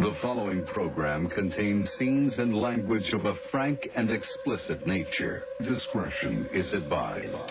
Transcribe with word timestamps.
The 0.00 0.14
following 0.22 0.64
program 0.64 1.28
contains 1.28 1.90
scenes 1.90 2.38
and 2.38 2.56
language 2.56 3.14
of 3.14 3.24
a 3.24 3.34
frank 3.34 3.90
and 3.96 4.12
explicit 4.12 4.86
nature. 4.86 5.42
Discretion 5.60 6.48
is 6.52 6.72
advised. 6.72 7.50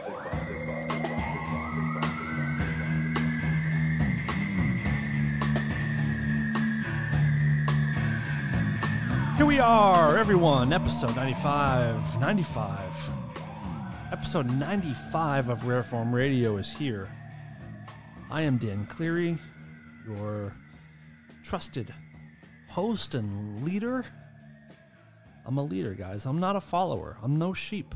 Here 9.36 9.46
we 9.46 9.60
are, 9.60 10.18
everyone, 10.18 10.72
episode 10.72 11.18
95. 11.18 12.18
95. 12.22 13.10
Episode 14.14 14.58
95 14.58 15.50
of 15.50 15.60
Rareform 15.64 16.14
Radio 16.14 16.56
is 16.56 16.72
here. 16.72 17.12
I 18.32 18.44
am 18.44 18.58
Dan 18.58 18.86
Cleary, 18.86 19.38
your 20.08 20.56
trusted 21.44 21.94
host 22.78 23.16
and 23.16 23.66
leader. 23.66 24.06
I'm 25.48 25.58
a 25.58 25.64
leader, 25.64 25.96
guys. 25.96 26.28
I'm 26.28 26.40
not 26.40 26.56
a 26.56 26.62
follower. 26.62 27.18
I'm 27.24 27.40
no 27.40 27.52
sheep. 27.52 27.96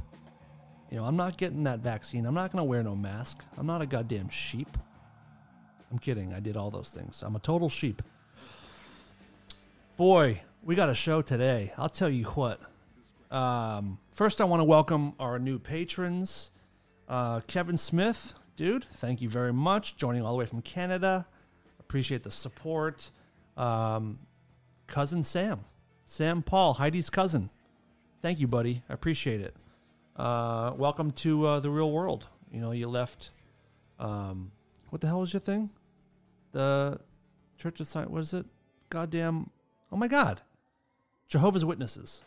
You 0.89 0.97
know, 0.97 1.05
I'm 1.05 1.15
not 1.15 1.37
getting 1.37 1.65
that 1.65 1.81
vaccine. 1.81 2.25
I'm 2.25 2.33
not 2.33 2.51
going 2.51 2.61
to 2.61 2.63
wear 2.63 2.81
no 2.81 2.95
mask. 2.95 3.43
I'm 3.59 3.67
not 3.67 3.83
a 3.83 3.85
goddamn 3.85 4.29
sheep. 4.29 4.75
I'm 5.91 5.99
kidding. 5.99 6.33
I 6.33 6.39
did 6.39 6.57
all 6.57 6.71
those 6.71 6.89
things. 6.89 7.21
I'm 7.21 7.35
a 7.35 7.39
total 7.39 7.69
sheep. 7.69 8.01
Boy, 9.97 10.41
we 10.63 10.73
got 10.73 10.89
a 10.89 10.95
show 10.95 11.21
today. 11.21 11.73
I'll 11.77 11.87
tell 11.87 12.09
you 12.09 12.25
what. 12.25 12.59
Um, 13.29 13.99
first, 14.09 14.41
I 14.41 14.45
want 14.45 14.61
to 14.61 14.65
welcome 14.65 15.13
our 15.19 15.37
new 15.37 15.59
patrons. 15.59 16.49
Uh, 17.07 17.41
Kevin 17.41 17.77
Smith, 17.77 18.33
dude, 18.55 18.85
thank 18.85 19.21
you 19.21 19.29
very 19.29 19.53
much. 19.53 19.95
Joining 19.95 20.23
all 20.23 20.31
the 20.31 20.39
way 20.39 20.47
from 20.47 20.63
Canada. 20.63 21.27
Appreciate 21.79 22.23
the 22.23 22.31
support. 22.31 23.11
Um, 23.55 24.17
cousin 24.91 25.23
Sam, 25.23 25.61
Sam 26.03 26.43
Paul, 26.43 26.73
Heidi's 26.73 27.09
cousin. 27.09 27.49
Thank 28.21 28.41
you, 28.41 28.47
buddy. 28.47 28.83
I 28.89 28.93
appreciate 28.93 29.39
it. 29.39 29.55
Uh, 30.17 30.73
welcome 30.75 31.11
to 31.11 31.47
uh, 31.47 31.59
the 31.61 31.69
real 31.69 31.89
world. 31.89 32.27
You 32.51 32.59
know, 32.59 32.71
you 32.71 32.89
left. 32.89 33.29
Um, 33.97 34.51
what 34.89 34.99
the 34.99 35.07
hell 35.07 35.21
was 35.21 35.31
your 35.31 35.39
thing? 35.39 35.69
The 36.51 36.99
Church 37.57 37.79
of 37.79 37.87
Science. 37.87 38.11
What 38.11 38.21
is 38.21 38.33
it? 38.33 38.45
Goddamn. 38.89 39.49
Oh 39.93 39.95
my 39.95 40.09
God. 40.09 40.41
Jehovah's 41.29 41.63
Witnesses. 41.63 42.25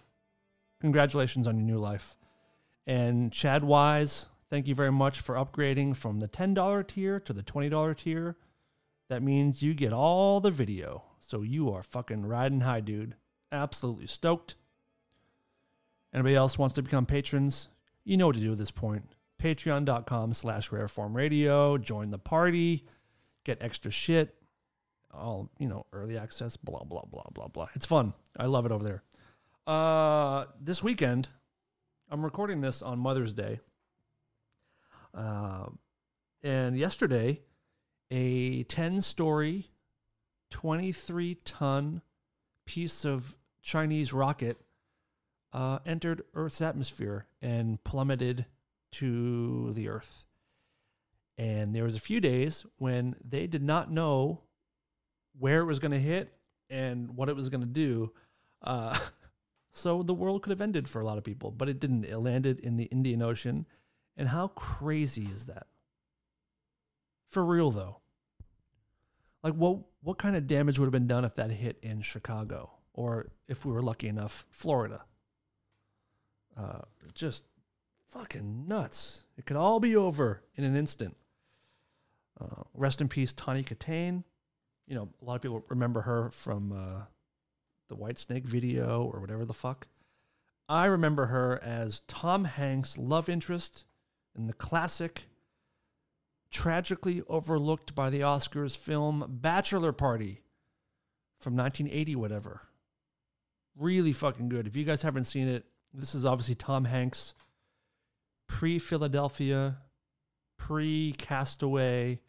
Congratulations 0.80 1.46
on 1.46 1.58
your 1.58 1.66
new 1.66 1.78
life. 1.78 2.16
And 2.86 3.30
Chad 3.30 3.62
Wise, 3.62 4.26
thank 4.48 4.66
you 4.66 4.74
very 4.74 4.92
much 4.92 5.20
for 5.20 5.34
upgrading 5.34 5.96
from 5.96 6.20
the 6.20 6.28
$10 6.28 6.86
tier 6.86 7.20
to 7.20 7.32
the 7.34 7.42
$20 7.42 7.96
tier. 7.98 8.36
That 9.10 9.22
means 9.22 9.62
you 9.62 9.74
get 9.74 9.92
all 9.92 10.40
the 10.40 10.50
video. 10.50 11.04
So 11.26 11.42
you 11.42 11.72
are 11.72 11.82
fucking 11.82 12.26
riding 12.26 12.60
high, 12.60 12.80
dude. 12.80 13.14
Absolutely 13.50 14.06
stoked. 14.06 14.56
Anybody 16.12 16.34
else 16.34 16.58
wants 16.58 16.74
to 16.76 16.82
become 16.82 17.06
patrons? 17.06 17.68
You 18.04 18.16
know 18.16 18.26
what 18.26 18.36
to 18.36 18.40
do 18.40 18.52
at 18.52 18.58
this 18.58 18.70
point. 18.70 19.14
Patreon.com 19.42 20.32
slash 20.34 20.70
rareformradio. 20.70 21.80
Join 21.82 22.10
the 22.10 22.18
party. 22.18 22.86
Get 23.44 23.62
extra 23.62 23.90
shit. 23.90 24.34
All, 25.12 25.50
you 25.58 25.68
know, 25.68 25.86
early 25.92 26.18
access, 26.18 26.56
blah, 26.56 26.82
blah, 26.84 27.04
blah, 27.04 27.26
blah, 27.32 27.48
blah. 27.48 27.68
It's 27.74 27.86
fun. 27.86 28.14
I 28.36 28.46
love 28.46 28.66
it 28.66 28.72
over 28.72 28.84
there. 28.84 29.02
Uh, 29.66 30.46
this 30.60 30.82
weekend, 30.82 31.28
I'm 32.10 32.24
recording 32.24 32.60
this 32.60 32.82
on 32.82 32.98
Mother's 32.98 33.32
Day. 33.32 33.60
Uh, 35.14 35.66
and 36.42 36.76
yesterday, 36.76 37.40
a 38.10 38.64
10 38.64 39.00
story, 39.00 39.70
23 40.54 41.34
ton 41.44 42.00
piece 42.64 43.04
of 43.04 43.34
Chinese 43.60 44.12
rocket 44.12 44.56
uh, 45.52 45.80
entered 45.84 46.22
Earth's 46.32 46.62
atmosphere 46.62 47.26
and 47.42 47.82
plummeted 47.82 48.46
to 48.92 49.72
the 49.72 49.88
Earth. 49.88 50.26
And 51.36 51.74
there 51.74 51.82
was 51.82 51.96
a 51.96 52.00
few 52.00 52.20
days 52.20 52.64
when 52.78 53.16
they 53.28 53.48
did 53.48 53.64
not 53.64 53.90
know 53.90 54.42
where 55.36 55.58
it 55.58 55.64
was 55.64 55.80
going 55.80 55.90
to 55.90 55.98
hit 55.98 56.32
and 56.70 57.16
what 57.16 57.28
it 57.28 57.34
was 57.34 57.48
going 57.48 57.62
to 57.62 57.66
do. 57.66 58.12
Uh, 58.62 58.96
so 59.72 60.04
the 60.04 60.14
world 60.14 60.44
could 60.44 60.50
have 60.50 60.60
ended 60.60 60.88
for 60.88 61.00
a 61.00 61.04
lot 61.04 61.18
of 61.18 61.24
people, 61.24 61.50
but 61.50 61.68
it 61.68 61.80
didn't. 61.80 62.04
It 62.04 62.18
landed 62.18 62.60
in 62.60 62.76
the 62.76 62.84
Indian 62.84 63.22
Ocean. 63.22 63.66
And 64.16 64.28
how 64.28 64.46
crazy 64.46 65.28
is 65.34 65.46
that? 65.46 65.66
For 67.28 67.44
real, 67.44 67.72
though. 67.72 68.02
Like, 69.44 69.54
what, 69.54 69.80
what 70.02 70.16
kind 70.16 70.34
of 70.36 70.46
damage 70.46 70.78
would 70.78 70.86
have 70.86 70.92
been 70.92 71.06
done 71.06 71.24
if 71.24 71.34
that 71.34 71.50
hit 71.50 71.78
in 71.82 72.00
Chicago? 72.00 72.70
Or 72.94 73.28
if 73.46 73.66
we 73.66 73.72
were 73.72 73.82
lucky 73.82 74.08
enough, 74.08 74.46
Florida? 74.50 75.04
Uh, 76.56 76.80
just 77.12 77.44
fucking 78.08 78.66
nuts. 78.66 79.24
It 79.36 79.44
could 79.44 79.58
all 79.58 79.80
be 79.80 79.94
over 79.94 80.42
in 80.56 80.64
an 80.64 80.74
instant. 80.74 81.16
Uh, 82.40 82.62
rest 82.72 83.02
in 83.02 83.08
peace, 83.08 83.34
Tawny 83.34 83.62
Kitaen. 83.62 84.24
You 84.86 84.94
know, 84.94 85.08
a 85.20 85.24
lot 85.24 85.34
of 85.34 85.42
people 85.42 85.62
remember 85.68 86.00
her 86.02 86.30
from 86.30 86.72
uh, 86.72 87.02
the 87.88 87.96
Whitesnake 87.96 88.44
video 88.44 89.04
or 89.04 89.20
whatever 89.20 89.44
the 89.44 89.52
fuck. 89.52 89.86
I 90.70 90.86
remember 90.86 91.26
her 91.26 91.62
as 91.62 92.00
Tom 92.08 92.44
Hanks' 92.44 92.96
love 92.96 93.28
interest 93.28 93.84
in 94.34 94.46
the 94.46 94.54
classic, 94.54 95.24
tragically 96.54 97.20
overlooked 97.28 97.96
by 97.96 98.08
the 98.08 98.20
Oscars 98.20 98.76
film 98.76 99.26
Bachelor 99.28 99.92
Party 99.92 100.40
from 101.36 101.56
1980, 101.56 102.14
whatever. 102.14 102.62
Really 103.76 104.12
fucking 104.12 104.48
good. 104.48 104.68
If 104.68 104.76
you 104.76 104.84
guys 104.84 105.02
haven't 105.02 105.24
seen 105.24 105.48
it, 105.48 105.64
this 105.92 106.14
is 106.14 106.24
obviously 106.24 106.54
Tom 106.54 106.84
Hanks 106.84 107.34
pre 108.46 108.78
Philadelphia, 108.78 109.78
pre 110.56 111.12
Cast 111.18 111.60
Away, 111.60 112.20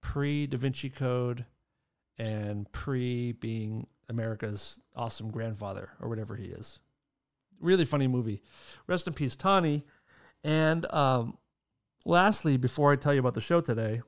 pre 0.00 0.46
Da 0.46 0.56
Vinci 0.56 0.88
Code, 0.88 1.44
and 2.16 2.70
pre 2.70 3.32
being 3.32 3.88
America's 4.08 4.78
awesome 4.94 5.28
grandfather 5.28 5.90
or 6.00 6.08
whatever 6.08 6.36
he 6.36 6.46
is. 6.46 6.78
Really 7.60 7.84
funny 7.84 8.06
movie. 8.06 8.42
Rest 8.86 9.08
in 9.08 9.14
peace, 9.14 9.34
Tawny. 9.34 9.84
And 10.44 10.86
um, 10.92 11.38
lastly, 12.06 12.56
before 12.56 12.92
I 12.92 12.96
tell 12.96 13.12
you 13.12 13.20
about 13.20 13.34
the 13.34 13.40
show 13.40 13.60
today, 13.60 14.00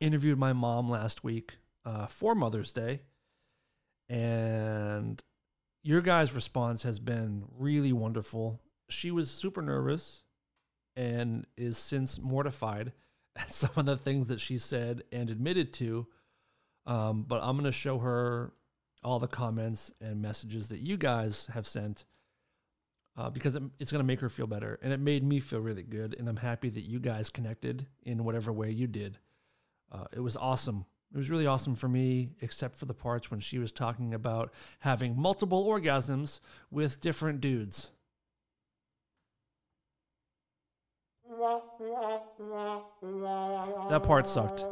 interviewed 0.00 0.38
my 0.38 0.52
mom 0.52 0.88
last 0.88 1.24
week 1.24 1.58
uh, 1.84 2.06
for 2.06 2.34
Mother's 2.34 2.72
Day, 2.72 3.00
and 4.08 5.22
your 5.82 6.00
guys' 6.00 6.32
response 6.32 6.84
has 6.84 6.98
been 6.98 7.44
really 7.58 7.92
wonderful. 7.92 8.60
She 8.88 9.10
was 9.10 9.30
super 9.30 9.60
nervous 9.60 10.22
and 10.94 11.46
is 11.56 11.76
since 11.76 12.18
mortified 12.18 12.92
at 13.36 13.52
some 13.52 13.70
of 13.76 13.86
the 13.86 13.96
things 13.96 14.28
that 14.28 14.40
she 14.40 14.58
said 14.58 15.02
and 15.12 15.28
admitted 15.28 15.72
to. 15.74 16.06
Um, 16.86 17.24
but 17.26 17.42
I'm 17.42 17.56
going 17.56 17.64
to 17.64 17.72
show 17.72 17.98
her 17.98 18.52
all 19.02 19.18
the 19.18 19.28
comments 19.28 19.92
and 20.00 20.22
messages 20.22 20.68
that 20.68 20.78
you 20.78 20.96
guys 20.96 21.48
have 21.52 21.66
sent 21.66 22.04
uh, 23.16 23.30
because 23.30 23.56
it, 23.56 23.62
it's 23.78 23.90
going 23.90 24.00
to 24.00 24.06
make 24.06 24.20
her 24.20 24.28
feel 24.28 24.46
better. 24.46 24.78
And 24.82 24.92
it 24.92 25.00
made 25.00 25.24
me 25.24 25.40
feel 25.40 25.60
really 25.60 25.82
good. 25.82 26.14
And 26.18 26.28
I'm 26.28 26.36
happy 26.36 26.68
that 26.70 26.82
you 26.82 26.98
guys 26.98 27.30
connected 27.30 27.86
in 28.02 28.24
whatever 28.24 28.52
way 28.52 28.70
you 28.70 28.86
did. 28.86 29.18
Uh, 29.90 30.04
it 30.12 30.20
was 30.20 30.36
awesome. 30.36 30.84
It 31.14 31.18
was 31.18 31.30
really 31.30 31.46
awesome 31.46 31.76
for 31.76 31.88
me, 31.88 32.30
except 32.40 32.76
for 32.76 32.84
the 32.84 32.94
parts 32.94 33.30
when 33.30 33.40
she 33.40 33.58
was 33.58 33.72
talking 33.72 34.12
about 34.12 34.52
having 34.80 35.18
multiple 35.18 35.64
orgasms 35.64 36.40
with 36.70 37.00
different 37.00 37.40
dudes. 37.40 37.92
That 43.90 44.02
part 44.02 44.26
sucked. 44.26 44.64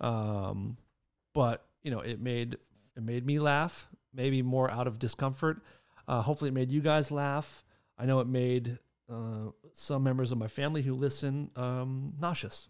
Um, 0.00 0.76
but 1.34 1.64
you 1.82 1.90
know, 1.90 2.00
it 2.00 2.20
made 2.20 2.56
it 2.96 3.02
made 3.02 3.26
me 3.26 3.38
laugh, 3.38 3.88
maybe 4.14 4.42
more 4.42 4.70
out 4.70 4.86
of 4.86 4.98
discomfort. 4.98 5.62
Uh, 6.06 6.22
hopefully, 6.22 6.48
it 6.48 6.54
made 6.54 6.70
you 6.70 6.80
guys 6.80 7.10
laugh. 7.10 7.64
I 7.98 8.06
know 8.06 8.20
it 8.20 8.26
made 8.26 8.78
uh, 9.12 9.50
some 9.74 10.02
members 10.02 10.32
of 10.32 10.38
my 10.38 10.48
family 10.48 10.82
who 10.82 10.94
listen 10.94 11.50
um, 11.56 12.14
nauseous. 12.18 12.68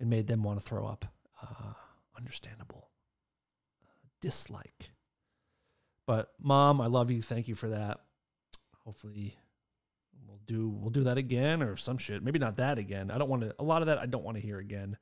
It 0.00 0.06
made 0.06 0.26
them 0.26 0.42
want 0.42 0.60
to 0.60 0.66
throw 0.66 0.86
up. 0.86 1.04
Uh, 1.40 1.74
understandable. 2.16 2.90
dislike. 4.20 4.90
But 6.06 6.32
mom, 6.40 6.80
I 6.80 6.86
love 6.86 7.10
you. 7.10 7.22
Thank 7.22 7.48
you 7.48 7.54
for 7.54 7.68
that. 7.68 8.00
Hopefully, 8.84 9.36
we'll 10.26 10.40
do 10.46 10.68
we'll 10.68 10.90
do 10.90 11.04
that 11.04 11.18
again 11.18 11.62
or 11.62 11.76
some 11.76 11.98
shit. 11.98 12.22
Maybe 12.22 12.38
not 12.38 12.56
that 12.56 12.78
again. 12.78 13.10
I 13.10 13.18
don't 13.18 13.28
want 13.28 13.42
to. 13.42 13.54
A 13.58 13.64
lot 13.64 13.82
of 13.82 13.86
that 13.86 13.98
I 13.98 14.06
don't 14.06 14.24
want 14.24 14.36
to 14.36 14.42
hear 14.42 14.58
again. 14.58 14.96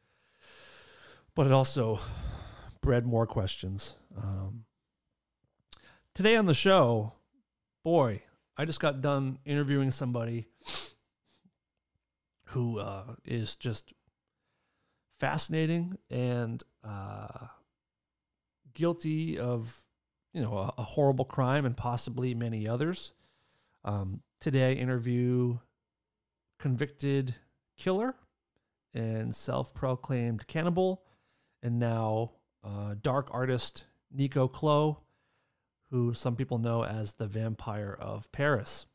But 1.35 1.47
it 1.47 1.53
also 1.53 2.01
bred 2.83 3.07
more 3.07 3.27
questions. 3.27 3.95
Um, 4.17 4.65
today 6.15 6.37
on 6.37 6.47
the 6.47 6.55
show, 6.55 7.15
boy, 7.85 8.23
I 8.61 8.67
just 8.67 8.79
got 8.79 9.01
done 9.01 9.39
interviewing 9.47 9.91
somebody 9.91 10.47
who 12.49 12.79
uh, 12.79 13.15
is 13.25 13.57
just 13.57 13.95
fascinating 15.19 15.97
and 16.11 16.63
uh, 16.85 17.47
guilty 18.75 19.39
of, 19.39 19.83
you 20.35 20.43
know, 20.43 20.59
a, 20.59 20.75
a 20.77 20.83
horrible 20.83 21.25
crime 21.25 21.65
and 21.65 21.75
possibly 21.75 22.35
many 22.35 22.69
others. 22.69 23.15
Um, 23.83 24.21
today, 24.43 24.73
I 24.73 24.75
interview 24.75 25.61
convicted 26.59 27.37
killer 27.79 28.15
and 28.93 29.35
self-proclaimed 29.35 30.47
cannibal, 30.49 31.03
and 31.63 31.79
now 31.79 32.33
uh, 32.63 32.95
dark 33.01 33.29
artist 33.31 33.85
Nico 34.13 34.49
Claux, 34.49 34.99
who 35.91 36.15
some 36.15 36.37
people 36.37 36.59
know 36.59 36.85
as 36.85 37.15
the 37.15 37.27
Vampire 37.27 37.97
of 37.99 38.31
Paris. 38.33 38.87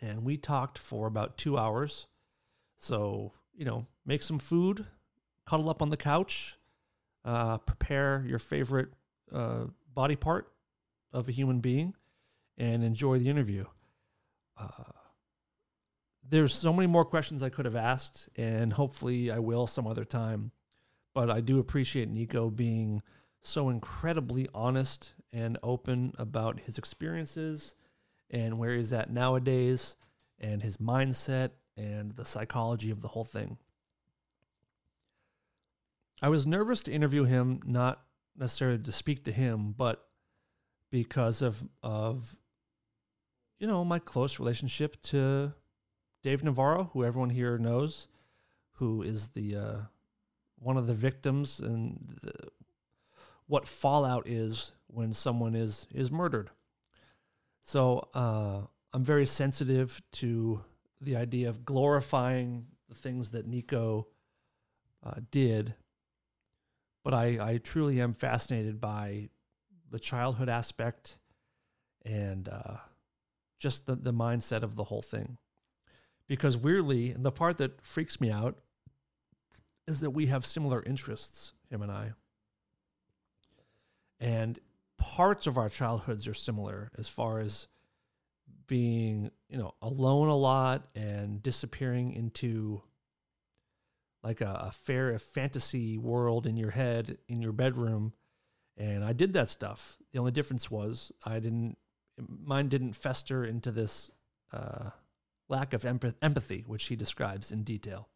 And 0.00 0.24
we 0.24 0.36
talked 0.36 0.78
for 0.78 1.06
about 1.06 1.38
two 1.38 1.56
hours. 1.56 2.06
So, 2.78 3.32
you 3.54 3.64
know, 3.64 3.86
make 4.04 4.22
some 4.22 4.38
food, 4.38 4.86
cuddle 5.46 5.70
up 5.70 5.80
on 5.80 5.90
the 5.90 5.96
couch, 5.96 6.58
uh, 7.24 7.58
prepare 7.58 8.24
your 8.26 8.40
favorite 8.40 8.88
uh, 9.32 9.66
body 9.94 10.16
part 10.16 10.52
of 11.12 11.28
a 11.28 11.32
human 11.32 11.60
being, 11.60 11.94
and 12.58 12.82
enjoy 12.82 13.18
the 13.18 13.28
interview. 13.28 13.66
Uh, 14.58 14.90
there's 16.28 16.54
so 16.54 16.72
many 16.72 16.86
more 16.86 17.04
questions 17.04 17.42
I 17.42 17.50
could 17.50 17.66
have 17.66 17.76
asked, 17.76 18.28
and 18.36 18.72
hopefully 18.72 19.30
I 19.30 19.38
will 19.38 19.66
some 19.66 19.86
other 19.86 20.04
time. 20.04 20.50
But 21.14 21.30
I 21.30 21.40
do 21.40 21.58
appreciate 21.58 22.08
Nico 22.08 22.50
being 22.50 23.02
so 23.42 23.68
incredibly 23.68 24.48
honest 24.54 25.12
and 25.32 25.58
open 25.62 26.12
about 26.18 26.60
his 26.60 26.78
experiences 26.78 27.74
and 28.30 28.58
where 28.58 28.76
he's 28.76 28.92
at 28.92 29.10
nowadays 29.10 29.96
and 30.38 30.62
his 30.62 30.76
mindset 30.76 31.50
and 31.76 32.16
the 32.16 32.24
psychology 32.24 32.90
of 32.90 33.00
the 33.00 33.08
whole 33.08 33.24
thing. 33.24 33.56
I 36.20 36.28
was 36.28 36.46
nervous 36.46 36.80
to 36.82 36.92
interview 36.92 37.24
him, 37.24 37.60
not 37.64 38.02
necessarily 38.36 38.78
to 38.78 38.92
speak 38.92 39.24
to 39.24 39.32
him, 39.32 39.74
but 39.76 40.06
because 40.90 41.42
of 41.42 41.64
of 41.82 42.36
you 43.58 43.66
know 43.66 43.84
my 43.84 43.98
close 43.98 44.38
relationship 44.38 45.00
to 45.02 45.52
Dave 46.22 46.44
Navarro, 46.44 46.90
who 46.92 47.04
everyone 47.04 47.30
here 47.30 47.58
knows, 47.58 48.06
who 48.74 49.02
is 49.02 49.28
the 49.28 49.56
uh, 49.56 49.76
one 50.58 50.76
of 50.76 50.86
the 50.86 50.94
victims 50.94 51.58
and 51.58 52.18
the, 52.22 52.32
what 53.46 53.66
fallout 53.66 54.28
is 54.28 54.72
when 54.92 55.12
someone 55.12 55.54
is 55.54 55.86
is 55.94 56.10
murdered. 56.10 56.50
So 57.64 58.08
uh, 58.14 58.62
I'm 58.92 59.04
very 59.04 59.26
sensitive 59.26 60.02
to 60.12 60.62
the 61.00 61.16
idea 61.16 61.48
of 61.48 61.64
glorifying 61.64 62.66
the 62.88 62.94
things 62.94 63.30
that 63.30 63.46
Nico 63.46 64.08
uh, 65.04 65.14
did, 65.30 65.74
but 67.04 67.14
I, 67.14 67.38
I 67.40 67.58
truly 67.58 68.00
am 68.00 68.12
fascinated 68.12 68.80
by 68.80 69.30
the 69.90 69.98
childhood 69.98 70.48
aspect 70.48 71.16
and 72.04 72.48
uh, 72.48 72.76
just 73.58 73.86
the, 73.86 73.94
the 73.94 74.12
mindset 74.12 74.62
of 74.62 74.76
the 74.76 74.84
whole 74.84 75.02
thing 75.02 75.38
because 76.32 76.56
weirdly, 76.56 77.10
and 77.10 77.24
the 77.24 77.30
part 77.30 77.58
that 77.58 77.82
freaks 77.82 78.20
me 78.20 78.30
out 78.30 78.56
is 79.86 80.00
that 80.00 80.10
we 80.10 80.26
have 80.26 80.46
similar 80.46 80.82
interests, 80.82 81.52
him 81.68 81.82
and 81.82 81.92
I. 81.92 82.12
And 84.20 84.58
parts 85.02 85.46
of 85.46 85.58
our 85.58 85.68
childhoods 85.68 86.28
are 86.28 86.34
similar 86.34 86.90
as 86.96 87.08
far 87.08 87.40
as 87.40 87.66
being, 88.68 89.30
you 89.48 89.58
know, 89.58 89.74
alone 89.82 90.28
a 90.28 90.36
lot 90.36 90.88
and 90.94 91.42
disappearing 91.42 92.12
into 92.12 92.82
like 94.22 94.40
a, 94.40 94.68
a 94.68 94.72
fair 94.72 95.12
a 95.12 95.18
fantasy 95.18 95.98
world 95.98 96.46
in 96.46 96.56
your 96.56 96.70
head 96.70 97.18
in 97.28 97.42
your 97.42 97.52
bedroom. 97.52 98.12
And 98.76 99.04
I 99.04 99.12
did 99.12 99.32
that 99.32 99.50
stuff. 99.50 99.98
The 100.12 100.20
only 100.20 100.30
difference 100.30 100.70
was 100.70 101.10
I 101.24 101.40
didn't 101.40 101.76
mine 102.28 102.68
didn't 102.68 102.94
fester 102.94 103.44
into 103.44 103.72
this 103.72 104.12
uh, 104.52 104.90
lack 105.48 105.72
of 105.72 105.84
empathy, 105.84 106.64
which 106.66 106.84
he 106.84 106.96
describes 106.96 107.50
in 107.50 107.64
detail. 107.64 108.08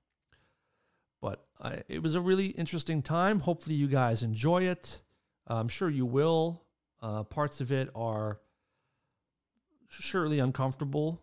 But 1.20 1.44
I, 1.60 1.82
it 1.88 2.02
was 2.02 2.14
a 2.14 2.20
really 2.20 2.46
interesting 2.46 3.02
time. 3.02 3.40
Hopefully, 3.40 3.74
you 3.74 3.88
guys 3.88 4.22
enjoy 4.22 4.62
it. 4.62 5.02
I'm 5.46 5.68
sure 5.68 5.90
you 5.90 6.06
will. 6.06 6.62
Uh, 7.02 7.22
parts 7.22 7.60
of 7.60 7.70
it 7.72 7.88
are 7.94 8.40
surely 9.88 10.38
uncomfortable, 10.38 11.22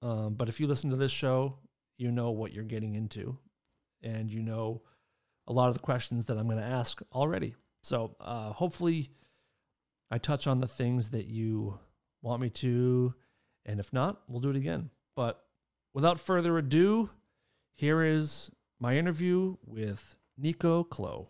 um, 0.00 0.34
but 0.34 0.48
if 0.48 0.60
you 0.60 0.66
listen 0.66 0.90
to 0.90 0.96
this 0.96 1.12
show, 1.12 1.58
you 1.98 2.10
know 2.10 2.30
what 2.30 2.52
you're 2.52 2.64
getting 2.64 2.94
into, 2.94 3.38
and 4.02 4.30
you 4.30 4.42
know 4.42 4.82
a 5.46 5.52
lot 5.52 5.68
of 5.68 5.74
the 5.74 5.80
questions 5.80 6.26
that 6.26 6.38
I'm 6.38 6.46
going 6.46 6.58
to 6.58 6.64
ask 6.64 7.00
already. 7.12 7.54
So 7.82 8.16
uh, 8.20 8.52
hopefully, 8.52 9.10
I 10.10 10.18
touch 10.18 10.46
on 10.46 10.60
the 10.60 10.68
things 10.68 11.10
that 11.10 11.26
you 11.26 11.78
want 12.20 12.40
me 12.40 12.50
to, 12.50 13.14
and 13.66 13.80
if 13.80 13.92
not, 13.92 14.22
we'll 14.28 14.40
do 14.40 14.50
it 14.50 14.56
again. 14.56 14.90
But 15.16 15.44
without 15.92 16.20
further 16.20 16.56
ado, 16.58 17.10
here 17.74 18.02
is 18.02 18.50
my 18.78 18.96
interview 18.96 19.56
with 19.64 20.16
Nico 20.36 20.84
Claux. 20.84 21.26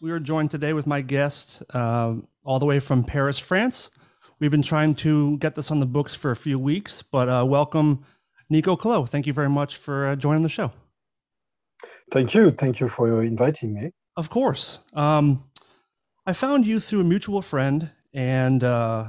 We 0.00 0.12
are 0.12 0.20
joined 0.20 0.52
today 0.52 0.74
with 0.74 0.86
my 0.86 1.00
guest, 1.00 1.60
uh, 1.74 2.14
all 2.44 2.60
the 2.60 2.66
way 2.66 2.78
from 2.78 3.02
Paris, 3.02 3.40
France. 3.40 3.90
We've 4.38 4.50
been 4.50 4.62
trying 4.62 4.94
to 4.96 5.36
get 5.38 5.56
this 5.56 5.72
on 5.72 5.80
the 5.80 5.86
books 5.86 6.14
for 6.14 6.30
a 6.30 6.36
few 6.36 6.56
weeks, 6.56 7.02
but 7.02 7.28
uh, 7.28 7.44
welcome, 7.44 8.04
Nico 8.48 8.76
Claux. 8.76 9.08
Thank 9.08 9.26
you 9.26 9.32
very 9.32 9.48
much 9.48 9.76
for 9.76 10.06
uh, 10.06 10.14
joining 10.14 10.44
the 10.44 10.48
show. 10.48 10.70
Thank 12.12 12.32
you. 12.32 12.52
Thank 12.52 12.78
you 12.78 12.88
for 12.88 13.24
inviting 13.24 13.74
me. 13.74 13.90
Of 14.16 14.30
course. 14.30 14.78
Um, 14.92 15.42
I 16.24 16.32
found 16.32 16.64
you 16.64 16.78
through 16.78 17.00
a 17.00 17.04
mutual 17.04 17.42
friend, 17.42 17.90
and 18.14 18.62
uh, 18.62 19.06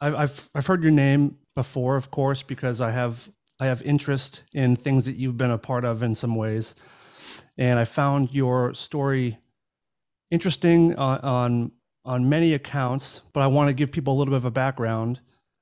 I've 0.00 0.50
I've 0.52 0.66
heard 0.66 0.82
your 0.82 0.90
name 0.90 1.38
before, 1.54 1.96
of 1.96 2.10
course, 2.10 2.42
because 2.42 2.80
I 2.80 2.90
have 2.90 3.30
I 3.60 3.66
have 3.66 3.82
interest 3.82 4.42
in 4.52 4.74
things 4.74 5.04
that 5.04 5.14
you've 5.14 5.38
been 5.38 5.52
a 5.52 5.58
part 5.58 5.84
of 5.84 6.02
in 6.02 6.16
some 6.16 6.34
ways, 6.34 6.74
and 7.56 7.78
I 7.78 7.84
found 7.84 8.32
your 8.32 8.74
story 8.74 9.38
interesting 10.34 10.94
on 10.96 11.18
on, 11.20 11.72
on 12.04 12.28
many 12.28 12.52
accounts. 12.52 13.22
But 13.32 13.40
I 13.40 13.46
want 13.46 13.68
to 13.70 13.74
give 13.74 13.90
people 13.90 14.12
a 14.12 14.16
little 14.16 14.32
bit 14.32 14.38
of 14.38 14.44
a 14.44 14.50
background. 14.50 15.20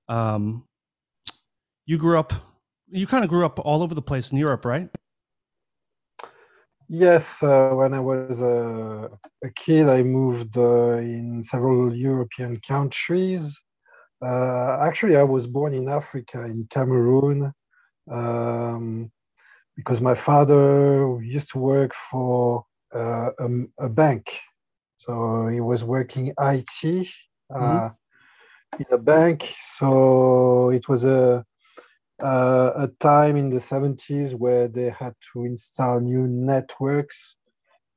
Um, 0.08 0.64
you 1.86 1.98
grew 1.98 2.18
up, 2.18 2.32
you 2.88 3.06
kind 3.06 3.22
of 3.24 3.30
grew 3.30 3.46
up 3.46 3.58
all 3.60 3.82
over 3.82 3.94
the 3.94 4.02
place 4.02 4.32
in 4.32 4.38
Europe, 4.38 4.64
right? 4.64 4.88
Yes, 6.88 7.42
uh, 7.42 7.70
when 7.70 7.94
I 7.94 8.00
was 8.00 8.42
a, 8.42 9.08
a 9.42 9.50
kid, 9.56 9.88
I 9.88 10.02
moved 10.02 10.58
uh, 10.58 10.98
in 10.98 11.42
several 11.42 11.94
European 11.94 12.60
countries. 12.60 13.58
Uh, 14.22 14.76
actually, 14.80 15.16
I 15.16 15.22
was 15.22 15.46
born 15.46 15.72
in 15.74 15.88
Africa, 15.88 16.42
in 16.42 16.66
Cameroon, 16.68 17.52
um, 18.10 19.10
because 19.74 20.00
my 20.00 20.14
father 20.14 21.18
used 21.22 21.50
to 21.52 21.58
work 21.58 21.94
for 21.94 22.66
uh, 22.94 23.30
a, 23.38 23.48
a, 23.78 23.88
bank. 23.88 24.38
So 25.04 25.48
he 25.48 25.60
was 25.60 25.84
working 25.84 26.28
IT 26.28 27.08
uh, 27.54 27.58
mm-hmm. 27.58 28.82
in 28.82 28.86
a 28.90 28.98
bank. 28.98 29.52
So 29.58 30.70
it 30.70 30.88
was 30.88 31.04
a, 31.04 31.44
a, 32.20 32.72
a 32.76 32.90
time 33.00 33.36
in 33.36 33.50
the 33.50 33.58
70s 33.58 34.34
where 34.34 34.68
they 34.68 34.90
had 34.90 35.14
to 35.32 35.44
install 35.44 36.00
new 36.00 36.26
networks 36.28 37.36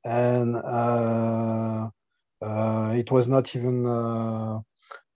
and 0.03 0.55
uh, 0.55 1.89
uh, 2.41 2.93
it 2.95 3.11
was 3.11 3.27
not 3.27 3.55
even 3.55 3.85
uh, 3.85 4.59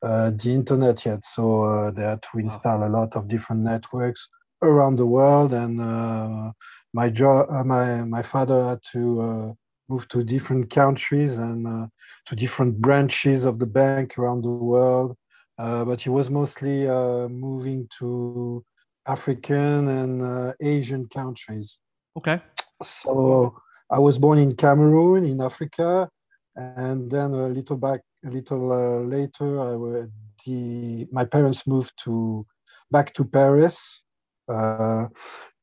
uh, 0.01 0.31
the 0.31 0.51
internet 0.51 1.05
yet. 1.05 1.23
So 1.23 1.61
uh, 1.61 1.91
they 1.91 2.03
had 2.03 2.23
to 2.31 2.39
install 2.39 2.87
a 2.87 2.89
lot 2.89 3.15
of 3.15 3.27
different 3.27 3.61
networks 3.61 4.27
around 4.61 4.95
the 4.95 5.05
world. 5.05 5.53
And 5.53 5.79
uh, 5.79 6.51
my 6.93 7.09
job, 7.09 7.49
my 7.65 8.03
my 8.03 8.23
father 8.23 8.63
had 8.63 8.79
to 8.93 9.55
move 9.89 10.07
to 10.09 10.23
different 10.23 10.69
countries 10.69 11.37
and 11.37 11.89
to 12.27 12.35
different 12.35 12.79
branches 12.79 13.45
of 13.45 13.59
the 13.59 13.65
bank 13.65 14.17
around 14.17 14.43
the 14.43 14.49
world. 14.49 15.15
but 15.57 16.01
he 16.01 16.09
was 16.09 16.29
mostly 16.29 16.87
moving 17.27 17.87
to 17.99 18.63
African 19.07 19.87
and 19.87 20.21
uh, 20.21 20.53
Asian 20.61 21.07
countries. 21.07 21.79
Okay. 22.17 22.39
So 22.83 23.55
I 23.89 23.99
was 23.99 24.17
born 24.17 24.37
in 24.37 24.55
Cameroon 24.55 25.25
in 25.25 25.41
Africa, 25.41 26.09
and 26.55 27.09
then 27.09 27.33
a 27.33 27.47
little 27.47 27.77
back 27.77 28.01
a 28.25 28.29
little 28.29 28.71
uh, 28.71 28.99
later, 29.01 29.59
I, 29.59 30.05
the, 30.45 31.07
my 31.11 31.25
parents 31.25 31.65
moved 31.65 31.93
to 32.03 32.45
back 32.91 33.13
to 33.13 33.23
Paris, 33.23 34.01
uh, 34.47 35.07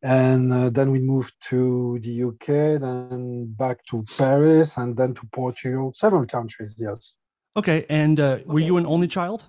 and 0.02 0.52
uh, 0.52 0.70
then 0.70 0.90
we 0.90 1.00
moved 1.00 1.34
to 1.48 1.98
the 2.02 2.24
UK, 2.24 2.80
then 2.80 3.52
back 3.56 3.84
to 3.86 4.04
Paris, 4.16 4.76
and 4.76 4.96
then 4.96 5.14
to 5.14 5.22
Portugal. 5.32 5.92
Several 5.94 6.26
countries, 6.26 6.74
yes. 6.78 7.16
Okay, 7.56 7.86
and 7.88 8.20
uh, 8.20 8.38
were 8.46 8.60
you 8.60 8.76
an 8.76 8.86
only 8.86 9.06
child? 9.06 9.46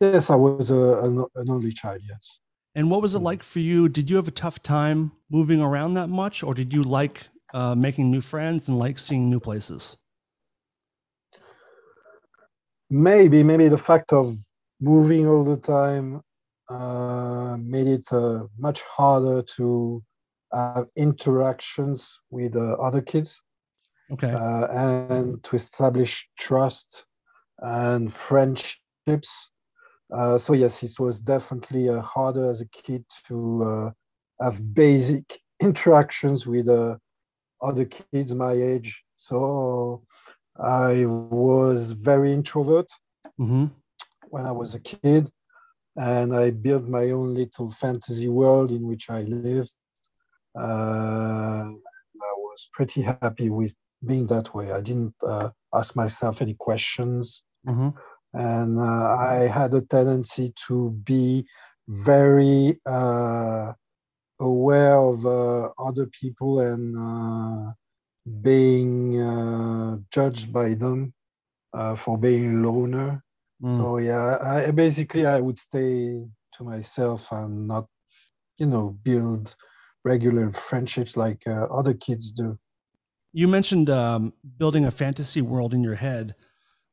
Yes, 0.00 0.30
I 0.30 0.34
was 0.34 0.70
a, 0.70 0.98
an, 1.04 1.24
an 1.34 1.50
only 1.50 1.72
child. 1.72 2.00
Yes. 2.08 2.40
And 2.74 2.90
what 2.90 3.02
was 3.02 3.14
it 3.14 3.20
like 3.20 3.42
for 3.42 3.60
you? 3.60 3.88
Did 3.88 4.10
you 4.10 4.16
have 4.16 4.28
a 4.28 4.32
tough 4.32 4.62
time 4.62 5.12
moving 5.30 5.60
around 5.60 5.94
that 5.94 6.08
much, 6.08 6.42
or 6.42 6.54
did 6.54 6.72
you 6.72 6.82
like 6.82 7.28
uh, 7.54 7.74
making 7.74 8.10
new 8.10 8.20
friends 8.20 8.68
and 8.68 8.78
like 8.78 8.98
seeing 8.98 9.30
new 9.30 9.40
places? 9.40 9.96
Maybe, 12.88 13.42
maybe 13.42 13.68
the 13.68 13.78
fact 13.78 14.12
of 14.12 14.36
moving 14.80 15.26
all 15.26 15.44
the 15.44 15.56
time 15.56 16.22
uh, 16.68 17.56
made 17.60 17.86
it 17.88 18.12
uh, 18.12 18.44
much 18.58 18.82
harder 18.82 19.42
to 19.42 20.02
have 20.52 20.86
interactions 20.96 22.18
with 22.30 22.56
uh, 22.56 22.72
other 22.80 23.00
kids 23.00 23.40
Okay. 24.12 24.32
uh, 24.32 24.66
and 24.70 25.42
to 25.42 25.56
establish 25.56 26.28
trust 26.38 27.06
and 27.60 28.12
friendships. 28.12 29.50
Uh, 30.12 30.38
so 30.38 30.52
yes, 30.52 30.82
it 30.82 30.98
was 30.98 31.20
definitely 31.20 31.88
uh, 31.88 32.00
harder 32.00 32.50
as 32.50 32.60
a 32.60 32.66
kid 32.68 33.04
to 33.26 33.62
uh, 33.64 33.90
have 34.44 34.74
basic 34.74 35.40
interactions 35.60 36.46
with 36.46 36.68
uh, 36.68 36.96
other 37.62 37.84
kids 37.84 38.34
my 38.34 38.52
age. 38.52 39.02
So 39.16 40.02
I 40.58 41.04
was 41.06 41.92
very 41.92 42.32
introvert 42.32 42.88
hmm 43.38 43.66
when 44.28 44.44
I 44.46 44.52
was 44.52 44.74
a 44.74 44.80
kid, 44.80 45.30
and 45.96 46.34
I 46.34 46.50
built 46.50 46.84
my 46.88 47.10
own 47.10 47.34
little 47.34 47.70
fantasy 47.70 48.28
world 48.28 48.70
in 48.70 48.86
which 48.86 49.10
I 49.10 49.22
lived. 49.22 49.74
Uh, 50.58 51.68
I 51.68 52.34
was 52.38 52.68
pretty 52.72 53.02
happy 53.02 53.50
with 53.50 53.74
being 54.04 54.26
that 54.28 54.54
way. 54.54 54.72
I 54.72 54.80
didn't 54.80 55.14
uh, 55.22 55.50
ask 55.74 55.96
myself 55.96 56.42
any 56.42 56.54
questions, 56.54 57.44
hmm 57.64 57.90
and 58.34 58.78
uh, 58.78 59.16
I 59.18 59.46
had 59.46 59.72
a 59.72 59.80
tendency 59.80 60.52
to 60.66 60.90
be 61.04 61.46
very 61.88 62.78
uh, 62.84 63.72
aware 64.40 64.98
of 64.98 65.24
uh, 65.24 65.70
other 65.78 66.06
people 66.06 66.60
and 66.60 66.96
uh, 66.98 67.72
being 68.42 69.20
uh, 69.20 69.96
judged 70.10 70.52
by 70.52 70.74
them 70.74 71.14
uh, 71.72 71.94
for 71.94 72.18
being 72.18 72.44
a 72.56 72.68
loner. 72.68 73.22
Mm. 73.62 73.76
So 73.76 73.98
yeah, 73.98 74.38
I 74.40 74.70
basically 74.70 75.26
I 75.26 75.40
would 75.40 75.58
stay 75.58 76.22
to 76.54 76.64
myself 76.64 77.32
and 77.32 77.66
not, 77.66 77.86
you 78.58 78.66
know, 78.66 78.98
build 79.02 79.54
regular 80.04 80.50
friendships 80.50 81.16
like 81.16 81.42
uh, 81.46 81.64
other 81.64 81.94
kids 81.94 82.30
do. 82.30 82.58
You 83.32 83.48
mentioned 83.48 83.90
um, 83.90 84.32
building 84.58 84.84
a 84.84 84.90
fantasy 84.90 85.42
world 85.42 85.74
in 85.74 85.82
your 85.82 85.96
head. 85.96 86.34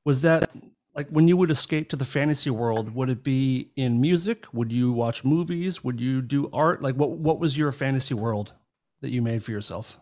Was 0.05 0.21
that 0.23 0.51
like 0.95 1.07
when 1.09 1.27
you 1.27 1.37
would 1.37 1.51
escape 1.51 1.89
to 1.89 1.95
the 1.95 2.05
fantasy 2.05 2.49
world? 2.49 2.93
Would 2.95 3.09
it 3.09 3.23
be 3.23 3.71
in 3.75 4.01
music? 4.01 4.45
Would 4.53 4.71
you 4.71 4.91
watch 4.91 5.23
movies? 5.23 5.83
Would 5.83 5.99
you 5.99 6.21
do 6.21 6.49
art? 6.51 6.81
Like 6.81 6.95
what? 6.95 7.11
What 7.11 7.39
was 7.39 7.57
your 7.57 7.71
fantasy 7.71 8.13
world 8.13 8.53
that 9.01 9.11
you 9.11 9.21
made 9.21 9.43
for 9.43 9.51
yourself? 9.51 9.97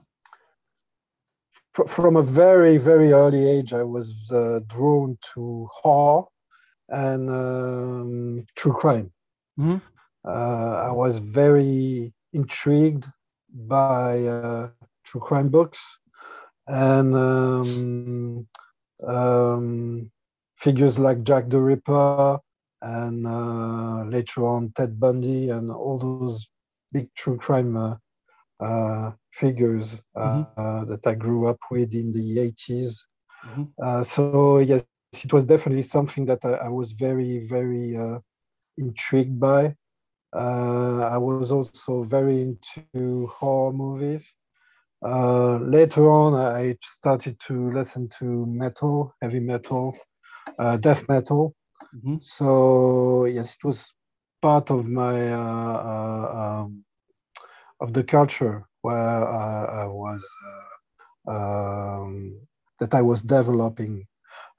From 1.88 2.18
a 2.18 2.24
very 2.24 2.78
very 2.78 3.14
early 3.14 3.50
age, 3.50 3.72
I 3.74 3.84
was 3.84 4.32
uh, 4.32 4.60
drawn 4.68 5.18
to 5.34 5.68
horror 5.72 6.26
and 6.92 7.30
um, 7.30 8.46
true 8.56 8.74
crime. 8.74 9.12
Mhm. 9.60 9.82
Uh, 10.28 10.88
I 10.90 10.92
was 10.92 11.20
very 11.20 12.14
intrigued 12.34 13.08
by 13.50 14.26
uh, 14.28 14.70
true 15.04 15.22
crime 15.22 15.50
books 15.50 15.80
and 16.68 17.16
um, 17.16 18.48
um, 19.08 20.12
figures 20.58 21.00
like 21.00 21.24
Jack 21.24 21.50
the 21.50 21.60
Ripper 21.60 22.40
and 22.82 23.28
uh, 23.28 24.04
later 24.06 24.46
on 24.48 24.72
Ted 24.76 25.00
Bundy 25.00 25.50
and 25.50 25.72
all 25.72 25.98
those 26.00 26.48
big 26.92 27.10
true 27.16 27.38
crime 27.38 27.76
uh, 27.78 27.96
uh, 28.60 29.12
figures 29.32 30.02
uh, 30.16 30.44
uh, 30.58 30.86
that 30.86 31.06
I 31.08 31.16
grew 31.16 31.48
up 31.48 31.60
with 31.72 31.94
in 31.94 32.12
the 32.12 32.40
80s. 32.40 33.08
Mhm. 33.46 33.74
Uh, 33.84 34.04
so, 34.04 34.60
yes, 34.60 34.84
it 35.14 35.34
was 35.34 35.46
definitely 35.46 35.84
something 35.84 36.26
that 36.26 36.44
I, 36.46 36.54
I 36.68 36.70
was 36.70 36.94
very, 36.94 37.40
very 37.40 37.98
uh, 37.98 38.20
intrigued 38.78 39.40
by. 39.40 39.76
Uh, 40.36 41.00
I 41.12 41.18
was 41.18 41.52
also 41.52 42.04
very 42.04 42.42
into 42.42 43.28
horror 43.28 43.74
movies. 43.74 44.36
Uh, 45.06 45.58
later 45.58 46.10
on, 46.12 46.36
I 46.36 46.78
started 46.84 47.40
to 47.48 47.72
listen 47.74 48.10
to 48.20 48.46
metal, 48.48 49.14
heavy 49.22 49.40
metal, 49.40 49.96
uh, 50.60 50.78
death 50.78 51.08
metal. 51.10 51.56
Mhm. 51.96 52.24
So 52.24 53.26
yes, 53.26 53.56
it 53.56 53.64
was 53.66 53.94
part 54.42 54.72
of 54.72 54.86
my 54.88 55.34
uh, 55.34 55.78
uh, 55.94 56.62
um, 56.64 56.84
of 57.82 57.94
the 57.94 58.04
culture 58.04 58.66
where 58.82 59.28
I, 59.28 59.84
I 59.84 59.86
was 59.88 60.24
uh, 61.28 61.32
um, 61.32 62.40
that 62.80 62.94
I 62.94 63.02
was 63.02 63.22
developing. 63.24 64.06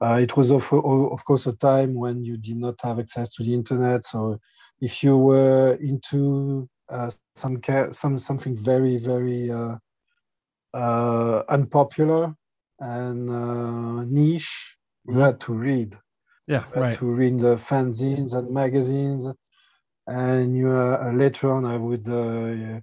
Uh, 0.03 0.19
it 0.25 0.35
was 0.37 0.51
of, 0.51 0.63
of 0.73 1.21
course 1.25 1.47
a 1.47 1.53
time 1.53 1.93
when 1.93 2.23
you 2.23 2.35
did 2.37 2.57
not 2.57 2.75
have 2.81 2.99
access 2.99 3.33
to 3.35 3.43
the 3.43 3.53
internet. 3.53 4.03
So 4.03 4.37
if 4.81 5.03
you 5.03 5.17
were 5.17 5.75
into 5.75 6.67
uh, 6.89 7.09
some 7.35 7.61
ca- 7.61 7.91
some 7.93 8.19
something 8.19 8.55
very 8.57 8.97
very 8.97 9.49
uh, 9.51 9.75
uh, 10.73 11.43
unpopular 11.49 12.35
and 12.79 13.29
uh, 13.29 14.03
niche, 14.05 14.77
you 15.07 15.13
Mhm. 15.13 15.21
had 15.21 15.39
to 15.41 15.53
read. 15.53 15.97
Yeah, 16.47 16.65
You 16.75 16.81
had 16.81 16.81
right. 16.81 16.97
to 16.99 17.05
read 17.05 17.39
the 17.39 17.55
fanzines 17.55 18.33
and 18.37 18.49
magazines, 18.51 19.31
and 20.07 20.57
you 20.57 20.69
uh, 20.71 21.11
later 21.13 21.51
on 21.55 21.65
I 21.65 21.77
would 21.77 22.07
uh, 22.09 22.81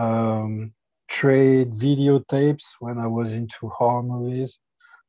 um, 0.00 0.72
trade 1.08 1.70
videotapes 1.72 2.64
when 2.80 2.98
I 2.98 3.06
was 3.08 3.32
into 3.32 3.68
horror 3.68 4.02
movies, 4.02 4.60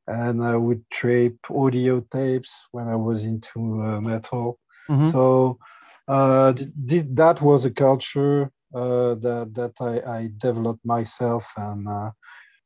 and 0.08 0.44
I 0.44 0.56
would 0.56 0.84
trade 0.90 1.38
audio 1.50 2.02
tapes 2.12 2.68
when 2.72 2.88
I 2.88 2.96
was 2.96 3.26
into 3.26 3.60
uh, 3.82 4.02
metal. 4.02 4.60
Mhm. 4.90 5.12
So 5.12 5.58
uh, 6.08 6.54
this 6.76 7.06
that 7.12 7.42
was 7.42 7.66
a 7.66 7.72
culture 7.72 8.52
uh, 8.74 9.16
that 9.16 9.52
that 9.54 9.74
I, 9.80 10.18
I 10.18 10.32
developed 10.38 10.86
myself. 10.86 11.52
And 11.58 11.88
uh, 11.88 12.12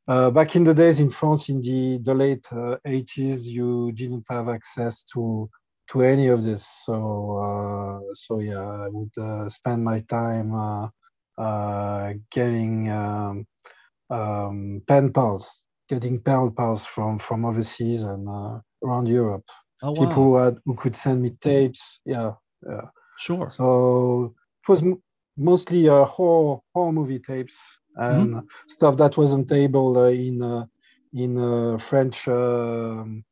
uh, 0.08 0.30
back 0.32 0.56
in 0.56 0.64
the 0.64 0.74
days 0.74 1.00
in 1.00 1.10
France, 1.10 1.50
in 1.50 1.62
the 1.62 2.00
the 2.04 2.14
late 2.14 2.48
uh, 2.52 2.78
80s, 2.86 3.48
you 3.48 3.92
didn't 3.92 4.26
have 4.30 4.50
access 4.50 5.04
to 5.14 5.50
to 5.92 6.02
any 6.02 6.28
of 6.28 6.44
this. 6.44 6.68
So 6.86 6.96
uh, 7.38 8.14
so 8.14 8.40
yeah, 8.40 8.86
I 8.86 8.88
would 8.90 9.18
uh, 9.18 9.50
spend 9.50 9.84
my 9.84 10.00
time 10.02 10.54
uh, 10.56 10.88
uh, 11.38 12.14
getting 12.32 12.90
um, 12.90 13.46
um, 14.10 14.82
pen 14.88 15.12
pals, 15.14 15.64
getting 15.90 16.20
pen 16.20 16.52
pals 16.52 16.86
from 16.86 17.20
from 17.20 17.46
overseas 17.46 18.02
and 18.04 18.28
uh, 18.28 18.60
around 18.84 19.08
Europe. 19.08 19.46
Oh, 19.84 19.92
wow. 19.92 20.02
People 20.08 20.24
who 20.24 20.36
had 20.38 20.58
who 20.66 20.76
could 20.76 20.96
send 20.96 21.22
me 21.24 21.32
tapes. 21.42 22.02
Yeah, 22.06 22.34
yeah. 22.68 22.86
Sure. 23.20 23.50
So 23.50 24.36
it 24.64 24.70
was 24.70 24.82
m- 24.82 25.02
mostly 25.38 25.88
uh, 25.90 26.06
horror 26.06 26.60
horror 26.74 26.92
movie 26.92 27.20
tapes 27.20 27.58
and 27.96 28.42
stuff 28.68 28.98
that 28.98 29.18
wasn't 29.18 29.52
able 29.52 29.98
uh, 29.98 30.10
in 30.10 30.42
uh, 30.42 30.66
in 31.14 31.38
uh, 31.38 31.78
French 31.78 32.28
um 32.28 33.24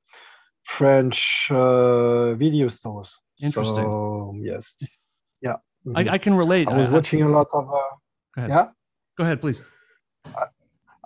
French 0.63 1.47
uh, 1.51 2.33
video 2.33 2.67
stores. 2.69 3.15
Interesting. 3.43 3.83
So, 3.85 4.33
yes. 4.41 4.75
Yeah. 5.41 5.57
I. 5.95 6.09
I 6.15 6.17
can 6.17 6.33
relate. 6.35 6.67
I 6.67 6.73
was 6.77 6.89
I- 6.89 6.91
I- 6.91 6.95
watching 6.95 7.21
a 7.21 7.29
lot 7.29 7.47
of. 7.53 7.69
Uh, 7.69 7.95
Go 8.35 8.47
yeah. 8.47 8.67
Go 9.17 9.23
ahead, 9.23 9.39
please. 9.41 9.61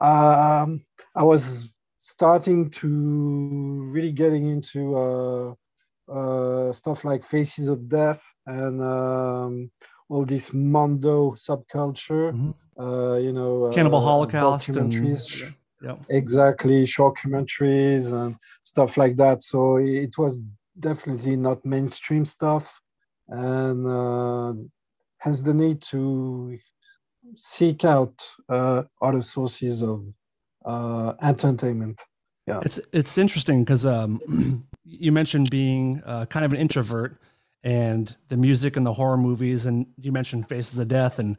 um, 0.01 0.81
I 1.19 1.23
was 1.23 1.73
starting 1.99 2.69
to 2.69 2.87
really 3.91 4.13
getting 4.13 4.47
into 4.47 4.97
uh, 4.97 5.53
uh, 6.09 6.71
stuff 6.71 7.03
like 7.03 7.23
Faces 7.25 7.67
of 7.67 7.89
Death 7.89 8.23
and 8.45 8.81
um, 8.81 9.69
all 10.07 10.23
this 10.25 10.53
Mondo 10.53 11.31
subculture. 11.31 12.31
Mhm. 12.31 12.53
Uh, 12.79 13.17
you 13.17 13.33
know, 13.33 13.69
Cannibal 13.73 13.97
uh, 13.97 14.09
Holocaust 14.11 14.69
and 14.69 14.93
yeah. 15.83 15.97
exactly, 16.09 16.85
documentaries 16.85 18.13
and 18.13 18.37
stuff 18.63 18.95
like 18.95 19.17
that. 19.17 19.43
So 19.43 19.75
it 19.75 20.17
was 20.17 20.39
definitely 20.79 21.35
not 21.35 21.65
mainstream 21.65 22.23
stuff, 22.23 22.79
and 23.27 23.85
uh, 23.85 24.53
hence 25.17 25.41
the 25.41 25.53
need 25.53 25.81
to 25.91 26.57
seek 27.35 27.83
out 27.83 28.15
uh, 28.47 28.83
other 29.01 29.21
sources 29.21 29.83
of 29.83 30.05
uh, 30.69 31.13
entertainment. 31.21 31.99
It's 32.61 32.79
it's 32.91 33.17
interesting 33.17 33.63
because 33.63 33.85
um, 33.85 34.65
you 34.83 35.11
mentioned 35.11 35.49
being 35.49 36.01
uh, 36.05 36.25
kind 36.25 36.45
of 36.45 36.51
an 36.53 36.59
introvert 36.59 37.21
and 37.63 38.15
the 38.29 38.37
music 38.37 38.75
and 38.77 38.85
the 38.85 38.93
horror 38.93 39.17
movies, 39.17 39.65
and 39.65 39.87
you 39.97 40.11
mentioned 40.11 40.49
Faces 40.49 40.77
of 40.79 40.87
Death, 40.87 41.19
and 41.19 41.37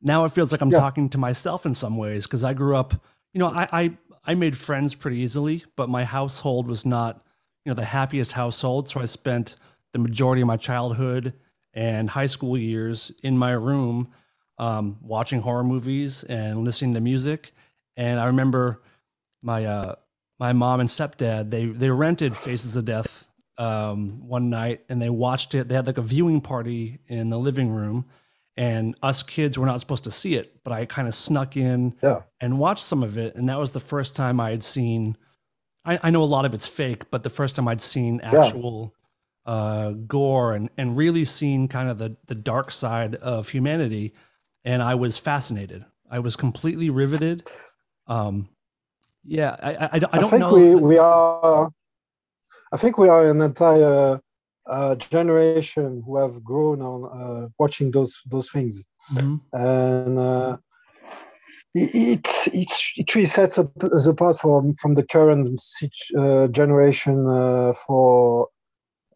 now 0.00 0.24
it 0.24 0.32
feels 0.32 0.52
like 0.52 0.60
I'm 0.60 0.70
Yeah. 0.70 0.80
talking 0.80 1.08
to 1.10 1.18
myself 1.18 1.66
in 1.66 1.74
some 1.74 1.96
ways 1.96 2.24
because 2.24 2.44
I 2.44 2.54
grew 2.54 2.76
up. 2.76 2.94
You 3.32 3.40
know, 3.40 3.48
I, 3.48 3.68
I 3.72 3.98
I 4.24 4.34
made 4.34 4.56
friends 4.56 4.94
pretty 4.94 5.18
easily, 5.18 5.64
but 5.76 5.88
my 5.88 6.04
household 6.04 6.68
was 6.68 6.86
not 6.86 7.24
you 7.64 7.70
know 7.70 7.74
the 7.74 7.84
happiest 7.84 8.32
household. 8.32 8.88
So 8.88 9.00
I 9.00 9.06
spent 9.06 9.56
the 9.92 9.98
majority 9.98 10.42
of 10.42 10.46
my 10.48 10.56
childhood 10.56 11.34
and 11.74 12.10
high 12.10 12.26
school 12.26 12.56
years 12.56 13.10
in 13.22 13.36
my 13.36 13.52
room 13.52 14.12
um, 14.58 14.98
watching 15.02 15.40
horror 15.40 15.64
movies 15.64 16.24
and 16.24 16.58
listening 16.58 16.94
to 16.94 17.00
music. 17.00 17.52
And 17.96 18.18
I 18.20 18.26
remember 18.26 18.80
my 19.42 19.64
uh, 19.64 19.94
my 20.38 20.52
mom 20.52 20.80
and 20.80 20.88
stepdad 20.88 21.50
they 21.50 21.66
they 21.66 21.90
rented 21.90 22.36
Faces 22.36 22.76
of 22.76 22.84
Death 22.84 23.26
um, 23.58 24.26
one 24.26 24.50
night 24.50 24.80
and 24.88 25.00
they 25.00 25.10
watched 25.10 25.54
it. 25.54 25.68
They 25.68 25.74
had 25.74 25.86
like 25.86 25.98
a 25.98 26.02
viewing 26.02 26.40
party 26.40 26.98
in 27.06 27.30
the 27.30 27.38
living 27.38 27.70
room, 27.70 28.06
and 28.56 28.94
us 29.02 29.22
kids 29.22 29.58
were 29.58 29.66
not 29.66 29.80
supposed 29.80 30.04
to 30.04 30.10
see 30.10 30.34
it, 30.34 30.62
but 30.64 30.72
I 30.72 30.84
kind 30.86 31.06
of 31.08 31.14
snuck 31.14 31.56
in 31.56 31.94
Yeah. 32.02 32.22
and 32.40 32.58
watched 32.58 32.84
some 32.84 33.02
of 33.02 33.18
it, 33.18 33.34
and 33.34 33.48
that 33.48 33.58
was 33.58 33.72
the 33.72 33.80
first 33.80 34.16
time 34.16 34.40
I 34.40 34.50
had 34.50 34.62
seen. 34.64 35.16
I, 35.84 35.98
I 36.02 36.10
know 36.10 36.22
a 36.22 36.24
lot 36.24 36.44
of 36.44 36.54
it's 36.54 36.66
fake, 36.68 37.10
but 37.10 37.24
the 37.24 37.30
first 37.30 37.56
time 37.56 37.66
I'd 37.66 37.82
seen 37.82 38.20
actual 38.20 38.94
uh, 39.44 39.90
gore 39.90 40.52
and 40.54 40.70
and 40.78 40.96
really 40.96 41.24
seen 41.24 41.66
kind 41.68 41.88
of 41.90 41.98
the 41.98 42.16
the 42.28 42.34
dark 42.36 42.70
side 42.70 43.16
of 43.16 43.48
humanity, 43.50 44.14
and 44.64 44.80
I 44.82 44.94
was 44.94 45.18
fascinated. 45.18 45.84
I 46.10 46.20
was 46.20 46.36
completely 46.36 46.88
riveted. 46.90 47.48
Um, 48.06 48.48
yeah, 49.24 49.56
I 49.62 49.74
I, 49.74 49.88
I 49.92 49.98
don't 49.98 50.14
I 50.14 50.28
think 50.30 50.40
know. 50.40 50.52
we, 50.54 50.74
we 50.74 50.98
are. 50.98 51.70
I 52.72 52.76
think 52.76 52.98
we 52.98 53.08
are 53.08 53.28
an 53.28 53.40
entire 53.40 54.20
uh, 54.66 54.94
generation 54.96 56.02
who 56.04 56.16
have 56.16 56.42
grown 56.42 56.80
on 56.82 57.04
uh, 57.20 57.48
watching 57.58 57.90
those 57.90 58.20
those 58.26 58.50
things, 58.50 58.84
Mhm. 59.12 59.40
and 59.52 60.18
uh, 60.18 60.56
it 61.74 62.26
it 62.52 62.70
it 62.96 63.14
really 63.14 63.26
sets 63.26 63.58
up 63.58 63.70
as 63.94 64.06
apart 64.06 64.38
from 64.38 64.72
from 64.74 64.94
the 64.94 65.04
current 65.04 65.60
uh, 66.18 66.46
generation 66.48 67.26
uh, 67.28 67.72
for 67.86 68.48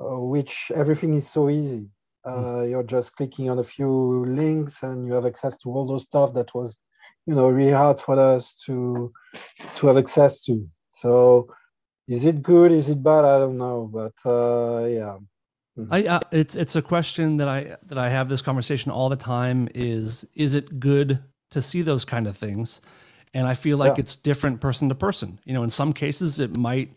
uh, 0.00 0.20
which 0.20 0.70
everything 0.74 1.14
is 1.14 1.28
so 1.28 1.48
easy. 1.48 1.88
Uh, 2.26 2.62
you're 2.62 2.82
just 2.82 3.14
clicking 3.16 3.48
on 3.50 3.58
a 3.60 3.64
few 3.64 4.24
links 4.26 4.82
and 4.82 5.06
you 5.06 5.12
have 5.12 5.24
access 5.26 5.56
to 5.56 5.70
all 5.70 5.86
those 5.86 6.02
stuff 6.04 6.34
that 6.34 6.52
was, 6.56 6.76
you 7.26 7.34
know, 7.34 7.48
really 7.48 7.72
hard 7.72 8.00
for 8.00 8.18
us 8.18 8.56
to 8.66 9.12
to 9.76 9.86
have 9.88 9.96
access 9.96 10.42
to. 10.42 10.68
So, 10.90 11.48
is 12.08 12.24
it 12.24 12.42
good? 12.42 12.72
Is 12.72 12.88
it 12.88 13.02
bad? 13.02 13.24
I 13.24 13.38
don't 13.38 13.58
know, 13.58 13.90
but 13.92 14.14
uh, 14.24 14.86
yeah. 14.86 15.18
I 15.90 16.06
uh, 16.06 16.20
it's 16.32 16.56
it's 16.56 16.76
a 16.76 16.82
question 16.82 17.36
that 17.36 17.48
I 17.48 17.76
that 17.86 17.98
I 17.98 18.08
have 18.08 18.28
this 18.28 18.42
conversation 18.42 18.90
all 18.90 19.08
the 19.08 19.16
time 19.16 19.68
is 19.74 20.26
is 20.34 20.54
it 20.54 20.80
good 20.80 21.22
to 21.50 21.60
see 21.60 21.82
those 21.82 22.04
kind 22.04 22.26
of 22.26 22.36
things? 22.36 22.80
And 23.34 23.46
I 23.46 23.54
feel 23.54 23.76
like 23.76 23.98
Yeah. 23.98 24.02
it's 24.02 24.16
different 24.16 24.60
person 24.60 24.88
to 24.88 24.94
person. 24.94 25.38
You 25.44 25.52
know, 25.52 25.62
in 25.62 25.70
some 25.70 25.92
cases 25.92 26.40
it 26.40 26.56
might 26.56 26.94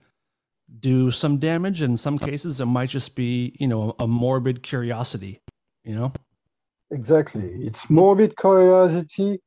do 0.80 1.12
some 1.12 1.38
damage, 1.38 1.82
in 1.82 1.98
some 1.98 2.18
cases 2.18 2.62
it 2.62 2.66
might 2.66 2.90
just 2.90 3.16
be, 3.16 3.56
you 3.60 3.68
know, 3.68 3.96
a, 4.00 4.08
morbid 4.08 4.62
curiosity, 4.64 5.42
you 5.84 5.96
know? 5.96 6.14
Exactly. 6.92 7.50
It's 7.62 7.90
morbid 7.90 8.38
curiosity. 8.38 9.40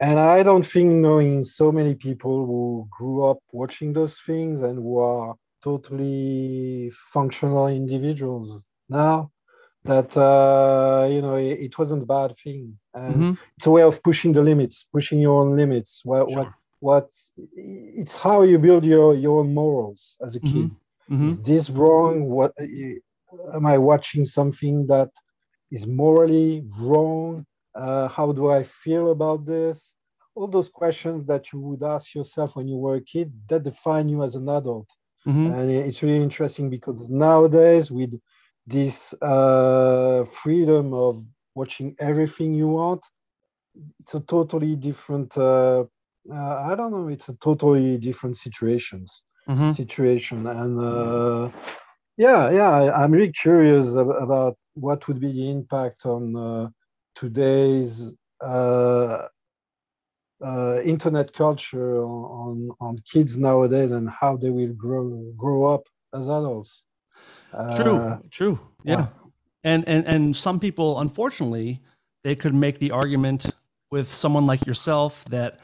And 0.00 0.18
I 0.18 0.42
don't 0.42 0.64
think 0.64 0.92
knowing 0.92 1.42
so 1.42 1.72
many 1.72 1.94
people 1.94 2.46
who 2.46 2.88
grew 2.90 3.24
up 3.24 3.38
watching 3.52 3.92
those 3.92 4.16
things 4.20 4.62
and 4.62 4.78
who 4.78 4.98
are 4.98 5.34
totally 5.62 6.90
functional 7.12 7.66
individuals 7.66 8.64
now 8.88 9.32
that, 9.84 10.16
uh, 10.16 11.08
you 11.10 11.20
know, 11.20 11.36
it, 11.36 11.58
it 11.66 11.78
wasn't 11.78 12.02
a 12.04 12.06
bad 12.06 12.36
thing. 12.38 12.78
And 12.94 13.16
Mhm. 13.16 13.38
it's 13.56 13.66
a 13.66 13.70
way 13.70 13.82
of 13.82 14.02
pushing 14.02 14.32
the 14.32 14.42
limits, 14.42 14.86
pushing 14.92 15.18
your 15.18 15.40
own 15.42 15.56
limits. 15.56 16.02
What, 16.04 16.30
what, 16.30 16.44
Sure. 16.44 16.54
what, 16.80 17.08
it's 17.56 18.16
how 18.16 18.42
you 18.42 18.58
build 18.58 18.84
your, 18.84 19.14
your 19.16 19.40
own 19.40 19.52
morals 19.52 20.16
as 20.24 20.36
a 20.36 20.40
kid. 20.40 20.70
Mhm. 21.10 21.28
Is 21.28 21.40
this 21.40 21.70
wrong? 21.70 22.28
What 22.28 22.52
am 23.52 23.66
I 23.66 23.78
watching 23.78 24.24
something 24.24 24.86
that 24.86 25.10
is 25.72 25.86
morally 25.86 26.64
wrong? 26.78 27.46
Uh, 27.78 28.08
how 28.08 28.32
do 28.32 28.50
I 28.50 28.62
feel 28.64 29.10
about 29.12 29.46
this? 29.46 29.94
All 30.34 30.48
those 30.48 30.68
questions 30.68 31.26
that 31.26 31.52
you 31.52 31.60
would 31.60 31.82
ask 31.82 32.14
yourself 32.14 32.56
when 32.56 32.68
you 32.68 32.76
were 32.78 32.96
a 32.96 33.00
kid 33.14 33.28
that 33.48 33.62
define 33.64 34.08
you 34.08 34.22
as 34.22 34.34
an 34.36 34.48
adult. 34.48 34.88
Mhm. 35.26 35.54
And 35.54 35.70
it's 35.70 36.02
really 36.02 36.22
interesting 36.22 36.70
because 36.70 37.08
nowadays, 37.10 37.90
with 37.90 38.14
this 38.66 39.14
uh, 39.22 40.24
freedom 40.24 40.92
of 40.94 41.24
watching 41.54 41.96
everything 41.98 42.54
you 42.54 42.68
want, 42.68 43.02
it's 44.00 44.14
a 44.14 44.20
totally 44.20 44.76
different. 44.76 45.36
Uh, 45.36 45.84
uh, 46.30 46.56
I 46.70 46.74
don't 46.74 46.92
know. 46.92 47.08
It's 47.08 47.28
a 47.28 47.36
totally 47.36 47.98
different 47.98 48.36
situations 48.36 49.24
Mhm. 49.48 49.70
situation 49.70 50.46
and 50.46 50.78
uh, 50.80 51.50
yeah 52.16 52.50
yeah 52.50 52.92
i'm 52.94 53.12
really 53.12 53.32
curious 53.32 53.96
ab- 53.96 54.18
about 54.26 54.56
what 54.74 55.06
would 55.08 55.20
be 55.20 55.30
the 55.32 55.50
impact 55.50 56.06
on 56.06 56.34
uh, 56.36 56.68
today's 57.18 58.12
uh, 58.40 59.26
uh, 60.44 60.80
internet 60.84 61.32
culture 61.32 62.02
on, 62.04 62.70
on 62.80 62.96
kids 63.12 63.36
nowadays 63.36 63.90
and 63.90 64.08
how 64.08 64.36
they 64.36 64.50
will 64.50 64.74
grow 64.74 65.04
grow 65.36 65.64
up 65.74 65.84
as 66.14 66.28
adults 66.28 66.84
True, 67.76 67.96
Uh, 67.96 68.18
true. 68.30 68.58
Yeah. 68.84 68.94
yeah. 68.98 69.06
And 69.64 69.88
and 69.88 70.06
and 70.06 70.36
some 70.36 70.60
people 70.60 71.00
unfortunately 71.00 71.80
they 72.24 72.34
could 72.36 72.54
make 72.54 72.78
the 72.78 72.90
argument 72.90 73.46
with 73.90 74.12
someone 74.12 74.46
like 74.46 74.66
yourself 74.66 75.24
that 75.30 75.60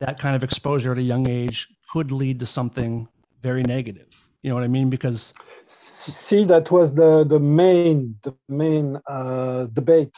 that 0.00 0.18
kind 0.18 0.36
of 0.36 0.42
exposure 0.44 0.92
at 0.92 0.98
a 0.98 1.02
young 1.02 1.28
age 1.28 1.68
could 1.92 2.12
lead 2.12 2.40
to 2.40 2.46
something 2.46 3.08
very 3.42 3.62
negative. 3.62 4.28
You 4.42 4.50
know 4.50 4.56
what 4.56 4.64
I 4.64 4.68
mean? 4.68 4.90
Because 4.90 5.32
see 5.66 6.44
that 6.44 6.70
was 6.70 6.94
the 6.94 7.24
the 7.24 7.38
main 7.38 8.16
the 8.22 8.34
main 8.48 9.00
uh, 9.08 9.66
debate 9.72 10.16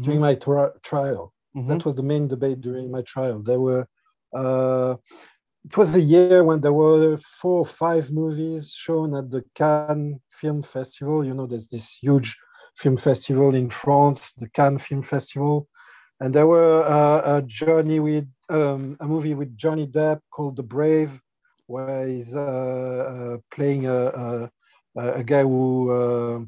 during 0.00 0.20
my 0.20 0.34
tri- 0.34 0.74
trial 0.82 1.32
Mhm. 1.56 1.68
that 1.68 1.84
was 1.86 1.94
the 1.96 2.02
main 2.12 2.26
debate 2.28 2.60
during 2.60 2.90
my 2.90 3.02
trial. 3.02 3.38
There 3.42 3.60
were, 3.68 3.84
uh, 4.40 4.96
it 5.64 5.76
was 5.76 5.94
a 5.96 6.00
year 6.00 6.42
when 6.44 6.60
there 6.60 6.72
were 6.72 7.16
four 7.40 7.58
or 7.60 7.64
five 7.66 8.10
movies 8.10 8.72
shown 8.72 9.14
at 9.14 9.30
the 9.30 9.42
Cannes 9.54 10.20
Film 10.30 10.62
Festival. 10.62 11.24
You 11.24 11.34
know, 11.34 11.46
there's 11.46 11.68
this 11.68 11.98
huge 12.02 12.30
film 12.76 12.96
festival 12.96 13.54
in 13.54 13.68
France, 13.70 14.32
the 14.34 14.48
Cannes 14.48 14.78
Film 14.88 15.02
Festival, 15.02 15.68
and 16.20 16.34
there 16.34 16.46
were 16.46 16.82
uh, 16.84 17.36
a 17.38 17.42
journey 17.42 18.00
with 18.00 18.26
um, 18.48 18.96
a 19.00 19.06
movie 19.06 19.34
with 19.34 19.56
Johnny 19.56 19.86
Depp 19.86 20.20
called 20.30 20.56
The 20.56 20.62
Brave, 20.64 21.20
where 21.66 22.06
he's 22.08 22.34
uh, 22.34 22.40
uh, 23.12 23.38
playing 23.50 23.86
a, 23.86 24.00
a, 24.06 24.50
a 25.20 25.24
guy 25.24 25.42
who 25.42 25.90
uh, 25.90 26.40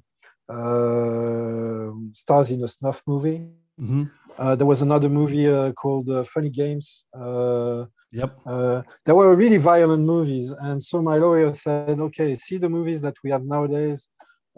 stars 2.12 2.50
in 2.50 2.62
a 2.64 2.68
snuff 2.68 3.02
movie. 3.06 3.40
Mhm. 3.80 4.10
Uh, 4.38 4.54
there 4.56 4.66
was 4.66 4.82
another 4.82 5.08
movie 5.08 5.48
uh, 5.48 5.72
called 5.72 6.08
uh, 6.08 6.24
Funny 6.24 6.50
Games. 6.50 7.04
Uh, 7.14 7.86
Yep. 8.14 8.30
uh, 8.46 8.82
there 9.06 9.14
were 9.14 9.34
really 9.34 9.56
violent 9.56 10.04
movies, 10.04 10.52
and 10.60 10.82
so 10.84 11.00
my 11.00 11.16
lawyer 11.16 11.54
said, 11.54 11.98
"Okay, 11.98 12.34
see 12.36 12.58
the 12.58 12.68
movies 12.68 13.00
that 13.00 13.16
we 13.24 13.30
have 13.30 13.44
nowadays 13.44 14.08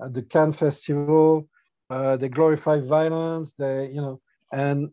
at 0.04 0.12
the 0.12 0.22
Cannes 0.22 0.54
Festival. 0.58 1.46
Uh, 1.88 2.16
they 2.16 2.28
glorify 2.28 2.80
violence. 2.80 3.54
They, 3.54 3.90
you 3.94 4.00
know, 4.00 4.20
and 4.52 4.90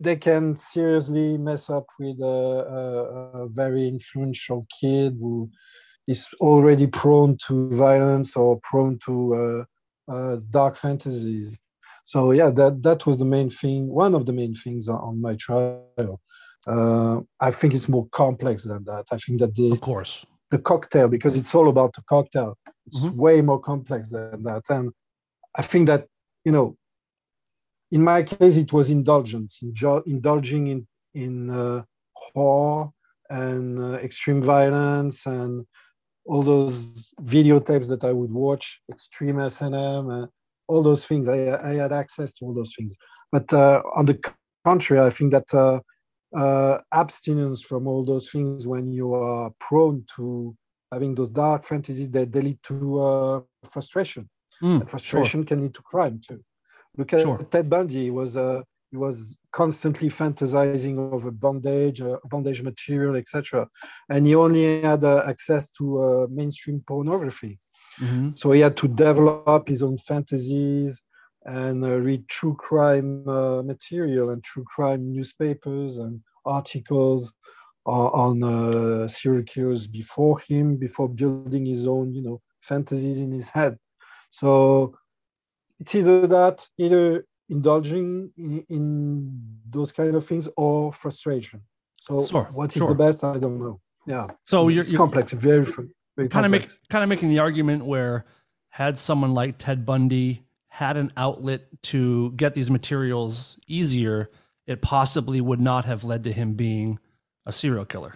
they 0.00 0.16
can 0.16 0.56
seriously 0.56 1.38
mess 1.38 1.70
up 1.70 1.86
with 2.00 2.18
a, 2.20 2.24
a, 2.24 3.38
a 3.44 3.48
very 3.48 3.86
influential 3.86 4.66
kid 4.80 5.16
who 5.20 5.48
is 6.08 6.26
already 6.40 6.86
prone 6.88 7.36
to 7.46 7.68
violence 7.70 8.34
or 8.36 8.58
prone 8.68 8.98
to 9.06 9.64
uh, 10.14 10.36
dark 10.58 10.74
fantasies." 10.84 11.48
So 12.12 12.18
yeah, 12.40 12.50
that 12.58 12.74
that 12.86 13.00
was 13.06 13.16
the 13.22 13.30
main 13.36 13.50
thing. 13.60 13.80
One 14.04 14.14
of 14.18 14.22
the 14.28 14.32
main 14.40 14.54
things 14.64 14.88
on- 14.88 15.20
my 15.28 15.34
trial. 15.44 16.14
Uh, 16.74 17.16
I 17.48 17.50
think 17.58 17.70
it's 17.76 17.88
more 17.96 18.06
complex 18.22 18.56
than 18.70 18.82
that. 18.90 19.04
I 19.16 19.18
think 19.22 19.36
that 19.40 19.52
the 19.58 19.68
Of 19.72 19.80
course. 19.80 20.12
the 20.54 20.58
cocktail, 20.70 21.08
because 21.16 21.34
it's 21.40 21.54
all 21.56 21.68
about 21.74 21.90
the 21.96 22.02
cocktail, 22.14 22.50
it's 22.86 23.00
Mhm. 23.04 23.16
way 23.24 23.36
more 23.50 23.60
complex 23.70 24.02
than 24.14 24.42
that. 24.48 24.64
And 24.76 24.86
I 25.60 25.62
think 25.70 25.84
that 25.90 26.02
you 26.46 26.52
know, 26.56 26.68
in 27.96 28.02
my 28.12 28.20
case, 28.22 28.56
it 28.64 28.70
was 28.72 28.86
indulgence, 28.90 29.52
injo- 29.66 30.04
indulging 30.14 30.64
in 30.74 30.80
in 31.24 31.34
uh, 31.50 31.82
horror 32.14 32.90
and 33.42 33.78
uh, 33.78 33.98
extreme 34.08 34.40
violence 34.42 35.18
and 35.26 35.52
all 36.24 36.42
those 36.42 37.10
videotapes 37.22 37.88
that 37.88 38.04
I 38.04 38.12
would 38.12 38.30
watch, 38.30 38.80
extreme 38.90 39.40
S&M, 39.40 39.74
uh, 40.10 40.26
all 40.68 40.82
those 40.82 41.04
things. 41.04 41.28
I, 41.28 41.58
I 41.70 41.74
had 41.74 41.92
access 41.92 42.32
to 42.34 42.44
all 42.44 42.54
those 42.54 42.74
things. 42.76 42.96
But 43.30 43.52
uh, 43.52 43.82
on 43.96 44.06
the 44.06 44.18
contrary, 44.64 45.04
I 45.04 45.10
think 45.10 45.32
that 45.32 45.52
uh, 45.54 45.80
uh, 46.36 46.78
abstinence 46.92 47.62
from 47.62 47.86
all 47.86 48.04
those 48.04 48.30
things 48.30 48.66
when 48.66 48.90
you 48.92 49.14
are 49.14 49.50
prone 49.58 50.04
to 50.16 50.56
having 50.92 51.14
those 51.14 51.30
dark 51.30 51.64
fantasies, 51.64 52.10
that 52.10 52.30
they 52.32 52.42
lead 52.42 52.58
to 52.64 53.00
uh, 53.00 53.40
frustration. 53.70 54.28
Mm, 54.62 54.80
And 54.80 54.90
frustration 54.90 55.44
can 55.44 55.62
lead 55.62 55.74
to 55.74 55.82
crime 55.82 56.20
too. 56.26 56.40
Look 56.96 57.12
at 57.14 57.22
Sure. 57.22 57.38
Ted 57.50 57.68
Bundy. 57.70 58.04
He 58.04 58.10
was 58.10 58.36
uh, 58.36 58.60
he 58.92 58.98
was 58.98 59.38
constantly 59.52 60.08
fantasizing 60.10 60.98
over 60.98 61.30
bondage, 61.30 62.02
uh, 62.02 62.18
bondage 62.30 62.62
material, 62.62 63.16
etc. 63.16 63.66
And 64.10 64.26
he 64.26 64.34
only 64.34 64.82
had 64.82 65.02
uh, 65.02 65.24
access 65.26 65.70
to 65.78 66.02
uh, 66.02 66.26
mainstream 66.30 66.84
pornography. 66.86 67.58
Mhm. 67.98 68.38
So 68.38 68.52
he 68.52 68.60
had 68.60 68.76
to 68.76 68.88
develop 68.88 69.68
his 69.68 69.82
own 69.82 69.96
fantasies 69.98 71.02
and 71.44 71.82
uh, 71.84 71.98
read 72.08 72.28
true 72.28 72.54
crime 72.54 73.26
uh, 73.28 73.62
material 73.62 74.30
and 74.30 74.44
true 74.44 74.64
crime 74.74 75.12
newspapers 75.12 75.98
and 75.98 76.20
articles 76.44 77.32
on 77.84 78.44
uh, 78.44 79.08
serial 79.08 79.42
killers 79.42 79.88
before 79.88 80.38
him, 80.38 80.76
before 80.76 81.08
building 81.08 81.66
his 81.66 81.86
own, 81.86 82.14
you 82.14 82.22
know, 82.22 82.40
fantasies 82.60 83.18
in 83.18 83.32
his 83.32 83.48
head. 83.48 83.76
So 84.30 84.94
it's 85.80 85.94
either 85.94 86.26
that, 86.28 86.68
either 86.78 87.26
indulging 87.52 88.32
in, 88.36 88.64
in 88.68 88.82
those 89.68 89.92
kind 89.92 90.14
of 90.14 90.26
things 90.26 90.48
or 90.56 90.92
frustration. 90.92 91.60
So 92.00 92.24
Sure, 92.24 92.48
what 92.52 92.72
is 92.72 92.78
sure. 92.78 92.88
the 92.88 92.94
best? 92.94 93.22
I 93.22 93.38
don't 93.38 93.58
know. 93.58 93.80
Yeah. 94.06 94.26
So 94.46 94.68
you're, 94.68 94.80
it's 94.80 94.90
you're 94.90 94.98
complex, 94.98 95.32
very, 95.32 95.64
very 96.16 96.28
kind 96.28 96.46
of 96.46 96.50
make 96.50 96.68
kind 96.90 97.04
of 97.04 97.08
making 97.08 97.28
the 97.28 97.38
argument 97.38 97.84
where 97.84 98.24
had 98.70 98.98
someone 98.98 99.32
like 99.34 99.58
Ted 99.58 99.86
Bundy 99.86 100.42
had 100.68 100.96
an 100.96 101.10
outlet 101.16 101.62
to 101.82 102.32
get 102.32 102.54
these 102.54 102.70
materials 102.70 103.58
easier, 103.66 104.30
it 104.66 104.80
possibly 104.80 105.40
would 105.40 105.60
not 105.60 105.84
have 105.84 106.02
led 106.02 106.24
to 106.24 106.32
him 106.32 106.54
being 106.54 106.98
a 107.44 107.52
serial 107.52 107.84
killer. 107.84 108.14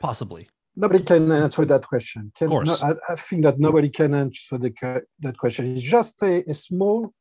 Possibly. 0.00 0.48
Nobody 0.76 1.02
can 1.02 1.30
answer 1.32 1.64
that 1.64 1.86
question. 1.86 2.32
Can, 2.36 2.48
course. 2.48 2.68
no, 2.68 2.88
I, 2.88 3.12
I 3.12 3.16
think 3.16 3.42
that 3.42 3.58
nobody 3.58 3.88
can 3.88 4.14
answer 4.14 4.58
the, 4.58 4.72
that 5.20 5.36
question. 5.36 5.76
It's 5.76 5.84
just 5.84 6.22
a, 6.22 6.48
a 6.48 6.54
small 6.54 7.12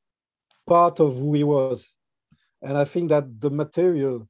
part 0.67 0.99
of 0.99 1.17
who 1.17 1.33
he 1.33 1.43
was. 1.43 1.93
And 2.61 2.77
I 2.77 2.85
think 2.85 3.09
that 3.09 3.25
the 3.41 3.49
material, 3.49 4.27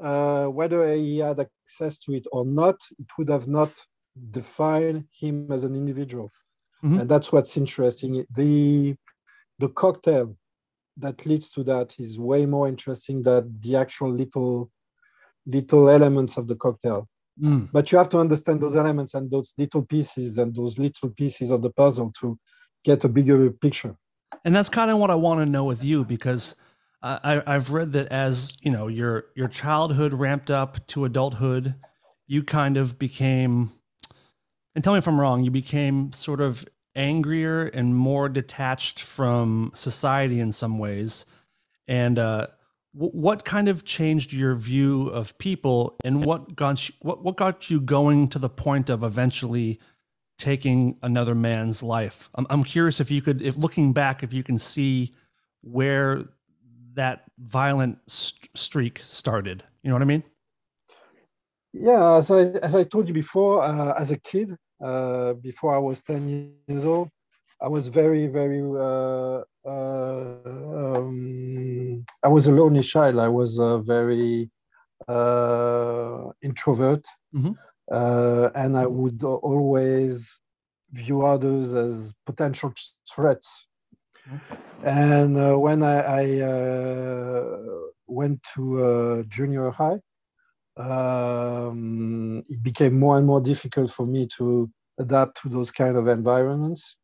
uh, 0.00 0.46
whether 0.46 0.94
he 0.94 1.18
had 1.18 1.40
access 1.40 1.98
to 2.00 2.14
it 2.14 2.26
or 2.32 2.44
not, 2.44 2.76
it 2.98 3.06
would 3.18 3.28
have 3.28 3.48
not 3.48 3.72
defined 4.30 5.04
him 5.12 5.50
as 5.52 5.64
an 5.64 5.74
individual. 5.74 6.30
Mhm. 6.82 7.00
And 7.00 7.08
that's 7.10 7.32
what's 7.32 7.56
interesting. 7.56 8.24
The, 8.30 8.94
the 9.58 9.68
cocktail 9.70 10.36
that 10.96 11.26
leads 11.26 11.50
to 11.50 11.64
that 11.64 11.94
is 11.98 12.18
way 12.18 12.46
more 12.46 12.68
interesting 12.68 13.22
than 13.22 13.58
the 13.60 13.76
actual 13.76 14.12
little, 14.12 14.70
little 15.46 15.88
elements 15.88 16.36
of 16.36 16.46
the 16.46 16.56
cocktail 16.56 17.08
Mm. 17.40 17.68
but 17.72 17.92
you 17.92 17.98
have 17.98 18.08
to 18.08 18.18
understand 18.18 18.60
those 18.60 18.74
elements 18.74 19.14
and 19.14 19.30
those 19.30 19.54
little 19.56 19.82
pieces 19.82 20.38
and 20.38 20.52
those 20.56 20.76
little 20.76 21.08
pieces 21.10 21.52
of 21.52 21.62
the 21.62 21.70
puzzle 21.70 22.12
to 22.18 22.36
get 22.84 23.04
a 23.04 23.08
bigger 23.08 23.48
picture 23.52 23.94
And 24.44 24.54
that's 24.54 24.68
kind 24.68 24.90
of 24.90 24.98
what 24.98 25.10
I 25.10 25.14
want 25.14 25.40
to 25.40 25.46
know 25.46 25.64
with 25.64 25.84
you 25.84 26.04
because 26.04 26.54
I, 27.02 27.42
I've 27.46 27.72
read 27.72 27.92
that 27.92 28.08
as 28.08 28.54
you 28.60 28.70
know 28.70 28.88
your 28.88 29.26
your 29.36 29.48
childhood 29.48 30.14
ramped 30.14 30.50
up 30.50 30.84
to 30.88 31.04
adulthood, 31.04 31.74
you 32.26 32.42
kind 32.42 32.76
of 32.76 32.98
became, 32.98 33.72
and 34.74 34.82
tell 34.82 34.94
me 34.94 34.98
if 34.98 35.06
I'm 35.06 35.20
wrong, 35.20 35.44
you 35.44 35.50
became 35.50 36.12
sort 36.12 36.40
of 36.40 36.66
angrier 36.96 37.66
and 37.66 37.94
more 37.94 38.28
detached 38.28 39.00
from 39.00 39.70
society 39.74 40.40
in 40.40 40.50
some 40.50 40.78
ways. 40.78 41.24
And 41.86 42.18
uh, 42.18 42.48
w- 42.92 43.12
what 43.12 43.44
kind 43.44 43.68
of 43.68 43.84
changed 43.84 44.32
your 44.32 44.54
view 44.54 45.08
of 45.08 45.38
people, 45.38 45.96
and 46.04 46.24
what 46.24 46.56
got 46.56 46.88
you, 46.88 46.94
what 47.00 47.22
what 47.22 47.36
got 47.36 47.70
you 47.70 47.80
going 47.80 48.28
to 48.28 48.40
the 48.40 48.50
point 48.50 48.90
of 48.90 49.04
eventually 49.04 49.78
taking 50.38 50.96
another 51.02 51.34
man's 51.34 51.82
life. 51.82 52.30
I'm, 52.34 52.46
I'm 52.48 52.64
curious 52.64 53.00
if 53.00 53.10
you 53.10 53.20
could, 53.20 53.42
if 53.42 53.56
looking 53.56 53.92
back, 53.92 54.22
if 54.22 54.32
you 54.32 54.42
can 54.42 54.58
see 54.58 55.14
where 55.62 56.24
that 56.94 57.24
violent 57.38 57.98
st- 58.08 58.48
streak 58.56 59.00
started. 59.04 59.64
You 59.82 59.90
know 59.90 59.94
what 59.96 60.02
I 60.02 60.06
mean? 60.06 60.22
yeah 61.72 62.16
as 62.16 62.30
i 62.30 62.40
as 62.62 62.74
i 62.74 62.82
told 62.82 63.06
you 63.08 63.14
before 63.14 63.62
uh, 63.62 63.92
as 63.98 64.10
a 64.10 64.16
kid 64.18 64.56
uh, 64.82 65.34
before 65.34 65.74
i 65.74 65.78
was 65.78 66.02
10 66.02 66.26
years 66.66 66.84
old 66.84 67.08
i 67.60 67.68
was 67.68 67.88
very 67.88 68.26
very 68.26 68.62
uh, 68.62 69.42
uh, 69.68 70.96
um, 70.96 72.04
i 72.24 72.28
was 72.28 72.46
a 72.46 72.52
lonely 72.52 72.82
child 72.82 73.18
i 73.18 73.28
was 73.28 73.58
a 73.58 73.78
very 73.78 74.50
uh, 75.08 76.30
introvert 76.42 77.04
Mhm. 77.34 77.54
Uh, 77.90 78.50
and 78.54 78.76
i 78.76 78.86
would 78.86 79.22
always 79.24 80.40
view 80.92 81.24
others 81.24 81.74
as 81.74 82.12
potential 82.26 82.72
threats. 83.12 83.66
And 84.84 85.36
uh, 85.36 85.56
when 85.56 85.82
I, 85.82 85.98
I 86.00 86.40
uh, 86.40 87.56
went 88.06 88.42
to 88.54 88.84
uh, 88.84 89.22
junior 89.24 89.70
high, 89.70 90.00
um, 90.76 92.44
it 92.48 92.62
became 92.62 92.98
more 92.98 93.18
and 93.18 93.26
more 93.26 93.40
difficult 93.40 93.90
for 93.90 94.06
me 94.06 94.28
to 94.38 94.70
adapt 94.98 95.42
to 95.42 95.48
those 95.48 95.70
kind 95.70 95.96
of 95.96 96.08
environments. 96.08 96.96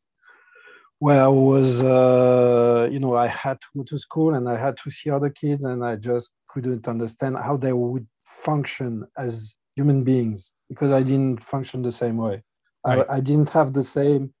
Where 0.99 1.21
I 1.21 1.27
was, 1.27 1.83
uh, 1.83 2.87
you 2.89 2.99
know, 2.99 3.15
I 3.15 3.27
had 3.27 3.59
to 3.59 3.67
go 3.75 3.83
to 3.83 3.97
school 3.97 4.33
and 4.35 4.47
I 4.47 4.57
had 4.57 4.77
to 4.77 4.89
see 4.89 5.09
other 5.09 5.29
kids, 5.29 5.65
and 5.65 5.83
I 5.83 5.97
just 5.97 6.31
couldn't 6.47 6.87
understand 6.87 7.35
how 7.35 7.57
they 7.57 7.73
would 7.73 8.07
function 8.23 9.05
as 9.17 9.55
human 9.75 10.05
beings 10.05 10.53
because 10.69 10.91
I 10.91 11.03
didn't 11.03 11.43
function 11.43 11.81
the 11.81 11.91
same 11.91 12.17
way. 12.17 12.43
Right. 12.85 13.05
I, 13.09 13.15
I 13.15 13.19
didn't 13.19 13.49
have 13.49 13.73
the 13.73 13.83
same 13.83 14.33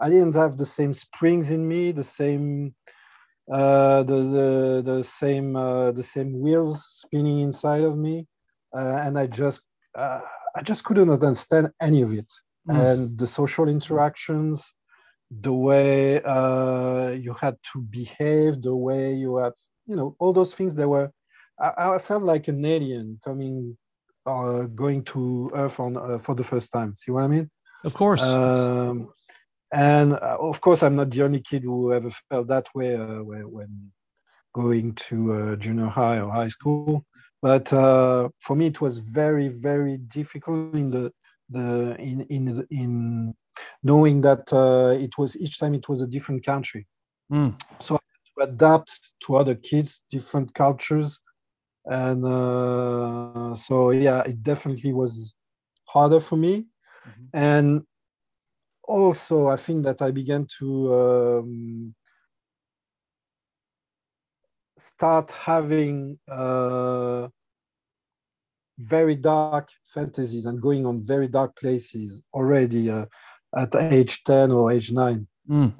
I 0.00 0.10
didn't 0.10 0.34
have 0.34 0.56
the 0.56 0.66
same 0.66 0.92
springs 0.94 1.50
in 1.50 1.66
me, 1.66 1.92
the 1.92 2.04
same 2.04 2.74
uh, 3.52 4.02
the, 4.02 4.18
the 4.36 4.82
the 4.84 5.04
same 5.04 5.54
uh, 5.54 5.92
the 5.92 6.02
same 6.02 6.40
wheels 6.40 6.86
spinning 6.90 7.40
inside 7.40 7.82
of 7.82 7.96
me, 7.96 8.26
uh, 8.76 8.98
and 9.04 9.18
I 9.18 9.26
just 9.26 9.60
uh, 9.96 10.20
I 10.56 10.62
just 10.62 10.84
couldn't 10.84 11.10
understand 11.10 11.70
any 11.80 12.02
of 12.02 12.12
it. 12.12 12.30
Mm. 12.68 12.92
And 12.92 13.18
the 13.18 13.26
social 13.26 13.68
interactions, 13.68 14.72
the 15.30 15.52
way 15.52 16.22
uh, 16.22 17.10
you 17.10 17.34
had 17.34 17.56
to 17.72 17.80
behave, 17.80 18.62
the 18.62 18.74
way 18.74 19.14
you 19.14 19.36
have 19.36 19.54
you 19.86 19.96
know 19.96 20.16
all 20.18 20.32
those 20.32 20.54
things 20.54 20.74
that 20.76 20.88
were 20.88 21.10
I, 21.60 21.94
I 21.94 21.98
felt 21.98 22.22
like 22.22 22.48
an 22.48 22.64
alien 22.64 23.20
coming 23.24 23.76
uh, 24.26 24.62
going 24.62 25.04
to 25.04 25.50
Earth 25.54 25.80
on 25.80 25.96
uh, 25.96 26.18
for 26.18 26.34
the 26.34 26.44
first 26.44 26.72
time. 26.72 26.94
See 26.96 27.10
what 27.10 27.24
I 27.24 27.28
mean? 27.28 27.50
Of 27.84 27.94
course. 27.94 28.22
Um, 28.22 29.08
and 29.72 30.14
uh, 30.14 30.36
of 30.38 30.60
course, 30.60 30.82
I'm 30.82 30.96
not 30.96 31.10
the 31.10 31.22
only 31.22 31.40
kid 31.40 31.62
who 31.62 31.92
ever 31.92 32.10
felt 32.28 32.48
that 32.48 32.66
way 32.74 32.94
uh, 32.94 33.22
when, 33.22 33.50
when 33.50 33.92
going 34.54 34.94
to 34.94 35.32
uh, 35.32 35.56
junior 35.56 35.86
high 35.86 36.20
or 36.20 36.30
high 36.30 36.48
school. 36.48 37.04
But 37.40 37.72
uh, 37.72 38.28
for 38.40 38.54
me, 38.54 38.66
it 38.66 38.80
was 38.80 38.98
very, 38.98 39.48
very 39.48 39.96
difficult 39.96 40.74
in 40.74 40.90
the 40.90 41.12
the 41.50 41.96
in 41.98 42.22
in 42.30 42.66
in 42.70 43.34
knowing 43.82 44.20
that 44.22 44.52
uh, 44.52 44.96
it 44.98 45.18
was 45.18 45.36
each 45.36 45.58
time 45.58 45.74
it 45.74 45.88
was 45.88 46.02
a 46.02 46.06
different 46.06 46.44
country. 46.44 46.86
Mm. 47.32 47.60
So 47.80 47.96
I 47.96 47.98
had 47.98 48.46
to 48.46 48.52
adapt 48.52 48.90
to 49.24 49.36
other 49.36 49.54
kids, 49.54 50.02
different 50.10 50.54
cultures, 50.54 51.18
and 51.86 52.24
uh, 52.24 53.54
so 53.54 53.90
yeah, 53.90 54.20
it 54.22 54.42
definitely 54.42 54.92
was 54.92 55.34
harder 55.84 56.20
for 56.20 56.36
me. 56.36 56.66
Mhm. 57.06 57.28
And 57.34 57.82
also, 58.84 59.48
I 59.48 59.56
think 59.56 59.84
that 59.84 60.02
I 60.02 60.10
began 60.10 60.46
to 60.58 60.94
um, 60.94 61.94
start 64.78 65.30
having 65.30 66.18
uh, 66.28 67.28
very 68.78 69.14
dark 69.14 69.68
fantasies 69.94 70.46
and 70.46 70.60
going 70.60 70.84
on 70.86 71.04
very 71.04 71.28
dark 71.28 71.56
places 71.56 72.22
already 72.34 72.90
uh, 72.90 73.06
at 73.56 73.74
age 73.76 74.24
10 74.24 74.50
or 74.50 74.72
age 74.72 74.90
9. 74.90 75.26
Mm. 75.48 75.72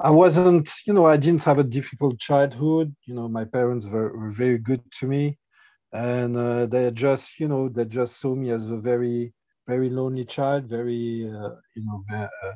I 0.00 0.10
wasn't, 0.10 0.70
you 0.86 0.92
know, 0.94 1.06
I 1.06 1.16
didn't 1.16 1.44
have 1.44 1.58
a 1.58 1.64
difficult 1.64 2.18
childhood. 2.18 2.94
You 3.06 3.14
know, 3.14 3.28
my 3.28 3.44
parents 3.44 3.86
were, 3.86 4.16
were 4.16 4.30
very 4.30 4.58
good 4.58 4.82
to 5.00 5.06
me. 5.06 5.38
And 5.92 6.36
uh, 6.36 6.66
they 6.66 6.90
just, 6.90 7.38
you 7.40 7.48
know, 7.48 7.68
they 7.68 7.84
just 7.84 8.20
saw 8.20 8.34
me 8.34 8.50
as 8.50 8.64
a 8.70 8.76
very, 8.76 9.32
very 9.68 9.90
lonely 9.90 10.24
child, 10.24 10.64
very, 10.66 11.28
uh, 11.28 11.50
you 11.76 11.84
know, 11.86 12.04
uh, 12.14 12.52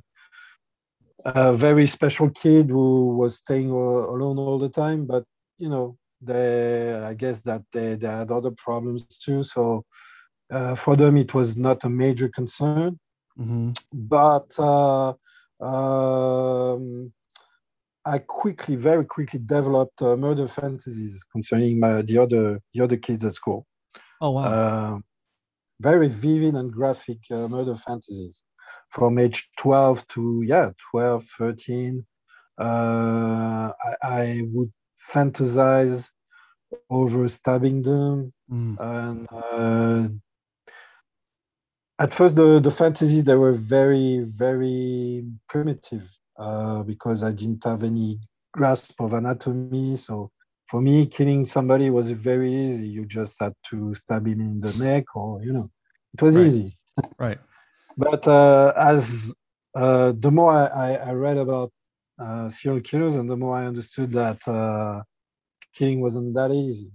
a 1.27 1.53
very 1.53 1.87
special 1.87 2.31
kid 2.31 2.71
who 2.71 3.17
was 3.17 3.37
staying 3.37 3.71
alone 3.71 4.39
all 4.39 4.59
the 4.59 4.69
time. 4.69 5.07
But, 5.07 5.25
you 5.59 5.69
know, 5.69 5.97
they, 6.21 6.93
I 6.95 7.15
guess 7.15 7.41
that 7.43 7.63
they, 7.73 7.97
they 7.97 8.07
had 8.09 8.31
other 8.31 8.53
problems 8.53 9.05
too. 9.07 9.43
So 9.43 9.85
uh, 10.51 10.75
for 10.77 10.97
them, 10.97 11.17
it 11.17 11.35
was 11.35 11.57
not 11.57 11.85
a 11.85 11.89
major 11.91 12.29
concern 12.29 12.99
hmm 13.37 13.71
but 13.93 14.57
uh, 14.59 15.13
um, 15.61 17.13
I 18.07 18.19
quickly, 18.19 18.77
very 18.77 19.05
quickly 19.05 19.40
developed 19.45 20.03
uh, 20.03 20.17
murder 20.17 20.47
fantasies 20.47 21.23
concerning 21.33 21.81
my 21.81 22.03
the 22.03 22.19
other 22.19 22.61
the 22.73 22.85
other 22.85 22.97
kids 22.97 23.25
at 23.25 23.35
school. 23.35 23.67
Oh 24.21 24.33
wow. 24.33 24.45
Uh, 24.45 24.99
very 25.81 26.09
vivid 26.09 26.55
and 26.55 26.73
graphic 26.73 27.19
uh, 27.31 27.49
murder 27.49 27.75
fantasies 27.75 28.43
from 28.90 29.19
age 29.19 29.51
12 29.59 30.07
to 30.09 30.43
yeah 30.47 30.71
12 30.90 31.25
13 31.38 32.07
uh, 32.61 32.64
I, 32.64 33.73
I 34.03 34.43
would 34.53 34.73
fantasize 35.12 36.09
over 36.90 37.29
stabbing 37.29 37.83
them 37.83 38.33
Mm. 38.53 38.77
and 38.79 39.27
uh, 39.33 40.09
at 41.99 42.12
first 42.12 42.37
the, 42.37 42.61
the 42.61 42.71
fantasies 42.71 43.25
they 43.25 43.35
were 43.35 43.53
very 43.55 44.19
very 44.19 45.25
primitive 45.49 46.11
uh, 46.38 46.83
because 46.83 47.23
i 47.23 47.33
didn't 47.33 47.62
have 47.64 47.83
any 47.85 48.18
grasp 48.53 49.01
of 49.01 49.12
anatomy 49.12 49.97
so 49.97 50.31
for 50.68 50.81
me, 50.81 51.07
killing 51.07 51.44
somebody 51.44 51.90
was 51.90 52.11
very 52.11 52.53
easy. 52.53 52.88
You 52.88 53.05
just 53.05 53.38
had 53.40 53.55
to 53.70 53.94
stab 53.94 54.27
him 54.27 54.40
in 54.40 54.61
the 54.61 54.73
neck, 54.85 55.05
or 55.14 55.42
you 55.42 55.53
know, 55.53 55.70
it 56.14 56.23
was 56.23 56.37
Right. 56.37 56.47
easy. 56.47 56.79
Right. 57.18 57.38
But 57.97 58.27
uh, 58.27 58.73
as 58.77 59.33
uh, 59.75 60.12
the 60.18 60.31
more 60.31 60.53
I, 60.53 60.94
I, 60.94 61.12
read 61.12 61.37
about 61.37 61.70
uh, 62.18 62.49
serial 62.49 62.81
killers, 62.81 63.16
and 63.16 63.29
the 63.29 63.37
more 63.37 63.57
I 63.57 63.66
understood 63.66 64.12
that 64.12 64.47
uh, 64.49 65.03
killing 65.75 66.01
wasn't 66.01 66.35
that 66.35 66.51
easy. 66.51 66.90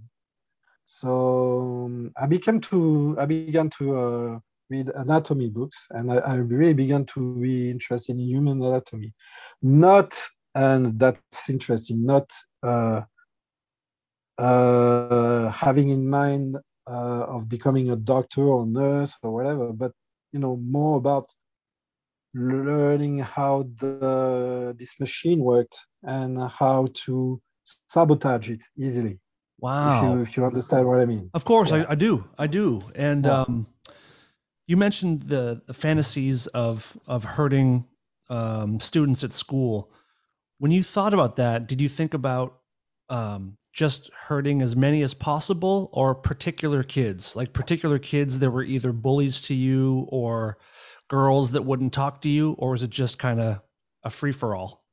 So 0.84 1.84
um, 1.86 2.12
I 2.16 2.26
became 2.26 2.60
to 2.62 3.16
I 3.18 3.26
began 3.26 3.70
to 3.78 3.84
uh, 3.96 4.38
read 4.70 4.90
anatomy 4.94 5.48
books, 5.48 5.86
and 5.90 6.12
I, 6.12 6.16
I 6.16 6.34
really 6.36 6.72
began 6.74 7.04
to 7.06 7.34
be 7.36 7.70
interested 7.70 8.12
in 8.12 8.20
human 8.20 8.62
anatomy. 8.62 9.12
Not, 9.62 10.18
and 10.54 10.98
that's 10.98 11.50
interesting. 11.50 12.06
Not 12.06 12.30
uh, 12.62 13.02
uh, 14.38 15.50
having 15.50 15.90
in 15.90 16.08
mind 16.08 16.56
uh, 16.88 17.24
of 17.34 17.48
becoming 17.48 17.90
a 17.90 17.96
doctor 17.96 18.42
or 18.42 18.66
nurse 18.66 19.16
or 19.22 19.32
whatever, 19.34 19.72
but 19.72 19.92
you 20.32 20.40
know 20.40 20.56
more 20.56 20.96
about 20.96 21.28
learning 22.32 23.18
how 23.18 23.68
the 23.80 24.74
this 24.78 24.98
machine 25.00 25.40
worked 25.40 25.76
and 26.04 26.40
how 26.48 26.88
to 26.94 27.40
sabotage 27.88 28.50
it 28.50 28.62
easily. 28.78 29.18
Wow. 29.58 29.96
If 29.96 30.02
you 30.02 30.20
if 30.22 30.36
you 30.36 30.44
understand 30.46 30.86
what 30.86 31.00
I 31.00 31.04
mean. 31.04 31.30
Of 31.34 31.44
course, 31.44 31.70
Yeah. 31.70 31.84
I, 31.88 31.92
I 31.92 31.94
do. 31.94 32.24
I 32.38 32.46
do. 32.46 32.82
And 32.94 33.26
um, 33.26 33.66
you 34.70 34.76
mentioned 34.76 35.22
the, 35.22 35.60
the 35.66 35.74
fantasies 35.74 36.46
of 36.48 36.96
of 37.08 37.24
hurting 37.24 37.86
um, 38.28 38.78
students 38.78 39.24
at 39.24 39.32
school. 39.32 39.90
When 40.58 40.70
you 40.70 40.84
thought 40.84 41.12
about 41.12 41.34
that, 41.36 41.66
did 41.66 41.80
you 41.80 41.88
think 41.88 42.14
about 42.14 42.60
um, 43.08 43.56
just 43.72 44.10
hurting 44.28 44.62
as 44.62 44.76
many 44.76 45.02
as 45.02 45.12
possible, 45.12 45.90
or 45.92 46.14
particular 46.14 46.84
kids, 46.84 47.34
like 47.34 47.52
particular 47.52 47.98
kids 47.98 48.38
that 48.38 48.52
were 48.52 48.62
either 48.62 48.92
bullies 48.92 49.42
to 49.42 49.54
you 49.54 50.06
or 50.08 50.56
girls 51.08 51.50
that 51.50 51.62
wouldn't 51.62 51.92
talk 51.92 52.20
to 52.22 52.28
you, 52.28 52.52
or 52.52 52.70
was 52.70 52.84
it 52.84 52.90
just 52.90 53.18
kind 53.18 53.40
of 53.40 53.60
a 54.04 54.10
free 54.10 54.30
for 54.30 54.54
all? 54.54 54.84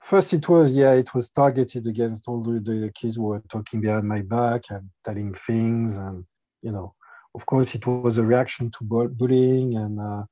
First, 0.00 0.32
it 0.32 0.48
was 0.48 0.74
yeah, 0.74 0.94
it 0.94 1.14
was 1.14 1.30
targeted 1.30 1.86
against 1.86 2.24
all 2.26 2.42
the, 2.42 2.58
the 2.58 2.90
kids 2.96 3.14
who 3.14 3.22
were 3.22 3.42
talking 3.48 3.80
behind 3.80 4.08
my 4.08 4.22
back 4.22 4.62
and 4.70 4.90
telling 5.04 5.32
things, 5.34 5.94
and 5.94 6.24
you 6.62 6.72
know, 6.72 6.96
of 7.34 7.46
course, 7.46 7.74
it 7.74 7.86
was 7.86 8.18
a 8.18 8.22
reaction 8.22 8.70
to 8.70 8.84
bu- 8.84 9.08
bullying 9.08 9.76
and 9.76 9.98
uh, 10.00 10.24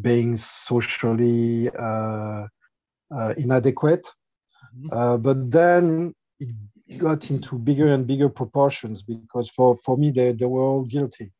being 0.00 0.36
socially 0.36 1.70
uh, 1.78 2.46
uh, 3.16 3.34
inadequate. 3.36 4.06
Mhm. 4.76 4.88
Uh, 4.92 5.16
but 5.16 5.50
then 5.50 6.14
it 6.40 6.54
got 6.98 7.30
into 7.30 7.58
bigger 7.58 7.88
and 7.94 8.06
bigger 8.06 8.28
proportions 8.28 9.02
because 9.02 9.48
for, 9.50 9.76
for 9.84 9.96
me, 9.96 10.10
they, 10.10 10.32
they 10.32 10.46
were 10.46 10.62
all 10.62 10.84
guilty, 10.84 11.32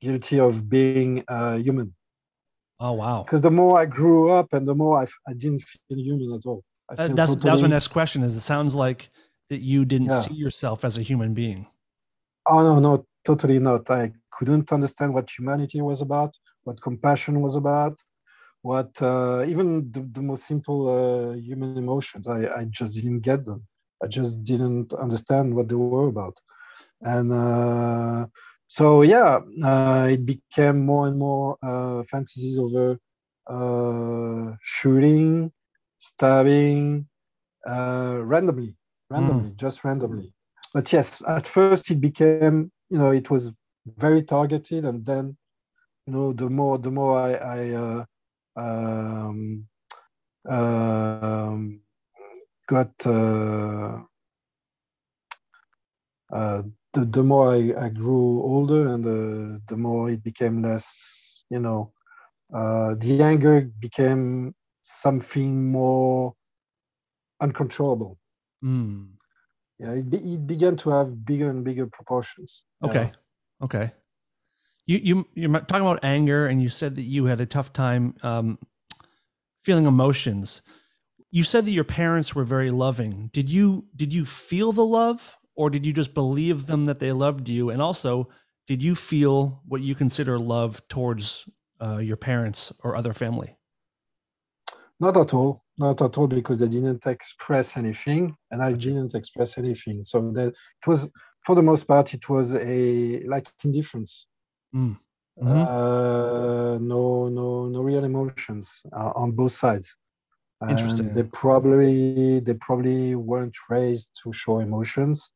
guilty 0.00 0.38
of 0.38 0.68
being 0.68 1.24
uh, 1.28 1.56
human. 1.56 1.94
Oh 2.80 2.92
wow. 2.92 3.22
Because 3.22 3.42
the 3.42 3.50
more 3.50 3.78
I 3.80 3.86
grew 3.86 4.30
up 4.30 4.52
and 4.52 4.66
the 4.66 4.74
more 4.74 4.98
I, 4.98 5.04
f- 5.04 5.20
I 5.28 5.32
didn't 5.34 5.62
feel 5.62 5.98
human 5.98 6.32
at 6.34 6.44
all. 6.46 6.62
I 6.90 6.94
Uh, 6.94 7.08
that's 7.08 7.34
that 7.36 7.52
was 7.52 7.62
my 7.62 7.68
next 7.68 7.88
question. 7.88 8.22
Is 8.22 8.34
it 8.36 8.40
sounds 8.40 8.74
like 8.74 9.10
that 9.50 9.60
you 9.60 9.84
didn't 9.84 10.10
Yeah. 10.10 10.22
see 10.22 10.34
yourself 10.34 10.84
as 10.84 10.98
a 10.98 11.02
human 11.02 11.32
being? 11.34 11.66
Oh 12.46 12.60
no, 12.62 12.80
no, 12.80 13.06
totally 13.24 13.58
not. 13.58 13.90
I 13.90 14.12
couldn't 14.30 14.72
understand 14.72 15.14
what 15.14 15.30
humanity 15.30 15.80
was 15.80 16.00
about, 16.02 16.34
what 16.64 16.80
compassion 16.80 17.40
was 17.40 17.56
about, 17.56 17.98
what 18.62 18.90
uh, 19.02 19.44
even 19.46 19.90
the, 19.92 20.00
the 20.12 20.22
most 20.22 20.44
simple 20.46 20.80
uh, 20.88 21.34
human 21.36 21.76
emotions. 21.76 22.28
I, 22.28 22.46
I 22.46 22.64
just 22.70 22.94
didn't 22.94 23.20
get 23.20 23.44
them. 23.44 23.66
I 24.02 24.06
just 24.08 24.42
didn't 24.44 24.92
understand 24.94 25.54
what 25.54 25.68
they 25.68 25.76
were 25.76 26.08
about, 26.08 26.40
and 27.02 27.32
uh, 27.32 28.26
so 28.66 29.02
yeah, 29.02 29.38
uh, 29.64 30.08
it 30.10 30.26
became 30.26 30.84
more 30.84 31.06
and 31.06 31.18
more 31.18 31.56
uh, 31.62 32.02
fantasies 32.04 32.58
over 32.58 32.98
uh, 33.46 34.56
shooting, 34.60 35.52
stabbing, 35.98 37.06
uh, 37.68 38.18
randomly, 38.22 38.76
randomly, 39.08 39.52
just 39.56 39.84
randomly 39.84 40.32
but 40.74 40.90
yes, 40.92 41.20
at 41.28 41.46
first 41.46 41.90
it 41.90 42.00
became, 42.00 42.72
you 42.92 42.98
know, 42.98 43.12
it 43.12 43.30
was 43.30 43.50
very 43.98 44.22
targeted, 44.22 44.84
and 44.84 45.04
then, 45.06 45.36
you 46.06 46.12
know, 46.14 46.32
the 46.34 46.48
more 46.50 46.78
the 46.78 46.90
more 46.90 47.18
I, 47.18 47.32
I 47.34 47.60
uh, 47.84 48.04
um, 48.60 49.66
um, 50.48 51.80
got, 52.68 52.92
uh, 53.06 54.00
uh, 56.32 56.62
the 56.94 57.04
the 57.06 57.22
more 57.22 57.52
I, 57.54 57.86
I 57.86 57.88
grew 57.90 58.42
older, 58.42 58.88
and 58.94 59.04
the 59.04 59.60
the 59.68 59.76
more 59.76 60.10
it 60.10 60.22
became 60.22 60.62
less, 60.62 61.44
you 61.50 61.60
know, 61.60 61.92
uh, 62.54 62.94
the 62.98 63.22
anger 63.22 63.62
became 63.80 64.54
something 64.82 65.70
more 65.72 66.34
uncontrollable 67.40 68.18
Mm. 68.64 69.18
Yeah, 69.82 69.92
it, 69.92 70.08
be, 70.08 70.18
it 70.18 70.46
began 70.46 70.76
to 70.76 70.90
have 70.90 71.24
bigger 71.26 71.50
and 71.50 71.64
bigger 71.64 71.86
proportions. 71.86 72.64
Okay. 72.84 73.10
Okay. 73.60 73.92
You 74.86 74.98
you 74.98 75.26
you're 75.34 75.50
talking 75.60 75.86
about 75.86 76.04
anger, 76.04 76.46
and 76.46 76.62
you 76.62 76.68
said 76.68 76.96
that 76.96 77.02
you 77.02 77.26
had 77.26 77.40
a 77.40 77.46
tough 77.46 77.72
time 77.72 78.14
um, 78.22 78.58
feeling 79.62 79.86
emotions. 79.86 80.62
You 81.30 81.44
said 81.44 81.66
that 81.66 81.70
your 81.72 81.84
parents 81.84 82.34
were 82.34 82.44
very 82.44 82.70
loving. 82.70 83.30
Did 83.32 83.50
you 83.50 83.86
did 83.94 84.14
you 84.14 84.24
feel 84.24 84.72
the 84.72 84.84
love, 84.84 85.36
or 85.54 85.70
did 85.70 85.86
you 85.86 85.92
just 85.92 86.14
believe 86.14 86.66
them 86.66 86.84
that 86.86 86.98
they 86.98 87.12
loved 87.12 87.48
you? 87.48 87.70
And 87.70 87.80
also, 87.80 88.28
did 88.66 88.82
you 88.82 88.94
feel 88.94 89.62
what 89.66 89.80
you 89.80 89.94
consider 89.94 90.38
love 90.38 90.86
towards 90.88 91.48
uh, 91.80 91.98
your 91.98 92.16
parents 92.16 92.72
or 92.82 92.96
other 92.96 93.12
family? 93.12 93.56
Not 95.00 95.16
at 95.16 95.34
all, 95.34 95.61
not 95.78 96.00
at 96.02 96.18
all, 96.18 96.26
because 96.26 96.58
they 96.58 96.68
didn't 96.68 97.06
express 97.06 97.76
anything, 97.76 98.36
and 98.50 98.62
I 98.62 98.72
didn't 98.72 99.14
express 99.14 99.58
anything. 99.58 100.04
So 100.04 100.30
that 100.32 100.48
it 100.48 100.86
was, 100.86 101.08
for 101.44 101.54
the 101.54 101.62
most 101.62 101.84
part, 101.84 102.14
it 102.14 102.28
was 102.28 102.54
a 102.54 103.20
like 103.26 103.48
indifference. 103.64 104.26
Mm. 104.74 104.98
Mhm. 105.42 105.66
Uh, 105.66 106.78
no, 106.78 107.28
no, 107.28 107.66
no 107.68 107.80
real 107.80 108.04
emotions 108.04 108.82
uh, 108.94 109.12
on 109.16 109.32
both 109.32 109.52
sides. 109.52 109.96
And 110.60 110.70
Interesting. 110.70 111.12
They 111.12 111.24
probably 111.24 112.40
they 112.40 112.54
probably 112.54 113.14
weren't 113.16 113.56
raised 113.68 114.10
to 114.22 114.32
show 114.32 114.60
emotions, 114.60 115.32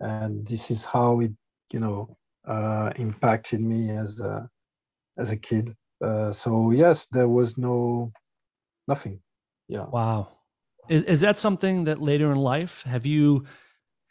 and 0.00 0.46
this 0.46 0.70
is 0.70 0.84
how 0.84 1.20
it, 1.20 1.32
you 1.72 1.80
know, 1.80 2.16
uh, 2.46 2.92
impacted 2.96 3.60
me 3.60 3.90
as 3.90 4.20
a 4.20 4.48
as 5.18 5.30
a 5.32 5.36
kid. 5.36 5.74
Uh, 6.02 6.32
so 6.32 6.70
yes, 6.70 7.06
there 7.10 7.28
was 7.28 7.58
no 7.58 8.12
nothing. 8.86 9.20
Yeah. 9.68 9.84
Wow. 9.84 10.28
Is 10.88 11.02
is 11.04 11.20
that 11.20 11.36
something 11.36 11.84
that 11.84 11.98
later 11.98 12.32
in 12.32 12.38
life 12.38 12.82
have 12.84 13.04
you 13.04 13.44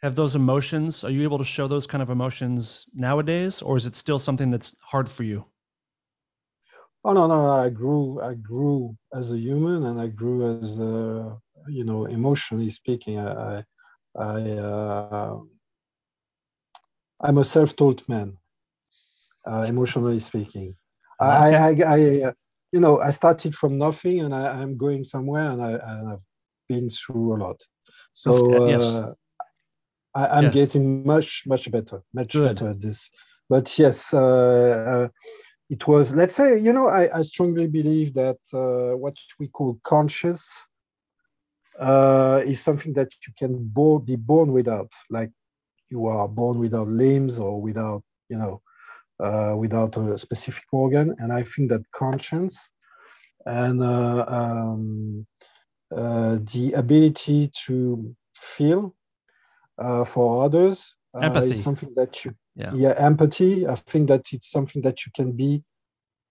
have 0.02 0.14
those 0.14 0.36
emotions? 0.36 1.02
Are 1.04 1.10
you 1.10 1.22
able 1.24 1.38
to 1.38 1.44
show 1.44 1.66
those 1.66 1.86
kind 1.86 2.02
of 2.02 2.10
emotions 2.10 2.86
nowadays, 2.94 3.60
or 3.60 3.76
is 3.76 3.84
it 3.84 3.94
still 3.96 4.18
something 4.18 4.50
that's 4.50 4.76
hard 4.80 5.08
for 5.10 5.24
you? 5.24 5.46
Oh 7.04 7.12
no, 7.12 7.26
no, 7.26 7.50
I 7.50 7.70
grew, 7.70 8.20
I 8.20 8.34
grew 8.34 8.96
as 9.14 9.30
a 9.32 9.38
human, 9.38 9.86
and 9.86 10.00
I 10.00 10.08
grew 10.08 10.58
as, 10.60 10.78
uh, 10.78 11.34
you 11.68 11.84
know, 11.84 12.06
emotionally 12.06 12.70
speaking. 12.70 13.18
I, 13.18 13.28
I, 13.30 13.64
I 14.18 14.50
uh, 14.52 15.38
I'm 17.20 17.38
a 17.38 17.44
self-taught 17.44 18.08
man, 18.08 18.36
uh, 19.46 19.64
emotionally 19.68 20.20
speaking. 20.20 20.76
I, 21.20 21.26
I, 21.26 21.48
I, 21.56 21.70
I, 21.96 22.22
uh, 22.22 22.32
you 22.72 22.80
know, 22.80 23.00
I 23.00 23.10
started 23.10 23.54
from 23.54 23.78
nothing, 23.78 24.20
and 24.20 24.34
I, 24.34 24.48
I'm 24.48 24.76
going 24.76 25.04
somewhere, 25.04 25.50
and 25.50 25.62
I, 25.62 25.72
and 25.72 26.08
I've 26.12 26.24
been 26.68 26.90
through 26.90 27.36
a 27.36 27.38
lot. 27.38 27.60
So 28.12 28.32
Of- 28.32 28.68
yes. 28.68 28.82
uh, 28.84 29.12
I, 30.14 30.26
I'm 30.38 30.44
Yes. 30.44 30.54
getting 30.54 31.04
much, 31.06 31.44
much 31.46 31.70
better, 31.70 32.02
much 32.12 32.32
Good. 32.32 32.56
better 32.56 32.70
at 32.70 32.80
this. 32.80 33.10
But 33.48 33.78
yes, 33.78 34.12
uh, 34.12 34.18
uh, 34.18 35.08
it 35.70 35.86
was 35.86 36.14
let's 36.14 36.34
say 36.34 36.58
you 36.58 36.72
know 36.72 36.88
i, 36.88 37.18
I 37.18 37.22
strongly 37.22 37.66
believe 37.66 38.14
that 38.14 38.38
uh, 38.54 38.96
what 38.96 39.16
we 39.38 39.48
call 39.48 39.78
conscious 39.84 40.66
uh, 41.78 42.40
is 42.44 42.60
something 42.60 42.92
that 42.94 43.08
you 43.26 43.32
can 43.38 43.54
bo- 43.64 43.98
be 43.98 44.16
born 44.16 44.52
without 44.52 44.90
like 45.10 45.30
you 45.90 46.06
are 46.06 46.26
born 46.28 46.58
without 46.58 46.88
limbs 46.88 47.38
or 47.38 47.60
without 47.60 48.02
you 48.28 48.38
know 48.38 48.62
uh, 49.20 49.54
without 49.56 49.96
a 49.96 50.16
specific 50.18 50.64
organ 50.72 51.14
and 51.18 51.32
i 51.32 51.42
think 51.42 51.68
that 51.68 51.82
conscience 51.92 52.70
and 53.46 53.82
uh, 53.82 54.24
um, 54.28 55.26
uh, 55.96 56.36
the 56.52 56.72
ability 56.74 57.50
to 57.66 58.14
feel 58.34 58.94
uh, 59.78 60.04
for 60.04 60.44
others 60.44 60.94
uh, 61.14 61.40
is 61.44 61.62
something 61.62 61.92
that 61.94 62.24
you 62.24 62.34
Yeah. 62.56 62.72
yeah 62.74 62.94
empathy 63.10 63.66
i 63.66 63.74
think 63.90 64.08
that 64.08 64.24
it's 64.32 64.50
something 64.50 64.82
that 64.82 65.06
you 65.06 65.12
can 65.18 65.32
be 65.32 65.62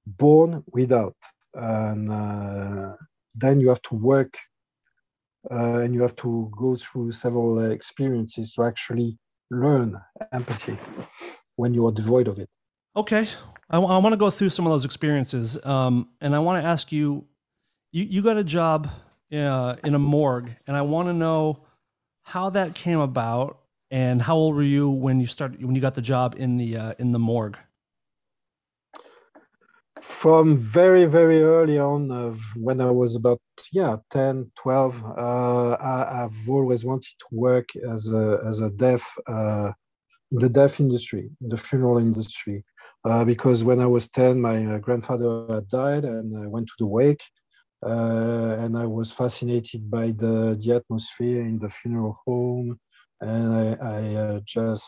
born 0.05 0.63
without 0.71 1.17
and 1.53 2.11
uh, 2.11 2.93
then 3.35 3.59
you 3.59 3.69
have 3.69 3.81
to 3.89 3.95
work 3.95 4.33
uh, 5.51 5.79
and 5.83 5.93
you 5.93 6.01
have 6.01 6.15
to 6.15 6.51
go 6.57 6.75
through 6.75 7.11
several 7.11 7.71
experiences 7.71 8.53
to 8.53 8.63
actually 8.63 9.17
learn 9.49 9.99
empathy 10.31 10.77
when 11.55 11.73
you 11.73 11.85
are 11.87 11.91
devoid 11.91 12.27
of 12.27 12.37
it. 12.39 12.49
Okay, 12.97 13.27
I 13.69 13.77
want 13.77 14.13
to 14.13 14.17
go 14.17 14.31
through 14.31 14.49
some 14.49 14.65
of 14.65 14.71
those 14.71 14.83
experiences, 14.83 15.55
um, 15.63 16.09
and 16.19 16.35
I 16.35 16.39
want 16.39 16.63
to 16.63 16.67
ask 16.67 16.91
you, 16.91 17.27
you 17.91 18.05
you 18.05 18.21
got 18.23 18.37
a 18.37 18.43
job 18.43 18.89
uh, 19.31 19.75
in 19.83 19.93
a 19.93 19.99
morgue, 19.99 20.49
and 20.65 20.75
I 20.75 20.81
want 20.81 21.07
to 21.07 21.13
know 21.13 21.59
how 22.23 22.49
that 22.49 22.73
came 22.73 22.99
about, 22.99 23.59
and 23.91 24.19
how 24.19 24.35
old 24.35 24.55
were 24.55 24.63
you 24.63 24.89
when 24.89 25.19
you 25.19 25.27
started 25.27 25.63
when 25.63 25.75
you 25.75 25.81
got 25.81 25.93
the 25.93 26.01
job 26.01 26.37
in 26.39 26.57
the 26.57 26.75
uh, 26.75 26.93
in 26.97 27.11
the 27.11 27.19
morgue? 27.19 27.57
from 30.01 30.57
very 30.57 31.05
very 31.05 31.43
early 31.43 31.77
on 31.77 32.09
when 32.55 32.79
i 32.79 32.89
was 32.89 33.15
about 33.15 33.39
yeah 33.73 33.97
10 34.09 34.49
12 34.55 35.03
uh, 35.03 35.77
I, 35.79 36.21
have 36.21 36.49
always 36.49 36.85
wanted 36.85 37.13
to 37.19 37.25
work 37.31 37.67
as 37.75 38.13
a 38.13 38.39
as 38.45 38.61
a 38.61 38.69
deaf 38.69 39.03
uh, 39.27 39.71
the 40.31 40.49
deaf 40.49 40.79
industry 40.79 41.29
the 41.41 41.57
funeral 41.57 41.97
industry 41.97 42.63
uh, 43.05 43.23
because 43.23 43.63
when 43.63 43.79
i 43.79 43.85
was 43.85 44.09
10 44.09 44.39
my 44.39 44.65
uh, 44.65 44.77
grandfather 44.77 45.45
had 45.49 45.67
died 45.67 46.05
and 46.05 46.37
i 46.43 46.47
went 46.47 46.67
to 46.67 46.73
the 46.79 46.85
wake 46.85 47.23
uh, 47.85 48.55
and 48.59 48.77
i 48.77 48.85
was 48.85 49.11
fascinated 49.11 49.89
by 49.89 50.07
the 50.07 50.57
the 50.61 50.75
atmosphere 50.75 51.41
in 51.41 51.59
the 51.59 51.69
funeral 51.69 52.17
home. 52.25 52.79
And 53.19 53.77
i, 53.81 54.35
I 54.35 54.41
just 54.45 54.85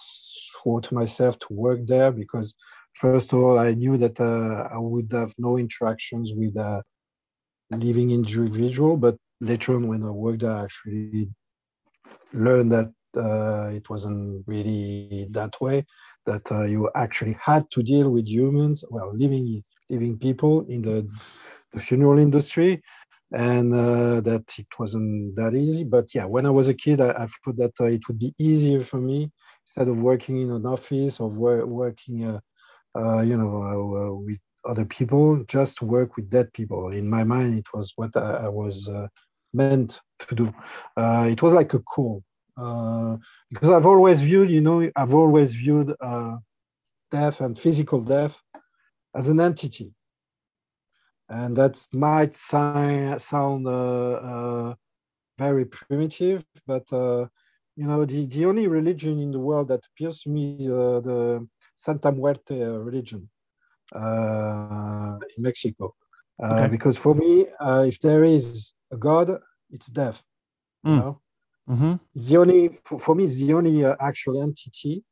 swore 0.52 0.82
to 0.82 0.94
myself 0.94 1.40
to 1.40 1.48
work 1.52 1.80
there 1.88 2.12
because 2.12 2.56
first 3.00 3.34
of 3.34 3.40
all, 3.40 3.58
I 3.58 3.74
knew 3.74 3.98
that 3.98 4.20
I 4.20 4.78
would 4.78 5.12
have 5.12 5.34
no 5.38 5.58
interactions 5.58 6.34
with 6.34 6.56
a 6.58 6.84
living 7.72 8.12
individual, 8.12 8.98
but 8.98 9.16
later 9.40 9.76
on, 9.76 9.88
when 9.88 10.04
I 10.04 10.10
worked, 10.10 10.42
there, 10.42 10.52
I 10.52 10.64
actually 10.64 11.30
learned 12.34 12.72
that 12.72 12.92
uh, 13.18 13.70
it 13.74 13.90
wasn't 13.90 14.44
really 14.48 15.28
that 15.32 15.60
way. 15.62 15.86
That 16.26 16.52
uh, 16.52 16.64
you 16.64 16.90
actually 16.96 17.38
had 17.42 17.70
to 17.72 17.84
deal 17.84 18.10
with 18.10 18.28
humans, 18.28 18.84
well, 18.90 19.12
living 19.14 19.64
living 19.90 20.18
people 20.18 20.66
in 20.68 20.82
the 20.82 21.08
the 21.72 21.80
funeral 21.80 22.20
industry, 22.20 22.82
and 23.32 23.74
uh, 23.74 24.22
that 24.22 24.46
it 24.58 24.68
wasn't 24.78 25.36
that 25.36 25.54
easy. 25.54 25.84
But 25.84 26.14
yeah, 26.14 26.26
when 26.26 26.46
I 26.46 26.50
was 26.50 26.68
a 26.68 26.74
kid, 26.74 27.02
I, 27.02 27.10
I 27.12 27.28
thought 27.28 27.58
that 27.58 27.74
uh, 27.80 27.86
it 27.86 28.08
would 28.08 28.20
be 28.20 28.34
easier 28.38 28.82
for 28.82 28.98
me 28.98 29.32
instead 29.66 29.88
of 29.88 30.00
working 30.00 30.42
in 30.42 30.52
an 30.52 30.66
office 30.66 31.20
or 31.20 31.30
working 31.30 32.26
uh, 32.26 32.40
uh, 32.98 33.22
you 33.22 33.38
know, 33.38 34.24
with 34.26 34.40
other 34.68 34.84
people, 34.84 35.44
just 35.46 35.82
work 35.82 36.16
with 36.16 36.30
dead 36.30 36.52
people. 36.54 36.90
In 36.90 37.08
my 37.08 37.24
mind, 37.24 37.58
it 37.58 37.68
was 37.72 37.94
what 37.96 38.18
I, 38.18 38.46
I 38.46 38.48
was 38.50 38.90
meant 39.54 40.02
to 40.20 40.36
do. 40.36 40.54
it 40.98 41.42
was 41.42 41.54
like 41.54 41.74
a 41.74 41.80
call 41.80 42.24
because 43.50 43.70
I've 43.70 43.86
always 43.86 44.22
viewed, 44.22 44.50
you 44.50 44.62
know, 44.62 44.90
I've 44.96 45.16
always 45.16 45.56
viewed 45.56 45.96
death 47.12 47.42
and 47.42 47.58
physical 47.58 48.02
death 48.02 48.42
as 49.16 49.30
an 49.30 49.40
entity 49.40 49.94
and 51.30 51.56
that 51.56 51.86
might 51.94 52.36
si- 52.36 53.20
sound 53.20 53.68
uh, 53.68 54.12
uh, 54.14 54.76
very 55.38 55.66
primitive, 55.66 56.44
but 56.66 56.92
uh, 56.92 57.28
you 57.76 57.86
know 57.86 58.04
the, 58.04 58.26
the 58.26 58.46
only 58.46 58.68
religion 58.68 59.20
in 59.20 59.32
the 59.32 59.40
world 59.40 59.68
that 59.70 59.86
appears 59.86 60.22
to 60.24 60.30
me 60.30 60.58
is 60.60 60.68
the 60.68 61.48
Santa 61.78 62.12
Muerte 62.12 62.56
religion 62.62 63.30
uh, 63.96 65.18
in 65.38 65.44
Mexico. 65.44 65.94
Uh, 66.42 66.54
okay. 66.54 66.68
Because 66.68 66.98
for 66.98 67.14
me, 67.14 67.46
uh, 67.60 67.86
if 67.88 68.00
there 68.00 68.24
is 68.24 68.74
a 68.92 68.98
God, 68.98 69.40
it's 69.70 69.88
death. 69.88 70.22
Mm. 70.86 70.90
You 70.90 70.94
hmm. 70.96 71.00
know? 71.00 71.22
Mm-hmm. 71.70 71.94
The 72.16 72.38
only, 72.38 72.70
for, 72.84 73.00
for, 73.00 73.16
me, 73.16 73.28
the 73.28 73.54
only 73.54 73.86
actual 73.86 74.42
entity 74.42 75.04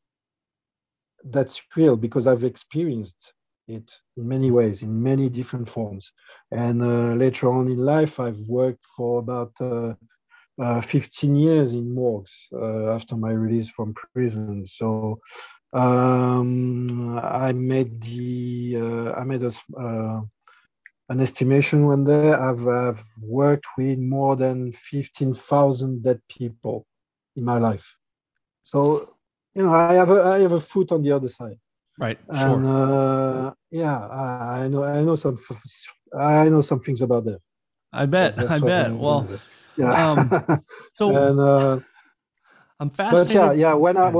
that's 1.24 1.62
real 1.76 1.96
because 1.96 2.28
I've 2.28 2.43
experienced 2.43 3.34
it 3.67 3.91
in 4.15 4.28
many 4.28 4.50
ways, 4.50 4.82
in 4.82 5.04
many 5.04 5.30
different 5.30 5.70
forms. 5.70 6.12
And 6.52 6.82
uh, 6.82 7.13
later 7.13 7.52
on 7.52 7.67
in 7.67 7.78
life, 7.78 8.20
I've 8.20 8.39
worked 8.48 8.86
for 8.96 9.20
about 9.20 9.54
uh, 9.60 9.93
uh, 10.60 10.82
15 10.82 11.36
years 11.36 11.74
in 11.74 11.93
morgues 11.93 12.48
after 12.54 13.15
my 13.15 13.32
release 13.32 13.70
from 13.70 13.93
prison. 14.13 14.65
So 14.65 15.20
um, 15.74 17.20
I 17.20 17.52
made 17.52 18.02
the 18.02 18.78
uh, 18.78 19.12
I 19.20 19.24
made 19.24 19.43
a, 19.43 19.52
uh, 19.78 20.22
an 21.10 21.22
estimation 21.22 21.86
one 21.86 22.04
day. 22.04 22.34
I've, 22.34 22.67
I've 22.67 23.04
worked 23.22 23.65
with 23.78 24.00
more 24.00 24.36
than 24.36 24.72
fifteen 24.72 25.34
thousand 25.34 26.04
dead 26.04 26.22
people 26.30 26.86
in 27.36 27.43
my 27.43 27.58
life, 27.58 27.96
so 28.63 29.15
you 29.54 29.63
know 29.63 29.74
I 29.74 29.93
have 29.93 30.12
a 30.12 30.22
I 30.24 30.39
have 30.39 30.54
a 30.54 30.62
foot 30.62 30.91
on 30.91 31.04
the 31.04 31.12
other 31.12 31.30
side. 31.30 31.58
Right. 32.00 32.20
And 32.30 32.63
sure. 32.63 33.48
uh, 33.48 33.54
yeah, 33.72 34.08
I, 34.08 34.65
I, 34.65 34.67
know 34.67 34.84
I 34.84 35.02
know 35.02 35.15
some 35.15 35.39
I 36.17 36.48
know 36.48 36.62
some 36.62 36.80
things 36.80 37.02
about 37.02 37.26
that. 37.26 37.39
I 37.91 38.06
bet. 38.06 38.38
I 38.38 38.60
bet. 38.60 38.93
Well, 38.93 39.28
yeah. 39.78 40.12
Um, 40.12 40.63
so 40.93 41.30
and 41.30 41.39
uh, 41.39 41.80
I'm 42.80 42.89
fascinated. 42.91 43.28
But 43.36 43.58
yeah, 43.58 43.70
yeah. 43.70 43.74
When 43.74 43.98
I 43.98 44.12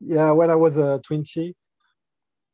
yeah, 0.00 0.30
when 0.32 0.50
I 0.50 0.56
was 0.56 0.78
uh, 0.78 0.98
20, 1.04 1.54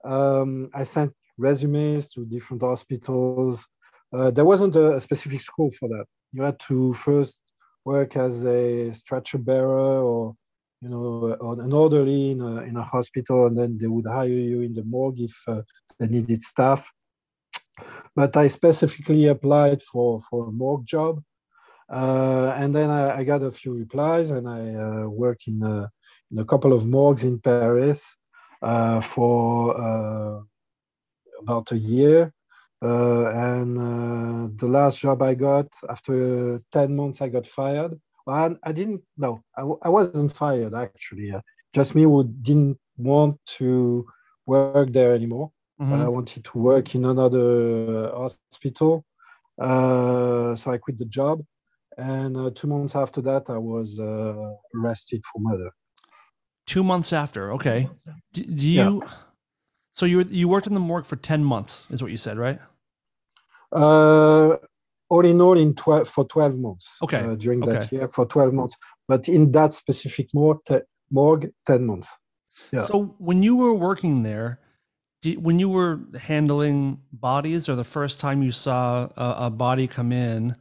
um, 0.05 0.69
I 0.75 0.83
sent 0.83 1.15
resumes 1.39 2.09
to 2.11 2.27
different 2.27 2.63
hospitals. 2.63 3.67
Uh, 4.13 4.31
there 4.31 4.45
wasn't 4.45 4.75
a, 4.77 4.97
a, 4.97 5.01
specific 5.01 5.41
school 5.41 5.71
for 5.79 5.89
that. 5.89 6.07
You 6.33 6.43
had 6.43 6.59
to 6.69 6.93
first 6.95 7.41
work 7.85 8.17
as 8.17 8.45
a 8.45 8.93
stretcher 8.93 9.39
bearer 9.39 10.03
or 10.03 10.35
you 10.83 10.89
know 10.89 11.37
or 11.41 11.61
an 11.61 11.73
orderly 11.73 12.33
in 12.33 12.41
a, 12.41 12.63
in 12.63 12.77
a 12.77 12.83
hospital, 12.83 13.47
and 13.47 13.57
then 13.57 13.79
they 13.79 13.87
would 13.87 14.07
hire 14.07 14.29
you 14.29 14.61
in 14.63 14.75
the 14.75 14.85
morgue 14.85 15.21
if 15.21 15.37
uh, 15.47 15.63
they 15.99 16.07
needed 16.07 16.43
staff. 16.43 16.91
But 18.15 18.37
I 18.37 18.49
specifically 18.49 19.27
applied 19.27 19.83
for 19.83 20.21
for 20.21 20.49
a 20.49 20.53
morgue 20.53 20.87
job, 20.87 21.23
uh, 21.91 22.55
and 22.57 22.75
then 22.75 22.91
I, 22.91 23.19
I, 23.19 23.25
got 23.25 23.43
a 23.43 23.51
few 23.51 23.73
replies, 23.73 24.31
and 24.31 24.49
I 24.49 24.75
uh, 24.75 25.09
worked 25.09 25.47
in 25.47 25.63
a 25.63 25.91
in 26.31 26.39
a 26.39 26.45
couple 26.45 26.73
of 26.73 26.87
morgues 26.87 27.25
in 27.25 27.41
Paris 27.41 28.15
uh, 28.63 29.01
for 29.01 29.81
uh, 29.81 30.41
about 31.41 31.73
a 31.73 31.79
year. 31.79 32.33
Uh, 32.81 33.31
and 33.31 33.79
uh, 33.79 34.49
the 34.57 34.67
last 34.67 35.01
job 35.01 35.21
I 35.23 35.35
got, 35.35 35.67
after 35.91 36.61
10 36.73 36.95
months, 36.95 37.21
I 37.21 37.29
got 37.29 37.47
fired. 37.47 37.99
Well, 38.27 38.37
I, 38.37 38.69
I 38.69 38.73
didn't, 38.73 39.03
no, 39.17 39.43
I 39.57 39.63
w- 39.63 39.79
I 39.83 39.89
wasn't 39.89 40.33
fired 40.33 40.75
actually. 40.75 41.33
just 41.75 41.95
me 41.95 42.03
who 42.03 42.25
didn't 42.25 42.79
want 42.97 43.39
to 43.59 44.07
work 44.47 44.93
there 44.93 45.15
anymore. 45.15 45.51
Mm-hmm. 45.81 45.95
I 45.95 46.09
wanted 46.09 46.45
to 46.45 46.59
work 46.59 46.95
in 46.95 47.05
another 47.05 48.11
hospital. 48.15 49.05
Uh, 49.61 50.55
so 50.55 50.71
I 50.71 50.79
quit 50.79 50.99
the 50.99 51.05
job. 51.05 51.45
And 51.97 52.37
uh, 52.37 52.51
two 52.55 52.69
months 52.69 52.95
after 52.95 53.21
that, 53.23 53.51
I 53.51 53.59
was 53.59 53.99
uh, 53.99 54.53
arrested 54.77 55.25
for 55.25 55.41
murder. 55.41 55.71
Two 56.67 56.85
months 56.85 57.13
after, 57.13 57.53
okay. 57.55 57.89
Do, 58.33 58.45
do 58.45 58.69
you? 58.69 59.03
Yeah. 59.03 59.09
So 59.99 60.07
you 60.07 60.25
you 60.31 60.49
worked 60.49 60.69
in 60.69 60.75
the 60.75 60.87
morgue 60.91 61.07
for 61.07 61.17
ten 61.17 61.43
months, 61.43 61.85
is 61.91 62.01
what 62.01 62.13
you 62.13 62.19
said, 62.19 62.39
right? 62.39 62.61
Uh, 63.73 64.57
all 65.09 65.25
in 65.25 65.41
all, 65.41 65.59
in 65.59 65.75
twelve 65.75 66.09
for 66.09 66.25
twelve 66.25 66.57
months. 66.57 66.89
Okay. 67.03 67.19
Uh, 67.19 67.35
during 67.35 67.59
that 67.63 67.91
year, 67.91 68.07
for 68.07 68.25
twelve 68.25 68.53
months, 68.55 68.77
but 69.09 69.29
in 69.29 69.51
that 69.51 69.75
specific 69.75 70.29
morgue, 70.33 70.65
te- 70.67 70.87
morgue 71.11 71.51
ten 71.67 71.85
months. 71.85 72.09
Yeah. 72.71 72.83
So 72.83 73.17
when 73.19 73.43
you 73.43 73.57
were 73.57 73.75
working 73.75 74.23
there, 74.23 74.61
did, 75.21 75.43
when 75.43 75.59
you 75.59 75.69
were 75.69 75.99
handling 76.21 77.01
bodies, 77.13 77.69
or 77.69 77.75
the 77.75 77.83
first 77.83 78.21
time 78.21 78.41
you 78.41 78.53
saw 78.53 79.09
a, 79.17 79.47
a 79.47 79.51
body 79.51 79.89
come 79.89 80.13
in, 80.13 80.55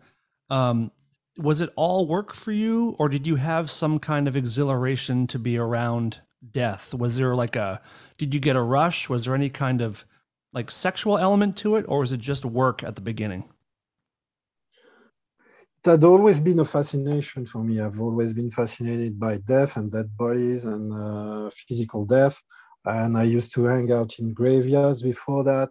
um, 0.50 0.90
was 1.38 1.62
it 1.62 1.70
all 1.76 2.08
work 2.08 2.34
for 2.34 2.52
you 2.52 2.96
or 2.98 3.08
did 3.08 3.28
you 3.28 3.36
have 3.36 3.70
some 3.70 4.00
kind 4.00 4.28
of 4.28 4.36
exhilaration 4.36 5.28
to 5.28 5.38
be 5.38 5.60
around 5.60 6.22
death? 6.52 6.94
Was 6.94 7.18
there 7.18 7.36
like 7.36 7.56
a 7.56 7.82
did 8.18 8.34
you 8.34 8.40
get 8.40 8.56
a 8.56 8.62
rush? 8.62 9.10
Was 9.10 9.26
there 9.26 9.36
any 9.36 9.50
kind 9.50 9.82
of 9.82 10.06
like 10.54 10.72
sexual 10.72 11.18
element 11.18 11.58
to 11.58 11.76
it 11.76 11.86
or 11.88 12.00
was 12.00 12.12
it 12.12 12.20
just 12.20 12.46
work 12.46 12.84
at 12.84 12.96
the 12.96 13.02
beginning? 13.02 13.44
It 15.84 15.92
had 15.92 16.04
always 16.04 16.40
been 16.40 16.60
a 16.60 16.66
fascination 16.66 17.46
for 17.46 17.64
me. 17.64 17.80
I've 17.80 18.02
always 18.02 18.34
been 18.34 18.50
fascinated 18.50 19.20
by 19.20 19.38
death 19.38 19.78
and 19.78 19.92
dead 19.92 20.10
bodies 20.18 20.66
and 20.66 20.92
uh, 20.92 21.50
physical 21.68 22.06
death. 22.06 22.42
And 22.86 23.18
i 23.18 23.24
used 23.24 23.54
to 23.54 23.66
hang 23.66 23.92
out 23.92 24.18
in 24.20 24.34
graveyards 24.34 25.04
before 25.04 25.44
that. 25.44 25.70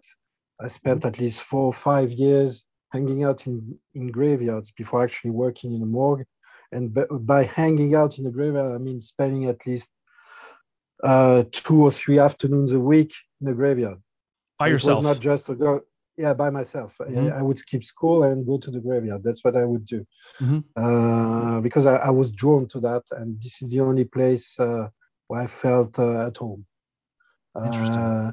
I 0.59 0.67
spent 0.67 1.05
at 1.05 1.19
least 1.19 1.41
four 1.41 1.65
or 1.65 1.73
five 1.73 2.11
years 2.11 2.63
hanging 2.91 3.23
out 3.23 3.45
in, 3.47 3.77
in 3.93 4.07
graveyards 4.11 4.71
before 4.71 5.03
actually 5.03 5.31
working 5.31 5.73
in 5.73 5.81
a 5.81 5.85
morgue. 5.85 6.25
And 6.71 6.97
by 7.25 7.43
hanging 7.43 7.95
out 7.95 8.17
in 8.17 8.25
a 8.25 8.31
graveyard, 8.31 8.73
I 8.73 8.77
mean 8.77 9.01
spending 9.01 9.45
at 9.45 9.65
least 9.65 9.91
uh, 11.03 11.43
two 11.51 11.81
or 11.83 11.91
three 11.91 12.19
afternoons 12.19 12.73
a 12.73 12.79
week 12.79 13.13
in 13.41 13.47
the 13.47 13.53
graveyard. 13.53 13.99
By 14.59 14.67
yourself? 14.67 15.03
Not 15.03 15.19
just 15.19 15.49
a 15.49 15.55
go. 15.55 15.81
yeah, 16.17 16.33
by 16.33 16.49
myself. 16.49 16.97
Mhm. 16.99 17.31
I, 17.31 17.39
I 17.39 17.41
would 17.43 17.57
skip 17.59 17.83
school 17.83 18.23
and 18.23 18.45
go 18.45 18.57
to 18.57 18.71
the 18.71 18.79
graveyard. 18.79 19.21
That's 19.23 19.43
what 19.45 19.55
I 19.55 19.65
would 19.65 19.85
do 19.85 20.05
Mhm. 20.41 20.63
uh, 20.75 21.59
because 21.61 21.85
I, 21.85 21.95
I 22.09 22.09
was 22.09 22.31
drawn 22.31 22.65
to 22.73 22.79
that, 22.79 23.03
and 23.11 23.39
this 23.43 23.61
is 23.61 23.69
the 23.71 23.81
only 23.81 24.05
place 24.05 24.59
uh, 24.59 24.87
where 25.27 25.41
I 25.41 25.47
felt 25.47 25.99
uh, 25.99 26.27
at 26.27 26.37
home. 26.37 26.65
Interesting. 27.55 27.99
Uh, 28.03 28.31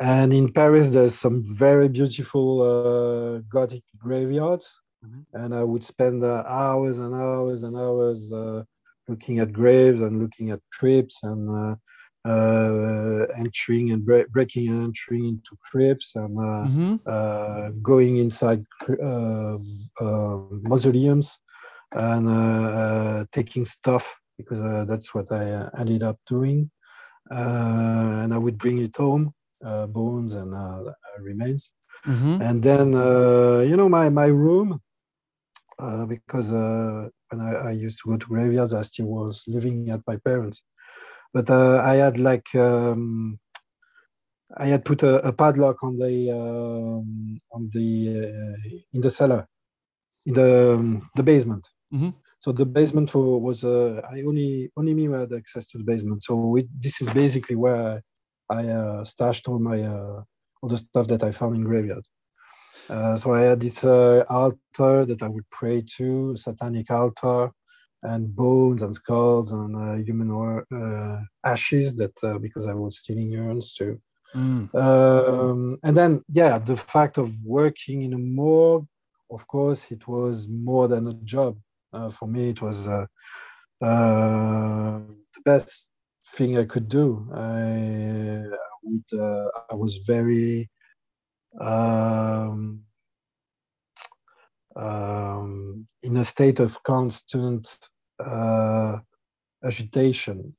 and 0.00 0.32
in 0.32 0.52
Paris, 0.52 0.88
there's 0.90 1.14
some 1.18 1.42
very 1.66 1.88
beautiful 1.88 2.48
uh, 2.70 3.38
Gothic 3.54 3.84
graveyards, 4.04 4.66
Mhm. 5.04 5.24
and 5.32 5.54
I 5.54 5.62
would 5.70 5.84
spend 5.84 6.18
uh, 6.24 6.44
hours 6.46 6.98
and 6.98 7.14
hours 7.14 7.62
and 7.62 7.74
hours 7.76 8.20
uh, 8.32 8.62
looking 9.08 9.38
at 9.38 9.52
graves 9.52 10.00
and 10.00 10.20
looking 10.20 10.50
at 10.50 10.60
crypts 10.72 11.20
and 11.22 11.48
uh, 11.50 11.74
uh, 12.28 13.26
entering 13.36 13.90
and 13.92 14.04
bre- 14.04 14.28
breaking 14.30 14.68
and 14.68 14.82
entering 14.84 15.24
into 15.24 15.56
crypts 15.70 16.14
and 16.14 16.38
uh, 16.38 16.64
hmm 16.66 16.96
uh, 17.06 17.70
going 17.82 18.18
inside 18.18 18.62
uh, 19.02 19.56
uh, 20.00 20.36
mausoleums 20.62 21.38
and 21.92 23.30
taking 23.32 23.64
stuff 23.64 24.20
because 24.36 24.62
uh, 24.62 24.84
that's 24.86 25.14
what 25.14 25.30
I 25.32 25.50
uh, 25.52 25.70
ended 25.78 26.02
up 26.02 26.18
doing. 26.28 26.70
Uh, 27.30 28.22
and 28.22 28.32
I 28.32 28.38
would 28.38 28.56
bring 28.56 28.78
it 28.78 28.96
home, 28.96 29.34
uh, 29.64 29.86
bones 29.86 30.34
and 30.34 30.54
uh, 30.54 30.92
remains. 31.20 31.70
hmm 32.04 32.38
And 32.40 32.62
then, 32.62 32.94
uh, 32.94 33.58
you 33.68 33.76
know, 33.76 33.88
my, 33.88 34.08
my 34.08 34.26
room, 34.26 34.80
uh, 35.78 36.06
because 36.06 36.52
uh, 36.52 37.08
when 37.30 37.40
I, 37.40 37.52
I 37.68 37.70
used 37.72 38.00
to 38.02 38.10
go 38.10 38.16
to 38.16 38.26
graveyards, 38.26 38.74
I 38.74 38.82
still 38.82 39.06
was 39.06 39.44
living 39.46 39.90
at 39.90 40.00
my 40.06 40.16
parents. 40.16 40.62
But 41.32 41.50
uh, 41.50 41.80
I 41.84 41.96
had 41.96 42.18
like, 42.18 42.54
um, 42.54 43.38
I 44.56 44.66
had 44.66 44.84
put 44.84 45.02
a, 45.02 45.26
a 45.26 45.32
padlock 45.32 45.82
on 45.82 45.98
the 45.98 46.30
um, 46.32 47.40
on 47.52 47.68
the 47.72 48.30
uh, 48.32 48.78
in 48.92 49.00
the 49.00 49.10
cellar, 49.10 49.46
in 50.24 50.34
the 50.34 50.72
um, 50.74 51.08
the 51.16 51.22
basement. 51.22 51.68
Mhm. 51.92 52.14
So 52.40 52.52
the 52.52 52.64
basement 52.64 53.10
for 53.10 53.40
was 53.40 53.64
uh, 53.64 54.00
I 54.10 54.22
only 54.22 54.70
only 54.76 54.94
me 54.94 55.04
had 55.04 55.32
access 55.32 55.66
to 55.68 55.78
the 55.78 55.84
basement. 55.84 56.22
So 56.22 56.34
we, 56.34 56.68
this 56.80 57.00
is 57.00 57.10
basically 57.10 57.56
where 57.56 58.02
I 58.48 58.68
uh, 58.68 59.04
stashed 59.04 59.48
all 59.48 59.58
my 59.58 59.82
uh, 59.82 60.22
all 60.62 60.68
the 60.68 60.78
stuff 60.78 61.06
that 61.08 61.22
I 61.22 61.30
found 61.32 61.56
in 61.56 61.64
graveyard. 61.64 62.06
Uh, 62.88 63.16
so 63.16 63.32
I 63.32 63.42
had 63.42 63.60
this 63.60 63.84
uh, 63.84 64.24
altar 64.28 65.04
that 65.04 65.22
I 65.22 65.28
would 65.28 65.48
pray 65.50 65.82
to, 65.96 66.36
satanic 66.36 66.90
altar, 66.90 67.50
and 68.02 68.34
bones 68.34 68.82
and 68.82 68.94
skulls 68.94 69.52
and 69.52 69.76
uh, 69.76 70.02
human 70.04 70.30
or, 70.30 70.64
uh, 70.74 71.20
ashes 71.44 71.94
that 71.96 72.12
uh, 72.22 72.38
because 72.38 72.66
I 72.66 72.74
was 72.74 72.98
stealing 72.98 73.34
urns 73.36 73.74
too. 73.74 74.00
Mm. 74.34 74.74
Um, 74.74 75.78
and 75.82 75.96
then, 75.96 76.22
yeah, 76.30 76.58
the 76.58 76.76
fact 76.76 77.18
of 77.18 77.32
working 77.44 78.02
in 78.02 78.12
a 78.14 78.18
morgue, 78.18 78.86
of 79.30 79.46
course, 79.46 79.90
it 79.90 80.06
was 80.06 80.48
more 80.48 80.88
than 80.88 81.08
a 81.08 81.14
job. 81.14 81.58
Uh, 81.92 82.10
for 82.10 82.28
me, 82.28 82.50
it 82.50 82.62
was 82.62 82.86
uh, 82.88 83.06
uh, 83.82 85.00
the 85.34 85.42
best 85.44 85.90
thing 86.34 86.58
I 86.58 86.64
could 86.64 86.88
do. 86.88 87.28
I, 87.34 88.44
would, 88.82 89.20
uh, 89.20 89.48
I 89.70 89.74
was 89.74 89.96
very, 90.06 90.70
um, 91.60 92.82
um, 94.76 95.86
in 96.02 96.16
a 96.16 96.24
state 96.24 96.60
of 96.60 96.82
constant 96.82 97.78
uh, 98.24 98.98
agitation 99.64 100.54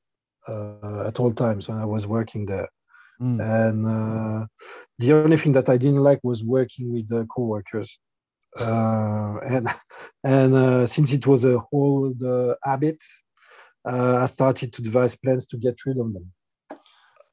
uh, 0.48 1.04
at 1.06 1.20
all 1.20 1.32
times 1.32 1.68
when 1.68 1.78
I 1.78 1.84
was 1.84 2.06
working 2.06 2.46
there 2.46 2.68
Mm. 3.20 3.40
and 3.40 3.86
uh, 3.86 4.46
the 4.98 5.12
only 5.12 5.36
thing 5.36 5.52
that 5.52 5.68
I 5.68 5.76
didn't 5.76 6.02
like 6.02 6.20
was 6.22 6.42
working 6.42 6.92
with 6.92 7.08
the 7.08 7.26
coworkers. 7.26 7.98
Uh, 8.58 9.38
and 9.46 9.68
and 10.24 10.54
uh, 10.54 10.86
since 10.86 11.12
it 11.12 11.26
was 11.26 11.44
a 11.44 11.58
whole 11.58 12.14
uh, 12.24 12.54
habit, 12.64 13.02
uh, 13.86 14.16
I 14.16 14.26
started 14.26 14.72
to 14.72 14.82
devise 14.82 15.16
plans 15.16 15.46
to 15.48 15.56
get 15.58 15.76
rid 15.84 15.98
of 15.98 16.12
them. 16.12 16.32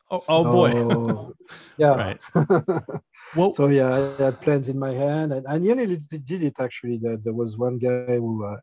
Oh, 0.09 0.21
oh 0.29 0.43
boy. 0.45 1.33
Yeah. 1.77 1.95
right. 1.95 2.19
Well, 3.33 3.51
so 3.51 3.67
yeah, 3.67 3.93
I 3.93 3.99
had 4.23 4.41
plans 4.41 4.67
in 4.69 4.79
my 4.79 4.93
hand, 4.93 5.31
and 5.33 5.45
I 5.47 5.57
nearly 5.59 5.97
did 6.09 6.43
it 6.43 6.59
actually. 6.59 6.97
There, 7.01 7.17
there 7.23 7.33
was 7.33 7.57
one 7.57 7.77
guy 7.77 8.15
who 8.15 8.43
uh, 8.45 8.57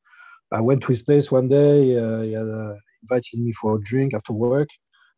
I 0.52 0.60
went 0.60 0.82
to 0.82 0.88
his 0.88 1.02
place 1.02 1.30
one 1.30 1.48
day. 1.48 1.96
Uh, 1.96 2.22
he 2.22 2.32
had 2.32 2.48
uh, 2.48 2.74
invited 3.02 3.40
me 3.40 3.52
for 3.52 3.76
a 3.76 3.80
drink 3.82 4.14
after 4.14 4.32
work, 4.32 4.68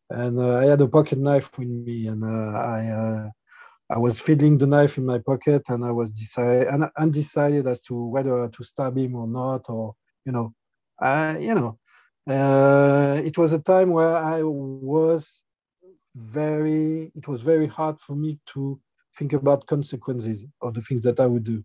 and 0.09 0.39
uh, 0.39 0.57
I 0.57 0.65
had 0.65 0.81
a 0.81 0.87
pocket 0.87 1.17
knife 1.19 1.49
with 1.57 1.67
me, 1.69 2.07
and 2.07 2.23
uh, 2.23 2.57
I 2.59 2.87
uh, 2.87 3.29
I 3.89 3.97
was 3.99 4.19
feeling 4.19 4.57
the 4.57 4.67
knife 4.67 4.97
in 4.97 5.05
my 5.05 5.19
pocket, 5.19 5.63
and 5.69 5.83
I 5.85 5.91
was 5.91 6.11
decide 6.11 6.67
and 6.67 6.85
undecided 6.97 7.67
as 7.67 7.81
to 7.83 7.95
whether 8.07 8.47
to 8.49 8.63
stab 8.63 8.97
him 8.97 9.15
or 9.15 9.27
not, 9.27 9.69
or 9.69 9.95
you 10.25 10.31
know, 10.33 10.53
I 10.99 11.37
you 11.39 11.55
know, 11.55 11.79
uh, 12.29 13.21
it 13.23 13.37
was 13.37 13.53
a 13.53 13.59
time 13.59 13.91
where 13.91 14.15
I 14.17 14.43
was 14.43 15.43
very. 16.17 17.11
It 17.15 17.27
was 17.27 17.41
very 17.41 17.67
hard 17.67 17.99
for 17.99 18.15
me 18.15 18.39
to 18.53 18.79
think 19.17 19.33
about 19.33 19.67
consequences 19.67 20.45
of 20.61 20.73
the 20.73 20.81
things 20.81 21.01
that 21.03 21.19
I 21.19 21.25
would 21.25 21.43
do, 21.43 21.63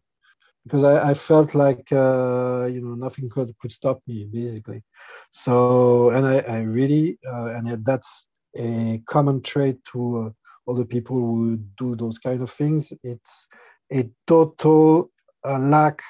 because 0.65 0.85
I, 0.85 1.11
I 1.11 1.15
felt 1.15 1.55
like 1.55 1.91
uh, 1.93 2.67
you 2.67 2.81
know 2.81 2.95
nothing 2.95 3.29
could 3.31 3.55
could 3.59 3.73
stop 3.73 4.01
me 4.07 4.27
basically. 4.33 4.83
So 5.31 6.11
and 6.11 6.27
I, 6.27 6.39
I 6.39 6.59
really 6.59 7.19
uh, 7.27 7.47
and 7.57 7.85
that's 7.85 8.27
a 8.57 9.03
common 9.07 9.43
trait 9.43 9.79
to 9.93 10.27
uh, 10.27 10.31
all 10.67 10.75
the 10.75 10.85
people 10.85 11.17
who 11.17 11.57
do 11.79 11.97
those 11.97 12.19
kind 12.19 12.43
of 12.43 12.51
things. 12.51 12.93
It's 13.03 13.47
a 13.93 14.09
total 14.27 15.11
uh, 15.45 15.59
lack 15.59 16.01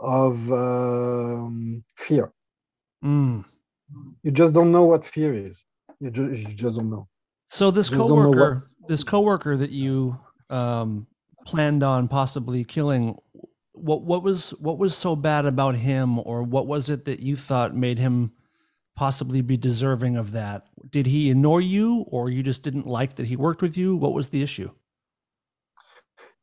of 0.00 0.50
um, 0.52 1.84
fear. 1.96 2.32
mm. 3.04 3.44
You 4.22 4.30
just 4.30 4.54
don't 4.54 4.72
know 4.72 4.84
what 4.84 5.04
fear 5.04 5.34
is. 5.34 5.62
You 6.00 6.10
just, 6.10 6.30
you 6.30 6.54
just 6.54 6.76
don't 6.76 6.90
know. 6.90 7.08
So 7.50 7.70
this 7.70 7.88
Just 7.88 7.98
don't 7.98 8.08
know 8.08 8.14
what- 8.14 8.24
coworker, 8.36 8.66
this 8.88 9.04
coworker 9.04 9.56
that 9.56 9.70
you 9.70 10.18
um, 10.50 11.06
planned 11.46 11.82
on 11.82 12.08
possibly 12.08 12.64
killing, 12.64 13.16
what 13.72 14.02
what 14.02 14.22
was 14.22 14.50
what 14.60 14.78
was 14.78 14.96
so 14.96 15.16
bad 15.16 15.46
about 15.46 15.74
him, 15.74 16.18
or 16.20 16.42
what 16.42 16.66
was 16.66 16.88
it 16.88 17.04
that 17.06 17.20
you 17.20 17.36
thought 17.36 17.74
made 17.74 17.98
him 17.98 18.32
possibly 18.96 19.40
be 19.40 19.56
deserving 19.56 20.16
of 20.16 20.32
that? 20.32 20.66
Did 20.90 21.06
he 21.06 21.30
annoy 21.30 21.58
you, 21.58 22.04
or 22.08 22.30
you 22.30 22.42
just 22.42 22.62
didn't 22.62 22.86
like 22.86 23.16
that 23.16 23.26
he 23.26 23.36
worked 23.36 23.62
with 23.62 23.76
you? 23.76 23.96
What 23.96 24.12
was 24.12 24.28
the 24.30 24.42
issue? 24.42 24.70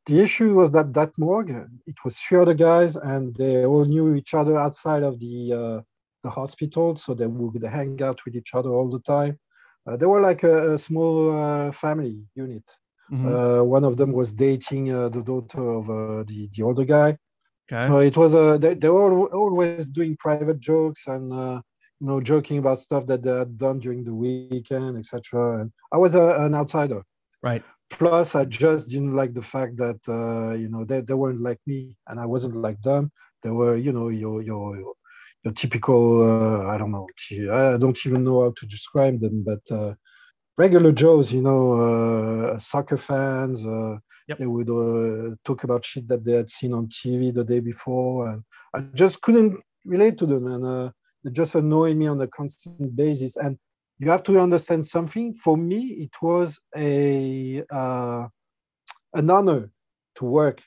The 0.08 0.20
issue 0.22 0.54
was 0.54 0.72
that 0.72 0.94
that 0.94 1.12
morgue, 1.18 1.70
it 1.86 1.96
was 2.04 2.18
three 2.18 2.40
other 2.40 2.54
guys, 2.54 2.96
and 2.96 3.36
they 3.36 3.66
all 3.66 3.86
knew 3.86 4.16
each 4.16 4.34
other 4.34 4.58
outside 4.58 5.04
of 5.04 5.20
the 5.20 5.54
uh, 5.54 5.82
the 6.24 6.30
hospital, 6.30 6.96
so 6.98 7.14
they 7.14 7.28
would 7.28 7.64
hang 7.64 8.02
out 8.02 8.24
with 8.26 8.36
each 8.36 8.54
other 8.56 8.70
all 8.70 8.90
the 8.90 9.00
time. 9.00 9.38
Uh, 9.88 9.96
they 9.96 10.06
were 10.06 10.22
like 10.22 10.44
a, 10.44 10.74
a 10.74 10.78
small 10.78 11.32
uh, 11.38 11.72
family 11.72 12.18
unit. 12.36 12.64
Mhm. 13.12 13.26
Uh, 13.26 13.64
one 13.64 13.86
of 13.86 13.96
them 13.96 14.12
was 14.12 14.34
dating 14.34 14.92
uh, 14.92 15.08
the 15.10 15.22
daughter 15.22 15.64
of 15.80 15.90
uh, 15.90 16.24
the 16.28 16.50
the 16.54 16.62
older 16.64 16.84
guy. 16.84 17.18
okay. 17.72 17.88
So 17.88 18.00
it 18.00 18.18
was 18.18 18.36
uh, 18.36 18.58
they, 18.58 18.74
they 18.76 18.90
were 18.90 19.28
always 19.34 19.88
doing 19.88 20.18
private 20.18 20.60
jokes 20.60 21.08
and 21.08 21.32
uh, 21.32 21.62
you 22.00 22.08
know 22.08 22.20
joking 22.22 22.58
about 22.60 22.80
stuff 22.80 23.06
that 23.08 23.24
they 23.24 23.32
had 23.32 23.58
done 23.58 23.80
during 23.80 24.04
the 24.04 24.14
weekend, 24.14 24.98
etc. 24.98 25.62
And 25.62 25.72
I 25.92 25.98
was 25.98 26.16
a, 26.16 26.26
an 26.46 26.54
outsider. 26.56 27.02
Right. 27.42 27.64
Plus, 27.90 28.36
I 28.36 28.44
just 28.44 28.90
didn't 28.90 29.16
like 29.16 29.34
the 29.34 29.42
fact 29.42 29.78
that 29.78 30.00
uh, 30.10 30.54
you 30.62 30.68
know 30.68 30.84
they, 30.84 31.00
they 31.02 31.14
weren't 31.14 31.40
like 31.40 31.60
me, 31.66 31.96
and 32.08 32.20
I 32.20 32.26
wasn't 32.26 32.56
like 32.58 32.82
them. 32.82 33.12
They 33.42 33.52
were 33.52 33.78
you 33.78 33.94
know 33.94 34.10
your 34.10 34.42
your 34.42 34.94
your 35.48 35.54
typical 35.54 36.22
uh, 36.24 36.68
I 36.74 36.78
don't 36.78 36.92
know 36.92 37.08
I 37.52 37.78
don't 37.78 38.00
even 38.06 38.24
know 38.24 38.44
how 38.44 38.54
to 38.60 38.66
describe 38.68 39.20
them, 39.20 39.44
but 39.44 39.64
uh, 39.72 39.94
regular 40.58 40.92
Joes, 40.92 41.32
you 41.34 41.42
know, 41.42 42.54
uh, 42.54 42.60
soccer 42.60 42.98
fans. 42.98 43.66
Uh, 43.66 43.98
Yep. 44.30 44.40
They 44.40 44.46
would 44.46 44.70
uh, 44.70 45.36
talk 45.46 45.64
about 45.64 45.86
shit 45.86 46.06
that 46.10 46.26
they 46.26 46.34
had 46.34 46.50
seen 46.50 46.74
on 46.74 46.88
TV 46.88 47.34
the 47.34 47.46
day 47.46 47.62
before, 47.62 48.28
and 48.28 48.44
I 48.74 48.82
just 48.94 49.22
couldn't 49.22 49.54
relate 49.86 50.18
to 50.18 50.26
them, 50.26 50.48
and 50.48 50.66
uh, 50.66 50.92
they 51.24 51.32
just 51.32 51.56
annoyed 51.56 51.96
me 51.96 52.08
on 52.08 52.20
a 52.20 52.28
constant 52.28 52.94
basis. 52.94 53.38
And 53.38 53.58
you 54.00 54.12
have 54.12 54.24
to 54.24 54.38
understand 54.38 54.86
something. 54.86 55.34
For 55.36 55.56
me, 55.56 55.80
it 56.06 56.16
was 56.22 56.60
a 56.76 57.64
uh, 57.72 58.28
an 59.14 59.30
honor 59.30 59.72
to 60.16 60.26
work 60.26 60.62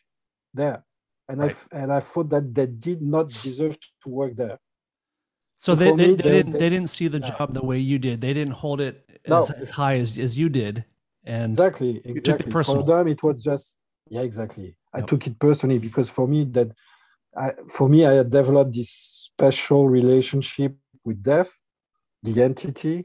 there, 0.54 0.82
and 1.28 1.42
I 1.42 1.48
Right. 1.48 1.50
f- 1.50 1.68
and 1.72 1.92
I 1.92 2.00
thought 2.00 2.30
that 2.30 2.54
they 2.54 2.66
did 2.88 3.02
not 3.02 3.26
deserve 3.42 3.76
to 4.04 4.08
work 4.08 4.36
there. 4.36 4.58
So 5.64 5.70
they, 5.74 5.92
they, 5.92 6.06
me, 6.08 6.14
they 6.20 6.22
they- 6.24 6.30
didn't 6.36 6.52
they- 6.60 6.70
didn't 6.74 6.90
see 6.96 7.08
the 7.16 7.20
yeah. 7.22 7.30
job 7.36 7.48
the 7.58 7.64
way 7.70 7.78
you 7.90 7.98
did. 8.06 8.16
They 8.24 8.34
didn't 8.38 8.56
hold 8.64 8.80
it 8.88 8.94
No. 9.28 9.38
as, 9.42 9.50
as 9.64 9.70
high 9.80 9.96
as, 10.02 10.10
as 10.26 10.32
you 10.40 10.48
did. 10.62 10.74
And 11.36 11.50
exactly 11.52 11.92
exactly 12.12 12.50
for 12.70 12.82
them 12.92 13.04
it 13.14 13.20
was 13.26 13.36
just 13.50 13.64
yeah 14.14 14.22
exactly 14.30 14.68
i 14.96 14.98
Yep. 15.00 15.06
took 15.10 15.22
it 15.28 15.36
personally 15.46 15.78
because 15.86 16.08
for 16.16 16.26
me 16.32 16.40
that 16.56 16.68
I, 17.44 17.48
for 17.76 17.86
me 17.92 17.98
i 18.10 18.14
had 18.20 18.28
developed 18.40 18.72
this 18.78 18.90
special 19.30 19.82
relationship 19.98 20.72
with 21.06 21.18
death 21.32 21.50
the 22.26 22.34
entity 22.48 22.96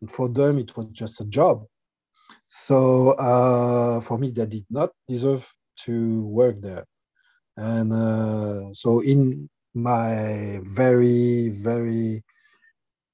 and 0.00 0.08
for 0.16 0.26
them 0.38 0.54
it 0.64 0.70
was 0.76 0.86
just 1.00 1.14
a 1.24 1.26
job 1.38 1.56
so 2.64 2.78
uh, 3.28 4.00
for 4.06 4.16
me 4.22 4.26
they 4.36 4.46
did 4.56 4.66
not 4.78 4.90
deserve 5.08 5.42
to 5.84 5.94
work 6.40 6.56
there. 6.68 6.84
And 7.56 7.88
uh, 7.92 8.72
so, 8.82 9.00
in 9.12 9.48
my 9.74 10.60
very, 10.64 11.48
very 11.50 12.22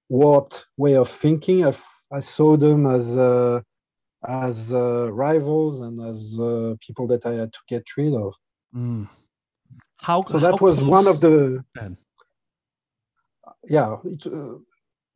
warped 0.09 0.67
way 0.77 0.97
of 0.97 1.09
thinking, 1.09 1.67
I, 1.67 1.75
I 2.13 2.21
saw 2.21 2.57
them 2.57 2.87
as 2.87 3.17
uh, 3.17 3.61
as 4.27 4.73
uh, 4.73 5.13
rivals 5.13 5.81
and 5.81 6.01
as 6.01 6.39
uh, 6.41 6.75
people 6.81 7.07
that 7.09 7.25
I 7.27 7.35
had 7.35 7.53
to 7.53 7.59
get 7.69 7.85
rid 7.97 8.15
of. 8.15 8.35
Mm. 8.75 9.09
How 9.99 10.25
so 10.25 10.39
that 10.39 10.59
how 10.59 10.67
was 10.67 10.83
one 10.83 11.07
of 11.07 11.21
the 11.21 11.65
yeah 13.69 13.97
it, 14.05 14.27
uh, 14.27 14.57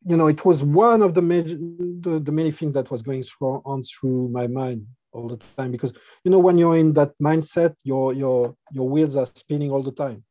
you 0.05 0.17
know 0.17 0.27
it 0.27 0.45
was 0.45 0.65
one 0.65 1.03
of 1.03 1.15
the, 1.15 1.23
major, 1.23 1.57
the 1.57 2.21
the 2.23 2.33
many 2.33 2.51
things 2.51 2.75
that 2.75 2.91
was 2.91 3.03
going 3.03 3.23
through, 3.23 3.63
on 3.65 3.83
through 3.83 4.29
my 4.29 4.47
mind 4.47 4.87
all 5.13 5.29
the 5.29 5.39
time 5.57 5.71
because 5.71 5.93
you 6.25 6.31
know 6.31 6.39
when 6.39 6.59
you're 6.59 6.77
in 6.77 6.93
that 6.95 7.13
mindset 7.23 7.75
your 7.85 8.13
your 8.13 8.57
your 8.73 8.89
wheels 8.89 9.17
are 9.17 9.27
spinning 9.27 9.71
all 9.71 9.83
the 9.83 9.93
time 9.93 10.25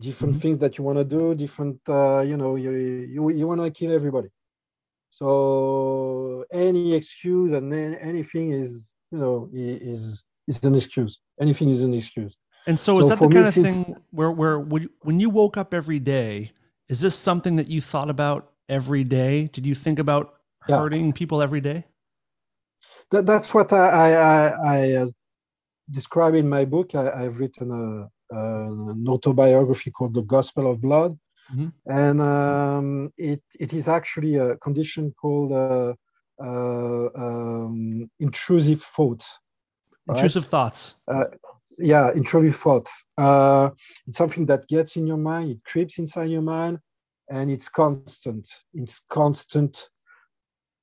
different 0.00 0.34
Mhm. 0.36 0.40
things 0.42 0.58
that 0.58 0.76
you 0.76 0.84
want 0.84 0.98
to 0.98 1.04
do 1.04 1.34
different 1.34 1.78
uh, 1.88 2.20
you 2.20 2.36
know 2.36 2.56
you 2.56 2.70
you, 3.14 3.30
you 3.30 3.46
want 3.46 3.60
to 3.60 3.70
kill 3.70 3.92
everybody 3.92 4.28
so 5.10 6.44
any 6.52 6.92
excuse 6.94 7.52
and 7.52 7.72
then 7.72 7.94
anything 7.94 8.52
is 8.52 8.92
you 9.10 9.18
know 9.18 9.48
is 9.52 10.22
is 10.48 10.62
an 10.64 10.74
excuse 10.74 11.18
anything 11.40 11.68
is 11.70 11.82
an 11.82 11.94
excuse 11.94 12.36
And 12.68 12.78
so, 12.78 12.98
is 12.98 13.08
that 13.10 13.20
the 13.20 13.28
kind 13.28 13.46
of 13.46 13.54
thing 13.54 13.96
where 14.10 14.32
where 14.40 14.58
when 14.58 14.82
you- 14.82 14.94
when 15.06 15.20
you 15.20 15.30
woke 15.30 15.56
up 15.62 15.70
every 15.72 16.00
day, 16.00 16.50
is 16.92 16.98
this 17.00 17.14
something 17.28 17.54
that 17.60 17.68
you 17.74 17.80
thought 17.80 18.10
about 18.16 18.40
every 18.68 19.04
day? 19.04 19.34
Did 19.56 19.64
you 19.70 19.74
think 19.84 19.98
about 20.00 20.24
Yeah. 20.68 20.78
hurting 20.80 21.12
people 21.20 21.38
every 21.46 21.60
day? 21.70 21.80
that, 23.12 23.24
that's 23.30 23.54
what 23.54 23.72
I, 23.72 23.86
I, 24.04 24.08
I, 24.32 24.40
I 24.74 24.92
uh, 25.00 25.06
describe 25.98 26.34
in 26.34 26.48
my 26.48 26.64
book. 26.64 26.88
I, 26.94 27.04
I've 27.22 27.38
written 27.40 27.68
a, 27.70 28.10
an 28.30 29.06
autobiography 29.08 29.90
called 29.90 30.14
The 30.14 30.22
Gospel 30.22 30.70
of 30.70 30.80
Blood. 30.80 31.18
Mhm. 31.52 31.72
And 31.88 32.20
um, 32.20 33.12
it, 33.16 33.42
it 33.58 33.72
is 33.72 33.86
actually 33.88 34.36
a 34.36 34.56
condition 34.56 35.14
called 35.20 35.52
uh, 35.52 35.94
uh, 36.42 37.08
um, 37.14 38.10
intrusive 38.18 38.82
thoughts. 38.82 39.38
right? 40.06 40.16
Intrusive 40.16 40.46
thoughts. 40.46 40.96
yeah, 41.78 42.10
intrusive 42.12 42.56
thoughts. 42.56 42.90
Uh, 43.16 43.70
it's 44.06 44.18
something 44.18 44.46
that 44.46 44.66
gets 44.66 44.96
in 44.96 45.06
your 45.06 45.18
mind, 45.18 45.50
it 45.50 45.64
creeps 45.64 45.98
inside 45.98 46.30
your 46.30 46.42
mind, 46.42 46.80
and 47.30 47.50
it's 47.50 47.68
constant. 47.68 48.48
It's 48.74 49.00
constant 49.08 49.88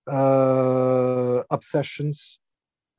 uh, 0.10 1.44
obsessions, 1.50 2.40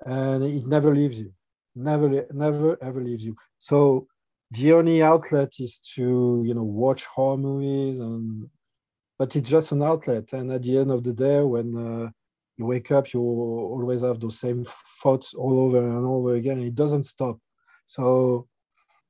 and 0.04 0.44
it 0.44 0.66
never 0.66 0.94
leaves 0.94 1.18
you. 1.20 1.32
Never, 1.74 2.26
never, 2.32 2.78
ever 2.82 3.02
leaves 3.02 3.24
you. 3.24 3.34
So 3.58 4.06
the 4.54 4.72
only 4.72 5.02
outlet 5.02 5.52
is 5.58 5.78
to 5.94 6.42
you 6.46 6.54
know 6.54 6.62
watch 6.62 7.04
horror 7.04 7.36
movies, 7.36 7.98
and 7.98 8.48
but 9.18 9.34
it's 9.36 9.48
just 9.48 9.72
an 9.72 9.82
outlet. 9.82 10.32
And 10.32 10.52
at 10.52 10.62
the 10.62 10.78
end 10.78 10.90
of 10.90 11.02
the 11.02 11.12
day, 11.12 11.40
when 11.40 11.76
uh, 11.76 12.10
you 12.56 12.66
wake 12.66 12.90
up, 12.92 13.12
you 13.12 13.20
always 13.20 14.02
have 14.02 14.20
those 14.20 14.38
same 14.38 14.66
thoughts 15.02 15.34
all 15.34 15.60
over 15.60 15.78
and 15.78 16.06
over 16.06 16.34
again. 16.34 16.60
It 16.60 16.74
doesn't 16.74 17.04
stop. 17.04 17.38
So 17.86 18.46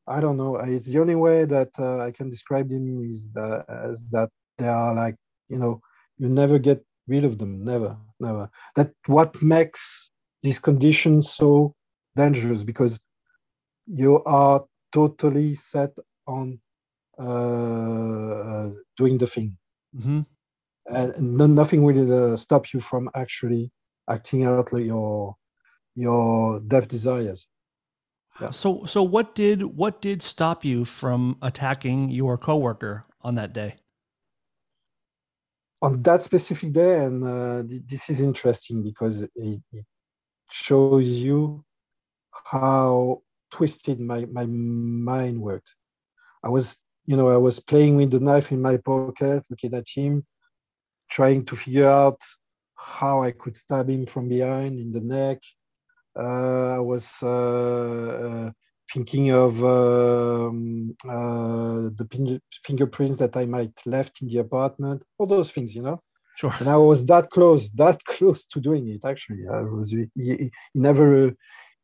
I 0.07 0.21
don't 0.21 0.37
know. 0.37 0.57
It's 0.57 0.87
the 0.87 0.99
only 0.99 1.15
way 1.15 1.45
that 1.45 1.71
uh, 1.79 1.99
I 1.99 2.11
can 2.11 2.29
describe 2.29 2.69
them 2.69 3.11
is 3.11 3.29
that 3.35 3.65
as 3.69 4.11
that 4.11 4.31
they 4.59 4.69
are 4.69 4.95
like 4.95 5.17
you 5.49 5.59
know 5.59 5.81
you 6.19 6.29
never 6.29 6.59
get 6.59 6.85
rid 7.07 7.25
of 7.25 7.39
them. 7.39 7.65
Never, 7.65 7.97
never. 8.21 8.51
That 8.77 8.93
what 9.07 9.43
makes 9.43 10.11
these 10.43 10.59
conditions 10.59 11.31
so 11.33 11.75
dangerous 12.17 12.63
because 12.63 12.99
you 13.87 14.23
are 14.25 14.65
totally 14.99 15.55
set 15.55 15.93
on 16.27 16.47
uh, 17.19 18.69
doing 18.97 19.19
the 19.19 19.27
thing 19.27 19.51
hmm 19.95 20.23
and 20.87 21.37
no, 21.39 21.47
nothing 21.47 21.83
will 21.83 22.35
uh, 22.35 22.37
stop 22.37 22.73
you 22.73 22.81
from 22.81 23.09
actually 23.15 23.71
acting 24.09 24.45
out 24.45 24.71
your 24.73 25.37
your 25.95 26.61
death 26.61 26.89
desires. 26.89 27.47
Yeah. 28.41 28.51
So 28.51 28.85
so 28.85 29.03
what 29.03 29.35
did 29.35 29.63
what 29.63 30.03
did 30.03 30.23
stop 30.23 30.65
you 30.65 30.85
from 30.85 31.37
attacking 31.41 32.11
your 32.11 32.37
coworker 32.37 33.07
on 33.23 33.35
that 33.37 33.53
day? 33.53 33.77
On 35.81 36.03
that 36.03 36.21
specific 36.23 36.73
day, 36.73 37.05
and 37.05 37.25
uh, 37.25 37.63
th- 37.63 37.83
this 37.87 38.11
is 38.11 38.21
interesting 38.21 38.83
because 38.83 39.23
it, 39.23 39.31
it 39.37 39.85
shows 40.51 41.09
you 41.09 41.65
how 42.45 43.23
twisted 43.57 44.01
my, 44.01 44.21
my 44.39 44.47
mind 44.47 45.37
worked. 45.49 45.71
I 46.43 46.49
was, 46.57 46.67
you 47.07 47.17
know, 47.17 47.29
I 47.29 47.41
was 47.49 47.57
playing 47.61 47.95
with 47.97 48.11
the 48.11 48.25
knife 48.29 48.51
in 48.51 48.61
my 48.61 48.77
pocket, 48.79 49.45
looking 49.49 49.75
at 49.75 49.89
him, 49.97 50.27
trying 51.09 51.45
to 51.47 51.55
figure 51.63 51.89
out 51.89 52.21
how 52.75 53.23
I 53.23 53.31
could 53.41 53.57
stab 53.57 53.89
him 53.89 54.07
from 54.07 54.29
behind 54.29 54.75
in 54.85 54.91
the 54.97 55.05
neck. 55.17 55.39
Uh, 56.19 56.71
I 56.79 56.83
was 56.93 57.07
uh, 57.23 57.29
uh, 58.27 58.51
thinking 58.93 59.31
of 59.31 59.53
um, 59.65 60.97
uh, 61.09 61.91
the 61.99 62.41
fingerprints 62.67 63.19
that 63.19 63.37
I 63.37 63.45
might 63.47 63.75
left 63.87 64.21
in 64.21 64.29
the 64.29 64.39
apartment, 64.39 65.03
all 65.19 65.29
those 65.29 65.51
things, 65.51 65.75
you 65.77 65.83
know. 65.83 66.01
Sure. 66.37 66.55
And 66.59 66.69
I 66.69 66.77
was 66.77 67.07
that 67.07 67.31
close, 67.31 67.71
that 67.83 68.05
close 68.15 68.45
to 68.47 68.61
doing 68.61 68.89
it. 68.89 69.03
Actually, 69.13 69.45
I 69.49 69.61
was. 69.63 69.91
He, 69.93 70.07
he 70.17 70.51
he 70.73 70.79
never, 70.89 71.33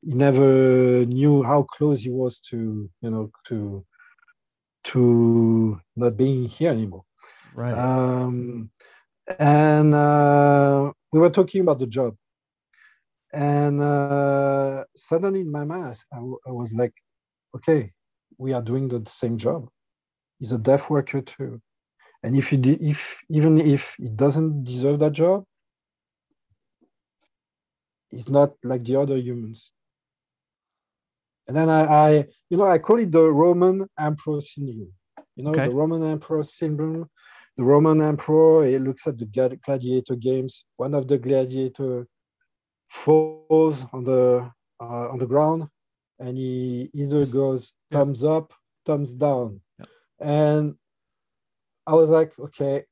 he 0.02 0.14
never 0.14 1.04
knew 1.06 1.42
how 1.42 1.62
close 1.64 2.02
he 2.02 2.10
was 2.10 2.40
to, 2.40 2.88
you 3.02 3.10
know, 3.10 3.30
to, 3.46 3.84
to 4.84 5.80
not 5.96 6.16
being 6.16 6.44
here 6.46 6.70
anymore. 6.70 7.04
Right. 7.54 7.76
Um, 7.76 8.70
and 9.38 9.94
uh, 9.94 10.92
we 11.12 11.20
were 11.20 11.30
talking 11.30 11.60
about 11.60 11.78
the 11.78 11.86
job. 11.86 12.16
And 13.32 13.80
uh, 13.80 14.84
suddenly 14.96 15.40
in 15.42 15.52
my 15.52 15.64
mind, 15.64 15.84
I 15.86 15.90
s- 15.90 16.04
I, 16.12 16.16
w- 16.16 16.38
I 16.46 16.50
was 16.50 16.72
like, 16.72 16.94
okay, 17.54 17.92
we 18.38 18.52
are 18.52 18.62
doing 18.62 18.88
the 18.88 19.02
same 19.06 19.38
job. 19.38 19.68
He's 20.38 20.52
a 20.52 20.58
deaf 20.58 20.90
worker 20.90 21.20
too. 21.20 21.60
And 22.22 22.36
if 22.36 22.48
he 22.48 22.56
if 22.80 23.18
even 23.28 23.58
if 23.58 23.94
he 23.98 24.08
doesn't 24.08 24.64
deserve 24.64 24.98
that 25.00 25.12
job, 25.12 25.44
he's 28.10 28.28
not 28.28 28.54
like 28.64 28.84
the 28.84 28.96
other 28.96 29.16
humans. 29.16 29.70
And 31.48 31.56
then 31.56 31.68
I, 31.68 31.84
I 31.84 32.10
you 32.48 32.56
know, 32.56 32.64
I 32.64 32.78
call 32.78 32.98
it 33.00 33.10
the 33.12 33.24
Roman 33.30 33.86
Emperor 33.98 34.40
syndrome. 34.40 34.92
You 35.36 35.44
know, 35.44 35.50
Okay. 35.50 35.66
the 35.66 35.74
Roman 35.74 36.02
Emperor 36.04 36.44
syndrome. 36.44 37.08
The 37.56 37.64
Roman 37.64 38.00
Emperor, 38.00 38.66
he 38.66 38.78
looks 38.78 39.06
at 39.06 39.18
the 39.18 39.26
gladiator 39.26 40.14
games. 40.16 40.64
One 40.76 40.94
of 40.94 41.08
the 41.08 41.18
gladiator 41.18 42.06
falls 42.88 43.84
on 43.92 44.04
the 44.04 44.50
uh, 44.80 45.08
on 45.10 45.18
the 45.18 45.26
ground, 45.26 45.68
and 46.18 46.38
he 46.38 46.90
either 46.94 47.26
goes 47.26 47.74
Yeah. 47.90 47.98
thumbs 47.98 48.24
up, 48.24 48.52
thumbs 48.86 49.14
down. 49.14 49.60
Yeah. 49.78 49.86
And 50.20 50.74
I 51.86 51.94
was 51.94 52.10
like, 52.10 52.38
okay, 52.38 52.84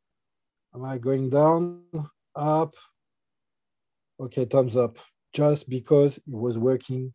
am 0.74 0.84
I 0.84 0.98
going 0.98 1.30
down, 1.30 1.84
up? 2.34 2.74
Okay, 4.20 4.44
thumbs 4.44 4.76
up, 4.76 4.98
just 5.32 5.68
because 5.68 6.18
it 6.18 6.24
was 6.26 6.58
working 6.58 7.14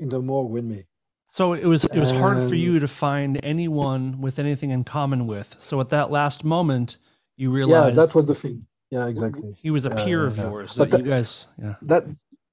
in 0.00 0.08
the 0.08 0.20
morgue 0.20 0.50
with 0.50 0.64
me. 0.64 0.84
So 1.28 1.52
it 1.52 1.64
was 1.66 1.84
it 1.84 1.98
was 1.98 2.10
hard 2.10 2.38
for 2.48 2.54
you 2.54 2.78
to 2.78 2.88
find 2.88 3.38
anyone 3.42 4.20
with 4.20 4.38
anything 4.38 4.70
in 4.70 4.84
common 4.84 5.26
with. 5.26 5.56
So 5.58 5.80
at 5.80 5.90
that 5.90 6.10
last 6.10 6.42
moment, 6.44 6.96
you 7.36 7.50
Yeah, 7.50 7.56
realized 7.56 7.98
that 7.98 8.14
was 8.14 8.26
the 8.26 8.34
thing. 8.34 8.66
Yeah, 8.90 9.06
exactly. 9.06 9.52
he 9.64 9.70
was 9.70 9.84
a 9.84 9.90
Yeah, 9.90 10.04
peer 10.04 10.20
yeah, 10.22 10.28
of 10.28 10.36
yeah. 10.38 10.44
yours. 10.48 10.74
But 10.78 10.90
That 10.90 11.00
you 11.00 11.10
guys, 11.10 11.46
yeah. 11.62 11.74
that 11.82 12.04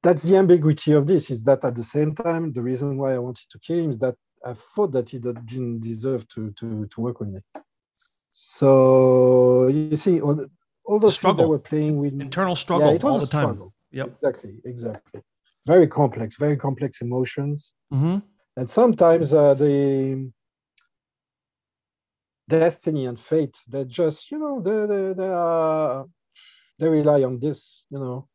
that's 0.04 0.24
the 0.24 0.36
ambiguity 0.36 0.92
of 0.92 1.08
this 1.08 1.32
is 1.32 1.44
that 1.46 1.64
at 1.64 1.76
the 1.76 1.84
same 1.84 2.14
time 2.14 2.52
the 2.52 2.62
reason 2.62 2.96
why 3.00 3.16
i 3.16 3.18
wanted 3.18 3.48
to 3.50 3.58
kill 3.66 3.80
him 3.84 3.90
is 3.90 3.98
that 3.98 4.14
i 4.46 4.54
thought 4.54 4.92
that 4.92 5.10
he 5.10 5.18
did- 5.18 5.44
didn't 5.48 5.80
deserve 5.80 6.22
to 6.34 6.52
to 6.60 6.86
to 6.92 6.98
work 7.02 7.18
with 7.22 7.30
me 7.36 7.40
so 8.32 9.68
you 9.68 9.98
see 9.98 10.22
all, 10.22 10.36
the- 10.36 10.52
all 10.86 11.00
those 11.00 11.16
Struggle. 11.16 11.48
were 11.50 11.58
playing 11.72 11.98
with 11.98 12.14
Internal 12.22 12.56
struggle 12.56 12.94
yeah, 12.94 13.00
all 13.10 13.18
the 13.18 13.26
time. 13.40 13.58
Yep. 13.92 14.08
exactly 14.22 14.54
exactly 14.66 15.22
very 15.66 15.88
complex 15.88 16.36
very 16.38 16.58
complex 16.58 17.02
emotions 17.02 17.74
hmm 17.92 18.18
and 18.58 18.70
sometimes 18.70 19.34
uh, 19.34 19.54
the 19.54 20.32
destiny 22.48 23.06
and 23.06 23.20
fate 23.20 23.58
they 23.68 23.84
just 23.86 24.32
you 24.32 24.38
know 24.38 24.62
they 24.62 24.86
they, 24.86 25.14
they 25.14 25.30
are 25.30 26.06
they 26.80 26.88
rely 26.88 27.24
on 27.24 27.40
this 27.40 27.86
you 27.90 28.00
know 28.00 28.28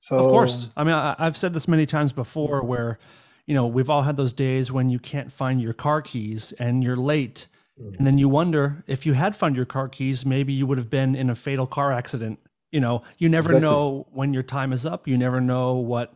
so 0.00 0.18
Of 0.18 0.28
course. 0.28 0.68
I 0.76 0.84
mean, 0.84 0.94
I, 0.94 1.14
I've 1.18 1.36
said 1.36 1.54
this 1.54 1.66
many 1.66 1.86
times 1.86 2.12
before 2.12 2.62
where, 2.62 2.98
you 3.46 3.54
know, 3.54 3.66
we've 3.66 3.88
all 3.88 4.02
had 4.02 4.16
those 4.16 4.32
days 4.34 4.70
when 4.70 4.90
you 4.90 4.98
can't 4.98 5.32
find 5.32 5.62
your 5.62 5.72
car 5.72 6.02
keys 6.02 6.52
and 6.58 6.84
you're 6.84 6.96
late. 6.96 7.48
Mm. 7.80 7.96
And 7.98 8.06
then 8.06 8.18
you 8.18 8.28
wonder 8.28 8.84
if 8.86 9.06
you 9.06 9.14
had 9.14 9.34
found 9.34 9.56
your 9.56 9.64
car 9.64 9.88
keys, 9.88 10.26
maybe 10.26 10.52
you 10.52 10.66
would 10.66 10.78
have 10.78 10.90
been 10.90 11.14
in 11.14 11.30
a 11.30 11.34
fatal 11.34 11.66
car 11.66 11.90
accident. 11.90 12.38
You 12.70 12.80
know, 12.80 13.02
you 13.18 13.28
never 13.30 13.48
Exactly. 13.48 13.60
know 13.60 14.06
when 14.12 14.34
your 14.34 14.42
time 14.42 14.72
is 14.72 14.84
up. 14.84 15.08
You 15.08 15.16
never 15.16 15.40
know 15.40 15.74
what 15.74 16.14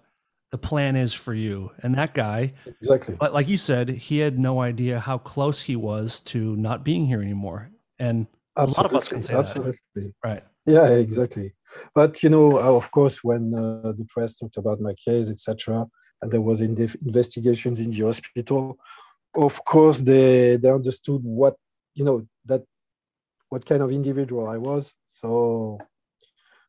the 0.50 0.58
plan 0.58 0.96
is 0.96 1.12
for 1.12 1.34
you. 1.34 1.72
And 1.82 1.94
that 1.96 2.14
guy, 2.14 2.54
exactly. 2.66 3.16
But 3.16 3.34
like 3.34 3.48
you 3.48 3.58
said, 3.58 3.88
he 3.88 4.18
had 4.18 4.38
no 4.38 4.60
idea 4.60 4.98
how 5.00 5.18
close 5.18 5.62
he 5.62 5.76
was 5.76 6.20
to 6.20 6.56
not 6.56 6.84
being 6.84 7.06
here 7.06 7.20
anymore. 7.20 7.70
And 7.98 8.26
absolutely. 8.56 8.80
a 8.80 8.82
lot 8.82 8.92
of 8.92 8.96
us 8.96 9.08
can 9.08 9.22
say 9.22 9.34
absolutely. 9.34 9.78
that. 9.94 10.12
Right. 10.24 10.44
Yeah, 10.66 10.88
exactly. 10.90 11.54
But 11.94 12.22
you 12.22 12.30
know, 12.30 12.52
uh, 12.52 12.76
of 12.76 12.90
course, 12.90 13.22
when 13.22 13.54
uh, 13.54 13.92
the 13.92 14.06
press 14.08 14.36
talked 14.36 14.56
about 14.56 14.80
my 14.80 14.94
case, 14.94 15.30
etc., 15.30 15.86
and 16.20 16.30
there 16.30 16.40
was 16.40 16.60
in 16.60 16.76
investigations 17.06 17.80
in 17.80 17.90
the 17.90 18.00
hospital, 18.00 18.76
of 19.36 19.64
course, 19.64 20.00
they 20.00 20.56
they 20.56 20.70
understood 20.70 21.22
what 21.22 21.56
you 21.94 22.04
know 22.04 22.26
that 22.46 22.64
what 23.50 23.64
kind 23.64 23.82
of 23.82 23.90
individual 23.90 24.48
I 24.48 24.56
was. 24.56 24.92
So 25.06 25.78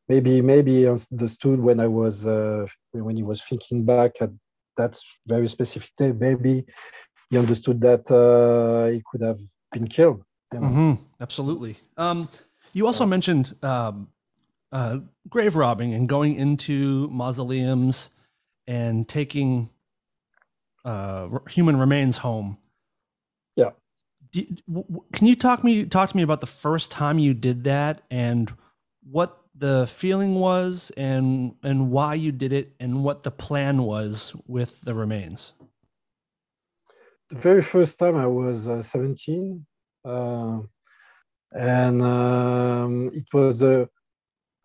maybe 0.09 0.41
maybe 0.41 0.87
understood 0.87 1.59
when 1.59 1.79
I 1.79 1.87
was 1.87 2.25
uh, 2.27 2.65
when 2.91 3.15
he 3.15 3.23
was 3.23 3.41
thinking 3.43 3.85
back 3.85 4.13
at 4.19 4.31
that 4.75 4.99
very 5.27 5.47
specific 5.47 5.91
day. 5.97 6.11
Maybe 6.11 6.65
he 7.29 7.37
understood 7.37 7.79
that 7.81 8.09
uh, 8.11 8.91
he 8.91 9.01
could 9.09 9.21
have 9.21 9.39
been 9.71 9.87
killed. 9.87 10.23
You 10.51 10.59
know? 10.59 10.67
mm-hmm. 10.67 11.03
Absolutely. 11.21 11.77
Um, 11.95 12.27
you 12.73 12.87
also 12.87 13.03
yeah. 13.03 13.09
mentioned 13.09 13.55
um, 13.63 14.09
uh, 14.71 14.99
grave 15.29 15.55
robbing 15.55 15.93
and 15.93 16.09
going 16.09 16.35
into 16.35 17.07
mausoleums 17.09 18.09
and 18.67 19.07
taking 19.07 19.69
uh, 20.85 21.29
human 21.49 21.77
remains 21.77 22.17
home. 22.17 22.57
Yeah. 23.55 23.71
Do, 24.31 24.45
w- 24.71 25.03
can 25.13 25.27
you 25.27 25.35
talk 25.35 25.63
me 25.63 25.85
talk 25.85 26.09
to 26.09 26.17
me 26.17 26.23
about 26.23 26.41
the 26.41 26.47
first 26.47 26.91
time 26.91 27.19
you 27.19 27.33
did 27.33 27.63
that 27.65 28.03
and 28.09 28.51
what 29.03 29.38
the 29.59 29.87
feeling 29.87 30.35
was 30.35 30.91
and 30.97 31.55
and 31.63 31.91
why 31.91 32.13
you 32.13 32.31
did 32.31 32.53
it 32.53 32.73
and 32.79 33.03
what 33.03 33.23
the 33.23 33.31
plan 33.31 33.83
was 33.83 34.33
with 34.47 34.81
the 34.81 34.93
remains? 34.93 35.53
The 37.29 37.37
very 37.37 37.61
first 37.61 37.99
time 37.99 38.15
i 38.15 38.25
was 38.25 38.67
uh, 38.67 38.81
17 38.81 39.65
uh, 40.05 40.59
and 41.51 42.01
um, 42.01 43.11
it 43.13 43.27
was 43.33 43.61
uh, 43.61 43.85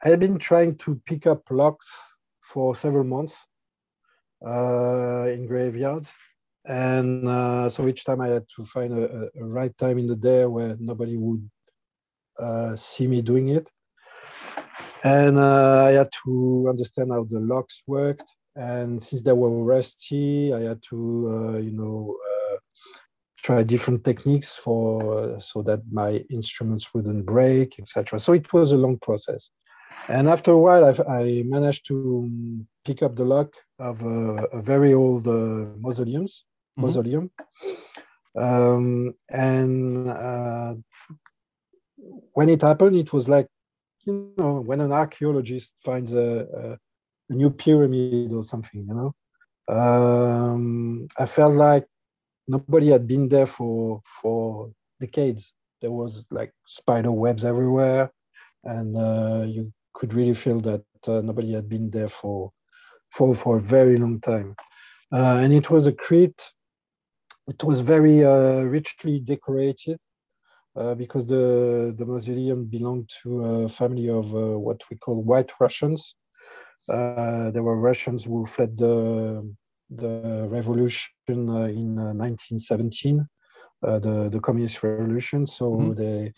i 0.02 0.08
had 0.08 0.20
been 0.20 0.38
trying 0.38 0.76
to 0.76 1.00
pick 1.04 1.26
up 1.26 1.42
locks 1.50 1.88
for 2.40 2.74
several 2.74 3.04
months 3.04 3.36
uh, 4.44 5.26
in 5.28 5.46
graveyards. 5.46 6.12
And 6.66 7.28
uh, 7.28 7.68
so 7.68 7.86
each 7.88 8.04
time 8.04 8.20
i 8.20 8.28
had 8.28 8.46
to 8.56 8.64
find 8.64 8.92
a, 8.94 9.28
a, 9.38 9.44
right 9.44 9.76
time 9.76 9.98
in 9.98 10.06
the 10.06 10.16
day 10.16 10.46
where 10.46 10.76
nobody 10.78 11.16
would 11.16 11.50
uh, 12.38 12.74
see 12.74 13.06
me 13.06 13.20
doing 13.20 13.48
it 13.48 13.68
and 15.02 15.38
uh, 15.38 15.84
I 15.84 15.92
had 15.92 16.10
to 16.24 16.66
understand 16.68 17.10
how 17.12 17.24
the 17.24 17.40
locks 17.40 17.82
worked. 17.86 18.34
And 18.56 19.02
since 19.02 19.22
they 19.22 19.32
were 19.32 19.64
rusty, 19.64 20.54
I 20.54 20.60
had 20.60 20.80
to, 20.90 20.96
uh, 21.54 21.58
you 21.58 21.72
know, 21.72 22.16
uh, 22.30 22.56
try 23.42 23.62
different 23.62 24.04
techniques 24.04 24.56
for 24.56 25.34
uh, 25.36 25.40
so 25.40 25.62
that 25.62 25.80
my 25.90 26.24
instruments 26.30 26.94
wouldn't 26.94 27.26
break, 27.26 27.78
etc. 27.78 28.20
So 28.20 28.32
it 28.32 28.52
was 28.52 28.72
a 28.72 28.76
long 28.76 28.98
process. 29.00 29.50
And 30.08 30.28
after 30.28 30.52
a 30.52 30.58
while, 30.58 30.84
I've, 30.84 31.00
i 31.08 31.42
managed 31.46 31.86
to 31.88 32.30
pick 32.84 33.02
up 33.02 33.16
the 33.16 33.24
lock 33.24 33.52
of 33.78 34.02
a, 34.02 34.44
a 34.58 34.62
very 34.62 34.94
old 34.94 35.26
uh, 35.26 35.66
mausoleums, 35.78 36.44
mm-hmm. 36.44 36.82
mausoleum. 36.82 37.30
Um, 38.36 39.14
and 39.28 40.08
uh, 40.08 40.74
when 42.32 42.48
it 42.48 42.62
happened, 42.62 42.96
it 42.96 43.12
was 43.12 43.28
like 43.28 43.46
you 44.06 44.32
know, 44.38 44.60
when 44.60 44.80
an 44.80 44.92
archaeologist 44.92 45.74
finds 45.84 46.14
a, 46.14 46.46
a, 46.56 46.78
a 47.30 47.34
new 47.34 47.50
pyramid 47.50 48.32
or 48.32 48.44
something, 48.44 48.86
you 48.86 48.94
know, 48.94 49.14
um, 49.74 51.08
I 51.18 51.26
felt 51.26 51.54
like 51.54 51.86
nobody 52.46 52.90
had 52.90 53.06
been 53.06 53.28
there 53.28 53.46
for 53.46 54.02
for 54.22 54.70
decades. 55.00 55.52
There 55.80 55.92
was 55.92 56.26
like 56.30 56.52
spider 56.66 57.12
webs 57.12 57.44
everywhere, 57.44 58.10
and 58.64 58.96
uh, 58.96 59.44
you 59.46 59.72
could 59.94 60.14
really 60.14 60.34
feel 60.34 60.60
that 60.60 60.84
uh, 61.06 61.20
nobody 61.20 61.52
had 61.52 61.68
been 61.68 61.90
there 61.90 62.08
for 62.08 62.52
for 63.10 63.34
for 63.34 63.56
a 63.56 63.60
very 63.60 63.96
long 63.96 64.20
time. 64.20 64.54
Uh, 65.12 65.38
and 65.42 65.52
it 65.52 65.70
was 65.70 65.86
a 65.86 65.92
crypt. 65.92 66.52
It 67.46 67.62
was 67.62 67.80
very 67.80 68.24
uh, 68.24 68.62
richly 68.62 69.20
decorated. 69.20 69.98
Uh, 70.76 70.94
because 70.94 71.24
the, 71.26 71.94
the 71.96 72.04
mausoleum 72.04 72.64
belonged 72.64 73.08
to 73.22 73.44
a 73.44 73.68
family 73.68 74.08
of 74.08 74.34
uh, 74.34 74.58
what 74.58 74.80
we 74.90 74.96
call 74.96 75.22
white 75.22 75.52
Russians. 75.60 76.16
Uh, 76.88 77.50
there 77.52 77.62
were 77.62 77.76
Russians 77.76 78.24
who 78.24 78.44
fled 78.44 78.76
the, 78.76 79.48
the 79.90 80.46
revolution 80.50 81.12
in 81.28 81.46
1917, 81.46 83.24
the, 83.82 84.28
the 84.32 84.40
communist 84.40 84.82
revolution. 84.82 85.46
So 85.46 85.70
mm-hmm. 85.70 85.94
they 85.94 86.32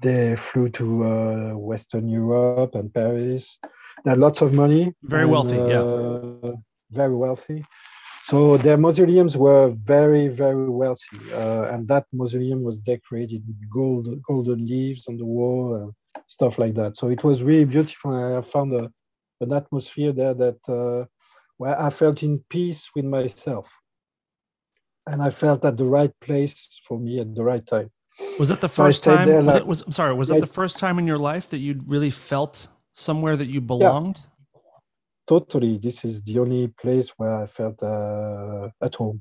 they 0.00 0.36
flew 0.36 0.68
to 0.68 1.04
uh, 1.04 1.52
Western 1.54 2.08
Europe 2.08 2.74
and 2.74 2.92
Paris. 2.92 3.58
They 4.04 4.10
had 4.10 4.18
lots 4.18 4.42
of 4.42 4.52
money. 4.52 4.94
Very 5.02 5.22
and, 5.22 5.32
wealthy, 5.32 5.58
uh, 5.58 5.66
yeah. 5.66 6.52
Very 6.90 7.14
wealthy. 7.14 7.64
So 8.24 8.56
their 8.58 8.76
mausoleums 8.76 9.36
were 9.36 9.68
very, 9.70 10.28
very 10.28 10.68
wealthy, 10.68 11.18
uh, 11.32 11.68
and 11.72 11.88
that 11.88 12.06
mausoleum 12.12 12.62
was 12.62 12.78
decorated 12.78 13.42
with 13.46 13.70
gold, 13.70 14.22
golden 14.22 14.66
leaves 14.66 15.08
on 15.08 15.16
the 15.16 15.24
wall 15.24 15.74
and 15.74 15.92
stuff 16.26 16.58
like 16.58 16.74
that. 16.74 16.96
So 16.96 17.08
it 17.08 17.24
was 17.24 17.42
really 17.42 17.64
beautiful. 17.64 18.12
And 18.12 18.36
I 18.36 18.40
found 18.42 18.74
a, 18.74 18.90
an 19.40 19.52
atmosphere 19.52 20.12
there 20.12 20.34
that 20.34 20.58
uh, 20.68 21.06
where 21.56 21.80
I 21.80 21.90
felt 21.90 22.22
in 22.22 22.44
peace 22.50 22.90
with 22.94 23.04
myself, 23.04 23.70
and 25.06 25.22
I 25.22 25.30
felt 25.30 25.64
at 25.64 25.76
the 25.76 25.86
right 25.86 26.12
place 26.20 26.80
for 26.84 26.98
me 26.98 27.20
at 27.20 27.34
the 27.34 27.42
right 27.42 27.66
time. 27.66 27.90
Was 28.38 28.50
it 28.50 28.60
the 28.60 28.68
first 28.68 29.04
so 29.04 29.16
time? 29.16 29.46
Like, 29.46 29.64
was, 29.64 29.82
I'm 29.82 29.92
sorry. 29.92 30.12
Was 30.12 30.30
it 30.30 30.40
the 30.40 30.46
first 30.46 30.78
time 30.78 30.98
in 30.98 31.06
your 31.06 31.18
life 31.18 31.48
that 31.50 31.58
you'd 31.58 31.88
really 31.88 32.10
felt 32.10 32.68
somewhere 32.94 33.36
that 33.36 33.46
you 33.46 33.60
belonged? 33.60 34.18
Yeah 34.18 34.37
totally 35.28 35.78
this 35.78 36.04
is 36.04 36.22
the 36.22 36.38
only 36.38 36.68
place 36.80 37.10
where 37.18 37.36
i 37.44 37.46
felt 37.46 37.80
uh, 37.82 38.68
at 38.82 38.94
home 38.94 39.20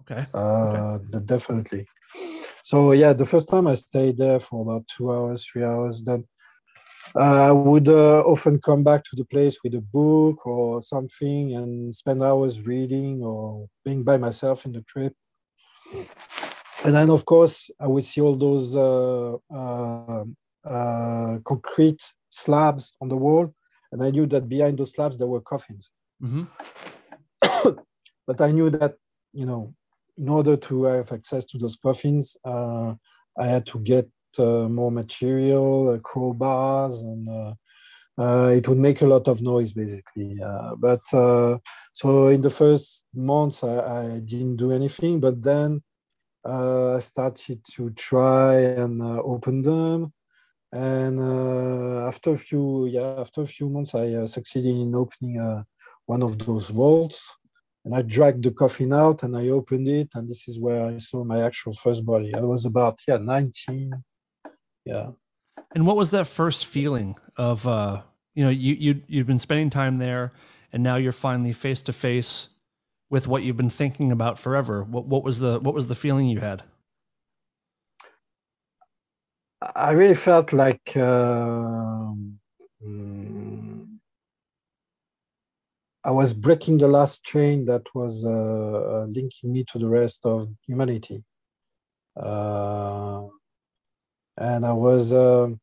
okay. 0.00 0.26
Uh, 0.32 0.98
okay. 1.04 1.18
definitely 1.24 1.86
so 2.62 2.92
yeah 2.92 3.12
the 3.12 3.24
first 3.24 3.48
time 3.48 3.66
i 3.66 3.74
stayed 3.74 4.16
there 4.16 4.40
for 4.40 4.62
about 4.62 4.86
two 4.86 5.12
hours 5.12 5.44
three 5.44 5.64
hours 5.64 6.02
then 6.02 6.24
uh, 7.16 7.48
i 7.48 7.50
would 7.50 7.88
uh, 7.88 8.20
often 8.20 8.60
come 8.60 8.84
back 8.84 9.02
to 9.04 9.16
the 9.16 9.24
place 9.24 9.58
with 9.64 9.74
a 9.74 9.80
book 9.80 10.46
or 10.46 10.80
something 10.80 11.54
and 11.56 11.94
spend 11.94 12.22
hours 12.22 12.60
reading 12.62 13.22
or 13.22 13.66
being 13.84 14.04
by 14.04 14.16
myself 14.16 14.64
in 14.66 14.72
the 14.72 14.82
trip 14.82 15.14
and 16.84 16.94
then 16.94 17.10
of 17.10 17.24
course 17.24 17.70
i 17.80 17.86
would 17.86 18.04
see 18.04 18.20
all 18.20 18.36
those 18.36 18.76
uh, 18.76 19.34
uh, 19.52 20.24
uh, 20.64 21.38
concrete 21.44 22.02
slabs 22.30 22.92
on 23.00 23.08
the 23.08 23.16
wall 23.16 23.52
and 23.92 24.02
I 24.02 24.10
knew 24.10 24.26
that 24.26 24.48
behind 24.48 24.78
those 24.78 24.92
slabs 24.92 25.18
there 25.18 25.26
were 25.26 25.40
coffins. 25.40 25.90
Mm-hmm. 26.22 26.44
but 28.26 28.40
I 28.40 28.50
knew 28.52 28.70
that 28.70 28.96
you 29.32 29.46
know, 29.46 29.74
in 30.18 30.28
order 30.28 30.56
to 30.56 30.84
have 30.84 31.12
access 31.12 31.44
to 31.46 31.58
those 31.58 31.76
coffins, 31.76 32.36
uh, 32.44 32.94
I 33.38 33.46
had 33.46 33.66
to 33.66 33.78
get 33.78 34.08
uh, 34.38 34.68
more 34.68 34.90
material, 34.90 35.90
uh, 35.90 35.98
crowbars, 35.98 37.00
and 37.02 37.28
uh, 37.28 37.54
uh, 38.18 38.48
it 38.48 38.68
would 38.68 38.78
make 38.78 39.02
a 39.02 39.06
lot 39.06 39.28
of 39.28 39.40
noise 39.40 39.72
basically. 39.72 40.38
Uh, 40.44 40.74
but 40.76 41.00
so 41.92 42.28
in 42.28 42.40
the 42.40 42.50
first 42.50 43.04
months, 43.14 43.64
I, 43.64 43.78
I, 43.78 44.20
didn't 44.20 44.56
do 44.56 44.72
anything, 44.72 45.20
but 45.20 45.42
then 45.42 45.82
I 46.44 46.98
started 47.00 47.64
to 47.72 47.90
try 47.90 48.56
and 48.56 49.02
open 49.02 49.62
them 49.62 50.12
and 50.72 51.18
uh, 51.18 52.06
after 52.06 52.30
a 52.30 52.38
few 52.38 52.86
yeah 52.86 53.14
after 53.18 53.42
a 53.42 53.46
few 53.46 53.68
months 53.68 53.94
i 53.94 54.06
uh, 54.14 54.26
succeeded 54.26 54.74
in 54.74 54.94
opening 54.94 55.40
uh, 55.40 55.62
one 56.06 56.22
of 56.22 56.38
those 56.38 56.70
vaults. 56.70 57.20
And 57.84 57.94
i 57.94 58.02
dragged 58.02 58.44
the 58.44 58.50
coffin 58.50 58.92
out 58.92 59.22
and 59.22 59.34
i 59.36 59.48
opened 59.48 59.88
it 59.88 60.10
and 60.14 60.28
this 60.28 60.46
is 60.48 60.58
where 60.58 60.84
i 60.84 60.98
saw 60.98 61.24
my 61.24 61.42
actual 61.48 61.72
first 61.72 62.04
body. 62.04 62.34
I 62.34 62.40
was 62.40 62.64
about 62.66 63.00
yeah 63.08 63.16
19 63.16 63.92
yeah. 64.84 65.10
And 65.74 65.86
what 65.86 65.96
was 65.96 66.10
that 66.10 66.26
first 66.26 66.66
feeling 66.66 67.16
of 67.36 67.66
uh 67.66 68.02
you 68.34 68.44
know 68.44 68.50
you 68.50 68.74
you 68.74 69.02
you've 69.06 69.26
been 69.26 69.38
spending 69.38 69.70
time 69.70 69.98
there 69.98 70.32
and 70.72 70.82
now 70.82 70.96
you're 70.96 71.12
finally 71.12 71.52
face 71.52 71.82
to 71.82 71.92
face 71.92 72.48
with 73.08 73.26
what 73.26 73.42
you've 73.42 73.56
been 73.56 73.70
thinking 73.70 74.12
about 74.12 74.38
forever. 74.38 74.84
What 74.84 75.06
what 75.06 75.24
was 75.24 75.40
the 75.40 75.58
what 75.60 75.74
was 75.74 75.88
the 75.88 75.94
feeling 75.94 76.28
you 76.28 76.40
had 76.40 76.62
I 79.62 79.90
really 79.90 80.14
felt 80.14 80.54
like 80.54 80.92
uh, 80.96 82.14
mm, 82.82 83.86
I 86.02 86.10
was 86.10 86.32
breaking 86.32 86.78
the 86.78 86.88
last 86.88 87.22
chain 87.24 87.66
that 87.66 87.82
was 87.94 88.24
uh, 88.24 88.30
uh, 88.30 89.06
linking 89.06 89.52
me 89.52 89.64
to 89.70 89.78
the 89.78 89.88
rest 89.88 90.24
of 90.24 90.48
humanity. 90.66 91.22
Uh, 92.18 93.24
and 94.38 94.64
I 94.64 94.72
was, 94.72 95.12
um, 95.12 95.60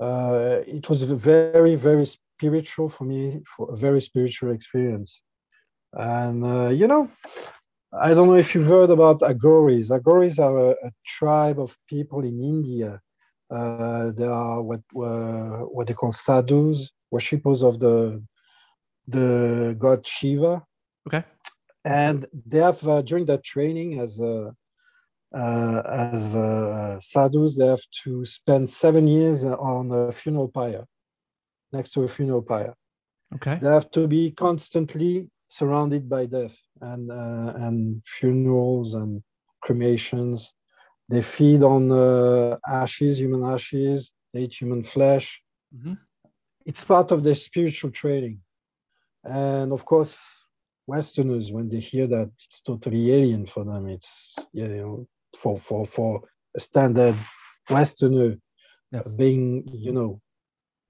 uh, 0.00 0.62
it 0.66 0.88
was 0.88 1.04
very, 1.04 1.76
very 1.76 2.06
spiritual 2.06 2.88
for 2.88 3.04
me, 3.04 3.40
for 3.46 3.72
a 3.72 3.76
very 3.76 4.02
spiritual 4.02 4.50
experience. 4.50 5.22
And 5.92 6.44
uh, 6.44 6.68
you 6.70 6.88
know, 6.88 7.08
I 7.92 8.12
don't 8.12 8.26
know 8.26 8.34
if 8.34 8.54
you've 8.56 8.66
heard 8.66 8.90
about 8.90 9.20
Aghoris. 9.20 9.90
Aghoris 9.90 10.40
are 10.40 10.70
a, 10.70 10.70
a 10.70 10.90
tribe 11.06 11.60
of 11.60 11.76
people 11.88 12.24
in 12.24 12.40
India. 12.40 13.00
Uh, 13.50 14.12
they 14.12 14.26
are 14.26 14.62
what 14.62 14.80
uh, 14.96 15.64
what 15.74 15.86
they 15.86 15.94
call 15.94 16.12
sadhus, 16.12 16.90
worshippers 17.10 17.62
of 17.62 17.80
the 17.80 18.22
the 19.08 19.76
god 19.78 20.06
Shiva. 20.06 20.62
Okay. 21.06 21.24
And 21.84 22.26
they 22.46 22.58
have 22.58 22.86
uh, 22.86 23.02
during 23.02 23.24
their 23.24 23.38
training 23.38 24.00
as 24.00 24.20
a 24.20 24.54
uh, 25.34 25.82
as 25.86 26.32
sadhus, 27.04 27.56
they 27.56 27.66
have 27.66 27.84
to 28.04 28.24
spend 28.24 28.68
seven 28.68 29.06
years 29.06 29.44
on 29.44 29.90
a 29.92 30.12
funeral 30.12 30.48
pyre, 30.48 30.84
next 31.72 31.92
to 31.92 32.02
a 32.02 32.08
funeral 32.08 32.42
pyre. 32.42 32.74
Okay. 33.34 33.58
They 33.60 33.68
have 33.68 33.90
to 33.92 34.06
be 34.08 34.32
constantly 34.32 35.28
surrounded 35.48 36.08
by 36.08 36.26
death 36.26 36.56
and 36.80 37.10
uh, 37.10 37.52
and 37.56 38.02
funerals 38.04 38.94
and 38.94 39.22
cremations. 39.60 40.52
They 41.10 41.22
feed 41.22 41.62
on 41.74 41.82
uh, 41.90 42.56
ashes, 42.80 43.18
human 43.20 43.42
ashes. 43.54 44.00
They 44.32 44.42
eat 44.44 44.54
human 44.60 44.82
flesh. 44.94 45.26
Mhm. 45.76 45.98
It's 46.70 46.84
part 46.84 47.08
of 47.14 47.18
their 47.24 47.34
spiritual 47.48 47.90
training, 48.02 48.36
and 49.24 49.68
of 49.76 49.82
course, 49.92 50.14
Westerners 50.86 51.46
when 51.56 51.66
they 51.72 51.80
hear 51.92 52.06
that 52.16 52.30
it's 52.46 52.60
totally 52.70 53.02
alien 53.16 53.44
for 53.52 53.62
them. 53.70 53.82
It's 53.96 54.12
you 54.58 54.68
know 54.68 55.06
for 55.40 55.54
for 55.66 55.80
for 55.96 56.10
a 56.58 56.60
standard 56.68 57.16
Westerner 57.74 58.30
Yeah. 58.94 59.02
being 59.22 59.42
you 59.86 59.92
know 59.98 60.10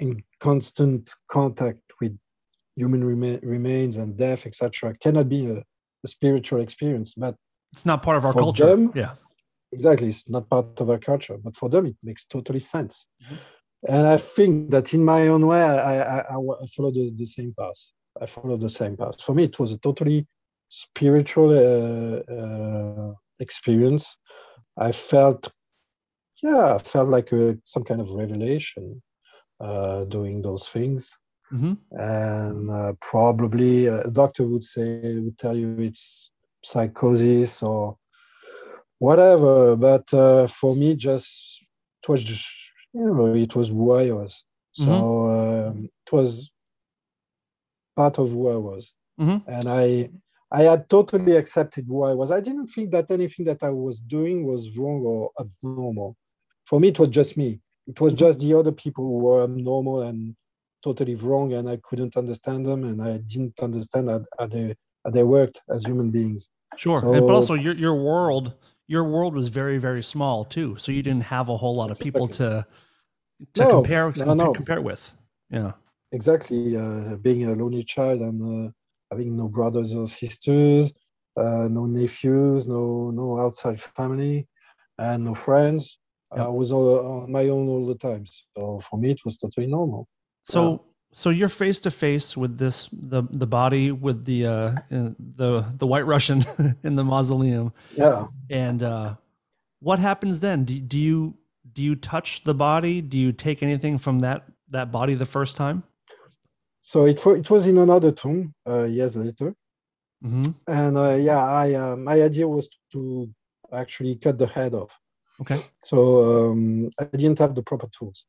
in 0.05 0.11
constant 0.49 1.03
contact 1.37 1.85
with 2.01 2.15
human 2.81 3.03
rema- 3.11 3.41
remains 3.57 3.95
and 4.01 4.11
death, 4.27 4.43
etc., 4.47 4.95
cannot 5.05 5.29
be 5.37 5.41
a, 5.55 5.59
a 6.07 6.09
spiritual 6.17 6.61
experience. 6.67 7.11
But 7.23 7.35
It's 7.75 7.87
not 7.91 7.99
part 8.03 8.17
of 8.21 8.25
our 8.27 8.33
culture. 8.45 8.67
them- 8.71 8.93
yeah. 8.95 9.13
Exactly, 9.73 10.09
it's 10.09 10.29
not 10.29 10.49
part 10.49 10.81
of 10.81 10.91
our 10.91 10.99
culture. 10.99 11.37
But 11.43 11.57
for 11.57 11.69
them, 11.69 11.87
it 11.87 11.97
makes 12.03 12.25
totally 12.25 12.61
sense. 12.61 13.07
Mhm. 13.23 13.39
And 13.89 14.07
I 14.07 14.19
think 14.19 14.71
that 14.71 14.93
in 14.93 15.05
my 15.05 15.29
own 15.29 15.47
way, 15.47 15.63
I, 15.63 16.19
I, 16.19 16.19
I, 16.21 16.67
follow 16.77 16.91
the, 16.93 17.13
the 17.17 17.25
same 17.25 17.55
path. 17.59 17.81
I 18.21 18.27
follow 18.27 18.57
the 18.59 18.69
same 18.69 18.97
path. 18.97 19.23
For 19.23 19.35
me, 19.35 19.45
it 19.45 19.59
was 19.59 19.73
a 19.73 19.79
totally 19.79 20.27
spiritual 20.69 21.51
uh, 21.51 22.21
uh, 22.33 23.15
experience. 23.41 24.19
I 24.77 24.93
felt, 24.93 25.49
yeah, 26.43 26.75
I 26.75 26.79
felt 26.79 27.09
like 27.09 27.33
a, 27.33 27.57
some 27.65 27.85
kind 27.85 28.01
of 28.03 28.11
revelation 28.11 29.03
uh, 29.61 30.05
doing 30.05 30.43
those 30.43 30.69
things. 30.69 31.11
hmm 31.51 31.75
and 31.93 32.71
uh, 32.71 32.93
probably 33.01 33.89
uh, 33.89 34.03
a 34.03 34.11
doctor 34.11 34.45
would 34.47 34.63
say 34.63 35.19
would 35.25 35.37
tell 35.39 35.57
you 35.57 35.75
it's 35.79 36.31
psychosis 36.63 37.63
or 37.63 37.97
whatever 39.01 39.77
but 39.77 40.07
uh, 40.15 40.47
for 40.47 40.73
me 40.81 40.89
just 41.09 41.29
it 42.03 42.09
was 42.13 42.23
just 42.31 42.47
you 42.95 43.09
know 43.17 43.35
it 43.47 43.55
was 43.59 43.69
who 43.71 43.87
i 43.93 44.07
was 44.21 44.33
so 44.85 44.93
um, 45.37 45.75
it 46.07 46.13
was 46.19 46.51
part 47.97 48.19
of 48.19 48.31
who 48.33 48.49
i 48.49 48.57
was 48.57 48.93
Mhm. 49.19 49.39
and 49.47 49.69
i 49.69 50.11
i 50.53 50.63
had 50.71 50.89
totally 50.89 51.35
accepted 51.43 51.85
who 51.87 51.99
i 52.11 52.15
was 52.21 52.31
i 52.31 52.41
didn't 52.41 52.69
think 52.75 52.91
that 52.95 53.11
anything 53.11 53.45
that 53.51 53.63
i 53.63 53.71
was 53.71 53.97
doing 54.17 54.39
was 54.51 54.63
wrong 54.77 55.01
or 55.13 55.31
abnormal 55.43 56.17
for 56.69 56.81
me 56.81 56.89
it 56.89 56.99
was 56.99 57.09
just 57.21 57.37
me 57.43 57.51
it 57.93 57.99
was 58.01 58.13
Mhm. 58.13 58.19
just 58.25 58.37
the 58.41 58.53
other 58.61 58.73
people 58.85 59.05
who 59.09 59.19
were 59.27 59.43
abnormal 59.45 60.03
and 60.09 60.21
totally 60.83 61.15
wrong 61.15 61.53
and 61.53 61.69
I 61.69 61.77
couldn't 61.87 62.17
understand 62.23 62.61
them 62.65 62.81
and 62.85 62.99
I 63.03 63.13
didn't 63.33 63.57
understand 63.69 64.05
how, 64.09 64.21
how 64.39 64.47
they 64.55 64.67
how 65.05 65.11
they 65.17 65.25
worked 65.37 65.61
as 65.75 65.85
human 65.85 66.11
beings. 66.11 66.49
Sure. 66.85 67.01
and, 67.17 67.27
but 67.27 67.35
also 67.39 67.53
your 67.67 67.75
your 67.87 67.97
world 68.11 68.47
your 68.91 69.05
world 69.05 69.35
was 69.35 69.49
very 69.49 69.79
very 69.79 70.03
small 70.03 70.45
too, 70.45 70.77
so 70.83 70.93
you 70.93 71.03
didn't 71.09 71.27
have 71.37 71.49
a 71.49 71.57
whole 71.57 71.77
lot 71.77 71.91
of 71.93 71.99
people 72.07 72.27
to 72.41 72.67
to 73.55 73.63
No, 73.63 73.71
compare 73.77 74.07
no, 74.17 74.35
no. 74.35 74.53
compare 74.55 74.83
with. 74.83 75.03
Yeah. 75.51 75.73
Exactly, 76.13 76.77
uh, 76.77 77.17
being 77.27 77.45
a 77.45 77.55
lonely 77.55 77.85
child 77.85 78.21
and 78.29 78.39
uh, 78.43 78.73
having 79.11 79.37
no 79.37 79.47
brothers 79.49 79.95
or 79.95 80.07
sisters, 80.09 80.93
uh, 81.37 81.69
no 81.79 81.87
nephews, 81.87 82.67
no 82.67 83.11
no 83.21 83.39
outside 83.39 83.81
family, 83.81 84.49
and 84.99 85.25
no 85.25 85.35
friends. 85.35 85.99
Yep. 86.37 86.47
I 86.47 86.49
was 86.49 86.73
all 86.73 86.91
on 87.25 87.33
my 87.33 87.45
own 87.49 87.69
all 87.69 87.87
the 87.87 87.97
time. 88.09 88.25
So 88.27 88.81
for 88.81 88.99
me, 88.99 89.09
it 89.13 89.21
was 89.25 89.37
totally 89.39 89.69
normal. 89.69 90.09
So 90.45 90.90
so 91.13 91.31
you're 91.31 91.49
face 91.49 91.81
to 91.81 91.91
face 91.91 92.37
with 92.37 92.59
this 92.59 92.89
the 92.93 93.23
the 93.31 93.47
body 93.47 93.91
with 93.93 94.25
the 94.25 94.47
uh 94.47 94.75
the 94.91 95.65
the 95.77 95.87
white 95.87 96.07
Russian 96.07 96.43
in 96.83 96.95
the 96.97 97.05
mausoleum 97.05 97.73
Yeah. 97.97 98.27
and 98.49 98.83
uh 98.83 99.15
what 99.81 99.99
happens 99.99 100.41
then? 100.41 100.65
Do, 100.65 100.79
do 100.81 100.99
you 100.99 101.35
do 101.73 101.83
you 101.83 101.95
touch 101.97 102.45
the 102.45 102.55
body? 102.55 103.01
Do 103.01 103.17
you 103.19 103.33
take 103.33 103.63
anything 103.63 103.97
from 103.99 104.21
that 104.21 104.45
that 104.69 104.93
body 104.93 105.15
the 105.15 105.27
first 105.27 105.57
time? 105.57 105.83
So 106.83 107.05
it, 107.07 107.25
it 107.27 107.51
was 107.51 107.67
in 107.67 107.79
another 107.79 108.11
tomb 108.11 108.55
uh, 108.69 108.85
years 108.85 109.17
later. 109.17 109.55
Mm-hmm. 110.23 110.51
and 110.69 110.99
uh, 110.99 111.15
yeah 111.15 111.43
i 111.65 111.73
uh, 111.73 111.97
my 111.97 112.21
idea 112.23 112.47
was 112.47 112.69
to 112.93 113.27
actually 113.73 114.17
cut 114.17 114.37
the 114.37 114.47
head 114.47 114.75
off 114.75 114.93
Okay. 115.41 115.61
so 115.79 115.97
um, 116.51 116.91
i 117.01 117.05
didn't 117.17 117.39
have 117.39 117.55
the 117.55 117.63
proper 117.63 117.89
tools 117.97 118.27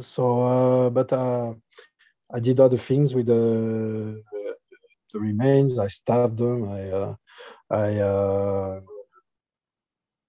so 0.00 0.40
uh, 0.42 0.90
but 0.90 1.12
uh, 1.12 1.54
i 2.32 2.40
did 2.40 2.60
other 2.60 2.76
things 2.76 3.14
with 3.14 3.26
the 3.26 4.22
the 5.12 5.20
remains 5.20 5.78
i 5.78 5.86
stabbed 5.86 6.38
them 6.38 6.68
i 6.68 6.82
uh, 6.90 7.14
i 7.70 7.98
uh, 8.00 8.80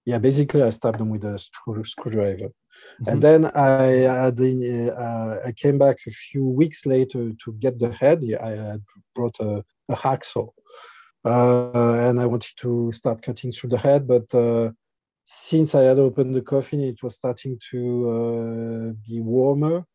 yeah 0.04 0.18
basically 0.18 0.62
i 0.62 0.70
stabbed 0.70 0.98
them 0.98 1.10
with 1.10 1.24
a 1.24 1.38
screw, 1.38 1.84
screwdriver 1.84 2.50
Mhm. 3.00 3.08
and 3.12 3.22
then 3.22 3.40
i 3.54 4.04
uh, 4.04 5.40
i 5.48 5.52
came 5.52 5.78
back 5.78 5.96
a 6.06 6.10
few 6.10 6.44
weeks 6.60 6.86
later 6.86 7.32
to 7.42 7.52
get 7.64 7.78
the 7.78 7.90
head 7.90 8.18
i 8.42 8.50
had 8.70 8.82
brought 9.14 9.36
a, 9.40 9.64
a 9.88 9.96
hacksaw 9.96 10.48
uh, 11.24 12.08
and 12.08 12.20
I 12.20 12.26
wanted 12.26 12.54
to 12.58 12.92
start 12.92 13.20
cutting 13.20 13.50
through 13.50 13.70
the 13.70 13.78
head. 13.78 14.06
But 14.06 14.32
uh, 14.32 14.70
since 15.26 15.74
I 15.74 15.82
had 15.82 15.98
opened 16.00 16.34
the 16.34 16.42
coffin, 16.42 16.80
it 16.80 17.02
was 17.02 17.16
starting 17.16 17.58
to 17.72 17.80
uh, 18.10 18.92
be 19.08 19.20
warmer. 19.20 19.86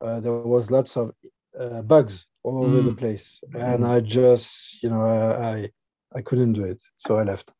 Uh, 0.00 0.20
there 0.20 0.32
was 0.34 0.70
lots 0.70 0.96
of 0.96 1.12
uh, 1.58 1.82
bugs 1.82 2.26
all 2.44 2.58
over 2.64 2.82
the 2.82 2.92
Mm. 2.92 2.96
place, 3.02 3.42
and 3.54 3.86
I 3.86 4.00
just, 4.00 4.82
you 4.82 4.90
know, 4.90 5.02
I 5.02 5.50
I, 5.52 5.72
I 6.18 6.22
couldn't 6.22 6.54
do 6.54 6.64
it, 6.64 6.82
so 6.96 7.16
I 7.18 7.24
left. 7.24 7.52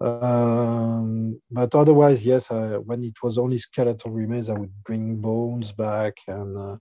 Um, 0.00 1.40
but 1.50 1.74
otherwise, 1.74 2.24
yes, 2.26 2.50
I, 2.50 2.78
when 2.78 3.04
it 3.04 3.14
was 3.22 3.38
only 3.38 3.58
skeletal 3.58 4.10
remains, 4.12 4.50
I 4.50 4.54
would 4.54 4.72
bring 4.84 5.16
bones 5.20 5.72
back, 5.72 6.14
and 6.28 6.56
uh, 6.58 6.76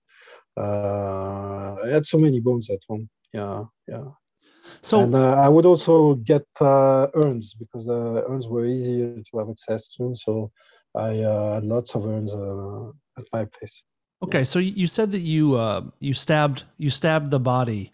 uh, 0.59 1.75
I 1.85 1.89
had 1.89 2.05
so 2.05 2.17
many 2.19 2.41
bones 2.41 2.69
at 2.69 2.81
home. 2.89 3.09
Yeah, 3.33 3.65
yeah 3.87 4.11
So 4.81 5.01
and 5.01 5.15
uh, 5.15 5.33
I 5.35 5.49
would 5.49 5.65
also 5.65 6.15
get 6.15 6.45
uh, 6.61 7.07
urns 7.13 7.53
because 7.53 7.85
the 7.85 8.23
urns 8.27 8.47
were 8.47 8.65
easier 8.65 9.21
to 9.31 9.37
have 9.39 9.49
access 9.49 9.87
to. 9.95 10.13
So 10.15 10.51
I 10.95 11.19
uh, 11.19 11.55
had 11.55 11.65
lots 11.65 11.95
of 11.95 12.05
urns 12.05 12.33
uh, 12.33 12.89
at 13.17 13.25
my 13.33 13.45
place. 13.45 13.83
okay, 14.23 14.43
so 14.43 14.59
you 14.59 14.87
said 14.87 15.11
that 15.11 15.19
you 15.21 15.55
uh 15.55 15.81
you 15.99 16.13
stabbed 16.13 16.63
you 16.77 16.89
stabbed 16.89 17.31
the 17.31 17.39
body. 17.39 17.91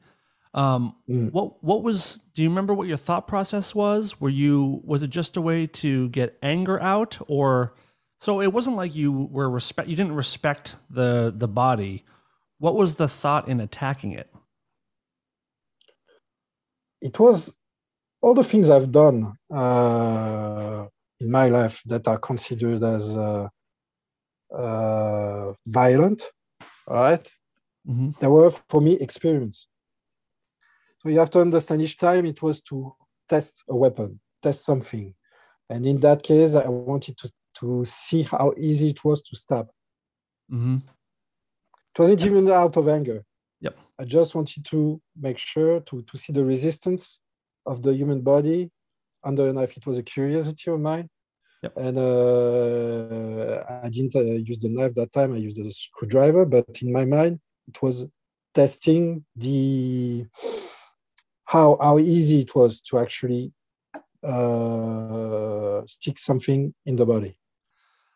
Um 0.53 0.95
Mm. 1.09 1.31
what 1.31 1.63
what 1.63 1.83
was 1.83 2.19
do 2.33 2.41
you 2.41 2.49
remember 2.49 2.73
what 2.73 2.87
your 2.87 2.97
thought 2.97 3.27
process 3.27 3.75
was? 3.75 4.19
Were 4.21 4.29
you 4.43 4.81
was 4.83 5.03
it 5.03 5.09
just 5.09 5.37
a 5.37 5.41
way 5.41 5.67
to 5.67 6.09
get 6.09 6.37
anger 6.41 6.81
out 6.81 7.19
or 7.27 7.73
so 8.19 8.41
it 8.41 8.51
wasn't 8.53 8.75
like 8.75 8.95
you 8.95 9.11
were 9.11 9.49
respect 9.49 9.87
you 9.89 9.95
didn't 9.95 10.15
respect 10.15 10.77
the 10.89 11.31
the 11.35 11.47
body. 11.47 12.03
What 12.57 12.75
was 12.75 12.95
the 12.95 13.07
thought 13.07 13.47
in 13.47 13.59
attacking 13.59 14.13
it? 14.13 14.29
It 17.05 17.19
was 17.19 17.53
all 18.19 18.33
the 18.33 18.43
things 18.51 18.71
I've 18.71 18.91
done 18.91 19.37
uh, 19.53 20.87
in 21.19 21.29
my 21.29 21.47
life 21.49 21.83
that 21.85 22.07
are 22.07 22.17
considered 22.17 22.83
as 22.83 23.15
uh, 23.15 23.47
uh, 24.51 25.53
violent, 25.67 26.23
right? 26.87 27.25
Mm-hmm. 27.87 28.09
They 28.19 28.27
were 28.27 28.49
for 28.49 28.81
me 28.81 28.93
experience. 28.93 29.67
So 30.99 31.09
you 31.09 31.19
have 31.19 31.29
to 31.35 31.41
understand 31.41 31.83
each 31.83 31.99
time 31.99 32.25
it 32.25 32.41
was 32.41 32.61
to 32.69 32.95
test 33.29 33.61
a 33.69 33.75
weapon, 33.75 34.19
test 34.41 34.65
something. 34.65 35.13
And 35.69 35.85
in 35.85 35.99
that 35.99 36.23
case, 36.23 36.55
I 36.55 36.67
wanted 36.67 37.17
to, 37.19 37.29
to 37.59 37.85
see 37.85 38.23
how 38.23 38.53
easy 38.57 38.89
it 38.89 39.05
was 39.05 39.21
to 39.21 39.35
stab. 39.35 39.67
Mm-hmm. 40.51 40.77
It 41.91 41.99
wasn't 41.99 42.25
even 42.25 42.49
out 42.49 42.75
of 42.77 42.89
anger. 42.89 43.23
I 43.97 44.03
just 44.03 44.35
wanted 44.35 44.65
to 44.65 45.01
make 45.19 45.37
sure 45.37 45.79
to, 45.79 46.01
to 46.01 46.17
see 46.17 46.33
the 46.33 46.43
resistance 46.43 47.19
of 47.65 47.81
the 47.81 47.93
human 47.93 48.21
body 48.21 48.71
under 49.23 49.49
a 49.49 49.53
knife. 49.53 49.77
It 49.77 49.85
was 49.85 49.97
a 49.97 50.03
curiosity 50.03 50.69
of 50.71 50.79
mine. 50.79 51.09
Yep. 51.63 51.73
And 51.77 51.97
uh, 51.97 53.63
I 53.83 53.89
didn't 53.89 54.15
uh, 54.15 54.21
use 54.21 54.59
the 54.59 54.69
knife 54.69 54.93
that 54.95 55.13
time. 55.13 55.33
I 55.33 55.37
used 55.37 55.57
a 55.57 55.71
screwdriver, 55.71 56.45
but 56.45 56.67
in 56.81 56.91
my 56.91 57.05
mind, 57.05 57.39
it 57.67 57.81
was 57.81 58.05
testing 58.53 59.25
the 59.35 60.25
how 61.45 61.77
how 61.81 61.97
easy 61.99 62.41
it 62.41 62.55
was 62.55 62.81
to 62.81 62.99
actually 62.99 63.51
uh, 64.23 65.81
stick 65.85 66.19
something 66.19 66.73
in 66.85 66.95
the 66.95 67.05
body. 67.05 67.37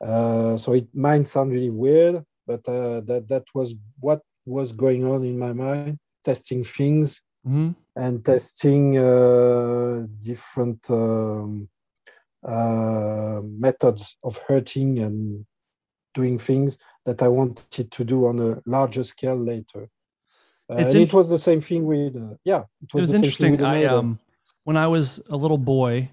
Uh, 0.01 0.57
so 0.57 0.73
it 0.73 0.87
might 0.93 1.27
sound 1.27 1.51
really 1.51 1.69
weird, 1.69 2.23
but 2.45 2.67
uh, 2.67 3.01
that 3.01 3.27
that 3.27 3.43
was 3.53 3.75
what 3.99 4.21
was 4.49 4.71
going 4.71 5.05
on 5.05 5.23
in 5.23 5.37
my 5.37 5.53
mind, 5.53 5.97
testing 6.23 6.63
things 6.63 7.21
Mm-hmm. 7.47 7.69
and 7.95 8.25
testing 8.25 8.97
uh, 8.97 10.05
different 10.21 10.81
um, 10.91 11.69
uh, 12.43 13.39
methods 13.43 14.17
of 14.23 14.37
hurting 14.45 14.99
and 14.99 15.45
doing 16.13 16.37
things 16.37 16.77
that 17.05 17.21
I 17.21 17.29
wanted 17.29 17.89
to 17.91 18.03
do 18.03 18.27
on 18.27 18.39
a 18.39 18.61
larger 18.65 19.03
scale 19.03 19.37
later. 19.37 19.87
Uh, 20.69 20.75
int- 20.79 20.95
it 20.95 21.13
was 21.13 21.29
the 21.29 21.39
same 21.39 21.61
thing 21.61 21.85
with 21.85 22.15
uh, 22.15 22.35
yeah. 22.43 22.63
It 22.83 22.93
was 22.93 23.07
the 23.07 23.13
same 23.13 23.31
thing 23.31 23.53
interesting. 23.53 23.65
I 23.65 23.85
um 23.85 24.19
when 24.65 24.75
I 24.75 24.87
was 24.87 25.21
a 25.29 25.37
little 25.37 25.57
boy, 25.57 26.11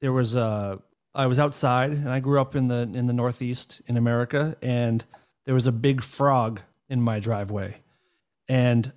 there 0.00 0.12
was 0.12 0.34
a 0.34 0.80
I 1.14 1.26
was 1.26 1.38
outside 1.38 1.90
and 1.92 2.08
I 2.08 2.20
grew 2.20 2.40
up 2.40 2.56
in 2.56 2.68
the 2.68 2.90
in 2.94 3.06
the 3.06 3.12
Northeast 3.12 3.82
in 3.86 3.96
America 3.98 4.56
and 4.62 5.04
there 5.44 5.54
was 5.54 5.66
a 5.66 5.72
big 5.72 6.02
frog 6.02 6.62
in 6.88 7.00
my 7.00 7.18
driveway. 7.20 7.76
And 8.48 8.92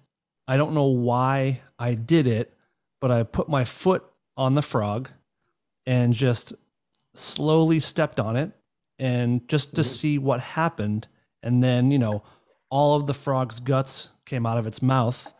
I 0.47 0.57
don't 0.57 0.73
know 0.73 0.85
why 0.87 1.61
I 1.77 1.93
did 1.95 2.27
it, 2.27 2.53
but 3.01 3.11
I 3.11 3.23
put 3.23 3.49
my 3.49 3.65
foot 3.65 4.03
on 4.37 4.55
the 4.55 4.61
frog 4.61 5.09
and 5.85 6.13
just 6.13 6.53
slowly 7.15 7.79
stepped 7.79 8.19
on 8.19 8.35
it 8.35 8.51
and 8.97 9.47
just 9.47 9.75
to 9.75 9.81
Mhm. 9.81 9.85
see 9.85 10.17
what 10.17 10.39
happened 10.39 11.07
and 11.41 11.63
then, 11.63 11.89
you 11.91 11.97
know, 11.99 12.21
all 12.69 12.95
of 12.95 13.07
the 13.07 13.13
frog's 13.13 13.59
guts 13.59 14.09
came 14.25 14.45
out 14.45 14.57
of 14.57 14.67
its 14.67 14.81
mouth 14.81 15.33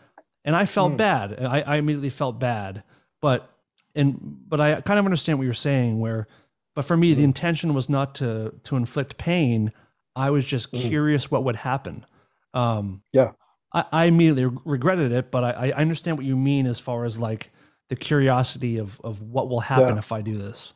and 0.46 0.56
I 0.56 0.66
felt 0.66 0.94
Mm. 0.94 0.98
bad. 0.98 1.44
I, 1.46 1.62
I 1.62 1.76
immediately 1.76 2.10
felt 2.10 2.40
bad, 2.40 2.84
but 3.22 3.50
and 3.96 4.18
but 4.48 4.62
I 4.62 4.82
kind 4.82 5.00
of 5.00 5.06
understand 5.06 5.38
what 5.40 5.46
you're 5.46 5.54
saying. 5.54 6.00
Where, 6.00 6.28
but 6.76 6.86
for 6.86 6.96
me, 6.96 7.14
the 7.14 7.22
Mm. 7.22 7.26
intention 7.26 7.74
was 7.74 7.90
not 7.90 8.16
to 8.16 8.54
to 8.64 8.76
inflict 8.78 9.18
pain. 9.18 9.72
I 10.16 10.30
was 10.30 10.48
just 10.48 10.72
Mm. 10.72 10.88
curious 10.88 11.30
what 11.30 11.44
would 11.44 11.58
happen. 11.58 12.06
Um, 12.54 13.04
Yeah. 13.14 13.32
I, 13.74 13.86
I 13.92 14.06
immediately 14.06 14.46
regretted 14.66 15.12
it, 15.12 15.32
but 15.32 15.44
I, 15.44 15.70
I 15.70 15.72
understand 15.74 16.18
what 16.18 16.26
you 16.26 16.36
mean 16.38 16.66
as 16.66 16.80
far 16.80 17.06
as 17.06 17.20
like 17.20 17.52
the 17.90 17.96
curiosity 17.96 18.78
of 18.78 19.00
of 19.02 19.22
what 19.22 19.50
will 19.50 19.62
happen 19.62 19.96
Yeah. 19.96 20.00
if 20.00 20.12
I 20.12 20.22
do 20.22 20.38
this. 20.38 20.74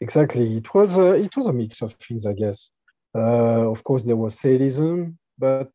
Exactly. 0.00 0.56
It 0.56 0.72
was 0.74 0.96
a, 0.96 1.12
it 1.14 1.36
was 1.36 1.46
a 1.46 1.52
mix 1.52 1.82
of 1.82 1.94
things, 1.94 2.24
I 2.26 2.32
guess. 2.32 2.70
Uh, 3.14 3.68
of 3.70 3.82
course, 3.84 4.04
there 4.04 4.16
was 4.16 4.38
sadism, 4.38 5.18
but 5.38 5.70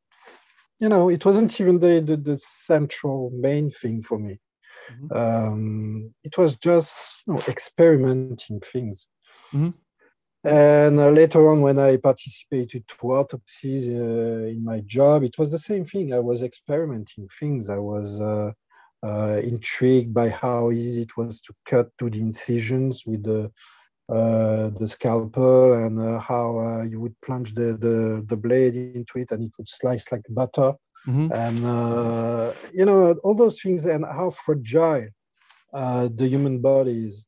you 0.79 0.89
know, 0.89 1.09
it 1.09 1.25
wasn't 1.25 1.59
even 1.61 1.79
the, 1.79 2.01
the, 2.01 2.17
the 2.17 2.37
central 2.37 3.31
main 3.33 3.71
thing 3.71 4.01
for 4.03 4.19
me. 4.19 4.39
Mhm. 4.91 5.15
Um, 5.15 6.13
it 6.23 6.37
was 6.37 6.57
just 6.57 6.95
you 7.27 7.33
know, 7.33 7.41
experimenting 7.47 8.59
things. 8.61 9.07
Mhm. 9.53 9.73
And 10.43 10.99
uh, 10.99 11.09
later 11.09 11.49
on, 11.49 11.61
when 11.61 11.79
I 11.79 11.97
participated 11.97 12.85
to 12.87 13.13
autopsies 13.13 13.87
uh, 13.87 14.47
in 14.55 14.63
my 14.63 14.81
job, 14.81 15.23
it 15.23 15.37
was 15.37 15.51
the 15.51 15.57
same 15.57 15.85
thing. 15.85 16.13
I 16.13 16.19
was 16.19 16.43
experimenting 16.43 17.29
things. 17.39 17.69
I 17.69 17.77
was 17.77 18.19
uh, 18.19 18.51
uh, 19.05 19.39
intrigued 19.43 20.13
by 20.13 20.29
how 20.29 20.71
easy 20.71 21.03
it 21.03 21.15
was 21.15 21.39
to 21.41 21.53
cut 21.65 21.89
to 21.99 22.09
the 22.09 22.19
incisions 22.19 23.05
with 23.05 23.23
the 23.23 23.51
uh, 24.09 24.69
the 24.79 24.87
scalpel 24.87 25.73
and 25.73 25.99
uh, 25.99 26.19
how 26.19 26.59
uh, 26.59 26.83
you 26.83 26.99
would 26.99 27.15
plunge 27.21 27.53
the, 27.53 27.77
the, 27.77 28.23
the 28.27 28.35
blade 28.35 28.75
into 28.75 29.17
it 29.17 29.31
and 29.31 29.45
it 29.45 29.51
would 29.57 29.69
slice 29.69 30.11
like 30.11 30.23
butter. 30.29 30.73
Mhm. 31.07 31.31
And, 31.33 31.65
uh, 31.65 32.53
you 32.73 32.85
know, 32.85 33.13
all 33.23 33.33
those 33.33 33.61
things 33.61 33.85
and 33.85 34.05
how 34.05 34.29
fragile 34.29 35.07
uh, 35.73 36.09
the 36.13 36.27
human 36.27 36.59
body 36.59 37.07
is. 37.07 37.25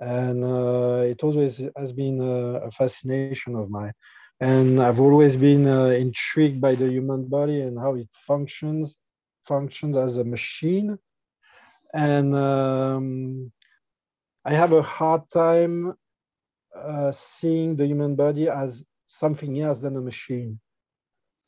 And 0.00 0.42
uh, 0.42 1.02
it 1.04 1.22
always 1.22 1.60
has 1.76 1.92
been 1.92 2.20
a, 2.22 2.70
fascination 2.70 3.54
of 3.54 3.68
mine. 3.70 3.92
And 4.40 4.80
I've 4.82 5.00
always 5.00 5.36
been 5.36 5.66
uh, 5.66 5.88
intrigued 5.88 6.60
by 6.60 6.74
the 6.74 6.88
human 6.88 7.26
body 7.26 7.60
and 7.60 7.78
how 7.78 7.94
it 7.94 8.08
functions, 8.12 8.96
functions 9.44 9.98
as 9.98 10.16
a 10.16 10.24
machine. 10.24 10.98
And 11.92 12.34
um, 12.34 13.52
I 14.42 14.54
have 14.54 14.72
a 14.72 14.80
hard 14.80 15.28
time 15.30 15.94
uh, 16.74 17.12
seeing 17.12 17.76
the 17.76 17.86
human 17.86 18.16
body 18.16 18.48
as 18.48 18.82
something 19.06 19.60
else 19.60 19.80
than 19.80 19.96
a 19.96 20.00
machine. 20.00 20.60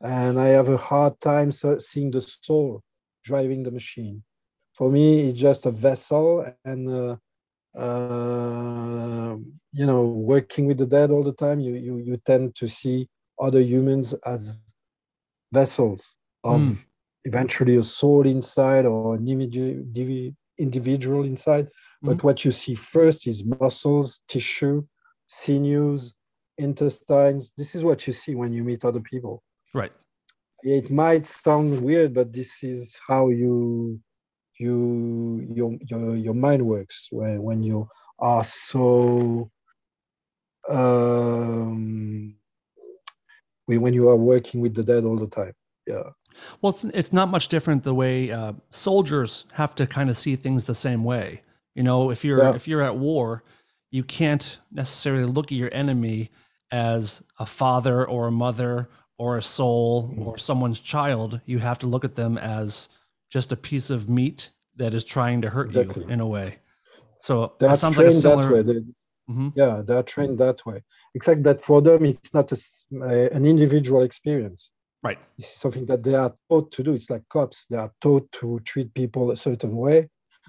And 0.02 0.38
I 0.38 0.48
have 0.48 0.68
a 0.68 0.76
hard 0.76 1.18
time 1.20 1.52
seeing 1.52 2.10
the 2.10 2.20
soul 2.20 2.82
driving 3.24 3.62
the 3.62 3.70
machine. 3.70 4.24
For 4.74 4.90
me, 4.90 5.28
it's 5.28 5.38
just 5.38 5.66
a 5.66 5.70
vessel, 5.70 6.44
and 6.64 6.90
uh, 6.90 7.16
uh, 7.74 9.36
you 9.72 9.86
know, 9.86 10.02
working 10.04 10.66
with 10.66 10.78
the 10.78 10.86
dead 10.86 11.10
all 11.10 11.24
the 11.24 11.32
time, 11.32 11.60
you 11.60 11.74
you 11.74 11.98
you 11.98 12.16
tend 12.18 12.54
to 12.56 12.68
see 12.68 13.08
other 13.40 13.60
humans 13.60 14.14
as 14.26 14.58
vessels 15.52 16.16
of 16.44 16.60
Mm. 16.60 16.76
eventually 17.24 17.76
a 17.76 17.82
soul 17.82 18.26
inside 18.26 18.84
or 18.86 19.14
an 19.14 19.24
individu- 19.26 19.84
divi- 19.92 20.34
individual 20.58 21.24
inside. 21.24 21.68
But 22.02 22.24
what 22.24 22.44
you 22.44 22.50
see 22.50 22.74
first 22.74 23.26
is 23.28 23.44
muscles, 23.44 24.20
tissue, 24.26 24.82
sinews, 25.28 26.14
intestines. 26.58 27.52
This 27.56 27.74
is 27.76 27.84
what 27.84 28.06
you 28.06 28.12
see 28.12 28.34
when 28.34 28.52
you 28.52 28.64
meet 28.64 28.84
other 28.84 29.00
people. 29.00 29.42
Right. 29.72 29.92
It 30.64 30.90
might 30.90 31.24
sound 31.26 31.80
weird, 31.80 32.12
but 32.14 32.32
this 32.32 32.62
is 32.64 32.98
how 33.08 33.28
you 33.28 34.00
you 34.62 35.46
your 35.58 35.70
your, 35.90 36.16
your 36.26 36.34
mind 36.46 36.62
works 36.74 37.08
when, 37.10 37.42
when 37.42 37.58
you 37.62 37.88
are 38.18 38.44
so 38.44 39.50
um 40.68 42.34
when 43.66 43.80
when 43.80 43.94
you 43.94 44.08
are 44.08 44.16
working 44.16 44.60
with 44.60 44.74
the 44.74 44.82
dead 44.82 45.04
all 45.04 45.16
the 45.16 45.26
time. 45.26 45.52
Yeah. 45.86 46.10
Well, 46.60 46.70
it's, 46.72 46.84
it's 46.84 47.12
not 47.12 47.28
much 47.28 47.48
different 47.48 47.82
the 47.82 47.94
way 47.94 48.30
uh, 48.30 48.54
soldiers 48.70 49.44
have 49.52 49.74
to 49.74 49.86
kind 49.86 50.08
of 50.08 50.16
see 50.16 50.36
things 50.36 50.64
the 50.64 50.74
same 50.74 51.04
way. 51.04 51.42
You 51.74 51.82
know, 51.82 52.10
if 52.10 52.24
you're 52.24 52.42
Yeah. 52.42 52.54
if 52.54 52.66
you're 52.68 52.82
at 52.82 52.96
war, 52.96 53.42
you 53.90 54.04
can't 54.04 54.58
necessarily 54.70 55.24
look 55.26 55.46
at 55.52 55.58
your 55.58 55.70
enemy 55.72 56.30
as 56.70 57.22
a 57.38 57.46
father 57.46 58.06
or 58.06 58.28
a 58.28 58.32
mother 58.32 58.88
or 59.18 59.36
a 59.36 59.42
soul 59.42 60.08
Mm. 60.08 60.26
or 60.26 60.38
someone's 60.38 60.80
child. 60.80 61.40
You 61.44 61.58
have 61.58 61.78
to 61.80 61.86
look 61.86 62.04
at 62.04 62.16
them 62.16 62.38
as 62.38 62.88
just 63.32 63.50
a 63.50 63.56
piece 63.56 63.88
of 63.90 64.08
meat 64.08 64.50
that 64.76 64.92
is 64.94 65.04
trying 65.04 65.40
to 65.42 65.48
hurt 65.50 65.66
Exactly. 65.68 66.04
you 66.04 66.10
in 66.10 66.20
a 66.20 66.26
way. 66.26 66.58
So 67.20 67.54
that 67.60 67.78
sounds 67.78 67.96
like 67.96 68.06
a 68.08 68.10
trained 68.10 68.22
that 68.24 68.36
way. 68.36 68.62
similar. 68.62 68.80
Mhm. 69.30 69.52
yeah, 69.54 69.82
they 69.86 69.94
are 69.94 70.02
trained 70.02 70.38
that 70.38 70.58
way. 70.66 70.82
Except 71.14 71.42
that 71.44 71.62
for 71.62 71.80
them, 71.80 72.04
it's 72.04 72.34
not 72.34 72.50
a 72.52 72.58
an 73.36 73.44
individual 73.54 74.02
experience. 74.02 74.70
Right. 75.02 75.18
This 75.38 75.48
is 75.52 75.58
something 75.64 75.86
that 75.86 76.02
they 76.06 76.14
are 76.14 76.32
taught 76.48 76.70
to 76.72 76.82
do. 76.82 76.92
It's 76.98 77.10
like 77.14 77.24
cops. 77.28 77.58
They 77.70 77.76
are 77.84 77.92
taught 78.00 78.26
to 78.40 78.60
treat 78.70 78.92
people 78.94 79.30
a 79.30 79.36
certain 79.36 79.74
way. 79.84 79.98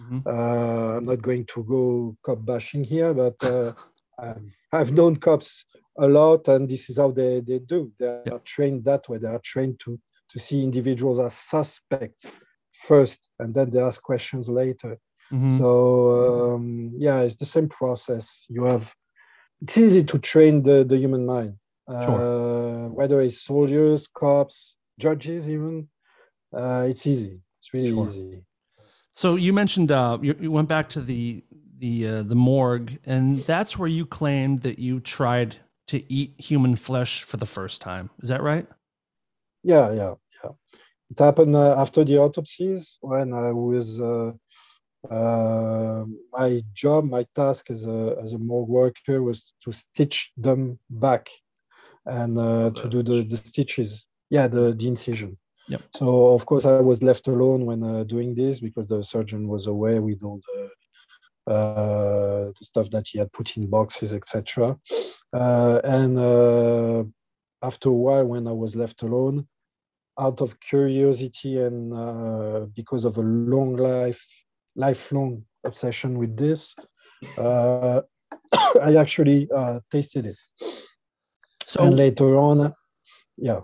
Mhm. 0.01 0.19
Uh, 0.25 0.97
I'm 0.97 1.05
not 1.11 1.21
going 1.21 1.45
to 1.53 1.59
go 1.75 1.81
cop 2.25 2.39
bashing 2.51 2.83
here, 2.83 3.13
but 3.13 3.37
uh, 3.43 3.71
I've, 4.27 4.49
I've 4.77 4.91
known 4.91 5.15
cops 5.17 5.65
a 6.05 6.07
lot, 6.07 6.47
and 6.53 6.67
this 6.67 6.89
is 6.89 6.97
how 6.97 7.11
they, 7.11 7.33
they 7.49 7.59
do. 7.59 7.79
They 7.99 8.31
are 8.35 8.43
trained 8.55 8.83
that 8.85 9.07
way. 9.09 9.17
They 9.19 9.27
are 9.37 9.43
trained 9.53 9.79
to, 9.85 9.91
to 10.31 10.39
see 10.39 10.63
individuals 10.63 11.19
as 11.19 11.33
suspects 11.35 12.25
first, 12.73 13.29
and 13.39 13.53
then 13.53 13.69
they 13.69 13.79
ask 13.79 14.01
questions 14.01 14.49
later. 14.49 14.97
Mhm. 15.31 15.57
So 15.57 16.53
um, 16.55 16.91
yeah, 16.97 17.21
it's 17.21 17.35
the 17.37 17.45
same 17.45 17.69
process. 17.69 18.45
You 18.49 18.65
have 18.65 18.93
it's 19.61 19.77
easy 19.77 20.03
to 20.03 20.19
train 20.19 20.63
the, 20.63 20.83
the 20.83 20.97
human 20.97 21.25
mind, 21.25 21.55
uh, 21.87 22.87
whether 22.89 23.21
it's 23.21 23.41
soldiers, 23.41 24.07
cops, 24.07 24.75
judges, 24.99 25.47
even. 25.49 25.87
Uh, 26.55 26.85
it's 26.89 27.07
easy. 27.07 27.39
It's 27.59 27.73
really 27.73 27.89
Sure. 27.89 28.05
easy. 28.07 28.43
So 29.13 29.35
you 29.35 29.53
mentioned 29.53 29.91
uh, 29.91 30.17
you, 30.21 30.35
you 30.39 30.51
went 30.51 30.67
back 30.67 30.89
to 30.89 31.01
the 31.01 31.43
the 31.77 32.07
uh, 32.07 32.23
the 32.23 32.35
morgue, 32.35 32.99
and 33.05 33.43
that's 33.45 33.77
where 33.77 33.87
you 33.89 34.05
claimed 34.05 34.61
that 34.61 34.79
you 34.79 34.99
tried 34.99 35.57
to 35.87 36.11
eat 36.11 36.39
human 36.39 36.75
flesh 36.75 37.23
for 37.23 37.37
the 37.37 37.45
first 37.45 37.81
time. 37.81 38.09
Is 38.21 38.29
that 38.29 38.41
right? 38.41 38.67
Yeah, 39.63 39.91
yeah, 39.93 40.13
yeah. 40.43 40.51
It 41.13 41.19
happened 41.19 41.55
uh, 41.55 41.75
after 41.77 42.03
the 42.03 42.17
autopsies 42.17 42.97
when 43.01 43.33
I 43.33 43.51
was. 43.51 44.01
Uh, 44.01 44.31
uh, 45.11 46.05
my 46.31 46.63
job, 46.73 47.03
my 47.05 47.23
task 47.35 47.69
as 47.69 47.85
a 47.85 48.15
as 48.23 48.33
a 48.33 48.39
morgue 48.39 48.69
worker 48.69 49.21
was 49.21 49.53
to 49.63 49.71
stitch 49.71 50.31
them 50.35 50.79
back, 50.89 51.29
and 52.05 52.39
uh, 52.39 52.71
to 52.71 52.89
do 52.89 53.03
the 53.03 53.21
the 53.31 53.37
stitches. 53.37 54.07
Yeah, 54.31 54.47
the 54.47 54.73
the 54.73 54.87
incision. 54.87 55.37
Yep. 55.67 55.81
So 55.97 56.33
of 56.33 56.47
course 56.47 56.65
I 56.65 56.81
was 56.81 57.03
left 57.03 57.27
alone 57.27 57.67
when 57.67 57.83
uh, 57.83 58.03
doing 58.05 58.33
this 58.33 58.59
because 58.59 58.87
the 58.87 59.03
surgeon 59.03 59.47
was 59.47 59.67
away 59.67 59.99
with 59.99 60.23
all 60.23 60.39
the, 60.47 61.53
uh, 61.53 62.45
the 62.57 62.65
stuff 62.71 62.89
that 62.89 63.07
he 63.07 63.19
had 63.19 63.31
put 63.31 63.55
in 63.57 63.67
boxes, 63.67 64.13
etc. 64.13 64.79
Uh, 65.31 65.79
and 65.83 66.17
uh, 66.17 67.03
after 67.61 67.89
a 67.89 67.99
while, 68.05 68.25
when 68.25 68.47
I 68.47 68.55
was 68.63 68.75
left 68.75 69.03
alone, 69.03 69.47
out 70.19 70.41
of 70.41 70.59
curiosity 70.59 71.59
and 71.59 71.93
uh, 71.93 72.65
because 72.75 73.05
of 73.05 73.17
a 73.17 73.21
long 73.21 73.75
life 73.75 74.25
lifelong 74.75 75.43
obsession 75.63 76.17
with 76.17 76.35
this. 76.37 76.75
Uh, 77.37 78.01
I 78.81 78.95
actually 78.95 79.49
uh, 79.53 79.79
tasted 79.91 80.25
it. 80.25 80.37
So 81.65 81.83
and 81.83 81.95
later 81.95 82.37
on, 82.37 82.73
yeah. 83.37 83.61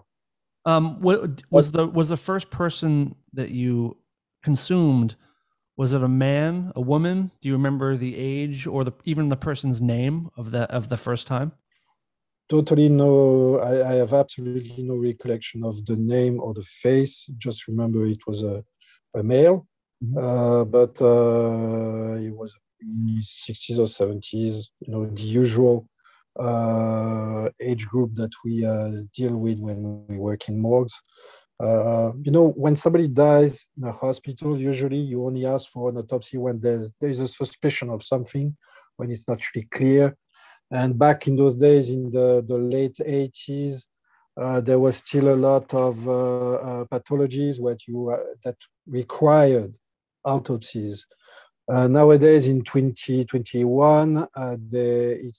Um, 0.65 1.01
what 1.01 1.43
was 1.49 1.71
the 1.71 1.87
was 1.87 2.09
the 2.09 2.17
first 2.17 2.49
person 2.49 3.15
that 3.33 3.49
you 3.49 3.97
consumed? 4.43 5.15
Was 5.77 5.93
it 5.93 6.03
a 6.03 6.09
man, 6.09 6.71
a 6.75 6.81
woman? 6.81 7.31
Do 7.41 7.47
you 7.47 7.55
remember 7.55 7.95
the 7.95 8.15
age 8.17 8.67
or 8.67 8.83
the 8.83 8.93
even 9.05 9.29
the 9.29 9.37
person's 9.37 9.81
name 9.81 10.29
of 10.35 10.51
the 10.51 10.63
of 10.71 10.89
the 10.89 10.97
first 10.97 11.27
time? 11.27 11.53
Totally 12.49 12.89
no. 12.89 13.59
I, 13.59 13.91
I 13.91 13.95
have 13.95 14.13
absolutely 14.13 14.83
no 14.83 14.95
recollection 14.95 15.63
of 15.63 15.85
the 15.85 15.95
name 15.95 16.39
or 16.39 16.53
the 16.53 16.63
face. 16.63 17.29
Just 17.37 17.67
remember 17.67 18.05
it 18.05 18.25
was 18.25 18.43
a 18.43 18.63
a 19.15 19.23
male, 19.23 19.67
mm-hmm. 20.03 20.17
uh, 20.17 20.63
but 20.65 21.01
uh, 21.01 22.19
he 22.19 22.29
was 22.29 22.55
in 22.81 23.15
his 23.15 23.27
60s 23.49 23.79
or 23.79 23.83
70s. 23.83 24.67
You 24.79 24.91
know, 24.93 25.05
the 25.05 25.23
usual 25.23 25.87
uh, 26.39 27.49
age 27.59 27.87
group 27.87 28.13
that 28.15 28.31
we 28.43 28.65
uh, 28.65 28.91
deal 29.15 29.35
with 29.35 29.59
when 29.59 30.05
we 30.07 30.17
work 30.17 30.47
in 30.49 30.59
morgues. 30.59 30.93
Uh, 31.59 32.13
you 32.23 32.31
know, 32.31 32.49
when 32.51 32.75
somebody 32.75 33.07
dies 33.07 33.65
in 33.77 33.87
a 33.87 33.91
hospital, 33.91 34.57
usually 34.57 34.97
you 34.97 35.25
only 35.25 35.45
ask 35.45 35.69
for 35.71 35.89
an 35.89 35.97
autopsy 35.97 36.37
when 36.37 36.59
there's, 36.61 36.89
there's 37.01 37.19
a 37.19 37.27
suspicion 37.27 37.89
of 37.89 38.01
something, 38.01 38.55
when 38.95 39.11
it's 39.11 39.27
not 39.27 39.41
really 39.53 39.67
clear. 39.71 40.15
And 40.71 40.97
back 40.97 41.27
in 41.27 41.35
those 41.35 41.55
days, 41.55 41.89
in 41.89 42.11
the, 42.11 42.43
the 42.47 42.57
late 42.57 42.97
80s, 42.97 43.85
uh, 44.39 44.61
there 44.61 44.79
was 44.79 44.97
still 44.97 45.33
a 45.33 45.35
lot 45.35 45.73
of 45.73 46.07
uh, 46.07 46.53
uh, 46.53 46.85
pathologies 46.85 47.59
you, 47.87 48.15
that 48.43 48.55
required 48.87 49.75
autopsies. 50.23 51.05
nowadays, 51.67 52.45
in 52.45 52.63
2021, 52.63 54.27
they, 54.69 55.31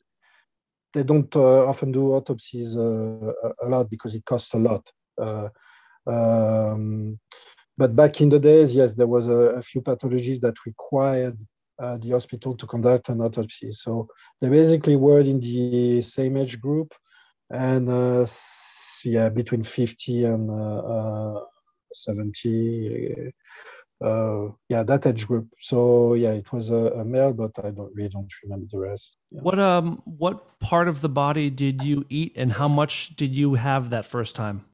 they 0.92 1.02
don't 1.02 1.34
uh, 1.36 1.66
often 1.66 1.92
do 1.92 2.12
autopsies 2.12 2.76
uh, 2.76 3.32
a 3.62 3.68
lot 3.68 3.88
because 3.88 4.14
it 4.14 4.24
costs 4.24 4.54
a 4.54 4.58
lot. 4.58 4.90
Uh, 5.20 5.48
um, 6.06 7.18
but 7.78 7.94
back 7.94 8.20
in 8.20 8.28
the 8.28 8.38
days, 8.38 8.74
yes, 8.74 8.94
there 8.94 9.06
was 9.06 9.28
a, 9.28 9.56
a 9.60 9.62
few 9.62 9.80
pathologies 9.80 10.40
that 10.40 10.66
required 10.66 11.38
uh, 11.80 11.96
the 11.98 12.10
hospital 12.10 12.56
to 12.56 12.66
conduct 12.66 13.08
an 13.08 13.20
autopsy. 13.20 13.72
So 13.72 14.08
they 14.40 14.48
basically 14.48 14.96
were 14.96 15.20
in 15.20 15.40
the 15.40 16.02
same 16.02 16.36
age 16.36 16.60
group, 16.60 16.92
and 17.50 17.88
uh, 17.88 18.26
yeah, 19.04 19.28
between 19.28 19.62
50 19.62 20.24
and 20.24 20.50
uh, 20.50 21.40
70 21.92 23.32
uh, 24.02 24.48
yeah, 24.68 24.82
that 24.82 25.06
age 25.06 25.26
group. 25.26 25.48
So 25.60 26.14
yeah, 26.14 26.32
it 26.32 26.52
was 26.52 26.70
a, 26.70 26.92
a, 27.00 27.04
male, 27.04 27.32
but 27.32 27.52
I 27.62 27.70
don't 27.70 27.94
really 27.94 28.08
don't 28.08 28.32
remember 28.42 28.66
the 28.70 28.78
rest. 28.78 29.18
Yeah. 29.30 29.42
What 29.42 29.58
um 29.58 30.02
what 30.04 30.58
part 30.60 30.88
of 30.88 31.00
the 31.00 31.08
body 31.08 31.50
did 31.50 31.82
you 31.82 32.06
eat, 32.08 32.32
and 32.36 32.52
how 32.52 32.68
much 32.68 33.14
did 33.16 33.34
you 33.34 33.54
have 33.54 33.90
that 33.90 34.06
first 34.06 34.34
time? 34.34 34.64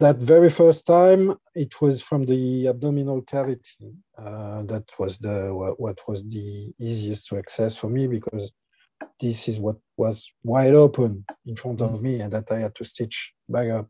That 0.00 0.16
very 0.16 0.50
first 0.50 0.86
time, 0.86 1.36
it 1.54 1.80
was 1.80 2.02
from 2.02 2.26
the 2.26 2.66
abdominal 2.66 3.22
cavity. 3.22 3.94
Uh, 4.18 4.62
that 4.64 4.84
was 4.98 5.18
the 5.18 5.50
what, 5.78 6.00
was 6.08 6.24
the 6.24 6.72
easiest 6.78 7.28
to 7.28 7.38
access 7.38 7.76
for 7.76 7.88
me 7.88 8.08
because 8.08 8.50
this 9.20 9.48
is 9.48 9.60
what 9.60 9.76
was 9.96 10.32
wide 10.42 10.74
open 10.74 11.24
in 11.46 11.54
front 11.54 11.80
of 11.80 12.02
me, 12.02 12.20
and 12.20 12.32
that 12.32 12.50
I 12.50 12.58
had 12.58 12.74
to 12.74 12.84
stitch 12.84 13.32
back 13.48 13.70
up. 13.70 13.88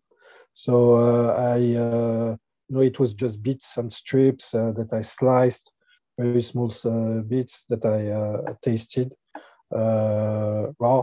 So 0.52 0.94
uh, 0.94 1.34
I 1.36 1.56
uh, 1.56 2.36
you 2.68 2.76
know, 2.76 2.80
it 2.80 2.98
was 3.00 3.14
just 3.14 3.42
bits 3.42 3.76
and 3.76 3.92
strips 3.92 4.54
uh, 4.54 4.72
that 4.72 4.92
I 4.92 5.02
sliced, 5.02 5.72
very 6.18 6.42
small 6.42 6.72
uh, 6.84 7.22
bits 7.22 7.64
that 7.68 7.84
I 7.84 8.10
uh, 8.10 8.54
tasted 8.62 9.12
raw. 9.70 11.02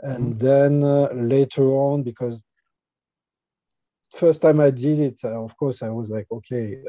And 0.00 0.36
mm-hmm. 0.36 0.38
then 0.38 1.28
later 1.28 1.64
on, 1.64 2.02
because 2.02 2.42
first 4.18 4.42
time 4.42 4.60
I 4.60 4.70
did 4.70 4.98
it, 5.00 5.24
of 5.24 5.56
course, 5.56 5.82
I 5.82 5.90
was 5.90 6.10
like, 6.10 6.26
okay, 6.30 6.82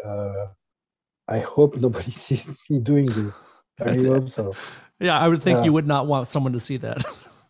I 1.30 1.40
hope 1.40 1.78
nobody 1.78 2.12
sees 2.26 2.54
me 2.70 2.80
doing 2.80 3.06
this. 3.06 3.48
I 3.80 3.96
hope 3.96 4.30
so. 4.30 4.54
Yeah, 5.00 5.18
I 5.18 5.28
would 5.30 5.42
think 5.42 5.64
you 5.64 5.72
would 5.72 5.88
not 5.88 6.08
want 6.08 6.28
someone 6.28 6.54
to 6.54 6.60
see 6.60 6.78
that. 6.78 7.06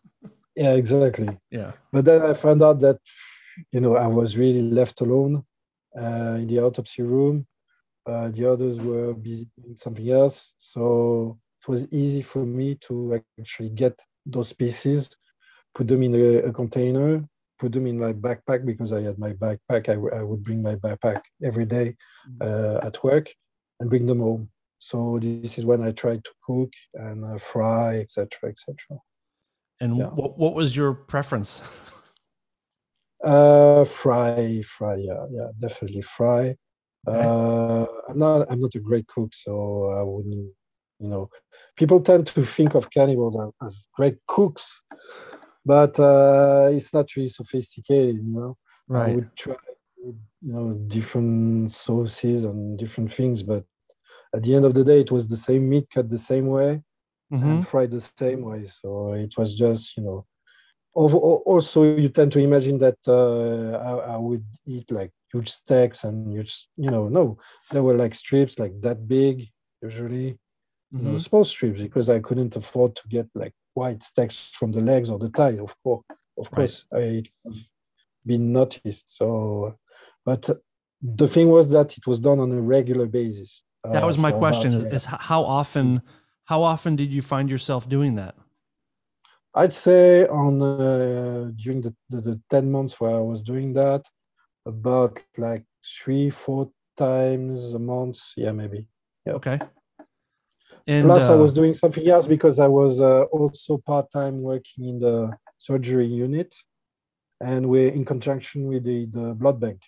yeah, 0.56 0.74
exactly. 0.74 1.30
Yeah. 1.50 1.72
But 1.92 2.06
then 2.06 2.22
I 2.22 2.34
found 2.34 2.62
out 2.62 2.80
that, 2.82 3.00
you 3.72 3.80
know, 3.80 3.96
I 3.96 4.06
was 4.06 4.38
really 4.38 4.62
left 4.62 5.02
alone 5.02 5.44
uh, 5.98 6.38
in 6.40 6.48
the 6.48 6.60
autopsy 6.60 7.02
room. 7.02 7.48
Uh, 8.06 8.30
the 8.30 8.46
others 8.52 8.80
were 8.80 9.14
busy 9.14 9.48
doing 9.60 9.78
something 9.78 10.10
else. 10.12 10.54
So 10.58 11.40
it 11.62 11.68
was 11.68 11.88
easy 11.92 12.22
for 12.22 12.46
me 12.46 12.76
to 12.88 13.20
actually 13.40 13.70
get 13.70 14.00
those 14.26 14.54
pieces, 14.54 15.16
put 15.74 15.88
them 15.88 16.04
in 16.04 16.14
a, 16.14 16.50
a 16.50 16.54
container, 16.54 17.24
put 17.60 17.74
them 17.74 17.88
in 17.88 18.00
my 18.00 18.14
backpack 18.14 18.66
because 18.66 18.94
I 18.94 19.02
had 19.02 19.20
my 19.20 19.34
backpack. 19.34 19.90
I, 19.90 20.24
would 20.24 20.44
bring 20.44 20.62
my 20.62 20.76
backpack 20.76 21.22
every 21.44 21.66
day 21.66 21.96
mm. 22.30 22.42
uh, 22.42 22.86
at 22.86 23.04
work 23.04 23.32
and 23.80 23.90
bring 23.90 24.06
them 24.06 24.20
home. 24.20 24.50
So 24.80 25.20
this 25.22 25.58
is 25.58 25.66
when 25.66 25.84
I 25.84 25.92
tried 25.92 26.24
to 26.24 26.32
cook 26.46 26.72
and 26.94 27.26
uh, 27.26 27.38
fry, 27.38 27.98
etc., 27.98 28.50
etc. 28.50 28.76
And 29.82 29.98
yeah. 29.98 30.06
what 30.06 30.38
what 30.38 30.56
was 30.56 30.76
your 30.76 30.94
preference? 30.94 31.62
Uh, 33.22 33.84
fry, 33.84 34.62
fry, 34.66 34.96
yeah, 34.96 35.26
yeah, 35.30 35.48
definitely 35.60 36.02
fry. 36.02 36.56
Okay. 37.08 37.20
Uh, 37.22 37.86
I'm 38.08 38.18
not, 38.18 38.50
I'm 38.50 38.60
not 38.62 38.76
a 38.76 38.80
great 38.80 39.08
cook, 39.08 39.34
so 39.34 39.92
I 39.92 40.02
wouldn't, 40.04 40.54
you 41.00 41.10
know, 41.10 41.30
people 41.76 42.00
tend 42.00 42.28
to 42.28 42.42
think 42.44 42.76
of 42.76 42.90
cannibals 42.92 43.38
as 43.62 43.88
great 43.94 44.16
cooks, 44.28 44.82
but 45.66 46.00
uh, 46.00 46.70
it's 46.72 46.94
not 46.94 47.16
really 47.16 47.30
sophisticated, 47.30 48.16
you 48.16 48.34
know. 48.34 48.58
Right. 48.88 49.12
I 49.12 49.16
would 49.16 49.36
try, 49.36 49.56
you 50.04 50.16
know, 50.42 50.74
different 50.88 51.72
sauces 51.72 52.44
and 52.44 52.78
different 52.78 53.14
things, 53.14 53.44
but 53.44 53.64
at 54.36 54.44
the 54.44 54.56
end 54.56 54.66
of 54.66 54.74
the 54.74 54.84
day, 54.84 55.02
it 55.02 55.12
was 55.12 55.28
the 55.28 55.38
same 55.38 55.70
meat 55.70 55.88
cut 55.94 56.10
the 56.10 56.18
same 56.18 56.48
way 56.48 56.82
mm-hmm. 57.32 57.50
and 57.50 57.68
fried 57.68 57.92
the 57.92 58.02
same 58.02 58.42
way. 58.42 58.68
So 58.68 59.14
it 59.14 59.38
was 59.38 59.56
just, 59.56 59.96
you 59.98 60.04
know, 60.04 60.26
also 60.94 61.84
you 61.84 62.10
tend 62.10 62.32
to 62.32 62.40
imagine 62.40 62.78
that 62.80 62.98
uh, 63.08 63.78
I, 63.78 64.14
I, 64.16 64.18
would 64.18 64.44
eat 64.66 64.90
like 64.92 65.12
huge 65.32 65.50
steaks 65.50 66.04
and 66.04 66.32
huge 66.32 66.68
you 66.78 66.90
know 66.90 67.08
no 67.08 67.38
there 67.72 67.84
were 67.84 67.96
like 67.96 68.16
strips 68.16 68.58
like 68.58 68.74
that 68.82 69.08
big 69.08 69.48
usually 69.82 70.32
mm-hmm. 70.32 70.98
you 70.98 71.04
know 71.04 71.10
mm-hmm. 71.12 71.18
small 71.18 71.44
strips 71.44 71.80
because 71.80 72.10
i 72.10 72.20
couldn't 72.20 72.56
afford 72.56 72.96
to 72.96 73.04
get 73.08 73.28
like 73.36 73.54
white 73.82 74.02
steaks 74.04 74.38
from 74.60 74.70
the 74.72 74.84
legs 74.92 75.10
or 75.10 75.18
the 75.20 75.32
thigh 75.38 75.58
of 75.68 75.72
course 75.84 76.06
of 76.42 76.46
course 76.56 76.76
right. 76.92 77.28
i 77.46 77.52
been 78.26 78.46
noticed 78.62 79.08
so 79.20 79.28
but 80.30 80.44
the 81.22 81.28
thing 81.28 81.48
was 81.58 81.66
that 81.76 81.98
it 81.98 82.06
was 82.10 82.20
done 82.20 82.40
on 82.46 82.52
a 82.52 82.62
regular 82.78 83.08
basis 83.20 83.64
that 83.96 84.06
was 84.12 84.18
uh, 84.18 84.28
my 84.28 84.32
question 84.32 84.72
is, 84.74 84.84
is 84.98 85.06
how 85.32 85.42
often 85.44 86.02
how 86.52 86.62
often 86.74 86.96
did 87.02 87.10
you 87.16 87.22
find 87.22 87.50
yourself 87.50 87.82
doing 87.98 88.16
that 88.16 88.36
I'd 89.56 89.74
say 89.74 90.28
on 90.28 90.62
uh, 90.62 91.52
during 91.56 91.82
the, 91.82 91.94
the, 92.10 92.22
the, 92.22 92.42
10 92.52 92.72
months 92.72 93.00
where 93.00 93.16
I 93.16 93.20
was 93.20 93.42
doing 93.42 93.74
that, 93.74 94.04
about 94.66 95.22
like 95.38 95.66
three, 95.84 96.30
four 96.30 96.72
times 96.98 97.74
a 97.74 97.80
month. 97.80 98.20
Yeah, 98.38 98.52
maybe. 98.52 98.88
Yeah. 99.26 99.34
Okay. 99.34 99.60
And, 100.90 101.06
Plus, 101.06 101.30
uh, 101.30 101.34
I 101.34 101.36
was 101.36 101.54
doing 101.54 101.76
something 101.76 102.08
else 102.10 102.26
because 102.26 102.58
I 102.58 102.68
was 102.68 103.00
uh, 103.00 103.26
also 103.26 103.78
part 103.78 104.10
time 104.10 104.42
working 104.42 104.86
in 104.86 105.00
the 105.00 105.32
surgery 105.60 106.08
unit, 106.08 106.56
and 107.40 107.70
we're 107.70 107.92
in 107.92 108.04
conjunction 108.04 108.66
with 108.66 108.86
the, 108.86 109.06
the 109.06 109.36
blood 109.36 109.60
bank. 109.60 109.82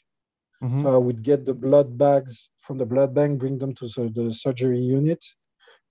Mm-hmm. 0.63 0.81
So 0.81 0.93
I 0.93 0.97
would 0.97 1.23
get 1.23 1.43
the 1.43 1.55
blood 1.55 1.97
bags 1.97 2.51
from 2.59 2.77
the 2.77 2.85
blood 2.85 3.15
bank, 3.15 3.39
bring 3.39 3.57
them 3.57 3.73
to 3.79 3.87
the 3.87 4.31
surgery 4.31 4.79
unit, 4.79 5.25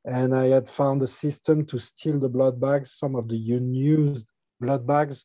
and 0.05 0.33
I 0.33 0.47
had 0.47 0.71
found 0.71 1.03
a 1.03 1.09
system 1.09 1.67
to 1.67 1.79
steal 1.79 2.21
the 2.21 2.29
blood 2.29 2.61
bags, 2.61 2.93
some 2.97 3.17
of 3.17 3.29
the 3.29 3.53
unused 3.53 4.29
blood 4.61 4.87
bags. 4.87 5.25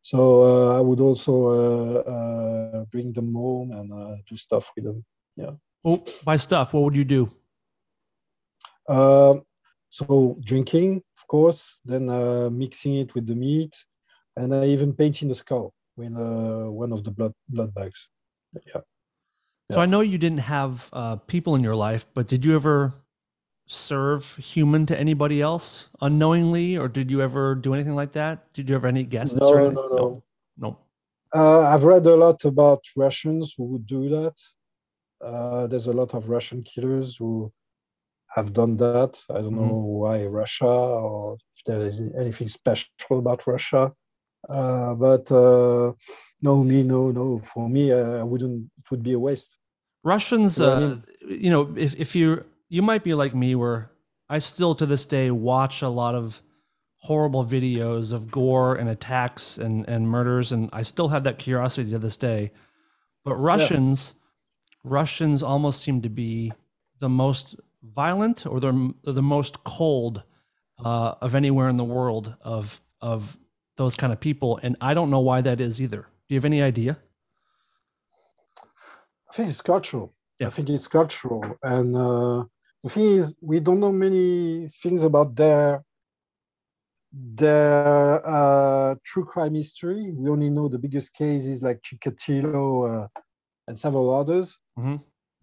So 0.00 0.44
uh, 0.44 0.78
I 0.78 0.80
would 0.80 1.00
also 1.00 1.34
uh, 1.48 2.10
uh, 2.14 2.84
bring 2.84 3.12
them 3.12 3.34
home 3.34 3.72
and 3.72 3.92
uh, 3.92 4.14
do 4.30 4.36
stuff 4.36 4.70
with 4.76 4.84
them. 4.84 5.04
Yeah. 5.34 5.54
Oh, 5.84 6.04
by 6.24 6.36
stuff, 6.36 6.72
what 6.72 6.84
would 6.84 6.94
you 6.94 7.04
do? 7.04 7.32
Um, 8.88 9.42
so 9.90 10.36
drinking, 10.44 11.02
of 11.18 11.26
course, 11.28 11.80
then 11.84 12.08
uh, 12.08 12.50
mixing 12.50 12.96
it 12.96 13.14
with 13.14 13.26
the 13.26 13.34
meat, 13.34 13.74
and 14.36 14.54
I 14.54 14.66
even 14.66 14.92
painting 14.92 15.28
the 15.28 15.34
skull 15.34 15.72
with 15.96 16.14
uh, 16.16 16.70
one 16.70 16.92
of 16.92 17.04
the 17.04 17.10
blood 17.10 17.32
blood 17.48 17.72
bags. 17.74 18.08
Yeah. 18.66 18.80
So 19.70 19.80
I 19.80 19.86
know 19.86 20.00
you 20.00 20.18
didn't 20.18 20.44
have 20.44 20.90
uh, 20.92 21.16
people 21.16 21.54
in 21.54 21.62
your 21.62 21.76
life, 21.76 22.06
but 22.12 22.26
did 22.26 22.44
you 22.44 22.54
ever 22.54 22.94
serve 23.66 24.36
human 24.36 24.84
to 24.86 24.98
anybody 24.98 25.40
else 25.40 25.88
unknowingly, 26.00 26.76
or 26.76 26.88
did 26.88 27.10
you 27.10 27.22
ever 27.22 27.54
do 27.54 27.72
anything 27.72 27.94
like 27.94 28.12
that? 28.12 28.52
Did 28.52 28.68
you 28.68 28.74
ever 28.74 28.88
any 28.88 29.04
guests? 29.04 29.36
No, 29.36 29.52
no, 29.52 29.70
no, 29.70 29.88
no. 29.88 30.22
no. 30.58 30.78
Uh, 31.34 31.60
I've 31.60 31.84
read 31.84 32.06
a 32.06 32.14
lot 32.14 32.44
about 32.44 32.84
Russians 32.96 33.54
who 33.56 33.64
would 33.64 33.86
do 33.86 34.08
that. 34.10 34.34
Uh, 35.24 35.66
there's 35.66 35.86
a 35.86 35.92
lot 35.92 36.14
of 36.14 36.28
Russian 36.28 36.62
killers 36.62 37.16
who 37.16 37.50
have 38.34 38.52
done 38.52 38.76
that. 38.78 39.12
I 39.30 39.40
don't 39.42 39.54
know 39.54 39.74
Mhm. 39.74 40.00
why 40.02 40.24
Russia 40.26 40.66
or 40.66 41.36
if 41.56 41.64
there 41.66 41.80
is 41.80 42.00
anything 42.18 42.48
special 42.48 43.18
about 43.18 43.46
Russia. 43.46 43.92
Uh, 44.48 44.94
but 44.94 45.30
uh, 45.32 45.92
no, 46.42 46.64
me, 46.64 46.82
no, 46.82 47.10
no. 47.10 47.40
For 47.40 47.68
me, 47.68 47.92
uh, 47.92 48.18
I 48.20 48.24
wouldn't. 48.24 48.70
It 48.78 48.90
would 48.90 49.02
be 49.02 49.14
a 49.14 49.18
waste. 49.18 49.56
Russians, 50.04 50.58
You 50.58 50.64
know 50.64 50.72
I 50.72 50.84
uh, 50.84 50.96
you 51.28 51.50
know, 51.50 51.74
if 51.76 51.94
if 51.96 52.14
you 52.16 52.44
you 52.68 52.82
might 52.82 53.04
be 53.04 53.14
like 53.14 53.34
me, 53.34 53.54
where 53.54 53.90
I 54.28 54.38
still 54.38 54.74
to 54.76 54.86
this 54.86 55.06
day 55.06 55.30
watch 55.30 55.82
a 55.82 55.88
lot 55.88 56.14
of 56.14 56.42
horrible 56.98 57.44
videos 57.44 58.12
of 58.12 58.30
gore 58.30 58.74
and 58.76 58.88
attacks 58.88 59.58
and 59.58 59.88
and 59.88 60.08
murders, 60.08 60.52
and 60.52 60.70
I 60.72 60.82
still 60.82 61.08
have 61.08 61.24
that 61.24 61.38
curiosity 61.38 61.90
to 61.92 61.98
this 61.98 62.16
day. 62.16 62.52
But 63.24 63.36
Russians, 63.36 64.14
Russians 64.84 65.42
almost 65.42 65.82
seem 65.82 66.02
to 66.02 66.10
be 66.10 66.52
the 67.00 67.08
most 67.08 67.56
violent 67.92 68.46
or 68.46 68.60
they're 68.60 68.72
the 69.02 69.22
most 69.22 69.62
cold 69.64 70.22
uh, 70.84 71.14
of 71.20 71.34
anywhere 71.34 71.68
in 71.68 71.76
the 71.76 71.84
world 71.84 72.34
of 72.40 72.82
of 73.00 73.38
those 73.76 73.94
kind 73.96 74.12
of 74.12 74.20
people, 74.20 74.58
and 74.62 74.76
I 74.80 74.94
don't 74.94 75.10
know 75.10 75.20
why 75.20 75.40
that 75.42 75.60
is 75.60 75.80
either. 75.80 76.02
Do 76.26 76.34
you 76.34 76.36
have 76.36 76.44
any 76.44 76.62
idea? 76.62 76.98
I 79.30 79.34
think 79.34 79.48
it's 79.50 79.60
cultural. 79.60 80.14
Yeah. 80.38 80.46
I 80.46 80.50
think 80.50 80.68
it's 80.70 80.88
cultural. 80.88 81.44
And 81.62 81.96
uh, 81.96 82.44
the 82.82 82.88
thing 82.88 83.16
is, 83.16 83.34
we 83.40 83.60
don't 83.60 83.80
know 83.80 83.92
many 83.92 84.70
things 84.82 85.02
about 85.02 85.34
their 85.34 85.84
their 87.12 88.26
uh, 88.26 88.94
true 89.04 89.24
crime 89.24 89.54
history. 89.54 90.12
We 90.12 90.30
only 90.30 90.50
know 90.50 90.68
the 90.68 90.78
biggest 90.78 91.14
cases 91.14 91.62
like 91.62 91.80
Chikatilo 91.82 93.04
uh, 93.04 93.08
and 93.68 93.78
several 93.78 94.14
others. 94.14 94.58
Mhm. 94.78 95.00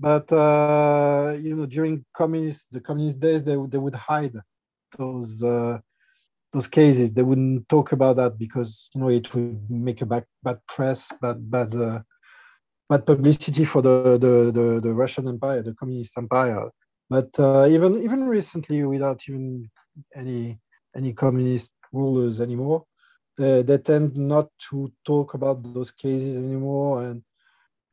But 0.08 0.28
uh, 0.34 1.38
you 1.46 1.56
know, 1.56 1.68
during 1.68 2.04
communist 2.20 2.68
the 2.72 2.82
communist 2.82 3.20
days, 3.20 3.44
they 3.44 3.56
they 3.72 3.82
would 3.86 3.96
hide 3.96 4.36
those 4.98 5.44
uh, 5.44 5.78
those 6.52 6.68
cases. 6.68 7.14
They 7.14 7.26
wouldn't 7.30 7.70
talk 7.70 7.92
about 7.92 8.16
that 8.16 8.34
because 8.38 8.90
you 8.94 9.00
know 9.02 9.10
it 9.10 9.34
would 9.34 9.70
make 9.70 10.02
a 10.02 10.08
bad 10.08 10.26
bad 10.44 10.60
press, 10.68 11.08
bad 11.22 11.38
bad. 11.56 11.76
Uh, 11.76 12.00
bad 12.92 13.06
publicity 13.06 13.64
for 13.64 13.82
the, 13.82 14.18
the, 14.20 14.52
the, 14.52 14.82
the 14.84 14.94
Russian 14.94 15.26
Empire, 15.26 15.62
the 15.64 15.74
Communist 15.74 16.18
Empire. 16.18 16.70
But 17.10 17.30
uh, 17.40 17.66
even 17.70 18.04
even 18.04 18.28
recently, 18.28 18.84
without 18.84 19.22
even 19.30 19.70
any 20.16 20.60
any 20.96 21.14
communist 21.14 21.72
rulers 21.94 22.42
anymore, 22.42 22.86
they, 23.38 23.64
they 23.64 23.78
tend 23.78 24.16
not 24.16 24.48
to 24.70 24.92
talk 25.06 25.34
about 25.34 25.58
those 25.74 25.92
cases 25.92 26.38
anymore. 26.38 27.04
And 27.04 27.24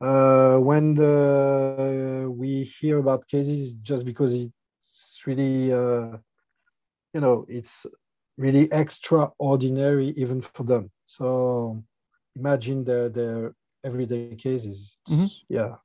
uh, 0.01 0.57
when 0.57 0.93
the, 0.93 2.27
we 2.29 2.63
hear 2.63 2.99
about 2.99 3.27
cases, 3.27 3.73
just 3.81 4.05
because 4.05 4.33
it's 4.33 5.21
really, 5.25 5.71
uh, 5.73 6.17
you 7.13 7.21
know, 7.21 7.45
it's 7.49 7.85
really 8.37 8.69
extraordinary 8.71 10.13
even 10.15 10.41
for 10.41 10.63
them. 10.63 10.91
So 11.05 11.83
imagine 12.35 12.83
their 12.83 13.09
their 13.09 13.53
everyday 13.83 14.35
cases. 14.35 14.97
Mhm. 15.09 15.29
Yeah. 15.49 15.75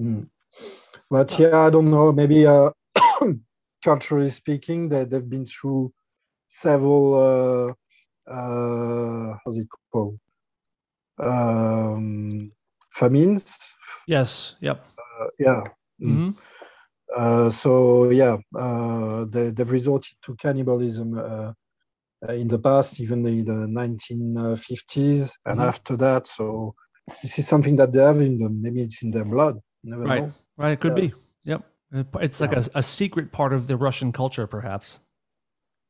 Mm. 0.00 0.28
But 1.10 1.38
yeah, 1.38 1.58
I 1.66 1.70
don't 1.70 1.90
know. 1.90 2.12
Maybe 2.12 2.46
uh, 2.46 2.70
culturally 3.84 4.30
speaking, 4.30 4.88
they 4.88 5.04
they've 5.04 5.28
been 5.28 5.46
through 5.46 5.92
several. 6.48 7.04
Uh, 7.14 8.30
uh, 8.30 9.36
how's 9.44 9.58
it 9.58 9.68
called? 9.92 10.18
Um, 11.18 12.52
famines. 12.92 13.58
Yes. 14.06 14.56
Yep. 14.60 14.78
Uh, 14.98 15.26
yeah. 15.38 15.62
Mm. 16.00 16.16
hmm 16.16 16.30
Uh, 17.16 17.50
so 17.50 18.08
yeah, 18.10 18.36
uh, 18.58 19.26
they, 19.28 19.50
they've 19.50 19.70
resorted 19.70 20.14
to 20.24 20.34
cannibalism 20.36 21.08
uh, 21.18 21.52
in 22.32 22.48
the 22.48 22.58
past, 22.58 23.00
even 23.00 23.26
in 23.26 23.44
the 23.44 23.66
1950s 23.68 25.32
and 25.44 25.58
Mhm. 25.58 25.68
after 25.68 25.96
that. 25.96 26.26
So 26.26 26.74
this 27.22 27.38
is 27.38 27.46
something 27.46 27.76
that 27.76 27.92
they 27.92 28.02
have 28.02 28.20
in 28.22 28.38
them. 28.38 28.62
Maybe 28.62 28.80
it's 28.82 29.02
in 29.02 29.10
their 29.10 29.24
blood. 29.26 29.58
Never 29.84 30.04
Right. 30.04 30.22
know. 30.22 30.32
Right. 30.56 30.72
It 30.72 30.80
could 30.80 30.96
Yeah. 30.96 31.08
be. 31.08 31.14
Yep. 31.44 31.62
It's 32.22 32.40
like 32.40 32.56
a, 32.56 32.64
a 32.74 32.82
secret 32.82 33.30
part 33.32 33.52
of 33.52 33.66
the 33.66 33.76
Russian 33.76 34.12
culture, 34.12 34.46
perhaps. 34.46 35.00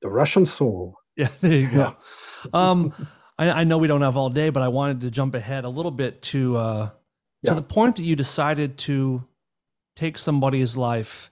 The 0.00 0.08
Russian 0.10 0.44
soul. 0.46 0.96
Yeah. 1.16 1.28
There 1.40 1.60
you 1.60 1.68
go. 1.68 1.76
Yeah. 1.78 2.70
Um, 2.70 2.92
I, 3.38 3.50
I 3.50 3.64
know 3.64 3.78
we 3.78 3.88
don't 3.88 4.02
have 4.02 4.16
all 4.16 4.30
day, 4.30 4.50
but 4.50 4.62
I 4.62 4.68
wanted 4.68 5.02
to 5.02 5.10
jump 5.10 5.34
ahead 5.34 5.64
a 5.64 5.68
little 5.68 5.90
bit 5.90 6.22
to 6.22 6.56
uh, 6.56 6.90
to 7.46 7.54
the 7.54 7.62
point 7.62 7.96
that 7.96 8.04
you 8.04 8.16
decided 8.16 8.78
to 8.78 9.24
take 9.96 10.18
somebody's 10.18 10.76
life, 10.76 11.30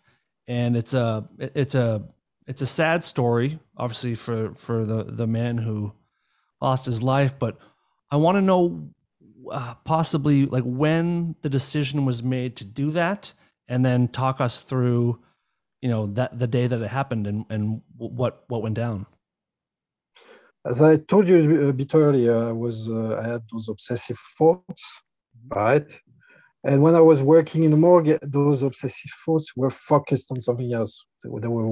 and 0.48 0.76
it's 0.76 0.94
a 0.94 1.28
it's 1.38 1.74
a 1.74 2.02
it's 2.46 2.62
a 2.62 2.66
sad 2.66 3.04
story, 3.04 3.58
obviously 3.76 4.14
for 4.14 4.54
for 4.54 4.84
the 4.84 5.04
the 5.04 5.26
man 5.26 5.58
who 5.58 5.92
lost 6.60 6.86
his 6.86 7.02
life. 7.02 7.38
But 7.38 7.58
I 8.10 8.16
want 8.16 8.36
to 8.36 8.42
know 8.42 8.90
uh, 9.50 9.74
possibly 9.84 10.46
like 10.46 10.64
when 10.64 11.36
the 11.42 11.48
decision 11.48 12.04
was 12.04 12.22
made 12.22 12.56
to 12.56 12.64
do 12.64 12.90
that, 12.92 13.32
and 13.68 13.84
then 13.84 14.08
talk 14.08 14.40
us 14.40 14.62
through, 14.62 15.20
you 15.80 15.88
know, 15.88 16.06
that 16.06 16.38
the 16.38 16.46
day 16.46 16.66
that 16.66 16.80
it 16.80 16.88
happened 16.88 17.26
and 17.26 17.44
and 17.50 17.82
what 17.96 18.44
what 18.48 18.62
went 18.62 18.74
down. 18.74 19.06
As 20.66 20.82
I 20.82 20.96
told 20.96 21.26
you 21.26 21.68
a 21.68 21.72
bit 21.72 21.94
earlier, 21.94 22.36
I 22.36 22.52
was 22.52 22.88
uh, 22.88 23.16
I 23.22 23.26
had 23.26 23.42
those 23.50 23.68
obsessive 23.68 24.18
thoughts, 24.36 25.00
right? 25.48 25.90
And 26.64 26.82
when 26.82 26.94
I 26.94 27.00
was 27.00 27.22
working 27.22 27.62
in 27.62 27.70
the 27.70 27.78
morgue, 27.78 28.18
those 28.22 28.62
obsessive 28.62 29.10
thoughts 29.24 29.56
were 29.56 29.70
focused 29.70 30.30
on 30.30 30.40
something 30.42 30.74
else. 30.74 31.02
They 31.24 31.30
were, 31.30 31.66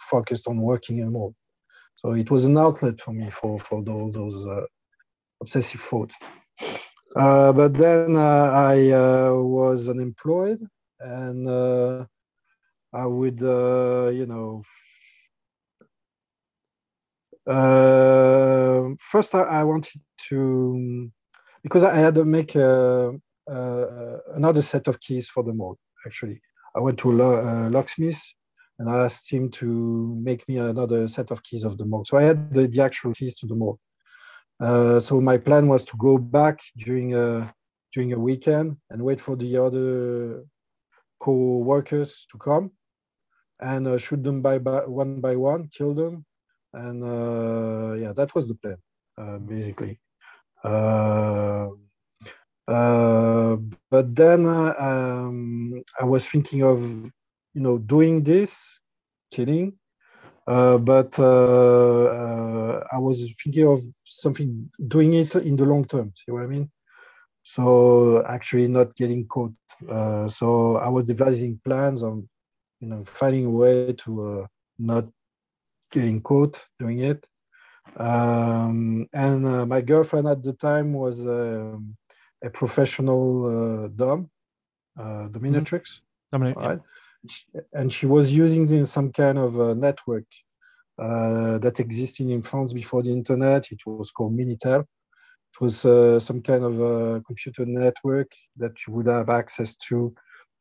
focused 0.00 0.48
on 0.48 0.56
working 0.62 0.98
in 0.98 1.04
the 1.04 1.10
morgue. 1.10 1.34
So 1.96 2.12
it 2.12 2.30
was 2.30 2.46
an 2.46 2.56
outlet 2.56 2.98
for 2.98 3.12
me 3.12 3.28
for 3.30 3.58
for 3.58 3.84
all 3.86 4.10
those 4.10 4.46
uh, 4.46 4.64
obsessive 5.42 5.80
thoughts. 5.80 6.16
Uh, 7.14 7.52
but 7.52 7.74
then 7.74 8.16
uh, 8.16 8.50
I 8.74 8.90
uh, 8.90 9.34
was 9.34 9.90
unemployed, 9.90 10.66
and 10.98 11.46
uh, 11.46 12.06
I 12.94 13.04
would, 13.04 13.40
you 13.40 14.26
know, 14.26 14.62
uh, 17.46 18.94
first 18.98 19.34
I, 19.34 19.42
I 19.42 19.64
wanted 19.64 20.00
to 20.28 21.10
because 21.62 21.82
I 21.82 21.94
had 21.94 22.14
to 22.16 22.24
make 22.24 22.54
a, 22.54 23.12
uh, 23.50 24.16
another 24.34 24.62
set 24.62 24.88
of 24.88 25.00
keys 25.00 25.28
for 25.28 25.42
the 25.42 25.52
morgue. 25.52 25.78
Actually, 26.06 26.40
I 26.76 26.80
went 26.80 26.98
to 26.98 27.12
lo- 27.12 27.40
uh, 27.40 27.70
locksmith 27.70 28.22
and 28.78 28.90
I 28.90 29.04
asked 29.04 29.30
him 29.30 29.50
to 29.50 30.18
make 30.20 30.46
me 30.48 30.58
another 30.58 31.06
set 31.06 31.30
of 31.30 31.42
keys 31.42 31.64
of 31.64 31.78
the 31.78 31.84
morgue. 31.84 32.06
So 32.06 32.16
I 32.16 32.22
had 32.22 32.52
the, 32.52 32.66
the 32.66 32.82
actual 32.82 33.12
keys 33.12 33.36
to 33.36 33.46
the 33.46 33.54
morgue. 33.54 33.78
Uh, 34.60 35.00
so 35.00 35.20
my 35.20 35.38
plan 35.38 35.68
was 35.68 35.84
to 35.84 35.96
go 35.96 36.18
back 36.18 36.60
during 36.76 37.14
a 37.14 37.52
during 37.92 38.12
a 38.12 38.18
weekend 38.18 38.76
and 38.90 39.02
wait 39.02 39.20
for 39.20 39.36
the 39.36 39.56
other 39.56 40.44
co-workers 41.20 42.26
to 42.30 42.38
come 42.38 42.70
and 43.60 43.86
uh, 43.86 43.98
shoot 43.98 44.22
them 44.24 44.40
by, 44.40 44.58
by 44.58 44.78
one 44.86 45.20
by 45.20 45.36
one, 45.36 45.68
kill 45.68 45.94
them, 45.94 46.24
and 46.74 47.04
uh, 47.04 47.94
yeah, 47.94 48.12
that 48.12 48.34
was 48.34 48.48
the 48.48 48.54
plan 48.54 48.76
uh, 49.18 49.38
basically. 49.38 49.98
Uh, 50.64 51.68
uh, 52.68 53.56
but 53.90 54.14
then 54.14 54.46
uh, 54.46 54.74
um, 54.78 55.82
I 56.00 56.04
was 56.04 56.26
thinking 56.26 56.62
of, 56.62 56.80
you 56.82 57.60
know, 57.60 57.78
doing 57.78 58.22
this, 58.22 58.80
killing, 59.32 59.74
uh, 60.46 60.78
but 60.78 61.18
uh, 61.18 62.04
uh, 62.04 62.84
I 62.92 62.98
was 62.98 63.32
thinking 63.42 63.66
of 63.66 63.80
something, 64.04 64.70
doing 64.88 65.14
it 65.14 65.34
in 65.34 65.56
the 65.56 65.64
long 65.64 65.84
term. 65.84 66.12
See 66.16 66.32
what 66.32 66.44
I 66.44 66.46
mean? 66.46 66.70
So 67.42 68.24
actually, 68.26 68.68
not 68.68 68.94
getting 68.94 69.26
caught. 69.26 69.52
Uh, 69.88 70.28
so 70.28 70.76
I 70.76 70.88
was 70.88 71.04
devising 71.04 71.60
plans 71.64 72.02
on, 72.02 72.28
you 72.80 72.88
know, 72.88 73.04
finding 73.04 73.46
a 73.46 73.50
way 73.50 73.92
to 73.92 74.42
uh, 74.42 74.46
not 74.78 75.06
getting 75.92 76.20
caught 76.20 76.54
doing 76.78 77.00
it. 77.00 77.26
Um, 77.96 79.06
and 79.12 79.46
uh, 79.46 79.66
my 79.66 79.80
girlfriend 79.80 80.26
at 80.26 80.42
the 80.42 80.54
time 80.54 80.92
was 80.92 81.26
um, 81.26 81.96
a 82.42 82.50
professional 82.50 83.84
uh, 83.84 83.88
dom, 83.88 84.30
uh, 84.98 85.28
dominatrix, 85.28 86.00
Dominic, 86.32 86.56
right? 86.56 86.80
And 87.72 87.92
she 87.92 88.06
was 88.06 88.32
using 88.32 88.84
some 88.84 89.12
kind 89.12 89.38
of 89.38 89.60
uh, 89.60 89.74
network 89.74 90.24
uh, 90.98 91.58
that 91.58 91.80
existed 91.80 92.28
in 92.28 92.42
France 92.42 92.72
before 92.72 93.02
the 93.02 93.12
internet. 93.12 93.70
It 93.70 93.80
was 93.86 94.10
called 94.10 94.36
Minitel. 94.36 94.80
It 94.80 95.60
was 95.60 95.84
uh, 95.84 96.18
some 96.18 96.40
kind 96.42 96.64
of 96.64 96.74
uh, 96.80 97.20
computer 97.26 97.64
network 97.66 98.30
that 98.56 98.72
you 98.86 98.94
would 98.94 99.06
have 99.06 99.28
access 99.28 99.76
to 99.88 100.14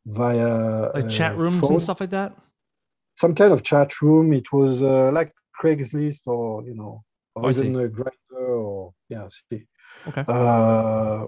via 0.05 0.91
like 0.93 1.09
chat 1.09 1.33
uh, 1.33 1.37
rooms 1.37 1.61
phone 1.61 1.71
and 1.73 1.81
stuff 1.81 2.01
like 2.01 2.09
that. 2.09 2.35
Some 3.21 3.33
kind 3.35 3.51
of 3.53 3.61
chat 3.69 3.89
room. 4.01 4.33
It 4.33 4.51
was 4.51 4.71
uh, 4.81 5.11
like 5.17 5.31
Craigslist 5.59 6.21
or 6.25 6.63
you 6.67 6.75
know, 6.79 7.03
Oh, 7.35 7.43
or 7.43 7.53
see. 7.53 7.67
even 7.67 7.75
a 7.85 7.87
Grindr 7.87 8.49
or 8.49 8.93
yeah. 9.09 9.27
See. 9.29 9.65
Okay. 10.07 10.25
Uh, 10.27 11.27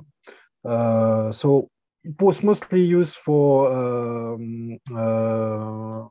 uh, 0.65 1.31
so 1.31 1.69
it 2.03 2.21
was 2.21 2.43
mostly 2.43 2.81
used 2.81 3.17
for 3.17 3.71
um, 3.71 4.77
uh, 4.93 6.03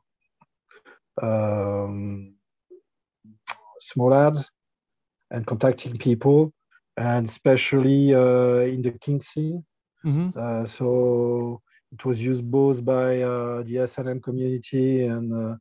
um, 1.21 2.33
small 3.79 4.13
ads 4.13 4.49
and 5.29 5.45
contacting 5.45 5.97
people, 5.97 6.51
and 6.97 7.27
especially 7.27 8.15
uh, 8.15 8.65
in 8.73 8.81
the 8.81 8.91
kink 8.99 9.23
scene. 9.23 9.63
Mm-hmm. 10.05 10.37
Uh, 10.37 10.65
so 10.65 11.61
it 11.91 12.03
was 12.05 12.21
used 12.21 12.49
both 12.49 12.83
by 12.83 13.21
uh, 13.21 13.61
the 13.63 13.79
S&M 13.79 14.19
community 14.21 15.05
and 15.05 15.31
uh, 15.33 15.55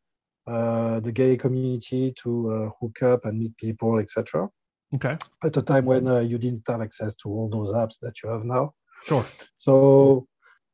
the 0.47 1.13
gay 1.13 1.37
community 1.37 2.13
to 2.23 2.31
uh, 2.53 2.71
hook 2.81 3.03
up 3.03 3.25
and 3.25 3.39
meet 3.39 3.57
people, 3.57 3.99
etc. 3.99 4.49
Okay. 4.95 5.17
At 5.43 5.57
a 5.57 5.63
time 5.63 5.87
when 5.87 6.07
uh, 6.07 6.21
you 6.21 6.39
didn't 6.39 6.63
have 6.69 6.83
access 6.83 7.15
to 7.17 7.29
all 7.29 7.49
those 7.49 7.73
apps 7.73 7.99
that 8.03 8.23
you 8.23 8.29
have 8.29 8.45
now. 8.45 8.75
Sure. 9.07 9.25
So 9.57 10.27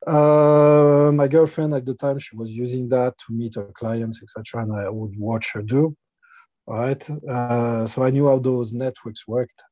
uh, 0.07 1.11
my 1.15 1.28
girlfriend 1.28 1.74
at 1.74 1.86
the 1.86 1.95
time 1.95 2.19
she 2.19 2.36
was 2.36 2.51
using 2.51 2.89
that 2.89 3.15
to 3.19 3.32
meet 3.32 3.55
her 3.55 3.70
clients, 3.74 4.20
etc. 4.23 4.65
And 4.65 4.74
I 4.74 4.89
would 4.89 5.19
watch 5.19 5.53
her 5.55 5.62
do. 5.62 5.97
Right. 6.66 7.09
Uh, 7.28 7.86
so 7.86 8.03
I 8.03 8.11
knew 8.11 8.28
how 8.28 8.39
those 8.39 8.73
networks 8.73 9.27
worked 9.27 9.62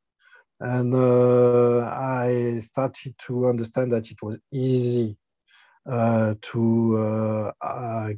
and 0.61 0.95
uh, 0.95 1.81
I 1.85 2.59
started 2.61 3.15
to 3.27 3.49
understand 3.49 3.93
that 3.93 4.11
it 4.11 4.23
was 4.23 4.39
easy 4.53 5.17
uh, 5.91 6.35
to 6.41 7.53
uh, 7.63 7.65
uh, 7.65 8.11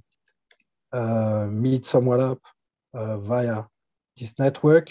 Uh, 0.92 1.46
meet 1.50 1.84
someone 1.84 2.20
up 2.20 2.40
uh, 2.94 3.18
via 3.18 3.62
this 4.16 4.38
network 4.38 4.90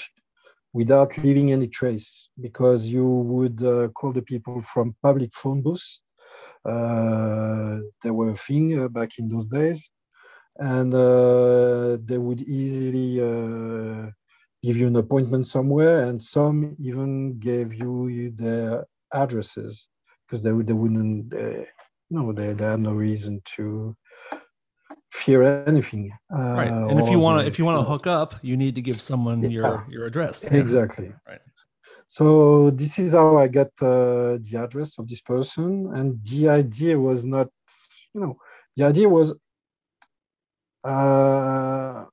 without 0.71 1.17
leaving 1.17 1.51
any 1.51 1.67
trace 1.67 2.29
because 2.39 2.85
you 2.85 3.03
would 3.03 3.63
uh, 3.63 3.87
call 3.89 4.11
the 4.11 4.21
people 4.21 4.61
from 4.61 4.95
public 5.01 5.31
phone 5.33 5.61
booths. 5.61 6.03
Uh, 6.63 7.79
there 8.03 8.13
were 8.13 8.29
a 8.29 8.35
thing 8.35 8.87
back 8.89 9.17
in 9.17 9.27
those 9.27 9.47
days 9.47 9.89
and 10.59 10.93
they 12.07 12.17
would 12.17 12.41
easily 12.41 13.19
give 14.63 14.77
you 14.77 14.87
an 14.87 14.95
appointment 14.95 15.47
somewhere, 15.47 16.01
and 16.01 16.21
some 16.21 16.75
even 16.79 17.39
gave 17.39 17.73
you 17.73 18.31
their 18.35 18.85
addresses 19.13 19.87
because 20.27 20.43
they, 20.43 20.51
would, 20.51 20.67
they 20.67 20.73
wouldn't, 20.73 21.33
uh, 21.33 21.63
no, 22.09 22.33
they, 22.33 22.53
they 22.53 22.65
had 22.65 22.79
no 22.79 22.91
reason 22.91 23.41
to 23.55 23.95
fear 25.11 25.43
anything. 25.67 26.11
Uh, 26.33 26.37
right, 26.37 26.71
and 26.71 26.99
if 26.99 27.09
you 27.09 27.19
want 27.19 27.41
to, 27.41 27.47
if 27.47 27.57
you 27.57 27.65
want 27.65 27.79
to 27.79 27.83
hook 27.83 28.07
up, 28.07 28.35
you 28.41 28.57
need 28.57 28.75
to 28.75 28.81
give 28.81 29.01
someone 29.01 29.41
yeah. 29.41 29.49
your 29.49 29.85
your 29.89 30.05
address. 30.05 30.43
Exactly. 30.43 31.13
Right. 31.27 31.41
So 32.07 32.69
this 32.69 32.99
is 32.99 33.13
how 33.13 33.37
I 33.37 33.47
got 33.47 33.71
uh, 33.81 34.37
the 34.39 34.59
address 34.63 34.97
of 34.97 35.07
this 35.07 35.21
person, 35.21 35.91
and 35.93 36.23
the 36.23 36.49
idea 36.49 36.97
was 36.97 37.25
not, 37.25 37.49
you 38.13 38.21
know, 38.21 38.37
the 38.75 38.85
idea 38.85 39.09
was. 39.09 39.33
Uh, 40.83 42.05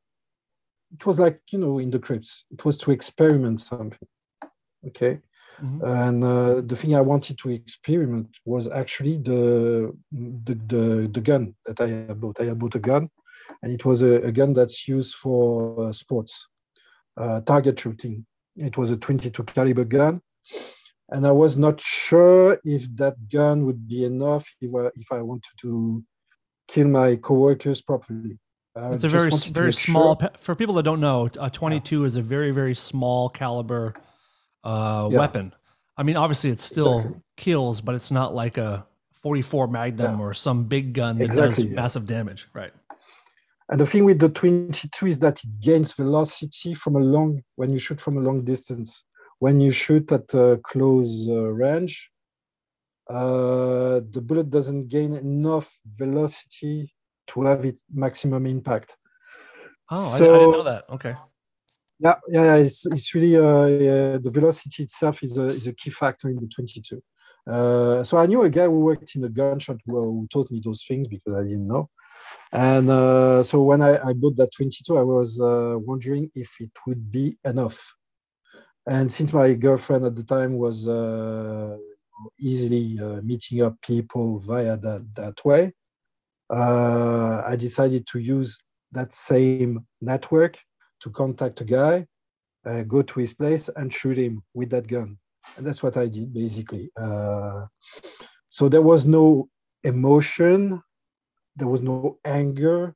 it 0.95 1.05
was 1.07 1.19
like 1.19 1.41
you 1.51 1.59
know 1.59 1.79
in 1.79 1.91
the 1.91 1.99
crypts 1.99 2.45
it 2.51 2.65
was 2.65 2.79
to 2.79 2.91
experiment 2.91 3.61
something 3.61 4.09
okay 4.87 5.19
mm-hmm. 5.63 5.85
and 5.85 6.25
uh, 6.25 6.61
the 6.67 6.77
thing 6.77 6.95
i 6.95 7.01
wanted 7.01 7.39
to 7.39 7.51
experiment 7.51 8.29
was 8.45 8.69
actually 8.69 9.19
the 9.19 9.93
the 10.13 10.55
the, 10.67 11.11
the 11.13 11.21
gun 11.21 11.55
that 11.67 11.81
i 11.81 12.13
bought 12.15 12.41
i 12.41 12.53
bought 12.55 12.75
a 12.75 12.79
gun 12.79 13.09
and 13.63 13.73
it 13.73 13.85
was 13.85 14.03
a, 14.03 14.23
a 14.23 14.33
gun 14.33 14.53
that's 14.53 14.89
used 14.89 15.15
for 15.15 15.87
uh, 15.87 15.93
sports 15.93 16.49
uh, 17.17 17.41
target 17.43 17.79
shooting 17.79 18.25
it 18.57 18.77
was 18.77 18.91
a 18.91 18.97
22 18.97 19.43
caliber 19.45 19.85
gun 19.85 20.21
and 21.11 21.27
i 21.27 21.31
was 21.31 21.57
not 21.57 21.81
sure 21.81 22.59
if 22.65 22.85
that 22.97 23.15
gun 23.29 23.67
would 23.67 23.87
be 23.87 24.05
enough 24.05 24.47
if 24.61 24.75
I, 24.75 24.91
if 24.97 25.13
I 25.13 25.21
wanted 25.23 25.55
to 25.63 26.03
kill 26.69 26.89
my 26.89 27.17
coworkers 27.17 27.83
properly 27.83 28.39
uh, 28.77 28.91
it's 28.93 29.05
a 29.05 29.09
very 29.09 29.31
very 29.53 29.73
small 29.73 30.19
sure. 30.19 30.31
for 30.37 30.57
people 30.57 30.75
that 30.75 30.83
don't 30.83 30.99
know. 30.99 31.29
A 31.39 31.49
22 31.49 32.01
yeah. 32.01 32.07
is 32.07 32.17
a 32.17 32.23
very 32.23 32.51
very 32.51 32.75
small 32.75 33.29
caliber 33.29 33.95
uh, 34.65 35.09
yeah. 35.11 35.19
weapon. 35.19 35.55
I 35.97 36.03
mean, 36.03 36.17
obviously 36.17 36.51
it 36.51 36.61
still 36.61 36.99
exactly. 36.99 37.21
kills, 37.37 37.81
but 37.81 37.95
it's 37.95 38.11
not 38.11 38.35
like 38.35 38.59
a 38.59 38.87
44 39.13 39.69
Magnum 39.69 40.19
yeah. 40.19 40.25
or 40.25 40.35
some 40.35 40.65
big 40.65 40.93
gun 40.93 41.19
that 41.19 41.25
exactly, 41.25 41.65
does 41.65 41.75
massive 41.75 42.07
damage, 42.07 42.49
right? 42.53 42.73
And 43.71 43.81
the 43.81 43.87
thing 43.87 44.05
with 44.05 44.19
the 44.19 44.29
22 44.29 45.07
is 45.07 45.19
that 45.21 45.43
it 45.43 45.61
gains 45.61 45.93
velocity 45.93 46.75
from 46.75 46.97
a 46.97 47.01
long 47.01 47.43
when 47.57 47.71
you 47.71 47.79
shoot 47.79 48.01
from 48.01 48.19
a 48.19 48.21
long 48.21 48.45
distance. 48.45 49.05
When 49.39 49.61
you 49.61 49.71
shoot 49.71 50.11
at 50.13 50.33
a 50.35 50.61
close 50.65 51.29
uh, 51.29 51.53
range, 51.53 52.11
uh, 53.09 54.01
the 54.11 54.21
bullet 54.23 54.51
doesn't 54.51 54.89
gain 54.89 55.15
enough 55.15 55.79
velocity 55.97 56.93
to 57.29 57.43
have 57.45 57.65
its 57.65 57.83
maximum 57.93 58.47
impact. 58.47 58.97
Oh, 59.91 60.17
so, 60.17 60.33
I, 60.33 60.37
I, 60.37 60.39
didn't 60.39 60.53
know 60.53 60.63
that. 60.63 60.85
Okay. 60.91 61.15
Yeah, 62.01 62.17
yeah, 62.29 62.57
it's, 62.57 62.87
it's 62.87 63.15
really 63.15 63.37
uh, 63.37 63.67
yeah, 63.67 64.19
the 64.19 64.31
velocity 64.31 64.83
itself 64.83 65.23
is 65.23 65.39
a, 65.39 65.47
is 65.47 65.67
a 65.67 65.73
key 65.73 65.91
factor 65.91 66.29
in 66.29 66.37
the 66.37 66.49
22. 66.49 67.01
Uh, 67.47 68.03
so 68.03 68.17
I 68.17 68.27
knew 68.27 68.43
a 68.43 68.51
guy 68.51 68.65
who 68.65 68.81
worked 68.81 69.15
in 69.17 69.25
a 69.25 69.29
gun 69.29 69.59
shop 69.59 69.77
who, 69.87 70.27
taught 70.33 70.51
me 70.51 70.61
those 70.65 70.85
things 70.87 71.07
because 71.09 71.35
I 71.37 71.43
didn't 71.43 71.69
know. 71.69 71.89
And 72.53 72.91
uh, 72.91 73.43
so 73.43 73.63
when 73.63 73.83
I, 73.83 73.99
I, 74.03 74.13
bought 74.13 74.37
that 74.37 74.51
22, 74.57 74.97
I 74.97 75.03
was 75.03 75.41
uh, 75.41 75.77
wondering 75.79 76.31
if 76.35 76.51
it 76.59 76.71
would 76.87 77.13
be 77.13 77.37
enough. 77.45 77.95
And 78.87 79.13
since 79.13 79.33
my 79.33 79.53
girlfriend 79.55 80.05
at 80.05 80.17
the 80.17 80.25
time 80.25 80.57
was 80.57 80.89
uh, 80.89 81.77
easily 82.39 82.99
uh, 82.99 83.21
meeting 83.23 83.63
up 83.63 83.81
people 83.83 84.41
via 84.41 84.77
that, 84.79 85.07
that 85.15 85.45
way, 85.45 85.73
I 86.51 87.57
decided 87.59 88.07
to 88.09 88.19
use 88.19 88.59
that 88.93 89.13
same 89.13 89.87
network 90.01 90.59
to 91.05 91.11
contact 91.11 91.61
a 91.61 91.65
guy, 91.65 92.07
uh, 92.67 92.83
go 92.83 93.03
to 93.03 93.21
his 93.21 93.35
place 93.35 93.69
and 93.77 93.93
shoot 93.93 94.19
him 94.19 94.43
with 94.55 94.71
that 94.71 94.87
gun. 94.89 95.19
And 95.57 95.67
that's 95.67 95.83
what 95.83 95.97
I 95.97 96.07
did 96.09 96.33
basically. 96.33 96.91
Uh, 97.01 97.67
so 98.49 98.69
there 98.69 98.83
was 98.83 99.07
no 99.07 99.49
emotion, 99.83 100.83
there 101.57 101.69
was 101.69 101.83
no 101.83 102.19
anger. 102.25 102.95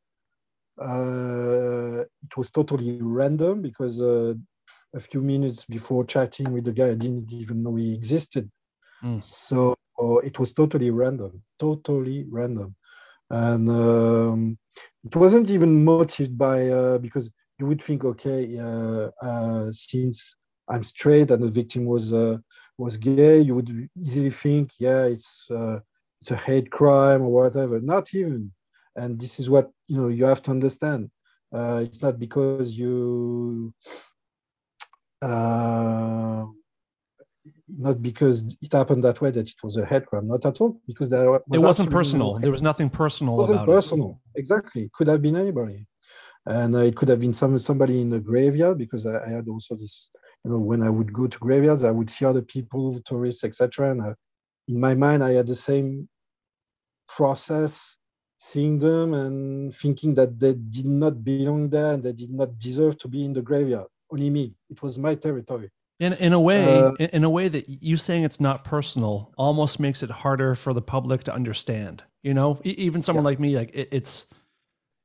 Uh, 0.81 2.05
it 2.25 2.37
was 2.37 2.51
totally 2.51 2.99
random 3.01 3.61
because 3.61 4.01
uh, 4.01 4.33
a 4.95 5.01
few 5.01 5.21
minutes 5.21 5.65
before 5.67 6.05
chatting 6.05 6.51
with 6.53 6.65
the 6.65 6.73
guy, 6.73 6.91
I 6.91 6.95
didn't 6.95 7.31
even 7.33 7.63
know 7.63 7.75
he 7.77 7.95
existed. 7.95 8.51
Mm. 9.05 9.23
So 9.23 9.77
it 10.25 10.39
was 10.39 10.55
totally 10.55 10.91
random, 10.91 11.43
totally 11.59 12.25
random 12.31 12.75
and 13.31 13.69
um, 13.69 14.59
it 15.05 15.15
wasn't 15.17 15.51
even 15.51 15.85
motivated 15.85 16.37
by 16.39 16.69
uh, 16.69 16.99
because 16.99 17.31
you 17.59 17.67
would 17.67 17.83
think 17.83 18.05
okay 18.05 18.59
uh, 18.59 19.11
uh, 19.23 19.71
since 19.73 20.37
i'm 20.69 20.83
straight 20.83 21.31
and 21.31 21.43
the 21.43 21.51
victim 21.51 21.85
was 21.85 22.13
uh, 22.13 22.37
was 22.77 22.97
gay 22.97 23.41
you 23.41 23.55
would 23.55 23.89
easily 23.97 24.31
think 24.31 24.71
yeah 24.79 25.05
it's 25.05 25.47
uh, 25.51 25.79
it's 26.21 26.31
a 26.31 26.37
hate 26.37 26.71
crime 26.71 27.23
or 27.23 27.31
whatever 27.31 27.81
not 27.81 28.13
even 28.15 28.51
and 28.97 29.21
this 29.21 29.39
is 29.41 29.49
what 29.51 29.71
you 29.87 29.97
know 29.97 30.09
you 30.09 30.25
have 30.25 30.43
to 30.43 30.51
understand 30.51 31.11
uh, 31.53 31.81
it's 31.83 32.03
not 32.03 32.19
because 32.19 32.75
you 32.75 33.73
not 37.79 38.03
because 38.03 38.45
it 38.61 38.73
happened 38.73 39.05
that 39.05 39.21
way 39.21 39.31
that 39.31 39.49
it 39.49 39.55
was 39.63 39.77
a 39.77 39.85
hate 39.85 40.07
crime, 40.07 40.27
not 40.29 40.45
at 40.45 40.61
all. 40.61 40.81
Because 40.87 41.09
there 41.09 41.31
was 41.31 41.43
it 41.53 41.59
wasn't 41.59 41.91
personal. 41.91 42.35
No 42.35 42.39
there 42.41 42.51
was 42.51 42.63
nothing 42.63 42.91
personal. 42.91 43.35
About 43.35 43.45
it 43.45 43.53
wasn't 43.53 43.69
personal. 43.69 44.21
It. 44.35 44.41
Exactly. 44.41 44.91
Could 44.95 45.09
have 45.09 45.23
been 45.23 45.37
anybody, 45.37 45.87
and 46.49 46.75
uh, 46.75 46.79
it 46.79 46.97
could 46.97 47.09
have 47.09 47.21
been 47.21 47.35
some 47.35 47.59
somebody 47.59 48.01
in 48.01 48.13
a 48.15 48.19
graveyard 48.19 48.79
because 48.79 49.05
I, 49.05 49.19
I, 49.25 49.29
had 49.29 49.49
also 49.49 49.77
this. 49.77 50.11
You 50.45 50.53
know, 50.53 50.59
when 50.59 50.83
I 50.83 50.89
would 50.89 51.13
go 51.13 51.27
to 51.27 51.39
graveyards, 51.39 51.85
I 51.85 51.91
would 51.91 52.09
see 52.09 52.25
other 52.25 52.43
people, 52.43 53.01
tourists, 53.05 53.45
etc. 53.45 53.91
And 53.91 54.01
uh, 54.01 54.15
in 54.69 54.81
my 54.81 54.95
mind, 54.95 55.23
I 55.23 55.33
had 55.33 55.47
the 55.47 55.55
same 55.55 56.09
process, 57.09 57.97
seeing 58.39 58.79
them 58.79 59.15
and 59.15 59.75
thinking 59.75 60.15
that 60.15 60.39
they 60.39 60.55
did 60.55 60.87
not 60.87 61.25
belong 61.25 61.69
there 61.69 61.93
and 61.95 62.03
they 62.03 62.13
did 62.13 62.31
not 62.31 62.59
deserve 62.59 62.97
to 62.99 63.09
be 63.09 63.25
in 63.25 63.33
the 63.33 63.43
graveyard. 63.43 63.89
Only 64.11 64.31
me. 64.31 64.55
It 64.71 64.81
was 64.81 64.97
my 64.97 65.17
territory. 65.17 65.71
In 66.01 66.13
in 66.15 66.33
a 66.33 66.41
way, 66.41 66.79
uh, 66.79 66.93
in, 67.01 67.09
in 67.11 67.25
a 67.25 67.31
way 67.31 67.49
that 67.49 67.69
you 67.69 67.97
saying 67.97 68.23
it's 68.23 68.41
not 68.41 68.65
personal 68.65 69.35
almost 69.37 69.81
makes 69.81 70.03
it 70.03 70.11
harder 70.11 70.55
for 70.55 70.73
the 70.73 70.83
public 70.83 71.25
to 71.25 71.35
understand. 71.35 72.05
You 72.23 72.33
know, 72.33 72.61
even 72.63 73.03
someone 73.03 73.25
yeah. 73.25 73.31
like 73.31 73.41
me, 73.41 73.57
like 73.57 73.75
it, 73.75 73.89
it's 73.91 74.27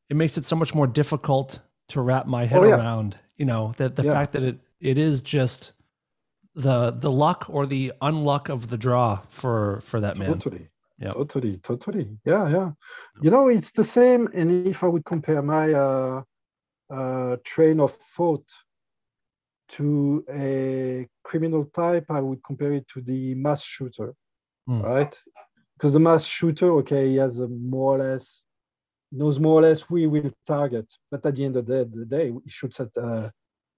it 0.10 0.16
makes 0.16 0.38
it 0.38 0.46
so 0.46 0.56
much 0.56 0.74
more 0.74 0.88
difficult 0.88 1.60
to 1.90 2.02
wrap 2.02 2.28
my 2.28 2.46
head 2.46 2.60
oh, 2.60 2.64
yeah. 2.66 2.76
around. 2.76 3.18
You 3.38 3.46
know, 3.46 3.74
that 3.78 3.96
the 3.96 4.04
yeah. 4.04 4.14
fact 4.14 4.34
that 4.34 4.44
it 4.44 4.60
it 4.80 4.98
is 4.98 5.22
just 5.22 5.74
the 6.56 6.92
the 6.92 7.12
luck 7.12 7.46
or 7.50 7.66
the 7.66 7.94
unluck 8.02 8.50
of 8.50 8.70
the 8.70 8.78
draw 8.78 9.22
for 9.30 9.82
for 9.82 10.00
that 10.00 10.18
man. 10.18 10.34
Totally. 10.34 10.70
Yeah. 11.00 11.14
Totally. 11.14 11.58
Totally. 11.58 12.18
Yeah. 12.26 12.50
Yeah. 12.50 12.72
You 13.22 13.32
know, 13.32 13.48
it's 13.48 13.72
the 13.72 13.84
same. 13.84 14.30
And 14.34 14.68
if 14.68 14.84
I 14.84 14.88
would 14.88 15.06
compare 15.06 15.42
my 15.42 15.74
uh, 15.74 16.22
uh, 16.90 17.38
train 17.44 17.80
of 17.80 17.92
thought 18.16 18.48
to 19.70 20.24
a 20.30 21.08
criminal 21.24 21.66
type, 21.66 22.06
I 22.10 22.20
would 22.20 22.44
compare 22.44 22.74
it 22.74 22.88
to 22.90 23.02
the 23.02 23.34
mass 23.36 23.64
shooter, 23.64 24.14
mm. 24.70 24.84
right? 24.84 25.18
Because 25.76 25.94
the 25.94 26.00
mass 26.00 26.26
shooter, 26.26 26.72
okay, 26.80 27.10
he 27.10 27.16
has 27.16 27.40
a 27.40 27.48
more 27.48 27.96
or 27.96 28.00
less 28.00 28.43
knows 29.14 29.40
more 29.40 29.60
or 29.60 29.62
less 29.62 29.82
who 29.82 29.96
he 29.98 30.08
will 30.08 30.32
target. 30.46 30.92
But 31.12 31.26
at 31.26 31.36
the 31.36 31.46
end 31.46 31.56
of 31.58 31.66
the, 31.66 31.90
the 31.94 32.06
day, 32.06 32.32
he 32.32 32.50
shoots 32.50 32.80
at 32.80 32.90
uh, 32.98 33.30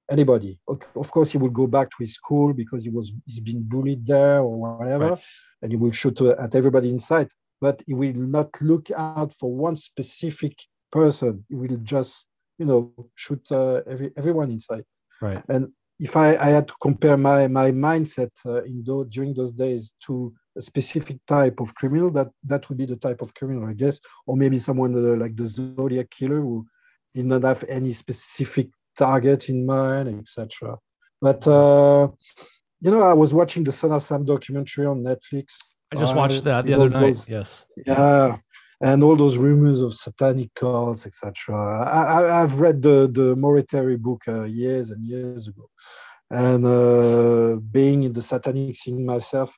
anybody. 0.10 0.60
Of 0.95 1.12
course, 1.12 1.32
he 1.32 1.38
will 1.38 1.49
go 1.49 1.68
back 1.68 1.90
to 1.90 1.95
his 1.99 2.14
school 2.14 2.53
because 2.53 2.84
he 2.84 2.90
was 2.90 3.14
he's 3.26 3.40
been 3.40 3.64
bullied 3.64 4.06
there 4.06 4.40
or 4.40 4.78
whatever, 4.78 5.10
right. 5.12 5.24
and 5.62 5.72
he 5.72 5.78
will 5.78 5.91
shoot 5.91 6.20
at 6.22 6.56
everybody 6.56 6.90
inside. 6.90 7.30
But 7.62 7.82
he 7.88 7.94
will 7.94 8.14
not 8.14 8.49
look 8.62 8.91
out 8.91 9.34
for 9.34 9.53
one 9.53 9.78
specific 9.78 10.57
person. 10.91 11.45
He 11.49 11.56
will 11.56 11.78
just 11.78 12.26
you 12.57 12.66
know 12.66 12.94
shoot 13.16 13.44
uh, 13.52 13.82
every 13.88 14.12
everyone 14.18 14.52
inside. 14.52 14.86
Right. 15.22 15.44
And 15.49 15.72
if 15.99 16.15
I, 16.17 16.35
I 16.35 16.49
had 16.49 16.67
to 16.67 16.73
compare 16.81 17.17
my 17.17 17.47
my 17.47 17.72
mindset 17.72 18.31
uh, 18.45 18.63
in 18.63 18.84
those, 18.85 19.07
during 19.09 19.34
those 19.34 19.51
days 19.51 19.93
to 20.05 20.34
a 20.57 20.61
specific 20.61 21.17
type 21.26 21.59
of 21.59 21.73
criminal, 21.76 22.11
that 22.11 22.30
that 22.43 22.67
would 22.67 22.77
be 22.77 22.85
the 22.85 22.95
type 22.95 23.22
of 23.22 23.34
criminal, 23.34 23.67
I 23.67 23.73
guess, 23.73 23.99
or 24.27 24.35
maybe 24.35 24.57
someone 24.57 24.93
uh, 24.95 25.15
like 25.15 25.35
the 25.35 25.45
Zodiac 25.45 26.09
killer 26.09 26.41
who 26.41 26.65
did 27.13 27.26
not 27.26 27.43
have 27.43 27.63
any 27.69 27.93
specific 27.93 28.69
target 28.97 29.49
in 29.49 29.65
mind, 29.65 30.09
etc. 30.19 30.77
But 31.22 31.47
uh, 31.47 32.09
you 32.81 32.91
know, 32.91 33.03
I 33.03 33.13
was 33.13 33.34
watching 33.34 33.63
the 33.63 33.72
Son 33.72 33.91
of 33.91 34.03
Sam 34.03 34.26
documentary 34.26 34.85
on 34.85 35.01
Netflix. 35.01 35.57
I 35.91 35.97
just 35.97 36.15
watched 36.15 36.43
that 36.43 36.65
the 36.65 36.73
other 36.73 36.89
night. 36.89 36.99
Those, 36.99 37.30
yes. 37.30 37.65
Yeah, 37.85 38.38
and 38.86 39.03
all 39.03 39.16
those 39.16 39.38
rumors 39.38 39.82
of 39.82 39.95
satanic 39.95 40.53
cults, 40.53 41.07
etc. 41.07 41.34
I, 41.91 42.41
have 42.44 42.62
read 42.62 42.84
the 42.84 43.10
the 43.12 43.36
Maury 43.36 43.98
book 43.98 44.22
uh, 44.28 44.44
years 44.44 44.91
and 44.91 45.03
years 45.03 45.48
ago, 45.48 45.68
and 46.30 46.64
uh, 46.64 47.56
being 47.78 48.03
in 48.03 48.14
the 48.14 48.22
satanic 48.22 48.76
scene 48.76 49.03
myself, 49.03 49.57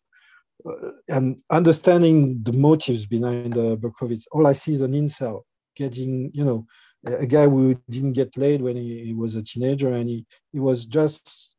uh, 0.66 0.92
and 1.10 1.42
understanding 1.50 2.42
the 2.42 2.54
motives 2.54 3.06
behind 3.06 3.58
uh, 3.58 3.76
Berkowitz, 3.76 4.28
all 4.32 4.48
I 4.48 4.54
see 4.54 4.72
is 4.72 4.82
an 4.82 4.94
incel 4.94 5.42
getting, 5.76 6.32
you 6.34 6.46
know, 6.46 6.66
a 7.06 7.26
guy 7.26 7.48
who 7.48 7.76
didn't 7.90 8.14
get 8.14 8.38
laid 8.38 8.62
when 8.62 8.78
he, 8.78 9.04
he 9.08 9.14
was 9.14 9.36
a 9.36 9.44
teenager, 9.44 9.92
and 9.92 10.08
he 10.10 10.26
he 10.54 10.60
was 10.62 10.86
just 10.86 11.54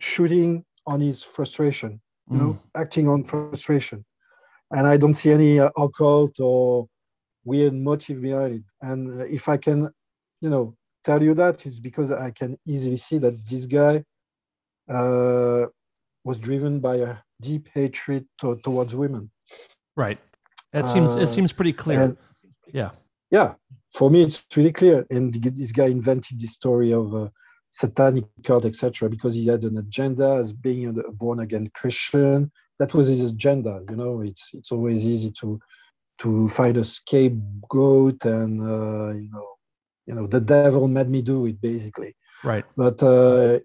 shooting 0.00 0.64
on 0.86 1.00
his 1.00 1.22
frustration, 1.22 2.00
you 2.30 2.36
mm. 2.36 2.40
know, 2.40 2.58
acting 2.74 3.08
on 3.08 3.24
frustration 3.24 4.06
and 4.70 4.86
I 4.86 4.96
don't 4.96 5.14
see 5.14 5.30
any 5.30 5.60
uh, 5.60 5.70
occult 5.76 6.40
or 6.40 6.88
weird 7.44 7.74
motive 7.74 8.20
behind 8.22 8.54
it. 8.56 8.62
And 8.82 9.20
uh, 9.20 9.24
if 9.24 9.48
I 9.48 9.56
can, 9.56 9.90
you 10.40 10.50
know, 10.50 10.76
tell 11.04 11.22
you 11.22 11.34
that, 11.34 11.66
it's 11.66 11.80
because 11.80 12.12
I 12.12 12.30
can 12.30 12.58
easily 12.66 12.96
see 12.96 13.18
that 13.18 13.46
this 13.46 13.66
guy 13.66 14.04
uh, 14.88 15.66
was 16.24 16.38
driven 16.38 16.80
by 16.80 16.96
a 16.96 17.16
deep 17.40 17.68
hatred 17.72 18.26
to, 18.40 18.56
towards 18.64 18.94
women. 18.94 19.30
Right. 19.96 20.18
It 20.72 20.86
seems 20.86 21.14
it 21.14 21.22
uh, 21.22 21.26
seems 21.26 21.52
pretty 21.52 21.72
clear. 21.72 22.02
And, 22.02 22.16
yeah. 22.72 22.90
Yeah. 23.30 23.54
For 23.92 24.10
me, 24.10 24.22
it's 24.22 24.44
really 24.56 24.72
clear. 24.72 25.06
And 25.10 25.32
this 25.34 25.70
guy 25.70 25.86
invented 25.86 26.40
the 26.40 26.48
story 26.48 26.92
of 26.92 27.14
a 27.14 27.30
satanic 27.70 28.24
cult, 28.42 28.64
etc., 28.64 29.08
because 29.08 29.34
he 29.34 29.46
had 29.46 29.62
an 29.62 29.78
agenda 29.78 30.36
as 30.40 30.52
being 30.52 30.88
a 30.88 31.12
born 31.12 31.38
again 31.40 31.70
Christian 31.74 32.50
that 32.78 32.94
was 32.94 33.08
his 33.08 33.30
agenda. 33.30 33.82
You 33.88 33.96
know, 33.96 34.20
it's 34.20 34.50
it's 34.52 34.72
always 34.72 35.06
easy 35.06 35.30
to 35.40 35.60
to 36.18 36.48
find 36.48 36.76
a 36.76 36.84
scapegoat 36.84 38.24
and 38.24 38.60
uh, 38.60 39.12
you 39.14 39.28
know 39.30 39.48
you 40.06 40.14
know 40.14 40.26
the 40.26 40.40
devil 40.40 40.88
made 40.88 41.08
me 41.08 41.22
do 41.22 41.46
it 41.46 41.60
basically. 41.60 42.14
Right. 42.42 42.64
But 42.76 43.02
uh, 43.02 43.60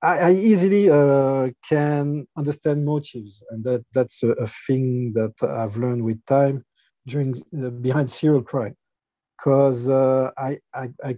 I, 0.00 0.18
I, 0.18 0.30
easily 0.32 0.88
uh, 0.90 1.50
can 1.68 2.26
understand 2.36 2.84
motives, 2.84 3.42
and 3.50 3.64
that 3.64 3.84
that's 3.92 4.22
a, 4.22 4.30
a, 4.30 4.46
thing 4.46 5.12
that 5.14 5.34
I've 5.42 5.76
learned 5.76 6.04
with 6.04 6.24
time 6.26 6.64
during 7.06 7.34
uh, 7.56 7.70
behind 7.70 8.10
serial 8.10 8.42
crime, 8.42 8.76
because 9.36 9.88
uh, 9.88 10.30
I, 10.36 10.58
I, 10.72 10.90
I 11.02 11.16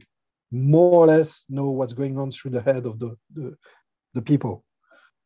more 0.51 1.03
or 1.03 1.07
less 1.07 1.45
know 1.51 1.71
what's 1.71 1.93
going 1.93 2.19
on 2.19 2.31
through 2.31 2.53
the 2.53 2.63
head 2.63 2.87
of 2.87 2.99
the, 2.99 3.17
the, 3.35 3.55
the 4.15 4.23
people 4.23 4.65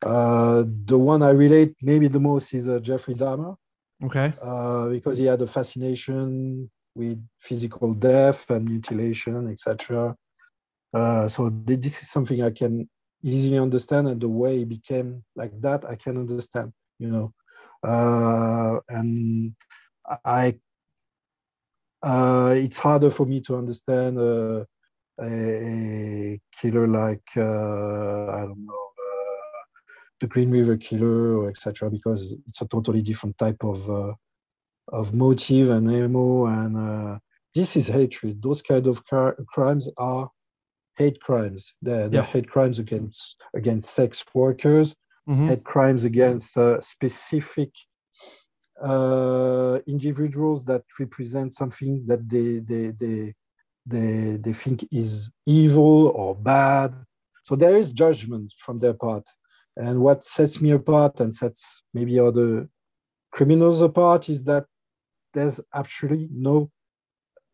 uh, 0.03 0.65
the 0.85 0.99
one 0.99 1.23
I 1.23 1.31
relate 1.31 1.74
maybe 1.82 2.09
the 2.09 2.20
most 2.20 2.55
is 2.55 2.69
uh, 2.69 2.78
Jeffrey 2.78 3.15
Dahmer. 3.15 3.57
Okay. 4.05 4.33
Uh, 4.41 4.89
because 4.89 5.19
he 5.19 5.25
had 5.25 5.43
a 5.43 5.47
fascination 5.47 6.70
with 6.95 7.25
physical 7.41 7.95
death 7.95 8.49
and 8.51 8.69
mutilation, 8.69 9.49
etc. 9.49 10.15
Uh, 10.95 11.29
so 11.29 11.51
th- 11.51 11.81
this 11.81 12.03
is 12.03 12.11
something 12.11 12.43
I 12.43 12.51
can 12.51 12.89
easily 13.23 13.59
understand, 13.59 14.09
and 14.09 14.20
the 14.20 14.29
way 14.29 14.59
he 14.59 14.65
became 14.65 15.25
like 15.35 15.61
that, 15.61 15.85
I 15.85 15.97
can 15.97 16.16
understand. 16.16 16.73
You 16.99 17.11
know, 17.11 17.35
uh, 17.83 18.81
and 18.89 19.55
I, 20.25 20.59
uh, 22.03 22.55
it's 22.57 22.79
harder 22.79 23.11
for 23.11 23.27
me 23.27 23.41
to 23.43 23.57
understand 23.57 24.19
a, 24.19 24.66
a 25.20 26.41
killer 26.61 26.87
like 26.87 27.29
I 27.37 28.47
don't 28.47 28.65
know 28.65 28.88
the 30.20 30.27
Green 30.27 30.51
River 30.51 30.77
Killer 30.77 31.49
etc. 31.49 31.90
because 31.90 32.35
it's 32.47 32.61
a 32.61 32.69
totally 32.69 33.03
different 33.03 33.36
type 33.39 33.62
of 33.62 33.89
uh, 33.90 34.12
of 34.89 35.15
motive 35.15 35.70
and 35.70 35.90
ammo 35.90 36.47
and 36.47 36.77
uh, 36.77 37.19
this 37.55 37.77
is 37.77 37.89
hatred. 37.89 38.43
Those 38.43 38.62
kind 38.62 38.86
of 38.86 39.05
car- 39.07 39.36
crimes 39.49 39.89
are 39.97 40.31
hate 40.97 41.20
crimes. 41.20 41.74
They're, 41.81 42.09
they're 42.09 42.23
yeah. 42.23 42.27
hate 42.27 42.49
crimes 42.49 42.78
against 42.78 43.36
against 43.55 43.95
sex 43.95 44.24
workers, 44.35 44.95
mm-hmm. 45.28 45.49
hate 45.49 45.65
crimes 45.65 46.05
against 46.05 46.57
uh, 46.57 46.81
specific 46.81 47.70
uh, 48.82 49.78
individuals 49.86 50.65
that 50.66 50.82
represent 50.99 51.55
something 51.55 52.05
that 52.07 52.28
they 52.28 52.59
they 52.70 52.93
they 53.03 53.35
they 53.86 54.39
they 54.45 54.53
think 54.53 54.86
is 54.93 55.31
evil 55.47 56.09
or 56.09 56.35
bad. 56.35 56.95
So 57.45 57.57
there 57.57 57.77
is 57.77 57.93
judgment 57.93 58.53
from 58.59 58.78
their 58.78 58.95
part. 58.95 59.27
And 59.79 60.01
what 60.01 60.25
sets 60.25 60.61
me 60.61 60.73
apart 60.73 61.21
and 61.21 61.33
sets 61.33 61.83
maybe 61.95 62.19
other 62.19 62.69
criminals 63.31 63.81
apart 63.81 64.29
is 64.29 64.43
that 64.45 64.67
there's 65.33 65.61
actually 65.73 66.29
no 66.33 66.71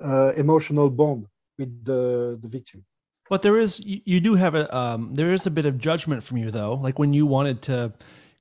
uh, 0.03 0.33
emotional 0.37 0.89
bond 0.89 1.27
with 1.59 1.85
the, 1.85 2.39
the 2.41 2.49
victim. 2.49 2.85
But 3.29 3.43
there 3.43 3.59
is, 3.59 3.81
you, 3.81 4.01
you 4.05 4.21
do 4.21 4.35
have 4.35 4.55
a, 4.55 4.75
um, 4.77 5.15
there 5.15 5.33
is 5.33 5.47
a 5.47 5.51
bit 5.51 5.67
of 5.67 5.79
judgment 5.79 6.23
from 6.23 6.39
you 6.39 6.51
though. 6.51 6.75
Like 6.75 6.99
when 6.99 7.13
you 7.13 7.27
wanted 7.27 7.63
to 7.63 7.93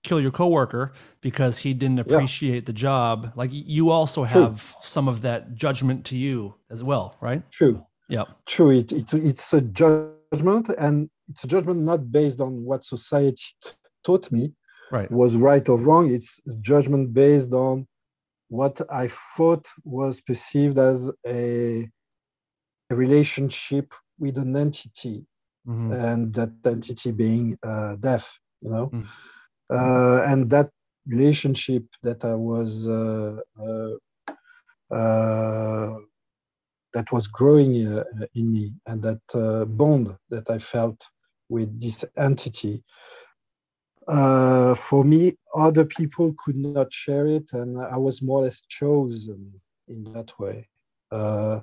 kill 0.04 0.20
your 0.20 0.32
coworker 0.32 0.94
because 1.22 1.60
he 1.60 1.74
didn't 1.74 2.00
appreciate 2.00 2.56
yeah. 2.56 2.66
the 2.66 2.74
job. 2.74 3.32
Like 3.36 3.50
you 3.52 3.90
also 3.90 4.24
have 4.24 4.62
True. 4.62 4.82
some 4.82 5.08
of 5.08 5.22
that 5.22 5.56
judgment 5.56 6.06
to 6.06 6.18
you 6.18 6.56
as 6.70 6.84
well, 6.84 7.18
right? 7.22 7.50
True. 7.52 7.86
Yeah. 8.10 8.26
True. 8.46 8.72
It, 8.72 8.92
it, 8.92 9.14
it's 9.14 9.54
a 9.54 9.62
judgment 9.62 10.70
and 10.78 11.10
it's 11.28 11.44
a 11.44 11.48
judgment 11.48 11.82
not 11.82 12.12
based 12.12 12.42
on 12.42 12.64
what 12.64 12.84
society 12.84 13.44
t- 13.64 13.72
taught 14.04 14.32
me 14.32 14.54
right. 14.92 15.12
was 15.12 15.36
right 15.36 15.68
or 15.68 15.78
wrong. 15.78 16.12
It's 16.12 16.40
a 16.48 16.56
judgment 16.58 17.14
based 17.14 17.52
on 17.52 17.88
what 18.50 18.80
I 18.90 19.10
thought 19.36 19.68
was 19.84 20.22
perceived 20.22 20.78
as 20.78 21.10
a, 21.26 21.90
a 22.92 22.96
relationship 22.96 23.94
with 24.20 24.38
an 24.38 24.56
entity, 24.56 25.26
mm-hmm. 25.68 25.92
and 25.92 26.34
that 26.36 26.52
entity 26.66 27.12
being 27.12 27.58
uh, 27.64 27.96
death. 27.96 28.32
You 28.62 28.70
know, 28.70 28.88
mm. 28.94 29.08
uh, 29.70 30.24
and 30.32 30.50
that 30.52 30.70
relationship 31.08 31.84
that 32.04 32.24
I 32.24 32.36
was 32.36 32.88
uh, 32.88 33.38
uh, 33.60 34.94
uh 34.96 35.98
that 36.94 37.12
was 37.12 37.26
growing 37.28 37.88
uh, 37.88 38.04
in 38.36 38.54
me, 38.54 38.74
and 38.86 39.02
that 39.02 39.68
bond 39.78 40.16
that 40.30 40.50
I 40.50 40.60
felt 40.60 41.04
with 41.54 41.70
this 41.80 42.04
entity. 42.18 42.84
Uh, 44.08 44.74
for 44.76 45.02
me, 45.06 45.38
other 45.56 45.86
people 45.86 46.36
could 46.44 46.58
not 46.58 46.92
share 46.92 47.28
it, 47.28 47.48
and 47.54 47.80
I 47.80 47.98
was 47.98 48.22
more 48.22 48.40
or 48.40 48.44
less 48.44 48.62
chosen 48.68 49.40
in 49.88 50.00
that 50.14 50.32
way. 50.40 50.68
Uh, 51.12 51.60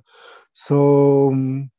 so 0.53 1.31
um, 1.33 1.71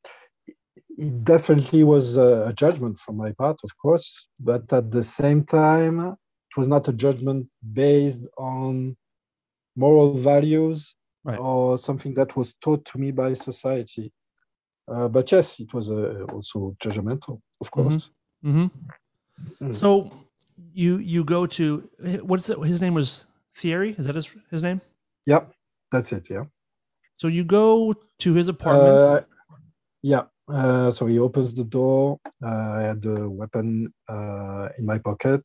it 0.48 1.24
definitely 1.24 1.84
was 1.84 2.18
a, 2.18 2.54
judgment 2.64 3.00
from 3.00 3.16
my 3.18 3.32
part, 3.32 3.58
of 3.64 3.72
course, 3.78 4.28
but 4.40 4.72
at 4.74 4.92
the 4.92 5.04
same 5.04 5.44
time, 5.46 5.98
it 6.50 6.58
was 6.58 6.68
not 6.68 6.90
a 6.90 6.94
judgment 7.06 7.48
based 7.74 8.24
on 8.38 8.96
moral 9.76 10.14
values 10.14 10.94
right. 11.24 11.40
or 11.40 11.78
something 11.78 12.14
that 12.16 12.36
was 12.36 12.54
taught 12.56 12.84
to 12.86 12.98
me 12.98 13.10
by 13.12 13.34
society. 13.34 14.12
Uh, 14.94 15.08
but 15.08 15.32
yes, 15.32 15.60
it 15.60 15.74
was 15.74 15.90
uh, 15.90 16.26
also 16.34 16.76
judgmental, 16.84 17.40
of 17.62 17.72
mm-hmm. 17.72 17.82
course. 17.82 18.10
Mm-hmm. 18.44 19.66
Mm. 19.66 19.76
So 19.76 20.12
you 20.74 20.98
you 20.98 21.24
go 21.24 21.46
to 21.46 21.90
what's 22.22 22.50
it? 22.50 22.60
His 22.60 22.82
name 22.82 22.94
was 22.94 23.26
Thierry. 23.56 23.96
Is 23.98 24.06
that 24.06 24.16
his 24.16 24.36
his 24.50 24.64
name? 24.64 24.82
Yep, 25.26 25.52
that's 25.92 26.12
it. 26.12 26.30
Yeah. 26.30 26.46
So 27.18 27.28
you 27.28 27.44
go 27.44 27.94
to 28.20 28.34
his 28.34 28.48
apartment. 28.48 28.98
Uh, 28.98 29.22
yeah. 30.02 30.24
Uh, 30.52 30.92
so 30.92 31.06
he 31.06 31.20
opens 31.20 31.54
the 31.54 31.64
door. 31.64 32.18
Uh, 32.44 32.72
I 32.80 32.82
had 32.82 33.02
the 33.02 33.30
weapon 33.30 33.94
uh, 34.10 34.70
in 34.78 34.86
my 34.86 34.98
pocket. 34.98 35.42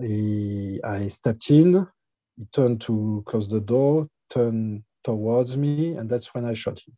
He, 0.00 0.80
I 0.84 1.08
stepped 1.08 1.50
in. 1.50 1.86
He 2.36 2.46
turned 2.52 2.82
to 2.82 3.24
close 3.26 3.48
the 3.48 3.60
door. 3.60 4.06
Turned 4.30 4.82
towards 5.02 5.56
me, 5.56 5.94
and 5.96 6.08
that's 6.08 6.34
when 6.34 6.44
I 6.44 6.54
shot 6.54 6.78
him. 6.86 6.94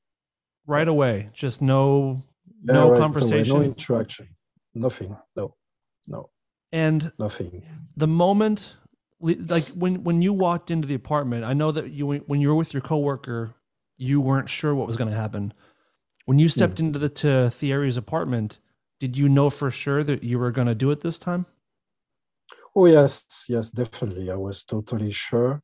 Right 0.68 0.86
away, 0.86 1.30
just 1.32 1.60
no 1.60 2.22
Yeah, 2.64 2.74
no 2.74 2.82
right 2.82 2.90
away, 2.90 2.98
conversation. 3.00 3.54
no 3.54 3.62
interaction, 3.62 4.28
nothing. 4.74 5.16
No, 5.34 5.56
no, 6.06 6.30
and 6.70 7.10
nothing. 7.18 7.64
the 7.96 8.06
moment 8.06 8.76
like 9.20 9.66
when 9.70 10.04
when 10.04 10.22
you 10.22 10.32
walked 10.32 10.70
into 10.70 10.86
the 10.86 10.94
apartment 10.94 11.44
i 11.44 11.52
know 11.52 11.72
that 11.72 11.90
you 11.90 12.06
when 12.06 12.40
you 12.40 12.48
were 12.48 12.54
with 12.54 12.72
your 12.72 12.80
coworker 12.80 13.52
you 13.96 14.20
weren't 14.20 14.48
sure 14.48 14.72
what 14.76 14.86
was 14.86 14.96
going 14.96 15.10
to 15.10 15.16
happen 15.16 15.52
when 16.26 16.38
you 16.38 16.48
stepped 16.48 16.78
hmm. 16.78 16.86
into 16.86 17.00
the 17.00 17.08
to 17.08 17.50
Thierry's 17.50 17.96
apartment 17.96 18.58
did 19.00 19.16
you 19.16 19.28
know 19.28 19.50
for 19.50 19.72
sure 19.72 20.04
that 20.04 20.22
you 20.22 20.38
were 20.38 20.52
going 20.52 20.68
to 20.68 20.74
do 20.74 20.92
it 20.92 21.00
this 21.00 21.18
time 21.18 21.46
Oh 22.78 22.86
yes, 22.86 23.24
yes, 23.48 23.72
definitely. 23.72 24.30
I 24.30 24.36
was 24.36 24.62
totally 24.62 25.10
sure. 25.10 25.62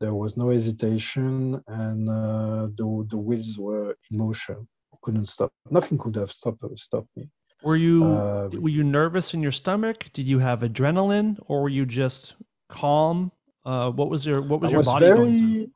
There 0.00 0.14
was 0.14 0.36
no 0.36 0.50
hesitation, 0.50 1.62
and 1.66 2.08
uh, 2.08 2.68
the 2.78 2.86
the 3.10 3.16
wheels 3.16 3.58
were 3.58 3.96
in 4.10 4.18
motion. 4.18 4.68
Couldn't 5.02 5.26
stop. 5.26 5.50
Nothing 5.70 5.98
could 5.98 6.16
have 6.16 6.30
stopped 6.30 6.62
stopped 6.78 7.12
me. 7.16 7.24
were 7.62 7.76
you 7.76 7.96
Uh, 8.04 8.48
were 8.64 8.74
you 8.78 8.84
nervous 8.84 9.34
in 9.34 9.40
your 9.46 9.56
stomach 9.62 9.98
did 10.18 10.26
you 10.32 10.38
have 10.48 10.58
adrenaline 10.68 11.30
or 11.48 11.56
were 11.62 11.74
you 11.78 11.84
just 12.02 12.22
calm 12.68 13.16
uh, 13.64 13.90
what 13.98 14.08
was 14.08 14.24
your 14.24 14.40
what 14.50 14.60
was 14.60 14.72
your 14.72 14.82
body 14.82 15.10
going 15.20 15.34
through. 15.38 15.70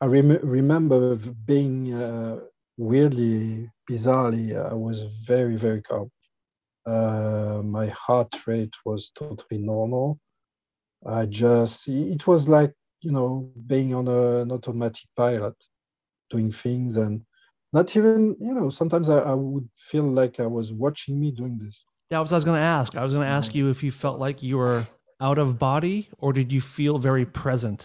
I 0.00 0.06
rem- 0.06 0.44
remember 0.60 1.14
being 1.46 1.94
uh, 1.94 2.40
weirdly, 2.76 3.70
bizarrely. 3.88 4.46
I 4.72 4.74
was 4.74 5.02
very, 5.32 5.56
very 5.56 5.80
calm. 5.82 6.10
Uh, 6.84 7.62
my 7.78 7.86
heart 7.88 8.32
rate 8.46 8.74
was 8.84 9.10
totally 9.10 9.60
normal. 9.72 10.18
I 11.06 11.26
just. 11.26 11.88
It 11.88 12.26
was 12.26 12.48
like 12.48 12.72
you 13.04 13.12
know 13.16 13.30
being 13.72 13.90
on 13.94 14.06
a, 14.08 14.20
an 14.42 14.50
automatic 14.56 15.06
pilot, 15.16 15.56
doing 16.30 16.50
things 16.64 16.96
and 16.96 17.14
not 17.72 17.86
even 17.96 18.36
you 18.46 18.54
know. 18.56 18.68
Sometimes 18.70 19.06
I, 19.16 19.18
I 19.32 19.34
would 19.34 19.68
feel 19.90 20.04
like 20.20 20.34
I 20.40 20.46
was 20.58 20.72
watching 20.84 21.14
me 21.22 21.28
doing 21.40 21.58
this. 21.64 21.76
that 22.10 22.20
was 22.24 22.32
i 22.32 22.36
was 22.40 22.44
going 22.48 22.60
to 22.64 22.68
ask 22.78 22.90
i 22.96 23.02
was 23.06 23.12
going 23.14 23.26
to 23.30 23.34
ask 23.40 23.48
you 23.58 23.64
if 23.74 23.80
you 23.84 23.90
felt 24.04 24.18
like 24.26 24.38
you 24.48 24.56
were 24.62 24.80
out 25.28 25.38
of 25.44 25.48
body 25.70 25.96
or 26.22 26.28
did 26.38 26.48
you 26.56 26.60
feel 26.76 26.96
very 27.08 27.26
present 27.42 27.80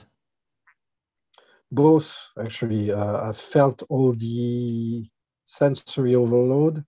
both 1.71 2.07
actually 2.45 2.91
uh, 2.91 3.29
i 3.29 3.31
felt 3.31 3.77
all 3.93 4.11
the 4.13 5.05
sensory 5.45 6.13
overload 6.23 6.83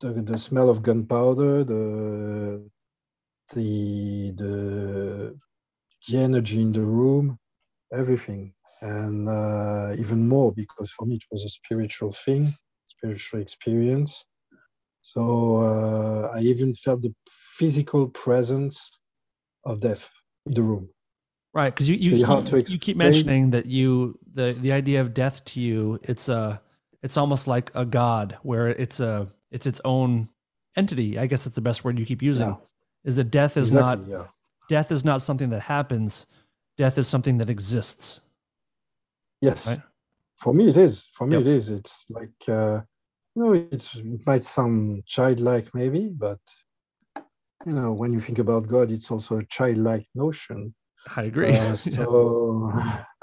the, 0.00 0.10
the 0.30 0.38
smell 0.46 0.68
of 0.70 0.82
gunpowder 0.82 1.52
the 1.64 1.84
the 3.54 4.32
the 4.42 4.52
the 6.08 6.16
energy 6.28 6.60
in 6.66 6.72
the 6.72 6.86
room 6.98 7.38
everything 7.92 8.52
and 8.80 9.28
uh, 9.28 9.92
even 9.98 10.28
more 10.28 10.52
because 10.52 10.90
for 10.90 11.06
me 11.06 11.16
it 11.16 11.24
was 11.30 11.44
a 11.44 11.48
spiritual 11.48 12.10
thing 12.10 12.54
spiritual 12.86 13.40
experience 13.40 14.24
so 15.00 15.56
uh, 15.58 16.36
i 16.36 16.40
even 16.40 16.74
felt 16.74 17.02
the 17.02 17.12
physical 17.30 18.08
presence 18.08 18.98
of 19.64 19.80
death 19.80 20.08
in 20.46 20.54
the 20.54 20.62
room 20.62 20.88
Right, 21.54 21.74
because 21.74 21.88
you 21.88 21.96
you, 21.96 22.24
hard 22.24 22.50
you, 22.52 22.62
you 22.68 22.78
keep 22.78 22.96
mentioning 22.96 23.50
that 23.50 23.66
you 23.66 24.18
the 24.32 24.52
the 24.52 24.70
idea 24.70 25.00
of 25.00 25.14
death 25.14 25.44
to 25.46 25.60
you 25.60 25.98
it's 26.02 26.28
a 26.28 26.60
it's 27.02 27.16
almost 27.16 27.48
like 27.48 27.70
a 27.74 27.86
god 27.86 28.36
where 28.42 28.68
it's 28.68 29.00
a 29.00 29.28
it's 29.50 29.66
its 29.66 29.80
own 29.84 30.28
entity. 30.76 31.18
I 31.18 31.26
guess 31.26 31.44
that's 31.44 31.56
the 31.56 31.60
best 31.62 31.84
word 31.84 31.98
you 31.98 32.06
keep 32.06 32.22
using. 32.22 32.48
Yeah. 32.48 32.56
Is 33.04 33.16
that 33.16 33.24
death 33.24 33.56
is 33.56 33.70
exactly, 33.70 34.04
not 34.04 34.18
yeah 34.18 34.26
death 34.68 34.92
is 34.92 35.04
not 35.04 35.22
something 35.22 35.50
that 35.50 35.62
happens. 35.62 36.26
Death 36.78 36.96
is 36.96 37.08
something 37.08 37.38
that 37.38 37.50
exists. 37.50 38.20
Yes, 39.40 39.66
Right? 39.66 39.82
for 40.36 40.54
me 40.54 40.68
it 40.70 40.76
is. 40.76 41.08
For 41.14 41.26
me 41.26 41.34
Yep. 41.36 41.42
it 41.42 41.46
is. 41.48 41.70
It's 41.70 42.06
like 42.08 42.48
uh, 42.48 42.80
you 43.34 43.42
know, 43.42 43.52
it's 43.72 43.94
it 43.96 44.24
might 44.26 44.44
sound 44.44 45.04
childlike 45.06 45.74
maybe, 45.74 46.08
but 46.08 46.38
you 47.66 47.72
know, 47.72 47.92
when 47.92 48.12
you 48.12 48.20
think 48.20 48.38
about 48.38 48.68
God, 48.68 48.90
it's 48.92 49.10
also 49.10 49.38
a 49.38 49.44
childlike 49.44 50.06
notion. 50.14 50.74
I 51.16 51.24
agree. 51.24 51.52
Uh, 51.52 51.74
so, 51.96 52.72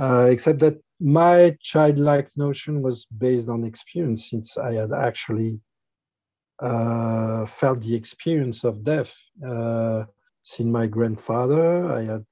uh, 0.00 0.26
except 0.28 0.58
that 0.60 0.78
my 1.00 1.56
childlike 1.60 2.30
notion 2.36 2.82
was 2.82 3.06
based 3.06 3.48
on 3.48 3.64
experience, 3.64 4.28
since 4.30 4.58
I 4.58 4.74
had 4.74 4.92
actually 4.92 5.60
uh, 6.60 7.46
felt 7.46 7.80
the 7.82 7.94
experience 7.94 8.64
of 8.64 8.82
death. 8.82 9.14
Uh, 9.46 10.04
seen 10.42 10.70
my 10.72 10.86
grandfather, 10.86 11.92
I 11.92 12.04
had 12.04 12.24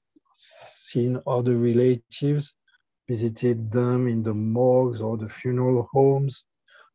seen 0.45 1.21
other 1.27 1.57
relatives, 1.57 2.55
visited 3.09 3.71
them 3.71 4.09
in 4.09 4.23
the 4.23 4.35
morgues 4.35 5.01
or 5.01 5.17
the 5.17 5.29
funeral 5.29 5.89
homes. 5.93 6.45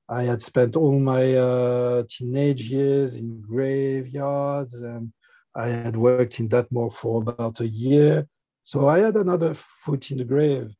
I 0.07 0.23
had 0.23 0.41
spent 0.41 0.75
all 0.75 0.99
my 0.99 1.35
uh, 1.35 2.03
teenage 2.09 2.63
years 2.71 3.15
in 3.15 3.41
graveyards 3.41 4.73
and 4.81 5.11
I 5.55 5.67
had 5.67 5.95
worked 5.95 6.39
in 6.39 6.47
that 6.49 6.71
morgue 6.71 6.93
for 6.93 7.21
about 7.21 7.59
a 7.59 7.67
year. 7.67 8.27
So 8.63 8.87
I 8.87 8.99
had 8.99 9.15
another 9.15 9.53
foot 9.53 10.11
in 10.11 10.17
the 10.17 10.23
grave. 10.23 10.73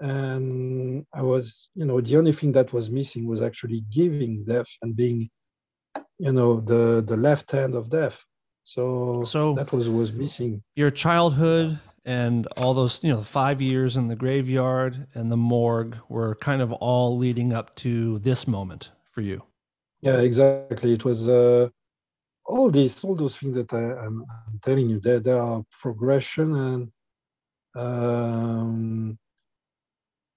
And 0.00 1.06
I 1.14 1.22
was, 1.22 1.68
you 1.74 1.84
know, 1.84 2.00
the 2.00 2.16
only 2.16 2.32
thing 2.32 2.52
that 2.52 2.72
was 2.72 2.90
missing 2.90 3.26
was 3.26 3.40
actually 3.42 3.84
giving 3.90 4.44
death 4.44 4.70
and 4.82 4.96
being, 4.96 5.30
you 6.18 6.32
know, 6.32 6.60
the, 6.60 7.02
the 7.06 7.16
left 7.16 7.50
hand 7.50 7.74
of 7.74 7.88
death. 7.88 8.24
So, 8.64 9.22
So- 9.24 9.54
that 9.54 9.72
was 9.72 9.88
was 9.88 10.12
missing. 10.12 10.62
Your 10.76 10.90
childhood 10.90 11.78
and 12.04 12.46
all 12.56 12.74
those, 12.74 13.02
you 13.04 13.12
know, 13.12 13.22
five 13.22 13.60
years 13.60 13.96
in 13.96 14.08
the 14.08 14.16
graveyard 14.16 15.06
and 15.14 15.30
the 15.30 15.36
morgue 15.36 15.98
were 16.08 16.34
kind 16.36 16.60
of 16.60 16.72
all 16.72 17.16
leading 17.16 17.52
up 17.52 17.74
to 17.76 18.18
this 18.18 18.46
moment 18.48 18.90
for 19.04 19.20
you. 19.20 19.42
Yeah, 20.00 20.18
exactly. 20.18 20.92
It 20.94 21.04
was 21.04 21.28
uh, 21.28 21.68
all 22.44 22.70
these, 22.70 23.04
all 23.04 23.14
those 23.14 23.36
things 23.36 23.54
that 23.54 23.72
I, 23.72 24.04
I'm, 24.04 24.24
I'm 24.48 24.58
telling 24.60 24.90
you. 24.90 24.98
There, 25.00 25.20
there 25.20 25.38
are 25.40 25.62
progression, 25.80 26.54
and 26.56 26.92
um, 27.76 29.18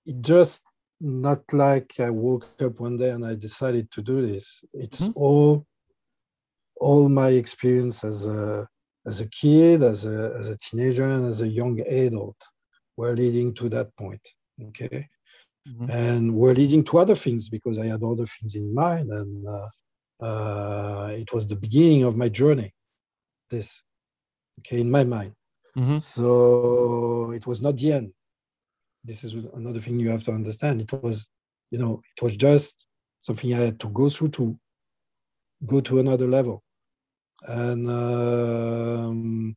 it 0.05 0.21
just 0.21 0.61
not 1.01 1.41
like 1.51 1.99
I 1.99 2.11
woke 2.11 2.47
up 2.61 2.79
one 2.79 2.97
day 2.97 3.09
and 3.09 3.25
I 3.25 3.33
decided 3.35 3.91
to 3.91 4.01
do 4.01 4.25
this. 4.25 4.63
It's 4.73 5.01
Mhm. 5.01 5.13
all, 5.15 5.65
all 6.79 7.09
my 7.09 7.29
experience 7.29 8.03
as 8.03 8.25
a 8.25 8.67
as 9.09 9.21
a 9.21 9.27
kid, 9.41 9.83
as 9.83 10.05
a 10.05 10.17
as 10.39 10.47
a 10.49 10.57
teenager, 10.57 11.05
and 11.15 11.23
as 11.33 11.41
a 11.41 11.47
young 11.47 11.79
adult 12.05 12.37
were 12.97 13.15
leading 13.15 13.53
to 13.55 13.69
that 13.69 13.89
point. 13.97 14.25
Okay 14.69 15.07
Mhm. 15.69 15.89
and 15.89 16.23
were 16.41 16.53
leading 16.61 16.83
to 16.85 16.93
other 17.03 17.15
things 17.25 17.49
because 17.49 17.77
I 17.79 17.87
had 17.93 18.03
other 18.03 18.27
things 18.35 18.53
in 18.61 18.67
mind, 18.73 19.07
and 19.19 19.33
uh, 19.55 19.67
uh, 20.27 21.07
it 21.23 21.29
was 21.33 21.47
the 21.47 21.55
beginning 21.65 22.03
of 22.03 22.15
my 22.23 22.29
journey. 22.29 22.69
This, 23.51 23.67
okay, 24.59 24.79
in 24.81 24.89
my 24.97 25.03
mind. 25.15 25.33
Mhm. 25.77 25.99
So 26.01 27.31
it 27.39 27.45
was 27.47 27.59
not 27.61 27.77
the 27.77 27.89
end. 27.99 28.09
This 29.03 29.23
is 29.23 29.33
another 29.59 29.79
thing 29.79 29.99
you 29.99 30.09
have 30.15 30.23
to 30.25 30.31
understand. 30.31 30.75
It 30.81 30.91
was, 31.07 31.17
you 31.71 31.79
know, 31.81 31.93
it 32.15 32.21
was 32.25 32.35
just 32.37 32.87
something 33.27 33.53
I 33.53 33.61
had 33.69 33.79
to 33.83 33.89
go 33.89 34.09
through 34.09 34.31
to 34.39 34.57
go 35.65 35.79
to 35.81 35.99
another 35.99 36.27
level, 36.27 36.63
and 37.47 37.89
um, 37.89 39.55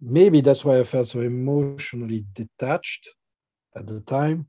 maybe 0.00 0.40
that's 0.40 0.64
why 0.64 0.78
I 0.78 0.84
felt 0.84 1.08
so 1.08 1.20
emotionally 1.20 2.24
detached 2.32 3.08
at 3.76 3.86
the 3.86 4.00
time 4.00 4.46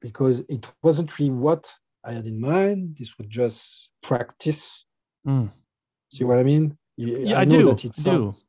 because 0.00 0.40
it 0.48 0.66
wasn't 0.82 1.18
really 1.18 1.30
what 1.30 1.70
I 2.04 2.12
had 2.12 2.26
in 2.26 2.40
mind. 2.40 2.96
This 2.98 3.16
was 3.18 3.26
just 3.28 3.90
practice. 4.02 4.84
Mm. 5.26 5.50
See 6.10 6.24
what 6.24 6.38
I 6.38 6.42
mean? 6.42 6.76
Yeah, 6.96 7.38
I 7.38 7.44
know 7.44 7.58
do, 7.58 7.68
That 7.68 7.84
it 7.84 7.98
I 7.98 8.02
do. 8.02 8.02
sounds, 8.02 8.46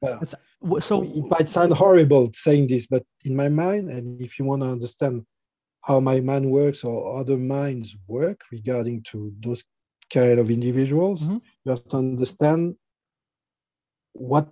well, 0.00 0.80
So 0.80 1.02
it 1.02 1.24
might 1.28 1.48
sound 1.48 1.72
horrible 1.72 2.30
saying 2.34 2.68
this, 2.68 2.86
but 2.86 3.02
in 3.24 3.36
my 3.36 3.48
mind, 3.48 3.90
and 3.90 4.20
if 4.22 4.38
you 4.38 4.44
want 4.44 4.62
to 4.62 4.68
understand 4.68 5.26
how 5.82 6.00
my 6.00 6.20
mind 6.20 6.50
works 6.50 6.84
or 6.84 7.18
other 7.18 7.36
minds 7.36 7.96
work 8.08 8.40
regarding 8.52 9.02
to 9.04 9.32
those 9.42 9.64
kind 10.12 10.38
of 10.38 10.50
individuals, 10.50 11.28
Mhm. 11.28 11.40
you 11.64 11.70
have 11.72 11.84
to 11.88 11.96
understand 11.96 12.76
what 14.12 14.48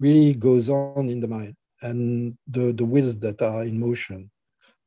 really 0.00 0.34
goes 0.34 0.68
on 0.70 1.08
in 1.08 1.20
the 1.20 1.26
mind 1.28 1.54
and 1.82 2.36
the, 2.48 2.72
the 2.72 2.84
wheels 2.84 3.16
that 3.18 3.40
are 3.42 3.64
in 3.64 3.78
motion. 3.78 4.30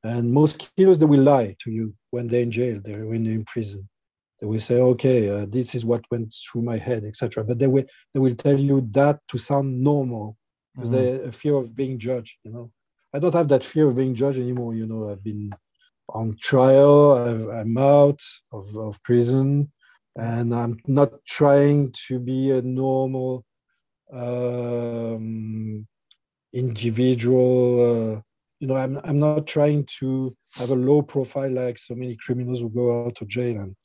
And 0.03 0.31
most 0.31 0.71
killers, 0.75 0.97
they 0.97 1.05
will 1.05 1.21
lie 1.23 1.55
to 1.63 1.71
you 1.71 1.93
when 2.11 2.27
they're 2.27 2.41
in 2.43 2.51
jail, 2.51 2.79
they're, 2.83 3.05
when 3.05 3.23
they're 3.23 3.33
in 3.33 3.45
prison. 3.45 3.87
They 4.39 4.47
will 4.47 4.61
say, 4.61 4.75
okay, 4.77 5.29
uh, 5.29 5.45
this 5.49 5.75
is 5.75 5.85
what 5.85 6.01
went 6.11 6.33
through 6.33 6.61
my 6.61 6.77
head, 6.77 7.03
etc. 7.03 7.43
But 7.43 7.59
they 7.59 7.67
will, 7.67 7.83
they 8.13 8.19
will 8.19 8.35
tell 8.35 8.57
you 8.59 8.87
that 8.91 9.19
to 9.29 9.37
sound 9.37 9.81
normal 9.83 10.37
because 10.73 10.89
Mhm. 10.89 10.93
they 10.93 11.23
a 11.25 11.31
fear 11.31 11.55
of 11.55 11.75
being 11.75 11.99
judged, 11.99 12.37
you 12.45 12.51
know. 12.51 12.71
I 13.13 13.19
don't 13.19 13.33
have 13.33 13.49
that 13.49 13.63
fear 13.63 13.87
of 13.87 13.95
being 13.97 14.15
judged 14.15 14.39
anymore, 14.39 14.73
you 14.75 14.85
know. 14.85 15.09
I've 15.09 15.23
been 15.23 15.51
on 16.09 16.37
trial, 16.39 17.13
I've, 17.13 17.47
I'm 17.49 17.77
out 17.77 18.21
of, 18.53 18.75
of 18.77 19.01
prison, 19.03 19.71
and 20.17 20.53
I'm 20.53 20.77
not 20.87 21.11
trying 21.25 21.93
to 22.07 22.19
be 22.19 22.51
a 22.51 22.61
normal 22.61 23.45
um, 24.13 25.87
individual 26.53 28.15
uh, 28.17 28.21
you 28.59 28.67
know, 28.67 28.75
I'm 28.75 28.99
I'm 29.05 29.19
not 29.19 29.47
trying 29.47 29.85
to 29.99 30.35
have 30.55 30.71
a 30.71 30.75
low 30.75 31.01
profile 31.01 31.49
like 31.51 31.77
so 31.77 31.95
many 31.95 32.17
criminals 32.17 32.59
who 32.59 32.69
go 32.69 33.05
out 33.05 33.21
of 33.21 33.27
jail 33.29 33.57
and 33.57 33.75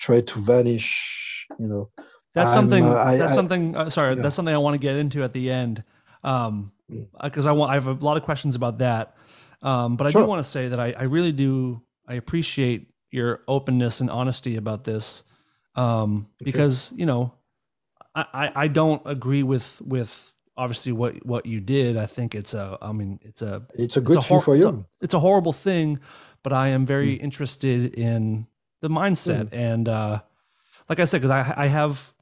try 0.00 0.20
to 0.20 0.40
vanish. 0.40 1.46
You 1.60 1.66
know, 1.68 1.90
That's 2.34 2.50
I'm, 2.50 2.62
something. 2.68 2.84
uh, 2.86 2.94
I- 2.94 3.16
that's 3.18 3.32
I- 3.32 3.36
something. 3.36 3.76
Uh, 3.76 3.88
sorry, 3.88 4.16
Yeah. 4.16 4.22
that's 4.22 4.34
something 4.34 4.54
I 4.54 4.58
want 4.58 4.74
to 4.74 4.80
get 4.80 4.96
into 4.96 5.22
at 5.22 5.32
the 5.32 5.50
end, 5.50 5.84
um, 6.24 6.72
Mm. 6.90 7.06
because 7.22 7.46
I 7.46 7.52
want. 7.52 7.70
I 7.70 7.74
have 7.74 7.86
a 7.88 7.92
lot 8.04 8.16
of 8.16 8.22
questions 8.24 8.54
about 8.56 8.78
that. 8.78 9.14
Um, 9.62 9.96
but 9.96 10.06
I 10.06 10.10
Sure. 10.10 10.22
do 10.22 10.28
want 10.28 10.44
to 10.44 10.48
say 10.50 10.68
that 10.68 10.78
I, 10.80 10.92
I 10.98 11.04
really 11.04 11.32
do. 11.32 11.82
I 12.08 12.14
appreciate 12.14 12.88
your 13.10 13.40
openness 13.48 14.00
and 14.00 14.10
honesty 14.10 14.56
about 14.56 14.84
this, 14.84 15.22
um, 15.76 16.28
because 16.42 16.92
you 16.94 17.06
know, 17.06 17.32
I, 18.14 18.24
I, 18.32 18.52
I 18.64 18.68
don't 18.68 19.02
agree 19.04 19.42
with 19.42 19.80
with 19.84 20.32
obviously 20.56 20.92
what 20.92 21.24
what 21.26 21.46
you 21.46 21.60
did. 21.60 21.96
I 21.96 22.06
think 22.06 22.34
it's 22.34 22.54
a. 22.54 22.78
I 22.80 22.92
mean, 22.92 23.18
it's 23.22 23.42
a 23.42 23.62
it's 23.74 23.96
a 23.96 24.00
it's 24.00 24.06
good 24.08 24.16
a 24.18 24.22
thing 24.22 24.28
hor- 24.28 24.40
for 24.42 24.56
it's 24.56 24.64
a- 24.64 24.68
you. 24.68 24.86
It's 25.00 25.14
a, 25.14 25.20
horrible 25.20 25.52
thing, 25.52 26.00
but 26.42 26.52
I 26.52 26.68
am 26.68 26.86
very 26.86 27.16
Mm. 27.18 27.22
interested 27.22 27.94
in 27.94 28.46
the 28.80 28.88
mindset 28.88 29.48
and 29.52 29.88
uh, 29.88 30.20
like 30.88 31.00
I 31.00 31.04
said, 31.04 31.20
because 31.22 31.30
I 31.30 31.52
I 31.56 31.66
have 31.66 32.14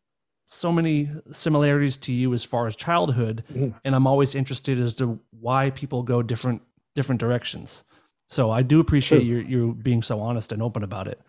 so 0.49 0.71
many 0.73 1.11
similarities 1.31 1.97
to 1.97 2.13
you 2.13 2.33
as 2.35 2.45
far 2.45 2.67
as 2.67 2.77
childhood, 2.77 3.43
Mhm. 3.53 3.75
and 3.85 3.95
I'm 3.95 4.07
always 4.07 4.35
interested 4.35 4.79
as 4.81 4.95
to 4.97 5.19
why 5.31 5.71
people 5.71 6.03
go 6.03 6.23
different 6.23 6.63
different 6.95 7.21
directions. 7.21 7.85
So 8.29 8.51
I 8.51 8.63
do 8.63 8.81
appreciate 8.81 9.21
Sure. 9.25 9.27
you 9.27 9.37
you 9.39 9.75
being 9.75 10.03
so 10.03 10.21
honest 10.21 10.53
and 10.53 10.63
open 10.63 10.83
about 10.83 11.07
it. 11.09 11.21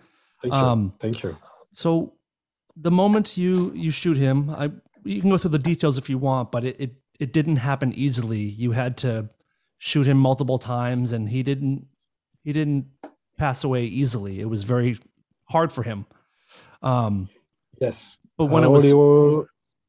Thank 0.42 0.54
you. 0.54 0.60
Um, 0.60 0.94
Thank 1.00 1.24
you. 1.24 1.38
So 1.74 2.14
the 2.76 2.92
moment 2.92 3.38
you 3.38 3.72
you 3.74 3.92
shoot 3.92 4.18
him, 4.18 4.50
I 4.50 4.72
you 5.04 5.22
can 5.22 5.30
go 5.30 5.38
through 5.38 5.52
the 5.52 5.60
details 5.60 5.98
if 5.98 6.10
you 6.10 6.18
want, 6.18 6.52
but 6.52 6.64
it 6.66 6.76
it, 6.80 6.92
it 7.20 7.34
didn't 7.34 7.58
happen 7.58 7.94
easily. 7.94 8.40
You 8.40 8.72
had 8.72 8.98
to 8.98 9.30
shoot 9.78 10.08
him 10.08 10.18
multiple 10.18 10.58
times, 10.60 11.12
and 11.12 11.30
he 11.30 11.44
didn't 11.44 11.88
he 12.44 12.52
didn't 12.54 12.88
pass 13.38 13.64
away 13.64 13.84
easily. 13.86 14.40
It 14.40 14.50
was 14.50 14.64
very 14.64 14.98
hard 15.50 15.72
for 15.72 15.84
him. 15.84 16.06
Um, 16.82 17.30
Yes. 17.82 18.18
but 18.38 18.46
when 18.46 18.64
Uh, 18.64 18.68
it 18.68 18.72
was 18.72 18.86
all, 18.86 19.40
in 19.42 19.46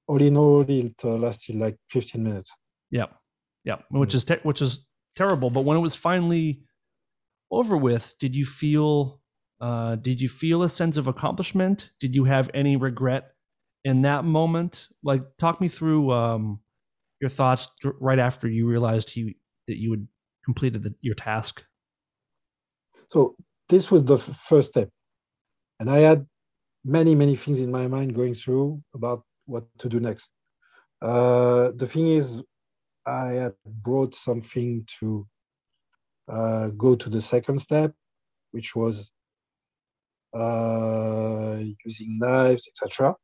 all, 0.09 0.23
in 0.23 0.37
all, 0.37 0.61
it 0.69 0.95
uh, 1.05 1.11
lasted 1.17 1.55
like 1.57 1.77
15 1.91 2.23
minutes. 2.23 2.53
yeah 2.91 3.07
yeah, 3.65 3.79
which 3.91 4.15
is 4.15 4.25
te- 4.25 4.43
which 4.45 4.61
is 4.63 4.87
terrible. 5.15 5.51
But 5.51 5.63
when 5.65 5.77
it 5.77 5.81
was 5.81 5.97
finally 5.97 6.63
over 7.51 7.77
with, 7.77 8.15
did 8.19 8.35
you 8.37 8.45
feel 8.47 9.21
uh, 9.61 9.97
did 9.97 10.20
you 10.20 10.28
feel 10.28 10.62
a 10.62 10.69
sense 10.69 10.97
of 10.97 11.09
accomplishment? 11.09 11.91
Did 12.01 12.15
you 12.15 12.24
have 12.24 12.51
any 12.53 12.77
regret 12.77 13.33
in 13.85 14.03
that 14.03 14.24
moment? 14.24 14.89
Like, 15.03 15.23
talk 15.39 15.61
me 15.61 15.69
through 15.69 16.12
um, 16.12 16.61
your 17.20 17.31
thoughts 17.31 17.69
right 18.01 18.19
after 18.19 18.49
you 18.49 18.69
realized 18.69 19.16
you 19.16 19.35
that 19.66 19.78
you 19.78 19.91
had 19.93 20.07
completed 20.45 20.83
the, 20.83 20.95
your 21.01 21.15
task. 21.15 21.65
So 23.09 23.37
this 23.69 23.91
was 23.91 24.05
the 24.05 24.19
first 24.19 24.70
step. 24.70 24.91
And 25.81 25.91
I 25.91 25.99
had 25.99 26.27
many, 26.85 27.15
many 27.15 27.37
things 27.37 27.61
in 27.61 27.70
my 27.70 27.87
mind 27.87 28.15
going 28.15 28.35
through 28.35 28.83
about 28.95 29.24
what 29.47 29.65
to 29.78 29.89
do 29.89 30.01
next. 30.01 30.31
Uh, 31.03 31.70
the 31.77 31.87
thing 31.87 32.09
is, 32.09 32.43
I 33.07 33.33
had 33.33 33.53
brought 33.65 34.15
something 34.15 34.87
to 35.01 35.27
uh, 36.28 36.69
go 36.69 36.97
to 36.97 37.09
the 37.09 37.20
second 37.20 37.61
step, 37.61 37.93
which 38.51 38.74
was 38.74 39.11
using 41.85 42.19
knives, 42.19 42.69
etc., 42.69 43.15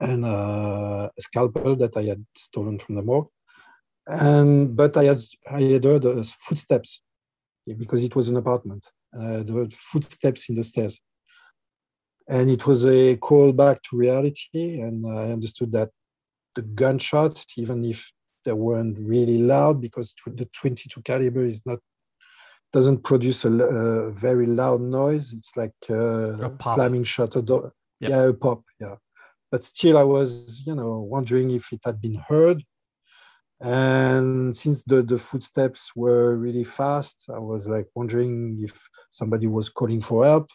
and 0.00 0.24
uh, 0.24 1.08
a 1.16 1.20
scalpel 1.20 1.76
that 1.76 1.96
I 1.96 2.02
had 2.02 2.24
stolen 2.36 2.78
from 2.78 2.96
the 2.96 3.02
morgue. 3.02 3.28
And 4.06 4.76
but 4.76 4.96
I 4.96 5.04
had 5.04 5.20
I 5.48 5.62
had 5.62 5.84
heard 5.84 6.04
uh, 6.04 6.22
footsteps 6.40 7.02
because 7.66 8.02
it 8.02 8.16
was 8.16 8.28
an 8.28 8.36
apartment. 8.36 8.84
Uh, 9.16 9.42
there 9.42 9.54
were 9.54 9.68
footsteps 9.70 10.48
in 10.48 10.56
the 10.56 10.64
stairs. 10.64 11.00
And 12.28 12.50
it 12.50 12.66
was 12.66 12.86
a 12.86 13.16
call 13.16 13.52
back 13.52 13.82
to 13.82 13.96
reality. 13.96 14.80
And 14.80 15.06
I 15.06 15.32
understood 15.32 15.72
that 15.72 15.90
the 16.54 16.62
gunshots, 16.62 17.46
even 17.56 17.84
if 17.84 18.10
they 18.44 18.52
weren't 18.52 18.98
really 18.98 19.38
loud, 19.38 19.80
because 19.80 20.14
the 20.26 20.48
22 20.52 21.02
caliber 21.02 21.44
is 21.44 21.64
not 21.66 21.78
doesn't 22.72 23.04
produce 23.04 23.44
a 23.44 24.10
very 24.10 24.46
loud 24.46 24.80
noise. 24.80 25.32
It's 25.32 25.56
like 25.56 25.74
uh, 25.90 26.48
A 26.48 26.52
slamming 26.62 27.04
shutter 27.04 27.42
door. 27.42 27.72
Yep. 28.00 28.10
Yeah, 28.10 28.22
a 28.22 28.32
pop. 28.32 28.62
Yeah, 28.80 28.96
but 29.50 29.62
still, 29.62 29.98
I 29.98 30.02
was, 30.02 30.62
you 30.66 30.74
know, 30.74 31.00
wondering 31.00 31.50
if 31.50 31.72
it 31.72 31.80
had 31.84 32.00
been 32.00 32.22
heard. 32.28 32.64
And 33.60 34.56
since 34.56 34.82
the, 34.82 35.02
the 35.02 35.18
footsteps 35.18 35.94
were 35.94 36.34
really 36.36 36.64
fast, 36.64 37.26
I 37.32 37.38
was 37.38 37.68
like 37.68 37.86
wondering 37.94 38.58
if 38.60 38.88
somebody 39.10 39.46
was 39.46 39.68
calling 39.68 40.00
for 40.00 40.24
help. 40.24 40.48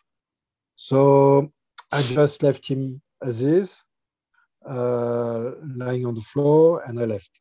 So 0.76 1.54
I 1.92 2.02
just 2.02 2.44
left 2.44 2.68
him 2.68 3.02
as 3.24 3.44
is, 3.44 3.82
uh, 4.70 5.52
lying 5.76 6.06
on 6.06 6.16
the 6.16 6.22
floor, 6.22 6.84
and 6.86 7.00
I 7.00 7.06
left. 7.06 7.32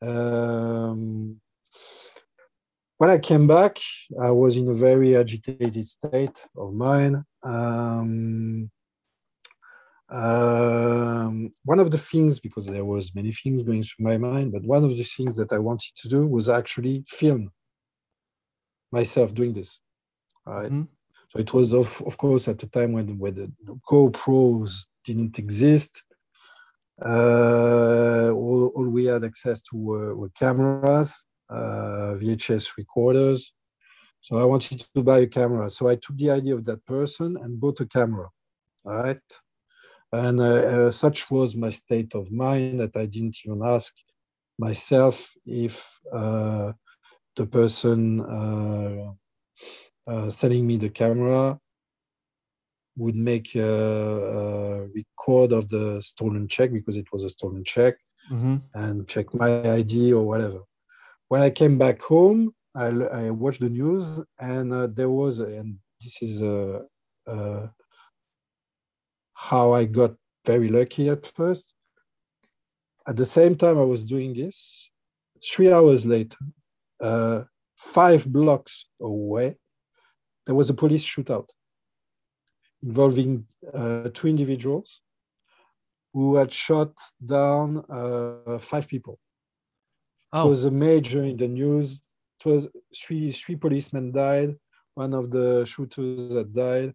Um, 0.00 1.40
when 2.98 3.10
I 3.10 3.18
came 3.18 3.46
back, 3.46 3.78
I 4.20 4.30
was 4.30 4.56
in 4.56 4.68
a 4.68 4.74
very 4.74 5.16
agitated 5.16 5.86
state 5.86 6.38
of 6.56 6.72
mind. 6.74 7.22
Um, 7.42 8.70
um, 10.08 11.50
one 11.64 11.80
of 11.80 11.90
the 11.90 11.98
things, 11.98 12.38
because 12.38 12.66
there 12.66 12.84
was 12.84 13.14
many 13.14 13.32
things 13.32 13.62
going 13.62 13.82
through 13.82 14.04
my 14.04 14.16
mind, 14.16 14.52
but 14.52 14.62
one 14.62 14.84
of 14.84 14.96
the 14.96 15.02
things 15.02 15.36
that 15.36 15.52
I 15.52 15.58
wanted 15.58 15.92
to 15.96 16.08
do 16.08 16.26
was 16.26 16.48
actually 16.48 17.04
film 17.08 17.50
myself 18.92 19.34
doing 19.34 19.52
this. 19.52 19.80
Right. 20.46 20.70
Mhm. 20.70 20.86
So 21.30 21.40
it 21.40 21.52
was 21.52 21.74
of 21.74 22.00
of 22.06 22.16
course 22.16 22.46
at 22.46 22.58
the 22.58 22.68
time 22.68 22.92
when 22.92 23.18
when 23.18 23.34
the 23.34 23.52
GoPros 23.90 24.86
didn't 25.04 25.38
exist. 25.38 26.02
Uh, 27.04 28.30
all, 28.30 28.68
all 28.74 28.88
we 28.88 29.04
had 29.04 29.22
access 29.22 29.60
to 29.60 29.76
were, 29.76 30.14
were 30.16 30.30
cameras, 30.30 31.12
VHS 31.50 32.76
recorders. 32.76 33.52
So 34.20 34.38
I 34.38 34.44
wanted 34.44 34.84
to 34.94 35.02
buy 35.02 35.20
a 35.20 35.26
camera. 35.26 35.70
So 35.70 35.88
I 35.88 35.96
took 35.96 36.16
the 36.16 36.30
idea 36.30 36.54
of 36.54 36.64
that 36.64 36.84
person 36.86 37.36
and 37.42 37.60
bought 37.60 37.80
a 37.80 37.86
camera. 37.86 38.28
All 38.84 38.92
right. 39.02 39.20
And 40.12 40.40
uh, 40.40 40.44
uh, 40.44 40.90
such 40.90 41.30
was 41.30 41.54
my 41.56 41.70
state 41.70 42.14
of 42.14 42.30
mind 42.30 42.80
that 42.80 42.96
I 42.96 43.06
didn't 43.06 43.36
even 43.44 43.62
ask 43.64 43.92
myself 44.58 45.32
if 45.44 45.98
uh, 46.12 46.72
the 47.36 47.46
person 47.46 48.20
uh, 48.20 49.12
uh, 50.10 50.30
selling 50.30 50.66
me 50.66 50.76
the 50.76 50.88
camera 50.88 51.58
would 52.96 53.14
make 53.16 53.54
a, 53.54 53.60
a 53.62 54.86
record 54.86 55.52
of 55.52 55.68
the 55.68 56.00
stolen 56.00 56.48
check 56.48 56.72
because 56.72 56.96
it 56.96 57.06
was 57.12 57.24
a 57.24 57.28
stolen 57.28 57.62
check 57.64 57.94
Mhm. 58.32 58.62
and 58.74 59.06
check 59.06 59.32
my 59.34 59.50
ID 59.80 60.12
or 60.14 60.24
whatever. 60.26 60.60
When 61.28 61.42
I 61.42 61.50
came 61.50 61.76
back 61.78 62.00
home, 62.02 62.54
I 62.74 63.30
watched 63.30 63.60
the 63.60 63.70
news 63.70 64.20
and 64.38 64.72
uh, 64.72 64.86
there 64.88 65.08
was, 65.08 65.38
and 65.38 65.78
this 66.00 66.20
is 66.20 66.42
uh, 66.42 66.82
uh, 67.26 67.68
how 69.32 69.72
I 69.72 69.86
got 69.86 70.14
very 70.44 70.68
lucky 70.68 71.08
at 71.08 71.26
first. 71.26 71.74
At 73.08 73.16
the 73.16 73.24
same 73.24 73.56
time 73.56 73.78
I 73.78 73.84
was 73.84 74.04
doing 74.04 74.34
this, 74.34 74.90
three 75.42 75.72
hours 75.72 76.04
later, 76.04 76.36
uh, 77.00 77.44
five 77.76 78.30
blocks 78.30 78.86
away, 79.00 79.56
there 80.46 80.54
was 80.54 80.70
a 80.70 80.74
police 80.74 81.04
shootout 81.04 81.48
involving 82.82 83.46
uh, 83.72 84.08
two 84.12 84.28
individuals 84.28 85.00
who 86.12 86.36
had 86.36 86.52
shot 86.52 86.92
down 87.24 87.84
uh, 87.88 88.58
five 88.58 88.86
people. 88.86 89.18
It 90.36 90.40
Oh, 90.40 90.48
was 90.48 90.66
a 90.66 90.70
major 90.70 91.24
in 91.24 91.38
the 91.38 91.48
news. 91.48 92.02
It 92.40 92.46
was 92.46 92.68
three 92.94 93.32
three 93.32 93.56
policemen 93.56 94.12
died. 94.12 94.54
One 94.94 95.14
of 95.14 95.30
the 95.30 95.64
shooters 95.64 96.34
had 96.34 96.54
died, 96.54 96.94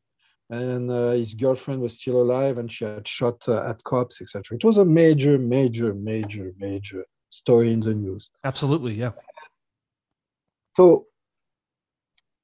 and 0.51 0.91
uh, 0.91 1.11
his 1.11 1.33
girlfriend 1.33 1.81
was 1.81 1.93
still 1.99 2.21
alive, 2.21 2.59
and 2.59 2.71
she 2.71 2.85
had 2.85 3.07
shot 3.07 3.47
uh, 3.47 3.63
at 3.63 3.83
cops, 3.83 4.21
etc. 4.21 4.57
It 4.57 4.63
was 4.63 4.77
a 4.77 4.85
major, 4.85 5.39
major, 5.39 5.95
major, 5.95 6.53
major 6.59 7.03
story 7.29 7.73
in 7.73 7.79
the 7.79 7.95
news. 7.95 8.29
absolutely. 8.43 8.93
Yeah. 8.93 9.13
So, 10.77 11.07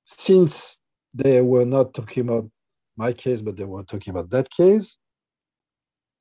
since 0.06 0.80
they 1.14 1.42
were 1.42 1.66
not 1.66 1.94
talking 1.94 2.28
about 2.28 2.50
my 2.98 3.14
case, 3.14 3.42
but 3.42 3.56
they 3.56 3.66
were 3.66 3.84
talking 3.84 4.10
about 4.10 4.32
that 4.32 4.50
case, 4.50 4.98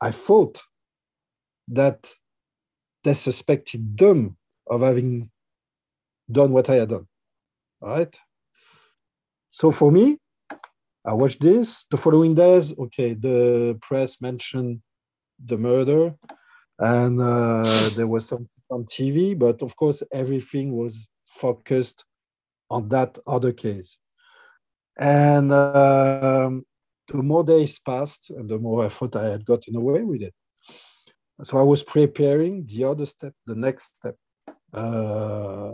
I 0.03 0.11
thought 0.11 0.61
that 1.69 2.13
they 3.05 3.15
suspected 3.15 3.97
them 3.97 4.37
of 4.69 4.83
having 4.83 5.31
done 6.31 6.53
what 6.53 6.69
I 6.71 6.77
had 6.77 6.89
done. 6.89 7.07
All 7.81 7.91
right. 7.91 8.19
So 9.51 9.71
for 9.71 9.91
me, 9.91 10.19
I 11.05 11.13
watched 11.13 11.41
this. 11.41 11.85
The 11.91 11.97
following 11.97 12.35
days, 12.35 12.77
okay, 12.77 13.15
the 13.15 13.79
press 13.81 14.21
mentioned 14.21 14.81
the 15.45 15.57
murder, 15.57 16.15
and 16.79 17.21
uh, 17.21 17.91
there 17.91 18.09
was 18.09 18.27
some 18.27 18.49
on 18.71 18.85
TV, 18.85 19.39
but 19.39 19.63
of 19.63 19.77
course, 19.77 20.03
everything 20.13 20.77
was 20.77 21.09
focused 21.25 22.05
on 22.71 22.89
that 22.89 23.19
other 23.27 23.53
case. 23.53 23.99
And 24.99 25.53
um, 25.53 26.65
the 27.09 27.23
more 27.23 27.45
days 27.45 27.79
passed, 27.79 28.31
and 28.31 28.49
the 28.49 28.59
more 28.59 28.85
I 28.85 28.89
thought 28.89 29.15
I 29.15 29.27
had 29.27 29.45
gotten 29.45 29.77
away 29.77 30.03
with 30.03 30.23
it. 30.23 30.35
So 31.45 31.59
I 31.59 31.63
was 31.63 31.83
preparing 31.83 32.67
the 32.67 32.85
other 32.85 33.07
step, 33.07 33.35
the 33.47 33.55
next 33.55 33.97
step. 33.97 34.17
Uh, 34.77 35.73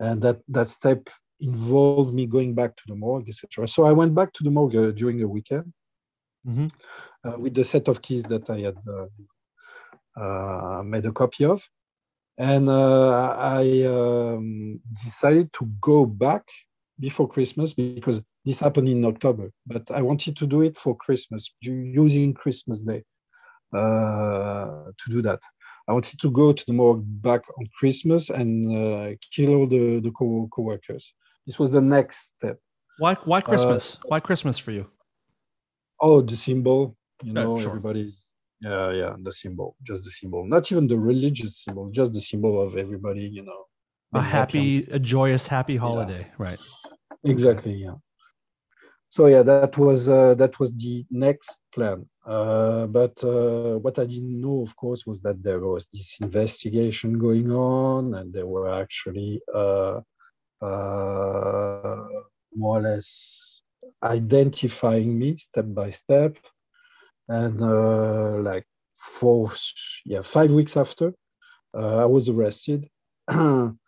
and 0.00 0.20
that, 0.22 0.38
that 0.48 0.68
step 0.68 1.08
involved 1.40 2.12
me 2.14 2.26
going 2.26 2.54
back 2.54 2.74
to 2.76 2.82
the 2.88 2.94
morgue, 2.94 3.28
etc. 3.28 3.66
So 3.68 3.84
I 3.84 3.92
went 3.92 4.14
back 4.14 4.32
to 4.34 4.44
the 4.44 4.50
morgue 4.50 4.76
uh, 4.76 4.90
during 4.90 5.18
the 5.18 5.28
weekend 5.28 5.72
Mhm. 6.46 6.70
uh, 7.24 7.38
with 7.38 7.54
the 7.54 7.64
set 7.64 7.86
of 7.88 8.02
keys 8.02 8.24
that 8.24 8.50
I 8.50 8.58
had 8.68 8.78
uh, 8.96 10.20
uh, 10.20 10.82
made 10.82 11.06
a 11.06 11.12
copy 11.12 11.44
of. 11.44 11.62
And 12.38 12.68
uh, 12.68 13.36
I 13.38 13.84
um, 13.84 14.80
decided 14.92 15.52
to 15.54 15.66
go 15.80 16.04
back 16.06 16.42
before 16.98 17.28
Christmas 17.28 17.74
because 17.74 18.20
this 18.44 18.58
happened 18.60 18.88
in 18.88 19.04
October, 19.04 19.52
but 19.66 19.90
I 19.90 20.02
wanted 20.02 20.36
to 20.36 20.46
do 20.46 20.62
it 20.62 20.76
for 20.76 20.96
Christmas, 20.96 21.54
using 21.60 22.34
Christmas 22.34 22.80
Day 22.80 23.04
uh, 23.72 24.90
to 25.00 25.10
do 25.10 25.22
that. 25.22 25.40
I 25.88 25.92
wanted 25.92 26.18
to 26.20 26.30
go 26.30 26.52
to 26.52 26.64
the 26.66 26.72
morgue 26.72 27.04
back 27.22 27.42
on 27.58 27.66
Christmas 27.78 28.30
and 28.30 28.50
uh, 28.70 29.16
kill 29.34 29.54
all 29.54 29.66
the, 29.66 30.00
the 30.00 30.10
co- 30.12 30.48
co-workers. 30.54 31.14
This 31.46 31.58
was 31.58 31.72
the 31.72 31.80
next 31.80 32.34
step. 32.36 32.58
Why? 32.98 33.14
Why 33.24 33.40
Uh, 33.40 33.48
Christmas? 33.48 33.98
why 34.08 34.20
Christmas 34.20 34.58
for 34.58 34.70
you? 34.72 34.88
Oh, 36.00 36.20
the 36.20 36.36
symbol, 36.36 36.96
you 37.22 37.32
know, 37.32 37.56
sure. 37.58 37.68
everybody's, 37.68 38.24
yeah, 38.60 38.90
yeah, 38.92 39.14
the 39.22 39.32
symbol, 39.32 39.76
just 39.82 40.04
the 40.04 40.10
symbol, 40.10 40.44
not 40.46 40.70
even 40.72 40.86
the 40.88 40.98
religious 40.98 41.58
symbol, 41.64 41.90
just 41.90 42.12
the 42.12 42.20
symbol 42.20 42.60
of 42.60 42.76
everybody, 42.76 43.22
you 43.22 43.44
know. 43.44 43.64
A 44.14 44.20
being 44.20 44.24
happy, 44.24 44.76
a 44.90 44.98
joyous, 44.98 45.46
happy 45.46 45.76
holiday, 45.76 46.26
right? 46.38 46.58
exactly 47.24 47.74
yeah 47.74 47.94
so 49.12 49.26
yeah 49.26 49.42
that 49.42 49.76
was 49.76 50.08
uh, 50.08 50.34
that 50.36 50.58
was 50.58 50.74
the 50.74 51.04
next 51.10 51.58
plan. 51.74 52.08
Uh, 52.24 52.86
but 52.86 53.22
uh, 53.22 53.76
what 53.84 53.98
i 53.98 54.06
didn't 54.06 54.40
know 54.40 54.62
of 54.62 54.74
course 54.74 55.04
was 55.06 55.20
that 55.20 55.42
there 55.42 55.60
was 55.60 55.86
this 55.92 56.16
investigation 56.20 57.18
going 57.18 57.50
on 57.52 58.14
and 58.14 58.32
they 58.32 58.42
were 58.42 58.68
actually 58.82 59.42
uh, 59.54 60.00
uh, 60.62 62.06
more 62.54 62.78
or 62.78 62.82
less 62.90 63.60
identifying 64.02 65.18
me 65.18 65.36
step 65.36 65.66
by 65.68 65.90
step. 65.90 66.38
And 67.28 67.60
uh, 67.60 68.38
like 68.50 68.66
four 68.96 69.52
yeah 70.06 70.22
five 70.22 70.52
weeks 70.52 70.74
after 70.76 71.12
i 71.74 72.06
was 72.06 72.30
arrested. 72.30 72.88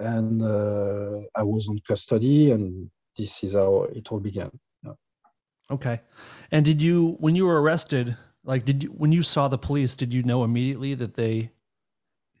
And 0.00 0.42
uh, 0.42 1.22
I 1.34 1.42
was 1.42 1.66
on 1.68 1.80
custody, 1.88 2.52
and 2.52 2.88
this 3.16 3.42
is 3.42 3.54
how 3.54 3.88
it 3.92 4.12
all 4.12 4.20
began. 4.20 4.52
Okay. 5.70 6.00
And 6.50 6.64
did 6.64 6.80
you, 6.80 7.16
when 7.20 7.36
you 7.36 7.46
were 7.46 7.60
arrested, 7.60 8.16
like, 8.44 8.64
did 8.64 8.84
you, 8.84 8.90
when 8.90 9.12
you 9.12 9.22
saw 9.22 9.48
the 9.48 9.58
police, 9.58 9.94
did 9.96 10.14
you 10.14 10.22
know 10.22 10.44
immediately 10.44 10.94
that 10.94 11.14
they 11.14 11.50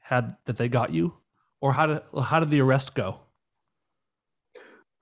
had, 0.00 0.36
that 0.46 0.56
they 0.56 0.68
got 0.68 0.90
you? 0.90 1.14
Or 1.60 1.72
how 1.74 1.86
did, 1.86 2.02
how 2.24 2.40
did 2.40 2.50
the 2.50 2.60
arrest 2.60 2.94
go? 2.94 3.20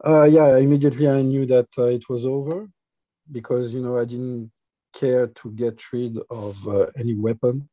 Uh, 0.05 0.25
yeah, 0.25 0.57
immediately 0.59 1.09
I 1.09 1.23
knew 1.23 1.47
that 1.47 1.69
uh, 1.79 1.85
it 1.85 2.09
was 2.09 2.27
over 2.27 2.69
because 3.33 3.73
you 3.73 3.81
know 3.81 3.99
I 3.99 4.05
didn't 4.05 4.53
care 4.93 5.27
to 5.27 5.51
get 5.53 5.83
rid 5.93 6.19
of 6.31 6.69
uh, 6.69 6.87
any 6.99 7.15
weapon, 7.15 7.69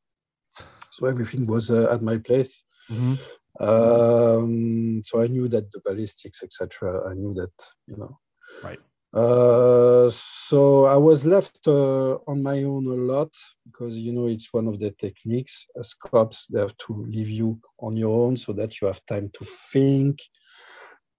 so 0.89 1.05
everything 1.05 1.45
was 1.45 1.69
uh, 1.69 1.91
at 1.91 2.01
my 2.01 2.17
place. 2.17 2.63
Mhm. 2.89 3.19
Um, 3.59 5.01
so 5.03 5.21
I 5.21 5.27
knew 5.27 5.47
that 5.49 5.71
the 5.71 5.81
ballistics, 5.85 6.41
etc. 6.43 7.09
I 7.09 7.13
knew 7.13 7.33
that 7.33 7.51
you 7.87 7.97
know. 7.97 8.19
Right. 8.63 8.79
Uh, 9.13 10.09
so 10.09 10.85
I 10.85 10.95
was 10.95 11.23
left 11.23 11.67
uh, 11.67 12.15
on 12.25 12.41
my 12.41 12.63
own 12.63 12.87
a 12.87 13.13
lot 13.13 13.31
because 13.63 13.95
you 13.95 14.11
know 14.11 14.25
it's 14.25 14.51
one 14.51 14.67
of 14.67 14.79
the 14.79 14.89
techniques 14.89 15.67
as 15.79 15.93
cops 15.93 16.47
they 16.47 16.59
have 16.59 16.75
to 16.77 17.05
leave 17.07 17.29
you 17.29 17.59
on 17.79 17.95
your 17.95 18.25
own 18.25 18.37
so 18.37 18.53
that 18.53 18.81
you 18.81 18.87
have 18.87 19.05
time 19.05 19.29
to 19.33 19.45
think 19.71 20.19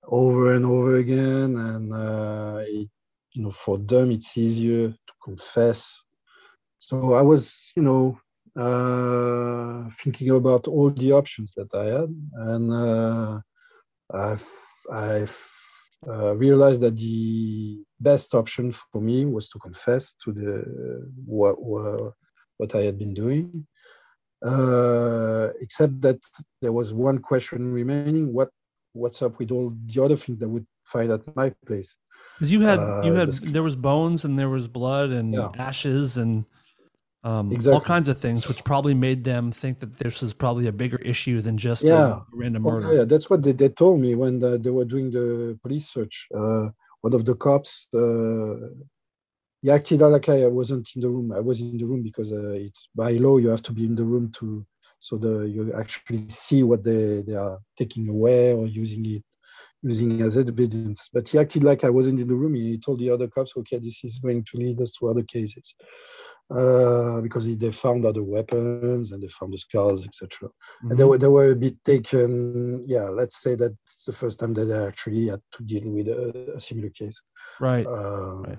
over 0.08 0.54
and 0.54 0.66
over 0.66 0.96
again. 0.96 1.56
And 1.56 1.94
uh, 1.94 2.62
it, 2.66 2.88
you 3.32 3.42
know 3.42 3.52
for 3.52 3.78
them 3.78 4.10
it's 4.10 4.36
easier 4.36 4.88
to 4.88 5.12
confess. 5.22 6.02
So 6.78 7.14
I 7.14 7.22
was 7.22 7.70
you 7.76 7.82
know 7.82 8.18
uh, 8.56 9.88
thinking 10.02 10.30
about 10.30 10.66
all 10.66 10.90
the 10.90 11.12
options 11.12 11.52
that 11.54 11.72
I 11.72 11.84
had. 11.84 12.10
And 12.48 12.72
uh, 12.72 13.40
I've, 14.12 14.48
I've 14.92 15.53
uh, 16.09 16.35
realized 16.36 16.81
that 16.82 16.97
the 16.97 17.82
best 18.01 18.35
option 18.35 18.72
for 18.72 19.01
me 19.01 19.24
was 19.24 19.48
to 19.48 19.59
confess 19.59 20.12
to 20.24 20.32
the 20.32 20.64
what 21.26 21.60
what, 21.62 22.12
what 22.59 22.74
I 22.74 22.82
had 22.82 22.98
been 22.98 23.14
doing. 23.14 23.66
Uh, 24.44 25.48
except 25.60 26.01
that 26.02 26.18
there 26.60 26.72
was 26.72 26.93
one 26.93 27.18
question 27.18 27.72
remaining: 27.72 28.32
what 28.32 28.51
what's 28.93 29.22
up 29.22 29.39
with 29.39 29.51
all 29.51 29.74
the 29.86 30.02
other 30.05 30.16
things 30.16 30.39
that 30.40 30.48
would 30.48 30.66
find 30.85 31.10
at 31.10 31.22
my 31.36 31.51
place? 31.66 31.97
Cause 32.39 32.51
you 32.51 32.60
had, 32.60 32.81
you 33.05 33.12
Uh, 33.12 33.16
had, 33.20 33.28
this- 33.28 33.40
there 33.40 33.62
was 33.62 33.76
bones 33.76 34.24
and 34.24 34.39
there 34.39 34.51
was 34.51 34.66
blood 34.68 35.10
and 35.10 35.32
Yeah. 35.35 35.51
ashes 35.59 36.16
and 36.16 36.44
um, 37.24 37.56
all 37.68 37.80
kinds 37.80 38.09
of 38.09 38.18
things, 38.18 38.46
which 38.48 38.62
probably 38.64 38.94
made 38.94 39.24
them 39.24 39.51
think 39.51 39.78
that 39.80 39.98
this 39.98 40.22
is 40.22 40.32
probably 40.34 40.66
a 40.66 40.72
bigger 40.72 40.98
issue 40.98 41.40
than 41.40 41.56
just 41.56 41.82
Yeah. 41.82 42.06
a 42.06 42.24
random 42.32 42.62
Oh, 42.64 42.70
murder. 42.70 42.96
yeah, 42.96 43.05
that's 43.05 43.28
what 43.30 43.42
they, 43.42 43.52
they 43.52 43.70
told 43.70 44.01
me 44.01 44.14
when 44.14 44.38
the, 44.38 44.59
they 44.59 44.70
were 44.70 44.84
doing 44.84 45.10
the 45.10 45.59
police 45.62 45.88
search. 45.90 46.28
Uh, 46.34 46.68
one 47.01 47.14
of 47.14 47.24
the 47.24 47.34
cops, 47.34 47.86
uh, 47.94 48.68
he 49.62 49.70
acted 49.70 50.01
like 50.01 50.28
I 50.28 50.46
wasn't 50.46 50.88
in 50.94 51.01
the 51.01 51.09
room. 51.09 51.32
I 51.32 51.40
was 51.40 51.60
in 51.60 51.78
the 51.78 51.86
room 51.86 52.02
because 52.02 52.32
uh, 52.32 52.51
it's 52.51 52.88
by 52.94 53.12
law 53.12 53.38
you 53.38 53.48
have 53.48 53.62
to 53.62 53.72
be 53.72 53.84
in 53.84 53.94
the 53.94 54.05
room 54.05 54.30
to 54.38 54.64
so 55.01 55.18
the 55.18 55.40
you 55.42 55.72
actually 55.74 56.28
see 56.30 56.62
what 56.62 56.82
they, 56.82 57.22
they 57.26 57.34
are 57.34 57.59
taking 57.76 58.09
away 58.09 58.52
or 58.55 58.66
using 58.66 59.05
it 59.06 59.22
using 59.82 60.22
as 60.22 60.38
evidence. 60.38 61.10
But 61.12 61.28
he 61.28 61.38
acted 61.38 61.62
like 61.62 61.84
I 61.84 61.90
wasn't 61.90 62.20
in 62.20 62.28
the 62.28 62.34
room. 62.34 62.55
He 62.55 62.78
told 62.78 63.01
the 63.01 63.10
other 63.10 63.28
cops, 63.28 63.52
okay, 63.59 63.78
this 63.78 64.02
is 64.02 64.18
going 64.18 64.44
to 64.44 64.56
lead 64.56 64.80
us 64.80 64.92
to 64.92 65.09
other 65.09 65.22
cases. 65.22 65.74
Uh, 66.50 67.22
because 67.22 67.46
they 67.56 67.72
found 67.72 68.04
other 68.04 68.22
weapons 68.22 69.12
and 69.12 69.22
they 69.22 69.28
found 69.28 69.50
the 69.52 69.58
skulls, 69.58 70.04
etc 70.04 70.50
and 70.82 70.98
they 70.98 71.02
Mhm. 71.04 71.08
were 71.08 71.18
they 71.18 71.26
were 71.36 71.50
a 71.52 71.56
bit 71.56 71.76
taken. 71.84 72.84
Yeah, 72.86 73.08
let's 73.08 73.38
say 73.44 73.54
that 73.54 73.72
it's 73.86 74.04
the 74.04 74.12
first 74.12 74.38
time 74.40 74.52
that 74.54 74.66
they 74.66 74.76
actually 74.90 75.28
had 75.28 75.40
to 75.52 75.62
deal 75.64 75.88
with 75.90 76.08
a, 76.08 76.52
a 76.54 76.60
similar 76.60 76.90
case. 76.90 77.18
Right. 77.60 77.86
Uh, 77.86 78.42
Right. 78.46 78.58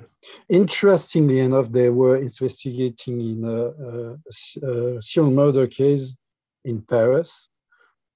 Interestingly 0.49 1.39
enough, 1.39 1.71
they 1.71 1.89
were 1.91 2.17
investigating 2.17 3.21
in 3.21 3.39
a 3.45 5.01
serial 5.01 5.31
murder 5.31 5.67
case 5.67 6.15
in 6.63 6.81
Paris, 6.81 7.31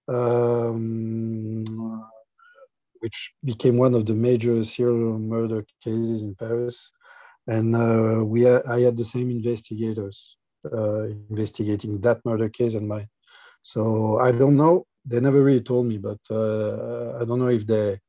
um, 0.07 1.63
which 3.01 3.33
became 3.43 3.77
one 3.77 3.93
of 3.95 4.05
the 4.05 4.13
major 4.13 4.63
serial 4.63 5.19
murder 5.19 5.63
cases 5.83 6.23
in 6.23 6.33
Paris. 6.35 6.91
And 7.55 7.75
uh, 7.75 8.23
we 8.23 8.43
ha- 8.43 8.65
I 8.67 8.81
had 8.81 8.95
the 8.95 9.09
same 9.13 9.29
investigators 9.31 10.37
uh, 10.71 11.03
investigating 11.31 11.99
that 12.01 12.19
murder 12.25 12.49
case 12.49 12.75
and 12.75 12.87
mine. 12.87 13.09
So 13.63 14.19
I 14.19 14.31
don't 14.31 14.55
know. 14.55 14.85
They 15.05 15.19
never 15.19 15.41
really 15.41 15.61
told 15.61 15.85
me, 15.87 15.97
but 15.97 16.19
uh, 16.29 17.17
I 17.19 17.25
don't 17.25 17.39
know 17.39 17.53
if 17.59 17.65
they 17.65 17.99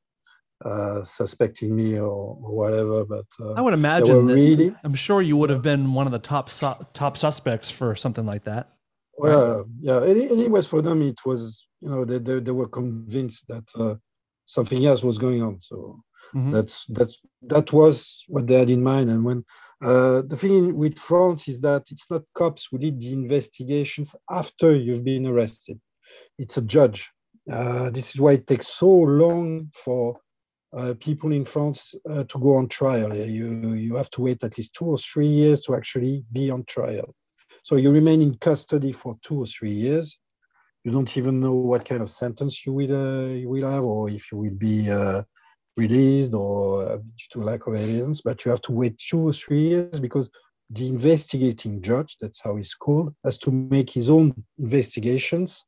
uh, 0.65 1.03
suspecting 1.05 1.75
me 1.75 1.99
or, 1.99 2.37
or 2.45 2.53
whatever. 2.61 3.05
But 3.05 3.27
uh, 3.41 3.55
I 3.55 3.62
would 3.62 3.75
imagine 3.75 4.27
that 4.27 4.35
really 4.35 4.75
I'm 4.85 4.95
sure 4.95 5.23
you 5.23 5.37
would 5.39 5.51
have 5.51 5.62
been 5.62 5.95
one 5.95 6.07
of 6.07 6.12
the 6.12 6.19
top 6.19 6.51
su- 6.51 6.85
top 6.93 7.17
suspects 7.17 7.71
for 7.71 7.95
something 7.95 8.27
like 8.27 8.45
that. 8.45 8.69
well, 9.17 9.67
yeah. 9.81 10.03
Any, 10.03 10.31
anyways, 10.31 10.67
for 10.67 10.83
them, 10.83 11.03
it 11.03 11.21
was 11.25 11.67
you 11.81 11.89
know 11.91 12.05
they 12.05 12.19
they, 12.19 12.41
they 12.41 12.51
were 12.61 12.69
convinced 12.69 13.49
that 13.49 13.65
uh, 13.75 13.95
something 14.57 14.85
else 14.85 15.03
was 15.05 15.19
going 15.19 15.43
on. 15.49 15.55
So 15.71 15.77
Mhm. 16.35 16.53
that's 16.55 16.77
that's 16.97 17.17
that 17.53 17.69
was 17.73 17.97
what 18.33 18.47
they 18.47 18.59
had 18.59 18.71
in 18.71 18.83
mind. 18.93 19.09
And 19.11 19.23
when 19.29 19.45
uh, 19.91 20.23
the 20.31 20.37
thing 20.43 20.77
with 20.83 20.97
France 20.99 21.43
is 21.53 21.59
that 21.61 21.83
it's 21.93 22.09
not 22.11 22.23
cops 22.41 22.63
who 22.69 22.79
did 22.79 23.01
the 23.01 23.13
investigations 23.13 24.09
after 24.29 24.69
you've 24.85 25.05
been 25.13 25.27
arrested; 25.27 25.79
it's 26.43 26.57
a 26.59 26.63
judge. 26.77 27.01
Uh, 27.51 27.91
this 27.97 28.15
is 28.15 28.21
why 28.21 28.33
it 28.39 28.47
takes 28.47 28.69
so 28.83 28.91
long 29.25 29.71
for 29.85 30.05
uh, 30.79 30.95
people 31.01 31.33
in 31.33 31.45
France 31.45 31.95
uh, 32.11 32.25
to 32.31 32.39
go 32.39 32.51
on 32.61 32.69
trial. 32.69 33.11
You 33.39 33.49
you 33.87 33.97
have 33.97 34.11
to 34.11 34.23
wait 34.23 34.45
at 34.45 34.57
least 34.59 34.75
two 34.75 34.87
or 34.95 34.99
three 34.99 35.33
years 35.43 35.61
to 35.63 35.75
actually 35.75 36.25
be 36.33 36.51
on 36.51 36.65
trial. 36.65 37.09
So 37.63 37.77
you 37.77 37.91
remain 37.93 38.21
in 38.23 38.35
custody 38.49 38.93
for 38.93 39.17
two 39.23 39.39
or 39.43 39.47
three 39.47 39.77
years. 39.87 40.20
You 40.85 40.93
don't 40.93 41.16
even 41.16 41.40
know 41.40 41.55
what 41.55 41.85
kind 41.85 42.02
of 42.02 42.11
sentence 42.11 42.65
you 42.65 42.73
will 42.73 42.94
uh, 42.94 43.28
you 43.35 43.48
will 43.48 43.70
have, 43.70 43.85
or 43.85 44.09
if 44.09 44.32
you 44.32 44.39
will 44.39 44.57
be 44.57 44.90
uh, 44.90 45.23
released 45.77 46.32
or 46.35 46.82
uh, 46.89 46.97
due 46.97 47.28
to 47.32 47.43
lack 47.43 47.66
of 47.66 47.74
evidence. 47.74 48.23
But 48.23 48.44
you 48.44 48.51
have 48.51 48.62
to 48.62 48.73
wait 48.73 48.98
two 48.98 49.28
or 49.28 49.32
three 49.32 49.61
years 49.61 50.01
because 50.01 50.31
the 50.70 50.86
investigating 50.89 51.82
judge, 51.82 52.16
that's 52.20 52.40
how 52.40 52.57
he's 52.57 52.74
called, 52.74 53.15
has 53.24 53.39
to 53.39 53.51
make 53.51 53.90
his 53.90 54.09
own 54.09 54.44
investigations 54.59 55.65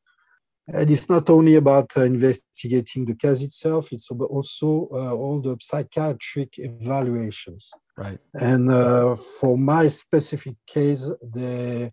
And 0.69 0.91
it's 0.91 1.09
not 1.09 1.29
only 1.29 1.57
about 1.57 1.91
uh, 1.97 2.03
investigating 2.03 3.05
the 3.05 3.15
case 3.15 3.43
itself, 3.43 3.93
it's 3.93 4.09
also 4.11 4.89
uh, 4.93 5.13
all 5.13 5.41
the 5.41 5.57
psychiatric 5.61 6.55
evaluations. 6.59 7.71
Right. 7.97 8.19
And 8.35 8.71
uh, 8.71 9.17
for 9.17 9.59
my 9.59 9.89
specific 9.89 10.55
case, 10.67 11.11
they, 11.21 11.91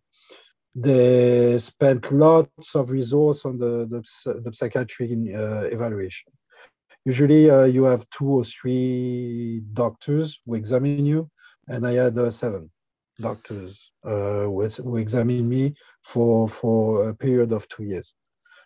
they 0.76 1.58
spent 1.58 2.12
lots 2.12 2.76
of 2.76 2.92
resource 2.92 3.46
on 3.46 3.58
the, 3.58 3.88
the, 3.90 4.42
the 4.42 4.54
psychiatric 4.54 5.12
uh, 5.12 5.64
evaluation. 5.64 6.32
Usually 7.06 7.50
uh, 7.50 7.64
you 7.64 7.84
have 7.86 8.10
two 8.10 8.30
or 8.30 8.44
three 8.44 9.62
doctors 9.74 10.40
who 10.46 10.56
examine 10.56 11.06
you, 11.06 11.30
and 11.68 11.86
I 11.88 11.94
had 11.94 12.18
uh, 12.18 12.30
seven 12.30 12.70
doctors 13.20 13.92
uh, 14.04 14.44
who, 14.44 14.68
who 14.68 14.98
examined 14.98 15.50
me 15.50 15.74
for, 16.04 16.48
for 16.48 17.10
a 17.10 17.16
period 17.16 17.52
of 17.52 17.68
two 17.70 17.84
years. 17.84 18.14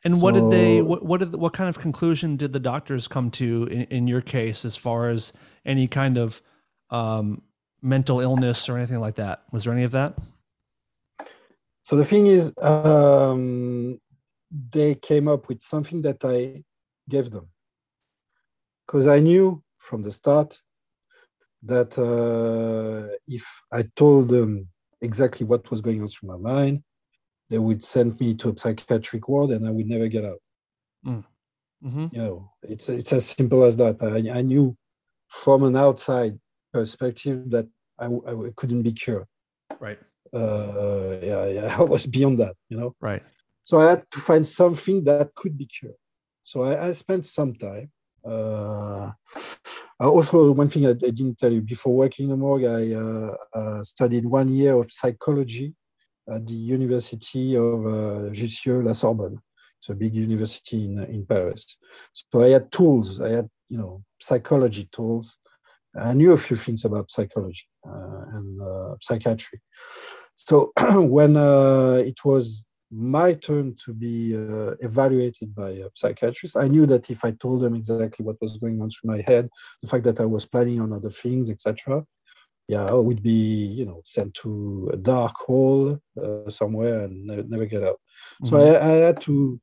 And 0.03 0.21
what 0.21 0.35
so, 0.35 0.49
did 0.49 0.59
they? 0.59 0.81
What 0.81 1.05
what, 1.05 1.19
did, 1.21 1.33
what 1.35 1.53
kind 1.53 1.69
of 1.69 1.79
conclusion 1.79 2.35
did 2.35 2.51
the 2.51 2.59
doctors 2.59 3.07
come 3.07 3.31
to 3.31 3.67
in, 3.71 3.83
in 3.83 4.07
your 4.07 4.19
case, 4.19 4.65
as 4.65 4.75
far 4.75 5.07
as 5.07 5.31
any 5.65 5.87
kind 5.87 6.17
of 6.17 6.41
um, 6.89 7.41
mental 7.81 8.19
illness 8.19 8.67
or 8.67 8.77
anything 8.77 8.99
like 8.99 9.15
that? 9.15 9.43
Was 9.53 9.63
there 9.63 9.71
any 9.73 9.83
of 9.83 9.91
that? 9.91 10.17
So 11.83 11.95
the 11.95 12.05
thing 12.05 12.27
is, 12.27 12.53
um, 12.61 13.99
they 14.71 14.95
came 14.95 15.27
up 15.27 15.47
with 15.49 15.61
something 15.61 16.01
that 16.03 16.23
I 16.23 16.63
gave 17.09 17.29
them 17.29 17.49
because 18.85 19.07
I 19.07 19.19
knew 19.19 19.61
from 19.79 20.01
the 20.01 20.11
start 20.11 20.61
that 21.63 21.97
uh, 21.97 23.15
if 23.27 23.45
I 23.71 23.83
told 23.95 24.29
them 24.29 24.67
exactly 25.01 25.45
what 25.45 25.69
was 25.71 25.81
going 25.81 26.01
on 26.01 26.07
through 26.07 26.29
my 26.29 26.37
mind, 26.37 26.83
they 27.49 27.57
would 27.57 27.83
send 27.83 28.19
me 28.19 28.35
to 28.35 28.49
a 28.49 28.57
psychiatric 28.57 29.27
ward 29.27 29.51
and 29.51 29.67
I 29.67 29.71
would 29.71 29.87
never 29.87 30.07
get 30.07 30.25
out. 30.25 30.39
Mm. 31.05 31.23
Mm-hmm. 31.83 32.07
You 32.11 32.21
know, 32.21 32.51
it's 32.63 32.87
it's 32.87 33.11
as 33.11 33.25
simple 33.25 33.65
as 33.65 33.75
that. 33.77 34.01
I, 34.01 34.39
I 34.39 34.41
knew 34.41 34.77
from 35.27 35.63
an 35.63 35.75
outside 35.75 36.39
perspective 36.71 37.49
that 37.49 37.67
I, 37.99 38.05
I 38.05 38.49
couldn't 38.55 38.83
be 38.83 38.93
cured. 38.93 39.25
Right. 39.79 39.99
Uh, 40.33 41.17
yeah, 41.21 41.45
yeah, 41.45 41.75
I 41.79 41.83
was 41.83 42.05
beyond 42.05 42.39
that. 42.39 42.55
You 42.69 42.77
know. 42.77 42.95
Right. 42.99 43.23
So 43.63 43.79
I 43.79 43.91
had 43.91 44.03
to 44.11 44.19
find 44.19 44.45
something 44.45 45.03
that 45.05 45.33
could 45.35 45.57
be 45.57 45.65
cured. 45.67 45.95
So 46.43 46.63
I, 46.63 46.87
I 46.87 46.91
spent 46.91 47.25
some 47.25 47.53
time. 47.55 47.91
Uh, 48.25 49.11
also, 49.99 50.51
one 50.51 50.69
thing 50.69 50.85
I, 50.85 50.91
I, 50.91 50.93
didn't 50.93 51.37
tell 51.37 51.51
you 51.51 51.61
before 51.61 51.95
working 51.95 52.25
in 52.25 52.31
the 52.31 52.37
morgue, 52.37 52.65
I 52.65 52.93
uh, 52.93 53.35
uh 53.53 53.83
studied 53.83 54.25
one 54.25 54.49
year 54.49 54.77
of 54.77 54.91
psychology 54.91 55.73
at 56.29 56.45
the 56.45 56.53
University 56.53 57.55
of 57.55 57.85
uh, 57.85 58.29
Jussieu 58.31 58.81
La 58.81 58.93
Sorbonne. 58.93 59.39
It's 59.79 59.89
a 59.89 59.95
big 59.95 60.15
university 60.15 60.85
in, 60.85 61.03
in 61.03 61.25
Paris. 61.25 61.77
So 62.13 62.41
I 62.41 62.49
had 62.49 62.71
tools, 62.71 63.19
I 63.19 63.29
had, 63.29 63.49
you 63.67 63.77
know, 63.77 64.03
psychology 64.19 64.87
tools. 64.91 65.37
I 65.99 66.13
knew 66.13 66.31
a 66.31 66.37
few 66.37 66.55
things 66.55 66.85
about 66.85 67.11
psychology 67.11 67.67
uh, 67.85 68.21
and 68.33 68.61
uh, 68.61 68.95
psychiatry. 69.01 69.61
So 70.35 70.71
when 70.95 71.37
uh, 71.37 72.01
it 72.05 72.23
was 72.25 72.63
my 72.91 73.33
turn 73.33 73.75
to 73.85 73.93
be 73.93 74.35
uh, 74.35 74.75
evaluated 74.81 75.55
by 75.55 75.71
a 75.71 75.89
psychiatrist, 75.95 76.55
I 76.57 76.67
knew 76.67 76.85
that 76.87 77.09
if 77.09 77.25
I 77.25 77.31
told 77.31 77.61
them 77.61 77.75
exactly 77.75 78.23
what 78.25 78.41
was 78.41 78.57
going 78.57 78.81
on 78.81 78.89
through 78.91 79.11
my 79.11 79.21
head, 79.21 79.49
the 79.81 79.87
fact 79.87 80.03
that 80.03 80.19
I 80.19 80.25
was 80.25 80.45
planning 80.45 80.79
on 80.79 80.93
other 80.93 81.09
things, 81.09 81.49
etc., 81.49 82.05
yeah, 82.67 82.85
I 82.85 82.93
would 82.93 83.21
be, 83.21 83.31
you 83.31 83.85
know, 83.85 84.01
sent 84.05 84.33
to 84.35 84.89
a 84.93 84.97
dark 84.97 85.35
hole 85.35 85.99
uh, 86.21 86.49
somewhere 86.49 87.03
and 87.03 87.25
never, 87.25 87.43
never 87.43 87.65
get 87.65 87.83
out. 87.83 87.99
Mm-hmm. 88.41 88.47
So 88.47 88.57
I, 88.57 88.87
I, 88.87 88.91
had 89.07 89.21
to 89.21 89.59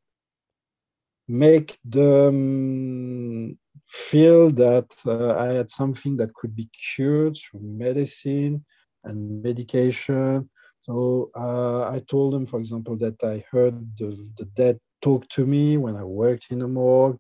make 1.26 1.78
them 1.84 3.58
feel 3.88 4.50
that 4.50 4.94
uh, 5.06 5.34
I 5.36 5.54
had 5.54 5.70
something 5.70 6.16
that 6.18 6.34
could 6.34 6.54
be 6.54 6.68
cured 6.94 7.38
through 7.38 7.60
medicine 7.62 8.64
and 9.04 9.42
medication. 9.42 10.50
So 10.82 11.30
uh, 11.36 11.90
I 11.90 12.00
told 12.08 12.32
them, 12.32 12.46
for 12.46 12.58
example, 12.58 12.96
that 12.98 13.22
I 13.22 13.44
heard 13.50 13.74
the, 13.98 14.28
the 14.38 14.46
dead 14.46 14.78
talk 15.02 15.28
to 15.30 15.46
me 15.46 15.76
when 15.76 15.96
I 15.96 16.04
worked 16.04 16.46
in 16.50 16.60
the 16.60 16.68
morgue, 16.68 17.18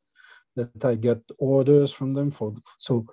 that 0.56 0.84
I 0.84 0.94
got 0.96 1.18
orders 1.38 1.92
from 1.92 2.12
them 2.14 2.30
for 2.30 2.52
so 2.78 3.06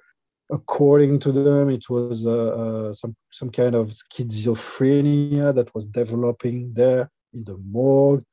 according 0.52 1.19
to 1.19 1.32
them, 1.32 1.69
it 1.69 1.90
was 1.90 2.26
uh, 2.26 2.32
uh, 2.32 2.94
some 2.94 3.15
some 3.32 3.49
kind 3.49 3.76
of 3.76 3.91
schizophrenia 3.91 5.53
that 5.53 5.74
was 5.76 5.86
developing 5.86 6.74
there 6.74 7.10
in 7.34 7.44
the 7.44 7.57
morgue, 7.57 8.24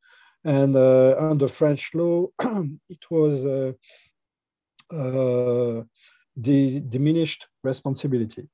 and 0.44 0.76
uh, 0.76 1.16
under 1.18 1.48
French 1.48 1.94
law, 1.94 2.26
it 2.88 3.04
was 3.10 3.44
uh, 3.44 3.72
uh, 4.90 5.82
the 6.36 6.80
diminished 6.80 7.46
responsibility, 7.62 8.48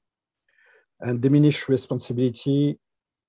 and 1.01 1.21
diminished 1.21 1.69
responsibility, 1.69 2.79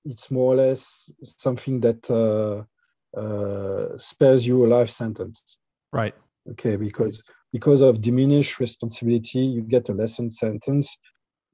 it's 0.06 0.32
more 0.32 0.54
or 0.54 0.58
less 0.58 1.12
something 1.24 1.80
that 1.82 2.10
uh, 2.10 3.98
spares 3.98 4.46
you 4.46 4.66
a 4.66 4.68
life 4.68 4.90
sentence. 4.90 5.58
Right. 5.92 6.16
Okay, 6.52 6.76
because 6.76 7.22
because 7.52 7.82
of 7.82 8.02
diminished 8.02 8.60
responsibility, 8.60 9.40
you 9.40 9.62
get 9.62 9.90
a 9.90 9.94
lesser 9.94 10.30
sentence 10.30 10.98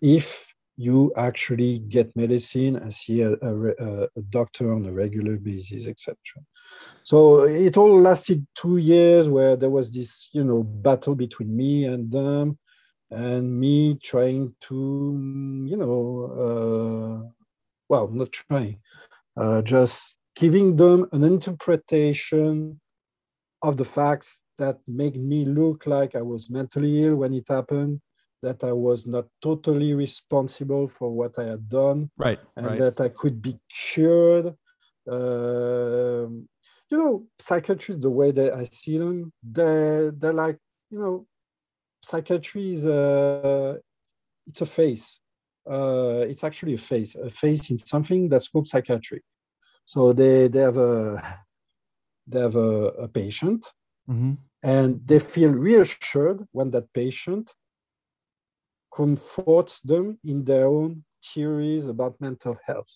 if 0.02 0.54
you 0.78 1.12
actually 1.18 1.80
get 1.80 2.16
medicine 2.16 2.76
and 2.76 2.94
see 2.94 3.22
a, 3.22 3.34
a, 3.34 4.08
a 4.16 4.22
doctor 4.30 4.74
on 4.74 4.86
a 4.86 4.92
regular 4.92 5.38
basis, 5.38 5.88
etc. 5.88 6.16
So 7.04 7.44
it 7.46 7.78
all 7.78 8.00
lasted 8.00 8.46
two 8.54 8.78
years 8.78 9.28
where 9.28 9.56
there 9.56 9.72
was 9.72 9.90
this, 9.90 10.30
you 10.34 10.44
know, 10.44 10.62
battle 10.62 11.16
between 11.16 11.56
me 11.56 11.86
and 11.86 12.12
them, 12.12 12.60
and 13.10 13.60
me 13.60 13.96
trying 13.96 14.54
to, 14.62 15.66
you 15.66 15.78
know, 15.78 17.24
uh, 17.26 17.30
well, 17.90 18.08
not 18.08 18.32
trying, 18.32 18.80
uh, 19.36 19.62
just 19.62 20.16
giving 20.36 20.76
them 20.76 21.08
an 21.12 21.24
interpretation 21.24 22.80
of 23.64 23.78
the 23.78 23.86
facts 23.86 24.44
that 24.58 24.78
make 24.88 25.16
me 25.16 25.46
look 25.46 25.88
like 25.88 26.16
I 26.16 26.22
was 26.22 26.50
mentally 26.50 27.06
ill 27.06 27.16
when 27.18 27.34
it 27.34 27.46
happened, 27.48 28.02
that 28.44 28.64
I 28.64 28.72
was 28.72 29.08
not 29.08 29.26
totally 29.42 29.94
responsible 29.94 30.88
for 30.88 31.12
what 31.12 31.40
I 31.40 31.46
had 31.46 31.70
done, 31.70 32.10
right, 32.18 32.40
and 32.56 32.66
right. 32.68 32.80
that 32.80 33.02
I 33.02 33.10
could 33.10 33.42
be 33.42 33.60
cured. 33.70 34.54
Uh, 35.10 36.28
you 36.90 36.98
know, 36.98 37.26
psychiatrists, 37.40 38.02
the 38.02 38.10
way 38.10 38.32
that 38.32 38.54
I 38.54 38.66
see 38.66 38.98
them, 38.98 39.34
they're, 39.44 40.12
they're 40.12 40.34
like, 40.34 40.58
you 40.90 41.00
know, 41.00 41.28
psychiatry 42.02 42.72
is 42.74 42.86
a, 42.86 43.78
it's 44.48 44.62
a 44.62 44.66
face. 44.66 45.20
Uh, 45.70 46.26
it's 46.28 46.44
actually 46.44 46.74
a 46.76 46.78
face, 46.78 47.16
a 47.16 47.30
face 47.30 47.70
in 47.70 47.80
something 47.80 48.30
that's 48.30 48.48
called 48.48 48.68
psychiatry. 48.68 49.22
So 49.86 50.14
they, 50.14 50.48
they 50.48 50.60
have 50.60 50.78
a, 50.78 51.40
they 52.28 52.40
have 52.40 52.56
a, 52.56 52.88
a 53.06 53.08
patient 53.08 53.66
mm-hmm. 54.10 54.34
and 54.64 55.02
they 55.06 55.20
feel 55.20 55.52
reassured 55.52 56.46
when 56.52 56.72
that 56.72 56.92
patient 56.94 57.54
comforts 58.94 59.82
them 59.82 60.18
in 60.24 60.44
their 60.44 60.68
own 60.68 61.04
theories 61.24 61.88
about 61.88 62.20
mental 62.20 62.58
health. 62.66 62.90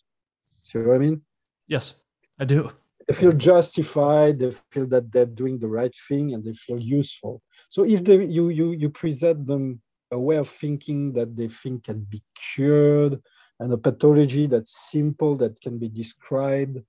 See 0.64 0.80
what 0.80 0.96
I 0.96 0.98
mean? 0.98 1.22
Yes, 1.68 1.96
I 2.40 2.46
do. 2.46 2.72
They 3.08 3.16
feel 3.16 3.34
justified. 3.34 4.40
They 4.40 4.52
feel 4.72 4.88
that 4.88 5.12
they're 5.12 5.26
doing 5.26 5.60
the 5.60 5.68
right 5.68 5.94
thing, 6.08 6.34
and 6.34 6.44
they 6.44 6.54
feel 6.54 6.80
useful. 6.80 7.42
So 7.70 7.84
if 7.84 8.04
they, 8.04 8.26
you 8.26 8.50
you 8.50 8.72
you 8.72 8.90
present 8.90 9.48
them 9.48 9.82
a 10.12 10.20
way 10.20 10.36
of 10.36 10.50
thinking 10.50 11.14
that 11.14 11.36
they 11.36 11.48
think 11.48 11.86
can 11.86 12.02
be 12.02 12.22
cured, 12.36 13.22
and 13.60 13.72
a 13.72 13.78
pathology 13.78 14.48
that's 14.48 14.92
simple 14.92 15.36
that 15.38 15.60
can 15.62 15.78
be 15.78 15.88
described 15.88 16.80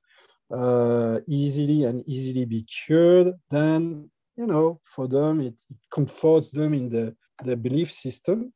uh, 0.52 1.20
easily 1.26 1.84
and 1.84 2.02
easily 2.06 2.44
be 2.44 2.62
cured, 2.64 3.34
then 3.50 4.10
you 4.36 4.46
know 4.46 4.80
for 4.84 5.06
them 5.08 5.40
it, 5.40 5.54
it 5.70 5.76
comforts 5.90 6.50
them 6.50 6.74
in 6.74 6.88
the, 6.88 7.14
the 7.44 7.56
belief 7.56 7.92
system, 7.92 8.52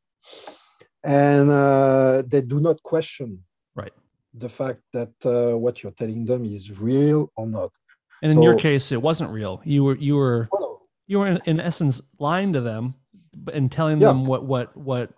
and 1.05 1.51
uh, 1.51 2.23
they 2.27 2.41
do 2.41 2.61
not 2.61 2.83
question 2.83 3.43
right 3.75 3.93
the 4.35 4.49
fact 4.49 4.81
that 4.93 5.13
uh, 5.25 5.57
what 5.57 5.83
you're 5.83 5.93
telling 5.93 6.25
them 6.25 6.45
is 6.45 6.79
real 6.79 7.33
or 7.37 7.47
not. 7.47 7.71
And 8.23 8.33
in 8.33 8.43
your 8.43 8.55
case, 8.55 8.93
it 8.93 9.01
wasn't 9.01 9.31
real. 9.31 9.61
You 9.65 9.85
were 9.85 9.97
you 9.97 10.17
were 10.17 10.49
you 11.07 11.19
were 11.19 11.27
in, 11.27 11.41
in 11.45 11.61
essence 11.61 12.01
lying 12.19 12.53
to 12.53 12.61
them 12.61 12.95
and 13.53 13.71
telling 13.71 14.01
yeah. 14.01 14.09
them 14.09 14.27
what 14.27 14.45
what 14.45 14.77
what 14.77 15.11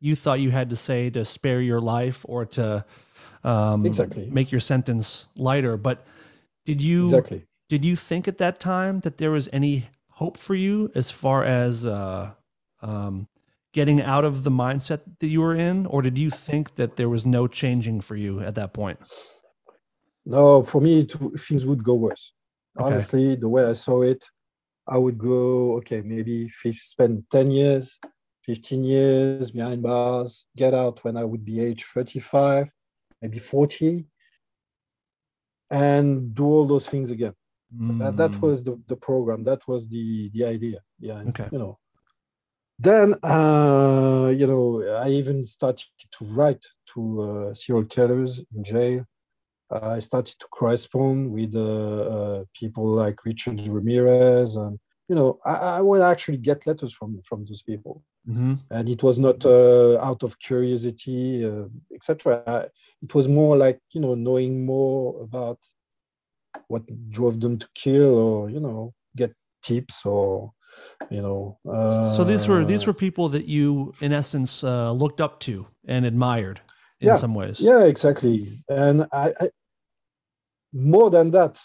you 0.00 0.14
thought 0.14 0.40
you 0.40 0.50
had 0.50 0.70
to 0.70 0.76
say 0.76 1.10
to 1.10 1.24
spare 1.24 1.60
your 1.60 1.80
life 1.80 2.24
or 2.28 2.44
to 2.44 2.84
um, 3.42 3.86
exactly 3.86 4.28
make 4.30 4.52
your 4.52 4.60
sentence 4.60 5.26
lighter. 5.36 5.76
But 5.76 6.04
did 6.64 6.82
you 6.82 7.06
exactly. 7.06 7.46
did 7.68 7.84
you 7.84 7.96
think 7.96 8.28
at 8.28 8.38
that 8.38 8.60
time 8.60 9.00
that 9.00 9.18
there 9.18 9.30
was 9.30 9.48
any 9.52 9.88
hope 10.10 10.38
for 10.38 10.54
you 10.54 10.90
as 10.94 11.10
far 11.10 11.44
as 11.44 11.86
uh, 11.86 12.30
um, 12.82 13.28
getting 13.72 14.00
out 14.00 14.24
of 14.24 14.44
the 14.44 14.50
mindset 14.50 15.00
that 15.18 15.26
you 15.26 15.40
were 15.40 15.54
in, 15.54 15.86
or 15.86 16.00
did 16.02 16.16
you 16.16 16.30
think 16.30 16.76
that 16.76 16.96
there 16.96 17.08
was 17.08 17.26
no 17.26 17.46
changing 17.46 18.00
for 18.00 18.16
you 18.16 18.40
at 18.40 18.54
that 18.54 18.72
point? 18.72 18.98
No, 20.24 20.62
for 20.62 20.80
me, 20.80 21.00
it, 21.00 21.12
things 21.38 21.66
would 21.66 21.84
go 21.84 21.94
worse. 21.94 22.32
Okay. 22.78 22.86
Honestly, 22.86 23.36
the 23.36 23.48
way 23.48 23.64
I 23.64 23.72
saw 23.74 24.02
it, 24.02 24.24
I 24.86 24.98
would 24.98 25.18
go, 25.18 25.76
okay, 25.78 26.00
maybe 26.02 26.50
spend 26.74 27.24
10 27.30 27.50
years, 27.50 27.98
15 28.44 28.84
years 28.84 29.50
behind 29.50 29.82
bars, 29.82 30.44
get 30.56 30.74
out 30.74 31.02
when 31.04 31.16
I 31.16 31.24
would 31.24 31.44
be 31.44 31.60
age 31.60 31.84
35, 31.84 32.68
maybe 33.22 33.38
40, 33.38 34.04
and 35.70 36.34
do 36.34 36.44
all 36.44 36.66
those 36.66 36.86
things 36.86 37.10
again. 37.10 37.34
That, 37.98 38.16
that 38.18 38.30
Mm. 38.32 38.42
was 38.42 38.62
the, 38.62 38.80
the 38.86 38.96
program. 38.96 39.42
That 39.44 39.66
was 39.66 39.88
the, 39.88 40.30
the 40.34 40.44
idea. 40.44 40.80
Yeah. 41.00 41.18
and, 41.18 41.28
Okay. 41.30 41.48
You 41.50 41.58
know, 41.58 41.78
then, 42.78 43.14
uh, 43.24 44.28
you 44.36 44.46
know, 44.46 44.82
I 45.04 45.08
even 45.10 45.46
started 45.46 45.86
to 46.18 46.24
write 46.26 46.64
to 46.92 47.00
uh, 47.22 47.54
serial 47.54 47.84
killers 47.86 48.40
in 48.54 48.62
jail. 48.64 49.04
I 49.82 49.98
started 50.00 50.38
to 50.38 50.46
correspond 50.48 51.30
with 51.32 51.54
uh, 51.54 51.60
uh, 52.16 52.44
people 52.54 52.86
like 52.86 53.24
Richard 53.24 53.60
Ramirez, 53.66 54.56
and 54.56 54.78
you 55.08 55.14
know, 55.16 55.38
I, 55.44 55.54
I 55.78 55.80
would 55.80 56.02
actually 56.02 56.38
get 56.38 56.66
letters 56.66 56.92
from 56.92 57.20
from 57.22 57.44
those 57.44 57.62
people, 57.62 58.02
Mhm. 58.28 58.58
and 58.70 58.88
it 58.88 59.02
was 59.02 59.18
not 59.18 59.44
uh, 59.44 59.98
out 60.00 60.22
of 60.22 60.38
curiosity, 60.38 61.44
uh, 61.44 61.66
etc. 61.94 62.68
It 63.02 63.14
was 63.14 63.26
more 63.28 63.56
like 63.56 63.78
you 63.92 64.00
know, 64.00 64.14
knowing 64.14 64.64
more 64.64 65.22
about 65.22 65.58
what 66.68 66.82
drove 67.10 67.40
them 67.40 67.58
to 67.58 67.68
kill, 67.74 68.14
or 68.14 68.50
you 68.50 68.60
know, 68.60 68.94
get 69.16 69.32
tips, 69.62 70.06
or 70.06 70.52
you 71.10 71.20
know. 71.22 71.58
Uh, 71.68 72.16
so 72.16 72.24
these 72.24 72.48
were 72.48 72.64
these 72.64 72.86
were 72.86 72.94
people 72.94 73.28
that 73.30 73.46
you, 73.46 73.94
in 74.00 74.12
essence, 74.12 74.64
uh, 74.64 74.90
looked 74.92 75.20
up 75.20 75.40
to 75.40 75.66
and 75.86 76.06
admired 76.06 76.60
in 77.00 77.08
Yeah. 77.08 77.16
some 77.16 77.34
ways. 77.34 77.60
Yeah, 77.60 77.84
exactly. 77.84 78.64
And 78.68 79.06
I, 79.12 79.32
I 79.40 79.50
more 80.74 81.08
than 81.08 81.30
that, 81.30 81.58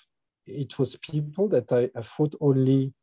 it 0.45 0.77
was 0.79 0.95
people 0.97 1.47
that 1.49 1.71
I, 1.71 1.89
I 1.97 2.01
thought 2.01 2.35
only 2.39 2.93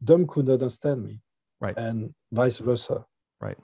them 0.00 0.26
could 0.26 0.50
understand 0.50 1.04
me. 1.04 1.20
Right. 1.60 1.76
And 1.78 2.12
vice 2.32 2.58
versa. 2.58 3.06
Right. 3.40 3.56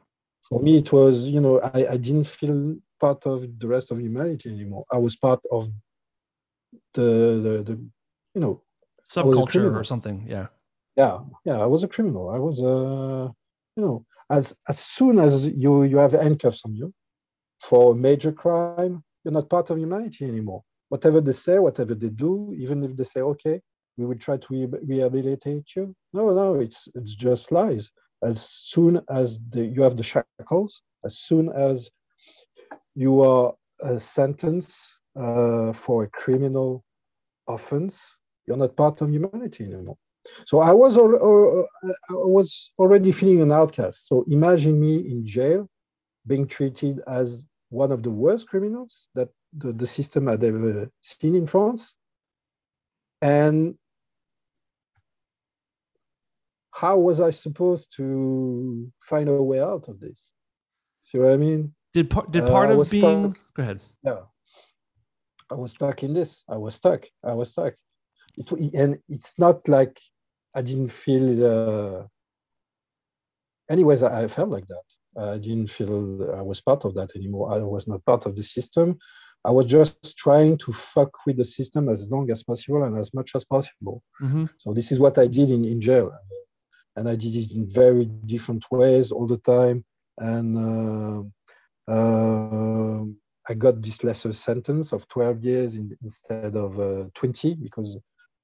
For 0.43 0.61
me, 0.61 0.79
it 0.79 0.93
was, 0.93 1.27
you 1.27 1.41
know, 1.41 1.61
I, 1.61 1.93
I 1.93 1.97
didn't 1.97 2.25
feel 2.25 2.77
part 2.99 3.27
of 3.27 3.59
the 3.59 3.67
rest 3.67 3.91
of 3.91 4.01
humanity 4.01 4.51
anymore. 4.51 4.85
I 4.93 4.99
was 4.99 5.17
part 5.17 5.41
of 5.51 5.69
the 6.95 7.03
the, 7.03 7.63
the 7.63 7.73
you 8.35 8.41
know, 8.41 8.63
a 9.17 9.21
Subculture 9.21 9.75
or 9.75 9.85
something. 9.85 10.25
Yeah. 10.27 10.47
yeah, 10.97 11.19
yeah, 11.45 11.59
I 11.59 11.67
was 11.67 11.83
a 11.83 11.89
criminal. 11.89 12.31
I 12.31 12.39
was 12.39 12.61
uh 12.61 13.29
you 13.77 13.83
know, 13.85 14.07
as 14.31 14.57
as 14.69 14.79
soon 14.79 15.19
as 15.19 15.47
you 15.47 15.85
you 15.85 15.99
have 15.99 16.13
handcuffs 16.13 16.63
on 16.65 16.75
you 16.75 16.93
for 17.61 17.93
a 17.93 17.97
major 17.97 18.33
crime, 18.33 19.03
you're 19.25 19.33
not 19.33 19.51
part 19.51 19.71
of 19.71 19.79
humanity 19.79 20.25
anymore. 20.25 20.63
Whatever 20.91 21.21
they 21.23 21.33
say, 21.47 21.57
whatever 21.59 21.95
they 21.95 22.13
do, 22.27 22.55
even 22.65 22.85
if 22.85 22.93
they 22.97 23.05
say, 23.05 23.21
okay, 23.33 23.57
we 23.97 24.05
will 24.07 24.19
try 24.27 24.37
to 24.37 24.49
re- 24.51 24.81
rehabilitate 24.93 25.67
you. 25.77 25.95
No, 26.13 26.25
no, 26.41 26.49
it's 26.67 26.81
it's 26.95 27.15
just 27.27 27.53
lies. 27.59 27.85
As 28.23 28.37
soon 28.73 29.01
as 29.09 29.39
the, 29.53 29.63
you 29.75 29.83
have 29.83 29.97
the 29.97 30.03
shackles, 30.13 30.83
as 31.09 31.15
soon 31.29 31.49
as 31.71 31.91
you 32.95 33.13
are 33.23 33.55
uh, 33.83 33.99
sentenced 33.99 35.01
uh, 35.17 35.73
for 35.73 36.05
a 36.05 36.09
criminal 36.09 36.85
offense, 37.49 38.17
you're 38.47 38.57
not 38.65 38.77
part 38.77 39.01
of 39.01 39.11
humanity 39.11 39.65
anymore. 39.65 39.97
So 40.47 40.61
I 40.61 40.73
was 40.73 40.99
al- 40.99 41.23
al- 41.31 41.69
I 42.11 42.15
was 42.39 42.73
already 42.79 43.11
feeling 43.13 43.41
an 43.43 43.53
outcast. 43.53 44.09
So 44.09 44.25
imagine 44.29 44.79
me 44.79 44.95
in 45.13 45.27
jail, 45.27 45.69
being 46.27 46.47
treated 46.47 47.01
as 47.07 47.45
one 47.71 47.93
of 47.93 48.03
the 48.03 48.11
worst 48.11 48.49
criminals 48.49 49.09
that 49.15 49.29
the, 49.53 49.73
the 49.73 49.87
system 49.87 50.27
had 50.27 50.43
ever 50.45 50.91
seen 51.01 51.35
in 51.35 51.47
France. 51.47 51.95
And 53.23 53.75
how 56.73 56.97
was 56.99 57.21
I 57.21 57.31
supposed 57.31 57.95
to 57.97 58.91
find 59.03 59.29
a 59.29 59.43
way 59.43 59.61
out 59.61 59.89
of 59.89 60.01
this? 60.01 60.33
See 61.05 61.19
what 61.19 61.33
I 61.33 61.37
mean? 61.37 61.75
Did 61.93 62.09
part 62.09 62.31
did 62.31 62.45
Uh, 62.45 62.49
part 62.49 62.71
I 62.71 62.75
of 62.75 62.91
being 62.91 63.33
stuck. 63.35 63.39
go 63.55 63.63
ahead. 63.63 63.81
Yeah. 64.05 64.21
I 65.51 65.55
was 65.55 65.73
stuck 65.73 66.03
in 66.05 66.15
this. 66.15 66.45
I 66.49 66.57
was 66.57 66.75
stuck. 66.77 67.05
I 67.25 67.33
was 67.35 67.51
stuck. 67.51 67.75
It, 68.37 68.51
and 68.75 68.99
it's 69.09 69.37
not 69.39 69.69
like 69.69 70.01
I 70.55 70.63
didn't 70.63 70.91
feel. 70.93 71.45
Uh, 71.45 72.07
anyways, 73.69 74.03
I, 74.05 74.23
I 74.23 74.29
felt 74.29 74.51
like 74.51 74.67
that. 74.69 74.85
I 75.21 75.39
didn't 75.39 75.67
feel 75.67 76.33
I 76.37 76.41
was 76.43 76.61
part 76.61 76.85
of 76.85 76.95
that 76.95 77.11
anymore. 77.17 77.53
I 77.53 77.59
was 77.59 77.89
not 77.89 78.05
part 78.05 78.27
of 78.27 78.37
the 78.37 78.45
system. 78.45 78.99
I 79.45 79.51
was 79.51 79.67
just 79.67 80.17
trying 80.17 80.59
to 80.59 80.73
fuck 80.73 81.11
with 81.27 81.39
the 81.39 81.45
system 81.45 81.89
as 81.89 82.11
long 82.11 82.31
as 82.31 82.43
possible 82.43 82.83
and 82.85 82.99
as 82.99 83.15
much 83.15 83.31
as 83.35 83.45
possible. 83.45 84.03
hmm 84.19 84.45
So 84.59 84.73
this 84.75 84.93
is 84.93 85.01
what 85.01 85.17
I 85.19 85.27
did 85.27 85.51
in, 85.51 85.65
in 85.65 85.81
jail. 85.81 86.13
And 86.97 87.09
I 87.09 87.17
did 87.17 87.35
it 87.35 87.51
in 87.53 87.67
very 87.71 88.05
different 88.05 88.65
ways 88.71 89.11
all 89.13 89.27
the 89.27 89.39
time. 89.39 89.85
And 90.19 90.49
uh, 91.89 91.93
uh, 91.95 93.05
I 93.49 93.55
got 93.55 93.81
this 93.81 94.05
lesser 94.05 94.33
sentence 94.33 94.93
of 94.93 95.09
12 95.09 95.45
years 95.45 95.75
in, 95.77 95.97
instead 96.03 96.55
of 96.57 96.79
uh, 96.79 97.05
20 97.15 97.55
because 97.55 97.97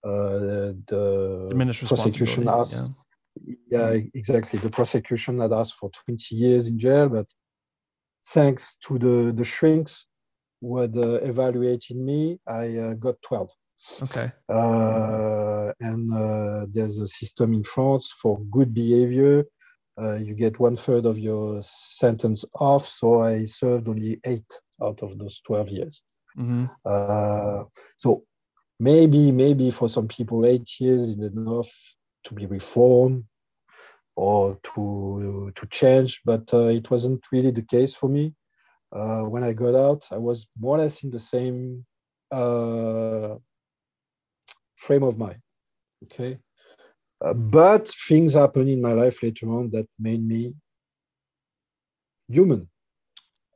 uh, 0.05 0.73
the 0.91 1.47
Diminished 1.51 1.85
prosecution 1.87 2.49
asked, 2.49 2.89
Yeah. 3.71 3.91
yeah, 3.93 4.01
exactly. 4.15 4.59
The 4.59 4.71
prosecution 4.71 5.41
had 5.41 5.53
asked 5.53 5.75
for 5.75 5.91
20 5.91 6.35
years 6.35 6.69
in 6.69 6.79
jail, 6.79 7.09
but 7.11 7.27
thanks 8.29 8.77
to 8.87 8.99
the, 8.99 9.33
the 9.37 9.45
shrinks 9.45 10.07
who 10.61 10.79
had 10.79 10.97
uh, 10.97 11.15
evaluated 11.23 11.97
me, 11.97 12.39
I 12.47 12.77
uh, 12.77 12.93
got 12.95 13.21
12. 13.23 13.51
Okay. 14.03 14.33
Uh, 14.49 15.73
and 15.81 16.13
uh, 16.13 16.67
there's 16.71 16.99
a 16.99 17.07
system 17.07 17.53
in 17.55 17.65
France 17.65 18.13
for 18.21 18.41
good 18.51 18.73
behavior. 18.73 19.45
Uh, 20.01 20.15
you 20.15 20.35
get 20.35 20.59
one 20.59 20.77
third 20.77 21.07
of 21.07 21.19
your 21.19 21.61
sentence 21.63 22.45
off. 22.55 22.89
So 22.89 23.23
I 23.23 23.45
served 23.45 23.89
only 23.89 24.21
eight 24.25 24.51
out 24.83 25.03
of 25.03 25.19
those 25.19 25.41
12 25.41 25.69
years. 25.71 26.03
hmm 26.35 26.67
Uh, 26.85 27.65
so 27.97 28.25
maybe, 28.79 29.33
maybe 29.33 29.71
for 29.71 29.89
some 29.89 30.09
people, 30.09 30.45
eight 30.45 30.69
years 30.81 31.03
is 31.03 31.19
enough 31.19 31.71
to 32.25 32.35
be 32.35 32.47
reformed 32.47 33.25
or 34.17 34.59
to 34.63 35.53
to 35.55 35.67
change, 35.67 36.21
but 36.25 36.53
uh, 36.53 36.69
it 36.69 36.91
wasn't 36.91 37.25
really 37.31 37.51
the 37.51 37.63
case 37.63 37.95
for 37.95 38.09
me. 38.09 38.35
Uh, 38.93 39.23
when 39.23 39.43
I 39.45 39.53
got 39.53 39.75
out, 39.75 40.07
I 40.11 40.17
was 40.19 40.47
more 40.59 40.77
or 40.79 40.83
less 40.83 41.03
in 41.03 41.11
the 41.11 41.19
same 41.19 41.85
uh, 42.31 43.37
frame 44.77 45.03
of 45.03 45.19
mind. 45.19 45.41
Okay, 46.05 46.39
uh, 47.25 47.35
but 47.35 47.89
things 48.09 48.35
happened 48.35 48.69
in 48.69 48.81
my 48.81 48.93
life 48.93 49.23
later 49.23 49.51
on 49.51 49.71
that 49.71 49.87
made 49.99 50.27
me 50.27 50.55
human. 52.29 52.69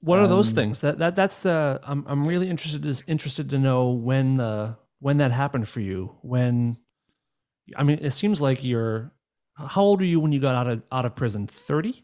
What 0.00 0.18
are 0.18 0.26
those 0.28 0.48
Um, 0.48 0.54
things? 0.54 0.80
That 0.80 0.98
that 0.98 1.14
that's 1.14 1.38
the 1.40 1.80
I'm 1.84 2.04
I'm 2.06 2.26
really 2.26 2.48
interested 2.48 2.84
is 2.86 3.04
interested 3.06 3.50
to 3.50 3.58
know 3.58 3.90
when 3.90 4.36
the 4.38 4.76
when 4.98 5.18
that 5.18 5.30
happened 5.30 5.68
for 5.68 5.80
you. 5.80 6.16
When 6.22 6.78
I 7.76 7.84
mean, 7.84 7.98
it 8.00 8.12
seems 8.12 8.40
like 8.40 8.64
you're 8.64 9.12
how 9.56 9.82
old 9.82 10.00
were 10.00 10.06
you 10.06 10.20
when 10.20 10.32
you 10.32 10.40
got 10.40 10.54
out 10.54 10.66
of 10.66 10.82
out 10.90 11.04
of 11.04 11.14
prison? 11.14 11.46
30? 11.46 12.02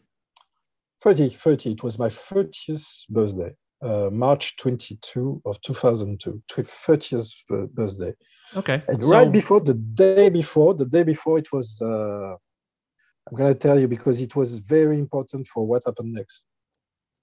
30, 1.01 1.29
30. 1.29 1.71
It 1.71 1.83
was 1.83 1.99
my 1.99 2.09
30th 2.09 3.07
birthday, 3.09 3.53
uh, 3.81 4.09
March 4.11 4.55
22 4.57 5.41
of 5.45 5.61
2002, 5.61 6.41
30th 6.49 7.33
birthday. 7.73 8.13
Okay. 8.55 8.81
And 8.87 9.03
So- 9.03 9.11
right 9.11 9.31
before, 9.31 9.59
the 9.59 9.73
day 9.73 10.29
before, 10.29 10.73
the 10.73 10.85
day 10.85 11.03
before, 11.03 11.37
it 11.37 11.51
was, 11.51 11.81
uh, 11.81 12.35
I'm 13.29 13.35
going 13.35 13.53
to 13.53 13.59
tell 13.59 13.79
you 13.79 13.87
because 13.87 14.21
it 14.21 14.35
was 14.35 14.57
very 14.57 14.97
important 14.97 15.47
for 15.47 15.65
what 15.67 15.83
happened 15.85 16.13
next. 16.13 16.45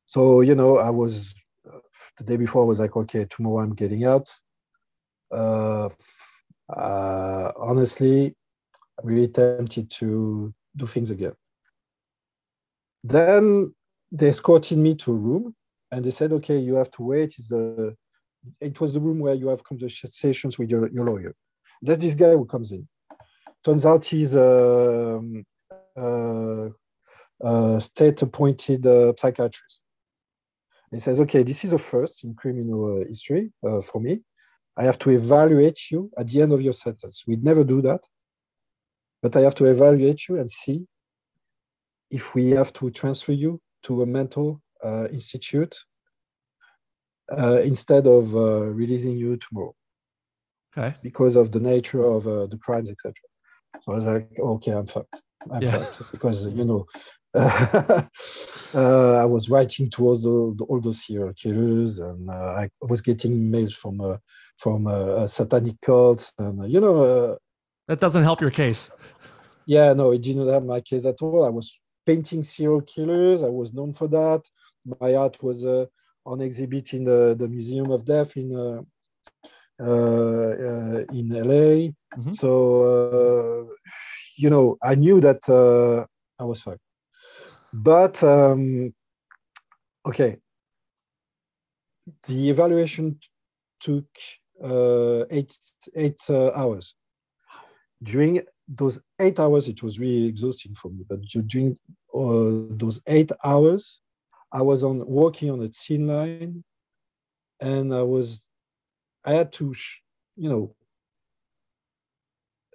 So, 0.06 0.42
you 0.42 0.55
know, 0.55 0.78
I 0.78 0.90
was, 0.90 1.34
uh, 1.66 1.78
the 2.18 2.24
day 2.24 2.36
before, 2.36 2.62
I 2.62 2.66
was 2.66 2.78
like, 2.78 2.94
okay, 2.94 3.24
tomorrow 3.28 3.60
I'm 3.64 3.74
getting 3.74 4.05
out. 4.05 4.28
Uh, 5.30 5.88
uh, 6.68 7.52
honestly, 7.56 8.36
I'm 8.98 9.09
really 9.09 9.28
tempted 9.28 9.90
to 9.92 10.55
do 10.76 10.86
things 10.86 11.10
again. 11.10 11.32
Then 13.05 13.74
they 14.10 14.28
escorted 14.28 14.78
me 14.78 14.94
to 14.97 15.12
a 15.12 15.14
room 15.14 15.55
and 15.93 16.02
they 16.05 16.10
said, 16.10 16.32
okay, 16.32 16.59
you 16.59 16.74
have 16.76 16.90
to 16.93 17.02
wait. 17.02 17.35
It's 17.39 17.48
the, 17.48 17.94
it 18.60 18.81
was 18.81 18.94
the 18.94 19.01
room 19.01 19.18
where 19.18 19.35
you 19.35 19.48
have 19.48 19.62
conversations 19.62 20.59
with 20.59 20.70
your, 20.70 20.89
your 20.89 21.05
lawyer. 21.05 21.35
There's 21.82 21.98
this 21.98 22.14
guy 22.14 22.31
who 22.31 22.47
comes 22.47 22.72
in. 22.72 22.89
Turns 23.62 23.85
out 23.85 24.06
he's 24.06 24.35
a, 24.35 25.18
um, 25.18 25.44
uh, 25.97 26.68
a 27.40 27.81
state 27.81 28.22
appointed 28.22 28.86
uh, 28.86 29.12
psychiatrist. 29.16 29.82
He 30.90 31.01
says, 31.01 31.20
okay, 31.20 31.43
this 31.43 31.64
is 31.64 31.72
a 31.72 31.78
first 31.78 32.24
in 32.24 32.35
criminal 32.35 33.01
uh, 33.01 33.05
history 33.06 33.52
uh, 33.66 33.81
for 33.81 34.01
me. 34.01 34.20
I 34.76 34.85
have 34.85 34.98
to 35.01 35.10
evaluate 35.10 35.90
you 35.90 36.10
at 36.16 36.28
the 36.28 36.40
end 36.40 36.52
of 36.52 36.62
your 36.62 36.72
sentence. 36.72 37.24
We'd 37.26 37.44
never 37.44 37.64
do 37.64 37.82
that, 37.82 38.01
but 39.22 39.36
I 39.36 39.40
have 39.40 39.55
to 39.56 39.66
evaluate 39.66 40.28
you 40.28 40.39
and 40.39 40.51
see 40.51 40.86
if 42.10 42.35
we 42.35 42.51
have 42.51 42.72
to 42.74 42.90
transfer 42.90 43.32
you 43.32 43.60
to 43.85 44.02
a 44.02 44.06
mental 44.06 44.60
uh, 44.82 45.06
institute 45.10 45.76
uh, 47.31 47.60
instead 47.64 48.06
of 48.06 48.35
uh, 48.35 48.66
releasing 48.66 49.16
you 49.16 49.36
tomorrow. 49.36 49.74
Okay. 50.76 50.97
because 51.02 51.36
of 51.36 51.52
the 51.52 51.60
nature 51.60 52.02
of 52.05 52.26
uh, 52.26 52.47
the 52.47 52.59
crimes, 52.59 52.90
etc. 52.90 53.14
So 53.82 53.93
I 53.93 53.94
was 53.97 54.06
like, 54.06 54.28
okay, 54.39 54.72
I'm 54.72 54.86
fucked. 54.86 55.22
I'm 55.52 55.62
Yeah. 55.62 55.70
fucked 55.70 56.10
because 56.10 56.47
you 56.47 56.64
know, 56.64 56.86
uh, 57.35 58.02
I 58.74 59.24
was 59.24 59.48
writing 59.51 59.89
towards 59.90 60.22
the, 60.24 60.55
the, 60.59 60.64
all 60.64 60.81
those 60.81 61.05
serial 61.06 61.32
killers, 61.35 61.98
and 61.98 62.28
uh, 62.28 62.62
I 62.62 62.68
was 62.81 63.01
getting 63.01 63.51
mails 63.51 63.74
from 63.74 64.01
uh, 64.01 64.16
from 64.59 64.86
uh, 64.86 65.26
satanic 65.28 65.76
cults, 65.81 66.32
and 66.39 66.70
you 66.70 66.81
know, 66.81 66.97
uh, 67.02 67.36
That 67.89 68.01
doesn't 68.01 68.24
help 68.24 68.40
your 68.40 68.51
case. 68.51 68.90
yeah, 69.66 69.93
no, 69.93 70.12
it 70.12 70.22
didn't 70.22 70.48
have 70.48 70.64
my 70.64 70.81
case 70.81 71.06
at 71.06 71.22
all. 71.22 71.44
I 71.44 71.51
was 71.51 71.81
painting 72.06 72.44
serial 72.44 72.81
killers. 72.82 73.43
I 73.43 73.48
was 73.48 73.72
known 73.72 73.93
for 73.93 74.09
that. 74.09 74.43
My 75.01 75.14
art 75.14 75.43
was 75.43 75.64
uh, 75.64 75.86
on 76.26 76.40
exhibit 76.40 76.93
in 76.94 77.05
the, 77.05 77.35
the 77.39 77.48
Museum 77.48 77.90
of 77.90 78.05
Death 78.05 78.36
in 78.36 78.55
uh, 78.55 78.82
uh, 79.81 79.85
uh, 79.85 81.05
in 81.12 81.28
LA. 81.28 81.90
Mhm. 82.16 82.35
So 82.35 82.51
uh, 82.90 83.74
you 84.36 84.51
know, 84.51 84.76
I 84.82 84.94
knew 84.94 85.20
that 85.20 85.48
uh, 85.48 86.06
I 86.40 86.44
was 86.44 86.60
fucked. 86.60 86.81
But 87.72 88.22
um, 88.22 88.94
okay, 90.06 90.39
the 92.26 92.51
evaluation 92.51 93.18
took 93.81 94.06
uh, 94.62 95.24
eight 95.31 95.56
eight 95.97 96.20
uh, 96.28 96.51
hours. 96.55 96.94
During 98.02 98.43
those 98.69 99.01
eight 99.20 99.39
hours, 99.39 99.69
it 99.69 99.82
was 99.82 99.99
really 99.99 100.27
exhausting 100.27 100.74
for 100.74 100.91
me. 100.91 101.05
But 101.09 101.20
during 101.23 101.77
uh, 102.15 102.74
those 102.77 103.01
eight 103.07 103.31
hours, 103.45 104.01
I 104.53 104.62
was 104.62 104.85
on 104.85 105.05
working 105.07 105.51
on 105.51 105.62
a 105.62 105.73
scene 105.73 106.07
line, 106.07 106.65
and 107.61 107.95
I 107.95 108.03
was, 108.03 108.47
I 109.24 109.35
had 109.35 109.53
to, 109.55 109.74
you 110.36 110.49
know, 110.49 110.74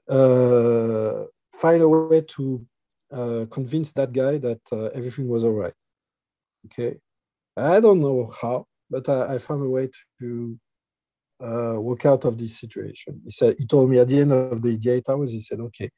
uh, 0.10 1.26
find 1.53 1.82
a 1.82 1.88
way 1.88 2.22
to 2.22 2.66
uh, 3.11 3.45
convince 3.49 3.91
that 3.94 4.11
guy 4.11 4.38
that 4.38 4.61
uh, 4.72 4.86
everything 4.95 5.28
was 5.28 5.44
all 5.44 5.52
right. 5.52 5.74
Okay, 6.66 6.98
I 7.56 7.80
don't 7.80 7.99
know 7.99 8.34
how, 8.41 8.66
but 8.90 9.07
I, 9.07 9.36
I 9.36 9.38
found 9.38 9.64
a 9.64 9.70
way 9.70 9.90
to 10.20 10.60
uh, 11.44 11.76
work 11.80 12.06
out 12.06 12.26
of 12.26 12.38
this 12.38 12.60
situation. 12.60 13.22
He 13.24 13.32
said, 13.32 13.56
he 13.57 13.66
told 13.66 13.90
me 13.90 13.99
at 13.99 14.07
the 14.07 14.20
end 14.20 14.32
of 14.32 14.61
the 14.61 14.78
eight 14.90 15.07
hours, 15.10 15.32
he 15.32 15.40
said, 15.40 15.60
okay, 15.60 15.90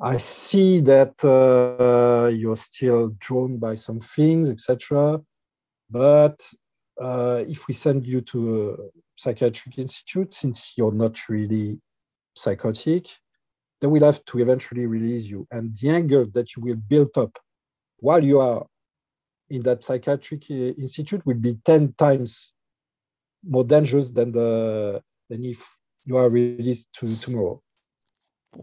I 0.00 0.16
see 0.18 0.80
that 0.80 1.14
uh, 1.24 2.28
you're 2.28 2.56
still 2.56 3.14
drawn 3.18 3.58
by 3.58 3.76
some 3.76 4.00
things, 4.00 4.50
etc. 4.50 5.20
But 5.90 6.40
uh, 7.00 7.44
if 7.48 7.68
we 7.68 7.74
send 7.74 8.06
you 8.06 8.20
to 8.22 8.70
a 8.70 8.76
psychiatric 9.16 9.78
institute, 9.78 10.34
since 10.34 10.72
you're 10.76 10.92
not 10.92 11.28
really 11.28 11.80
psychotic, 12.34 13.08
then 13.80 13.90
we'll 13.90 14.04
have 14.04 14.24
to 14.26 14.40
eventually 14.40 14.86
release 14.86 15.26
you. 15.26 15.46
And 15.50 15.76
the 15.78 15.90
anger 15.90 16.26
that 16.34 16.56
you 16.56 16.62
will 16.62 16.76
build 16.76 17.10
up 17.16 17.38
while 17.98 18.24
you 18.24 18.40
are 18.40 18.66
in 19.50 19.62
that 19.62 19.84
psychiatric 19.84 20.44
uh, 20.50 20.54
institute 20.80 21.24
will 21.26 21.36
be 21.36 21.58
10 21.64 21.94
times 21.98 22.52
more 23.44 23.64
dangerous 23.64 24.10
than 24.10 24.32
the 24.32 25.02
than 25.28 25.44
if 25.44 25.60
you 26.04 26.16
are 26.16 26.28
released 26.28 26.92
to 26.94 27.16
tomorrow. 27.16 27.60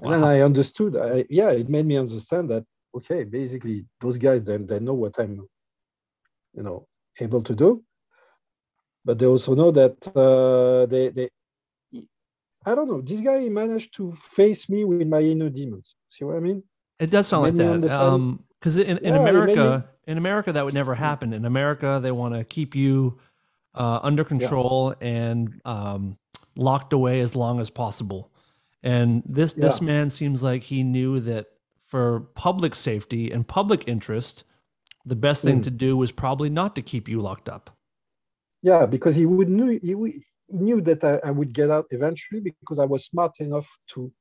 And 0.01 0.13
then 0.13 0.23
I 0.23 0.41
understood. 0.41 0.95
I, 0.95 1.25
yeah, 1.29 1.49
it 1.51 1.69
made 1.69 1.85
me 1.85 1.97
understand 1.97 2.49
that 2.51 2.63
okay, 2.95 3.23
basically 3.23 3.85
those 4.01 4.17
guys 4.17 4.43
then 4.43 4.65
they 4.67 4.79
know 4.79 4.93
what 4.93 5.19
I'm, 5.19 5.47
you 6.53 6.63
know, 6.63 6.87
able 7.19 7.41
to 7.43 7.55
do. 7.55 7.83
But 9.05 9.17
they 9.19 9.25
also 9.25 9.55
know 9.55 9.71
that 9.71 9.95
uh, 10.15 10.85
they 10.85 11.09
they. 11.09 11.29
I 12.65 12.75
don't 12.75 12.89
know. 12.89 13.01
This 13.01 13.21
guy 13.21 13.47
managed 13.49 13.95
to 13.95 14.11
face 14.11 14.67
me 14.69 14.83
with 14.83 15.07
my 15.07 15.21
inner 15.21 15.49
demons. 15.49 15.95
See 16.09 16.25
what 16.25 16.35
I 16.35 16.41
mean? 16.41 16.61
It 16.99 17.09
does 17.09 17.27
sound 17.27 17.43
like 17.43 17.55
that. 17.55 17.71
understand- 17.71 18.01
Um, 18.13 18.43
because 18.59 18.77
in, 18.77 18.97
in 18.97 19.13
Yeah, 19.13 19.21
America, 19.21 19.89
in 20.05 20.17
America, 20.17 20.51
that 20.51 20.65
would 20.65 20.73
never 20.73 20.93
happen. 20.93 21.31
In 21.31 21.45
America, 21.45 21.99
they 22.03 22.11
want 22.11 22.35
to 22.35 22.43
keep 22.43 22.75
you 22.75 23.17
uh, 23.79 23.99
under 24.03 24.23
control 24.23 24.93
and 25.01 25.59
um, 25.65 26.17
locked 26.55 26.93
away 26.93 27.21
as 27.21 27.35
long 27.35 27.59
as 27.59 27.69
possible. 27.69 28.31
And 28.83 29.23
this 29.25 29.53
this 29.53 29.81
man 29.81 30.09
seems 30.09 30.43
like 30.43 30.63
he 30.63 30.83
knew 30.83 31.19
that 31.21 31.47
for 31.83 32.19
public 32.35 32.75
safety 32.75 33.31
and 33.31 33.47
public 33.47 33.87
interest, 33.87 34.43
the 35.05 35.15
best 35.15 35.43
thing 35.43 35.59
Mm. 35.59 35.63
to 35.63 35.71
do 35.71 35.97
was 35.97 36.11
probably 36.11 36.49
not 36.49 36.75
to 36.75 36.81
keep 36.81 37.09
you 37.09 37.19
locked 37.21 37.49
up. 37.49 37.75
Yeah, 38.61 38.85
because 38.85 39.15
he 39.15 39.25
would 39.25 39.49
knew 39.49 39.79
he, 39.81 39.95
would- 39.95 40.21
he 40.45 40.57
knew 40.57 40.81
that 40.81 41.03
I, 41.03 41.19
I 41.29 41.31
would 41.31 41.53
get 41.53 41.69
out 41.71 41.85
eventually 41.91 42.41
because 42.41 42.79
I 42.79 42.85
was 42.85 43.05
smart 43.05 43.39
enough 43.39 43.67
to 43.93 44.11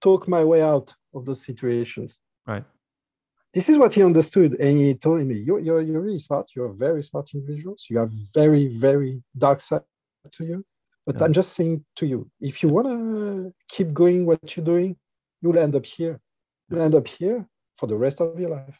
talk 0.00 0.26
my 0.28 0.42
way 0.44 0.60
out 0.62 0.94
of 1.14 1.24
those 1.26 1.42
situations. 1.44 2.20
Right. 2.46 2.64
This 3.54 3.68
is 3.68 3.78
what 3.78 3.94
he 3.94 4.02
understood, 4.02 4.54
and 4.58 4.78
he 4.78 4.94
told 4.94 5.20
me, 5.24 5.36
"You're 5.36 5.60
you're, 5.60 5.80
you're 5.80 6.00
really 6.00 6.18
smart. 6.18 6.50
You're 6.56 6.72
very 6.72 7.02
smart 7.04 7.32
individual. 7.34 7.76
So 7.78 7.86
you 7.90 7.98
have 7.98 8.10
very 8.34 8.66
very 8.66 9.22
dark 9.38 9.60
side 9.60 9.82
to 10.32 10.44
you. 10.44 10.64
But 11.06 11.16
Yeah. 11.16 11.24
I'm 11.24 11.32
just 11.32 11.52
saying 11.54 11.84
to 11.96 12.06
you, 12.06 12.30
if 12.40 12.62
you 12.62 12.68
wanna 12.68 13.52
keep 13.68 13.92
going 13.92 14.26
what 14.26 14.56
you're 14.56 14.64
doing, 14.64 14.96
you'll 15.40 15.58
end 15.58 15.74
up 15.76 15.86
here. 15.86 16.20
You'll 16.68 16.80
end 16.82 16.94
up 16.94 17.06
here 17.06 17.46
for 17.78 17.86
the 17.86 17.96
rest 17.96 18.20
of 18.20 18.40
your 18.40 18.50
life. 18.50 18.78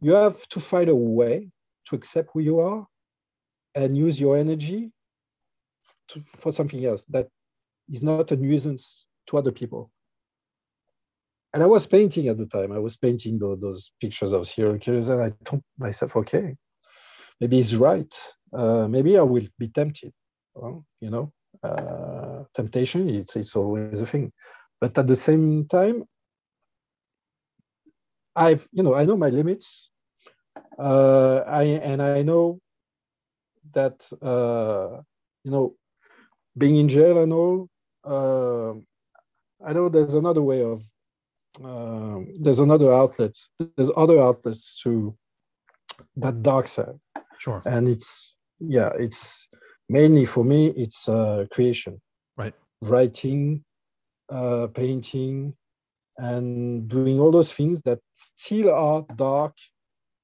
You 0.00 0.12
have 0.12 0.46
to 0.48 0.60
find 0.60 0.88
a 0.90 0.96
way 0.96 1.50
to 1.86 1.96
accept 1.96 2.30
who 2.32 2.40
you 2.40 2.60
are 2.60 2.86
and 3.74 3.96
use 3.96 4.20
your 4.20 4.36
energy 4.36 4.92
to, 6.08 6.20
for 6.20 6.52
something 6.52 6.84
else 6.84 7.06
that 7.06 7.28
is 7.88 8.02
not 8.02 8.30
a 8.32 8.36
nuisance 8.36 9.06
to 9.28 9.38
other 9.38 9.52
people. 9.52 9.90
And 11.54 11.62
I 11.62 11.66
was 11.66 11.86
painting 11.86 12.26
at 12.28 12.36
the 12.36 12.46
time. 12.46 12.72
I 12.72 12.80
was 12.80 12.96
painting 12.96 13.38
tho- 13.38 13.54
those 13.54 13.92
pictures 14.00 14.32
of 14.32 14.48
serial 14.48 14.76
killers, 14.78 15.08
and 15.08 15.22
I 15.22 15.32
told 15.44 15.62
myself, 15.78 16.16
okay, 16.16 16.56
maybe 17.40 17.56
he's 17.56 17.76
right. 17.76 18.12
Uh, 18.52 18.88
maybe 18.88 19.16
I 19.16 19.22
will 19.22 19.46
be 19.56 19.68
tempted. 19.68 20.12
Well, 20.54 20.84
you 21.00 21.10
know, 21.10 21.32
uh, 21.62 22.42
temptation, 22.54 23.08
it's, 23.08 23.36
it's 23.36 23.54
always 23.54 24.00
a 24.00 24.06
thing. 24.06 24.32
But 24.80 24.98
at 24.98 25.06
the 25.06 25.16
same 25.16 25.66
time, 25.68 26.04
I've, 28.34 28.66
you 28.72 28.82
know, 28.82 28.94
I 28.94 29.04
know 29.04 29.16
my 29.16 29.28
limits. 29.28 29.90
Uh, 30.76 31.44
I 31.46 31.64
and 31.90 32.02
I 32.02 32.22
know 32.22 32.60
that 33.72 34.04
uh, 34.22 35.00
you 35.44 35.50
know 35.50 35.74
being 36.56 36.76
in 36.76 36.88
jail 36.88 37.18
and 37.18 37.32
all 37.32 37.68
uh, 38.04 38.72
i 39.66 39.72
know 39.72 39.88
there's 39.88 40.14
another 40.14 40.42
way 40.42 40.62
of 40.62 40.82
um, 41.62 42.26
there's 42.40 42.58
another 42.60 42.92
outlet 42.92 43.34
there's 43.76 43.90
other 43.96 44.18
outlets 44.20 44.80
to 44.82 45.16
that 46.16 46.42
dark 46.42 46.66
side 46.68 46.98
Sure. 47.38 47.62
and 47.66 47.88
it's 47.88 48.34
yeah 48.58 48.90
it's 48.98 49.48
mainly 49.88 50.24
for 50.24 50.44
me 50.44 50.68
it's 50.76 51.08
uh, 51.08 51.44
creation 51.52 52.00
Right. 52.36 52.54
writing 52.82 53.64
uh, 54.32 54.66
painting 54.74 55.54
and 56.18 56.88
doing 56.88 57.20
all 57.20 57.30
those 57.30 57.52
things 57.52 57.80
that 57.82 58.00
still 58.14 58.70
are 58.72 59.04
dark 59.16 59.54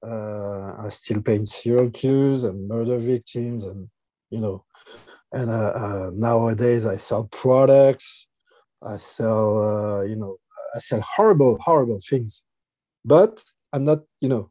uh, 0.05 0.73
i 0.83 0.87
still 0.89 1.21
paint 1.21 1.47
serial 1.47 1.89
killers 1.91 2.43
and 2.43 2.67
murder 2.67 2.97
victims 2.97 3.63
and 3.63 3.87
you 4.31 4.39
know 4.39 4.65
and 5.33 5.49
uh, 5.49 5.73
uh, 5.83 6.09
nowadays 6.13 6.85
i 6.85 6.97
sell 6.97 7.25
products 7.31 8.27
i 8.83 8.97
sell 8.97 9.45
uh, 9.63 10.01
you 10.01 10.15
know 10.15 10.37
i 10.75 10.79
said 10.79 11.01
horrible 11.01 11.57
horrible 11.59 11.99
things 12.09 12.43
but 13.05 13.43
i'm 13.73 13.83
not 13.85 13.99
you 14.21 14.29
know 14.29 14.49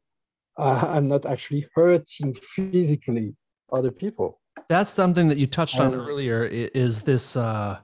uh, 0.59 0.85
i'm 0.95 1.09
not 1.09 1.25
actually 1.27 1.67
hurting 1.75 2.35
physically 2.35 3.35
other 3.73 3.91
people 3.91 4.29
That's 4.69 4.91
something 4.91 5.29
that 5.29 5.39
you 5.39 5.47
touched 5.47 5.81
on 5.81 5.95
Um, 5.95 6.01
earlier. 6.09 6.45
Is 6.87 7.03
this 7.03 7.37
uh, 7.37 7.79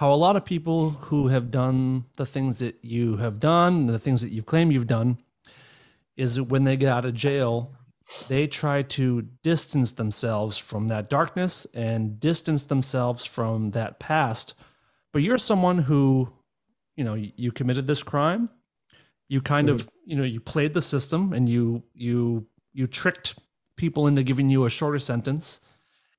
how 0.00 0.12
a 0.12 0.20
lot 0.26 0.36
of 0.36 0.44
people 0.44 0.90
who 1.08 1.28
have 1.34 1.46
done 1.50 2.04
the 2.16 2.26
things 2.26 2.58
that 2.58 2.76
you 2.82 3.16
have 3.16 3.36
done, 3.40 3.86
the 3.86 3.98
things 3.98 4.20
that 4.22 4.30
you've 4.30 4.46
claimed 4.46 4.72
you've 4.72 4.86
done, 4.98 5.18
is 6.16 6.40
when 6.40 6.64
they 6.64 6.76
get 6.76 6.90
out 6.96 7.04
of 7.04 7.14
jail, 7.14 7.72
they 8.28 8.46
try 8.46 8.82
to 8.82 9.22
distance 9.42 9.92
themselves 9.92 10.58
from 10.58 10.88
that 10.88 11.08
darkness 11.08 11.66
and 11.74 12.20
distance 12.20 12.66
themselves 12.66 13.24
from 13.24 13.70
that 13.72 13.98
past. 13.98 14.54
But 15.12 15.22
you're 15.22 15.38
someone 15.38 15.78
who, 15.78 16.32
you 16.98 17.04
know, 17.04 17.14
you, 17.14 17.52
committed 17.52 17.86
this 17.86 18.02
crime. 18.02 18.50
You 19.28 19.40
kind 19.40 19.70
of, 19.70 19.88
you 20.04 20.16
know, 20.16 20.24
you 20.24 20.40
played 20.40 20.74
the 20.74 20.82
system 20.82 21.32
and 21.32 21.48
you 21.48 21.84
you 21.94 22.46
you 22.72 22.88
tricked 22.88 23.36
people 23.76 24.08
into 24.08 24.22
giving 24.24 24.50
you 24.50 24.64
a 24.64 24.70
shorter 24.70 24.98
sentence 24.98 25.60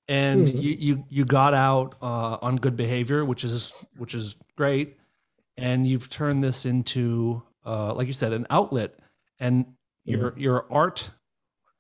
and 0.07 0.47
Mhm. 0.47 0.63
you, 0.63 0.75
you 0.79 1.05
you 1.09 1.25
got 1.25 1.53
out 1.53 1.95
uh, 2.01 2.37
on 2.41 2.55
good 2.55 2.77
behavior, 2.77 3.25
which 3.25 3.43
is 3.43 3.73
which 3.97 4.15
is 4.15 4.35
great, 4.55 4.97
and 5.57 5.85
you've 5.85 6.09
turned 6.09 6.43
this 6.43 6.65
into, 6.65 7.43
uh, 7.65 7.93
like 7.93 8.07
you 8.07 8.13
said, 8.13 8.33
an 8.33 8.47
outlet, 8.49 8.99
and 9.39 9.65
your 10.05 10.33
your 10.37 10.65
art 10.71 11.11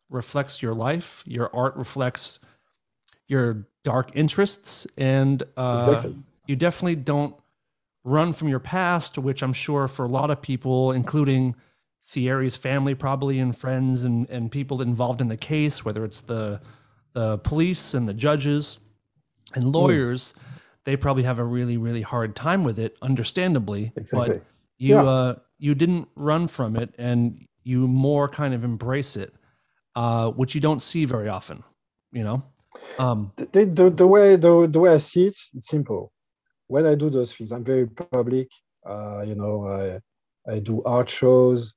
reflects 0.09 0.61
your 0.61 0.73
life. 0.73 1.23
Your 1.25 1.49
art 1.55 1.75
reflects 1.77 2.39
your 3.27 3.67
dark 3.83 4.11
interests, 4.15 4.85
and 4.97 5.41
uh, 5.57 5.77
Exactly. 5.79 6.15
you 6.47 6.55
definitely 6.55 6.97
don't 6.97 7.35
run 8.09 8.33
from 8.33 8.47
your 8.47 8.59
past, 8.59 9.17
which 9.17 9.43
I'm 9.43 9.53
sure 9.53 9.87
for 9.87 10.05
a 10.05 10.09
lot 10.09 10.31
of 10.31 10.41
people, 10.41 10.91
including 10.91 11.55
Thierry's 12.07 12.55
family, 12.55 12.95
probably 12.95 13.39
and 13.39 13.55
friends 13.55 14.03
and, 14.03 14.29
and 14.29 14.51
people 14.51 14.81
involved 14.81 15.21
in 15.21 15.27
the 15.27 15.37
case, 15.37 15.85
whether 15.85 16.03
it's 16.03 16.21
the 16.21 16.61
the 17.13 17.37
police 17.39 17.93
and 17.93 18.07
the 18.07 18.13
judges 18.13 18.77
and 19.55 19.63
hmm. 19.63 19.71
lawyers, 19.71 20.33
mm. 20.33 20.61
they 20.83 20.95
probably 20.95 21.23
have 21.23 21.39
a 21.39 21.43
really, 21.43 21.75
really 21.75 22.03
hard 22.03 22.35
time 22.35 22.63
with 22.63 22.77
it, 22.77 22.95
understandably. 23.01 23.91
Exactly. 23.95 24.37
But 24.37 24.45
you 24.77 24.95
yeah. 24.95 25.03
uh, 25.03 25.35
you 25.57 25.75
didn't 25.75 26.07
run 26.15 26.47
from 26.47 26.75
it 26.75 26.93
and 26.97 27.45
you 27.63 27.87
more 27.87 28.27
kind 28.27 28.53
of 28.53 28.63
embrace 28.63 29.15
it, 29.15 29.33
uh, 29.95 30.29
which 30.31 30.55
you 30.55 30.61
don't 30.61 30.81
see 30.81 31.05
very 31.05 31.29
often, 31.29 31.63
you 32.11 32.23
know? 32.23 32.43
Um, 32.97 33.33
the, 33.35 33.65
the, 33.65 33.89
the, 33.89 34.07
way 34.07 34.35
the, 34.35 34.67
the 34.71 34.79
way 34.79 34.93
I 34.93 34.97
see 34.97 35.27
it, 35.27 35.39
it's 35.53 35.67
simple. 35.67 36.11
When 36.69 36.85
I 36.85 36.93
do 36.93 37.09
those 37.09 37.33
things, 37.33 37.51
I'm 37.51 37.63
very 37.63 37.87
public. 37.87 38.47
Uh, 38.87 39.21
you 39.25 39.35
know, 39.35 39.67
I, 39.67 39.99
I 40.49 40.59
do 40.59 40.83
art 40.83 41.09
shows. 41.09 41.73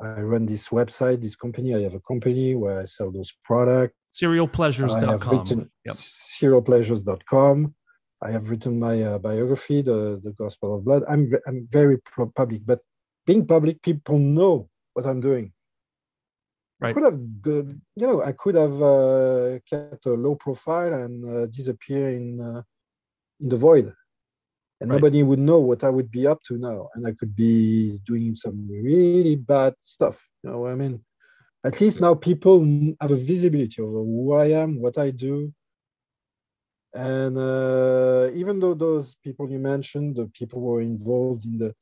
I 0.00 0.20
run 0.20 0.46
this 0.46 0.70
website, 0.70 1.20
this 1.20 1.36
company. 1.36 1.74
I 1.74 1.82
have 1.82 1.94
a 1.94 2.00
company 2.00 2.54
where 2.54 2.80
I 2.80 2.86
sell 2.86 3.10
those 3.12 3.30
products. 3.44 3.94
Serialpleasures.com. 4.14 5.70
Yep. 5.86 5.94
Serialpleasures.com. 5.94 7.74
I 8.22 8.30
have 8.30 8.48
written 8.48 8.78
my 8.78 9.02
uh, 9.02 9.18
biography, 9.18 9.82
the, 9.82 10.18
the 10.24 10.32
Gospel 10.32 10.76
of 10.76 10.84
Blood. 10.86 11.04
I'm, 11.08 11.30
I'm 11.46 11.68
very 11.70 11.98
public, 12.34 12.62
but 12.64 12.80
being 13.26 13.46
public, 13.46 13.82
people 13.82 14.18
know 14.18 14.70
what 14.94 15.04
I'm 15.04 15.20
doing. 15.20 15.52
Right. 16.80 16.90
I 16.90 16.92
could 16.94 17.04
have, 17.04 17.20
you 17.96 18.06
know, 18.06 18.22
I 18.22 18.32
could 18.32 18.54
have 18.54 18.82
uh, 18.82 19.58
kept 19.68 20.06
a 20.06 20.14
low 20.14 20.36
profile 20.36 20.94
and 20.94 21.14
uh, 21.28 21.46
disappear 21.46 22.08
in 22.10 22.40
uh, 22.40 22.62
in 23.42 23.48
the 23.48 23.56
void, 23.56 23.92
and 24.82 24.90
right. 24.90 24.96
nobody 24.96 25.22
would 25.22 25.38
know 25.38 25.60
what 25.60 25.84
I 25.84 25.90
would 25.90 26.10
be 26.10 26.26
up 26.26 26.42
to 26.48 26.58
now, 26.58 26.88
and 26.94 27.06
I 27.06 27.12
could 27.12 27.36
be 27.36 28.00
doing 28.04 28.34
some 28.34 28.68
really 28.68 29.36
bad 29.36 29.74
stuff. 29.84 30.20
You 30.42 30.50
know 30.50 30.58
what 30.58 30.72
I 30.72 30.74
mean? 30.74 31.00
At 31.64 31.80
least 31.80 32.00
now 32.00 32.14
people 32.14 32.58
have 33.00 33.12
a 33.12 33.16
visibility 33.16 33.80
over 33.80 33.98
who 33.98 34.34
I 34.34 34.46
am, 34.46 34.80
what 34.80 34.98
I 34.98 35.10
do, 35.10 35.52
and 36.92 37.38
uh, 37.38 38.30
even 38.34 38.58
though 38.58 38.74
those 38.74 39.14
people 39.22 39.48
you 39.48 39.60
mentioned, 39.60 40.16
the 40.16 40.26
people 40.34 40.58
who 40.58 40.66
were 40.66 40.80
involved 40.80 41.44
in 41.44 41.58
the 41.58 41.74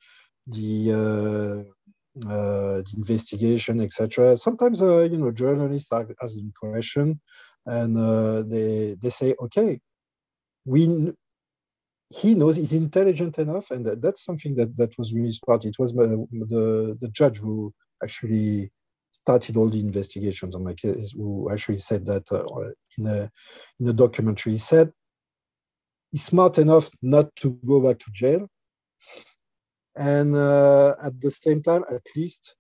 the 0.46 0.92
uh, 0.92 2.28
uh, 2.28 2.82
the 2.82 2.92
investigation, 2.96 3.80
etc. 3.80 4.36
Sometimes, 4.36 4.82
uh, 4.82 5.04
you 5.04 5.16
know, 5.16 5.30
journalists 5.30 5.90
ask, 5.90 6.08
the 6.08 6.52
question, 6.60 7.18
and 7.64 7.96
uh, 7.96 8.42
they 8.42 8.96
they 9.00 9.08
say, 9.10 9.34
okay, 9.42 9.80
we 10.66 11.14
he 12.10 12.34
knows 12.34 12.56
he's 12.56 12.72
intelligent 12.72 13.38
enough, 13.38 13.70
and 13.70 13.86
that, 13.86 14.02
that's 14.02 14.24
something 14.24 14.54
that 14.56 14.76
that 14.76 14.96
was 14.98 15.14
really 15.14 15.32
smart. 15.32 15.64
It 15.64 15.78
was 15.78 15.92
the 15.92 16.26
the, 16.32 16.98
the 17.00 17.08
judge 17.08 17.38
who 17.38 17.72
actually 18.02 18.70
started 19.12 19.56
all 19.56 19.70
the 19.70 19.80
investigations 19.80 20.54
on 20.54 20.64
my 20.64 20.74
case, 20.74 21.12
who 21.12 21.50
actually 21.50 21.78
said 21.78 22.04
that 22.06 22.30
uh, 22.32 22.44
in 22.98 23.06
a 23.06 23.30
in 23.78 23.88
a 23.88 23.92
documentary. 23.92 24.52
He 24.52 24.58
said 24.58 24.92
he's 26.10 26.24
smart 26.24 26.58
enough 26.58 26.90
not 27.02 27.34
to 27.36 27.58
go 27.64 27.80
back 27.80 27.98
to 28.00 28.10
jail 28.12 28.48
and 29.96 30.34
uh, 30.36 30.94
at 31.02 31.20
the 31.20 31.30
same 31.30 31.62
time 31.62 31.84
at 31.90 32.02
least 32.16 32.54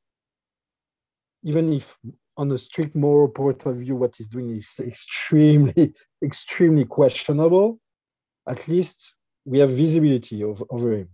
even 1.42 1.72
if 1.72 1.96
on 2.36 2.50
a 2.50 2.58
strict 2.58 2.94
moral 2.94 3.28
point 3.28 3.64
of 3.66 3.76
view 3.76 3.96
what 3.96 4.14
he's 4.16 4.28
doing 4.28 4.50
is 4.50 4.74
extremely 4.80 5.94
extremely 6.24 6.84
questionable 6.84 7.78
at 8.48 8.66
least 8.68 9.14
we 9.44 9.58
have 9.58 9.70
visibility 9.70 10.42
of, 10.42 10.62
over 10.70 10.92
him. 10.92 11.08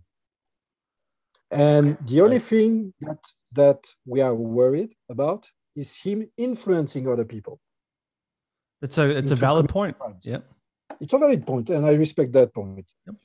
And 1.49 1.97
the 2.05 2.21
only 2.21 2.39
thing 2.39 2.93
that 3.01 3.19
that 3.53 3.79
we 4.05 4.19
are 4.19 4.35
worried 4.35 4.93
about 5.09 5.49
is 5.75 5.95
him 5.95 6.29
influencing 6.37 7.07
other 7.07 7.23
people. 7.23 7.59
It's 8.81 8.97
a 8.97 9.09
it's 9.09 9.31
a 9.31 9.35
valid 9.35 9.69
point. 9.69 9.95
yeah 10.23 10.39
it's 10.99 11.13
a 11.13 11.17
valid 11.17 11.45
point 11.45 11.69
and 11.69 11.85
i 11.85 11.93
respect 11.93 12.31
that 12.33 12.53
point. 12.53 12.89
Yep. 13.05 13.15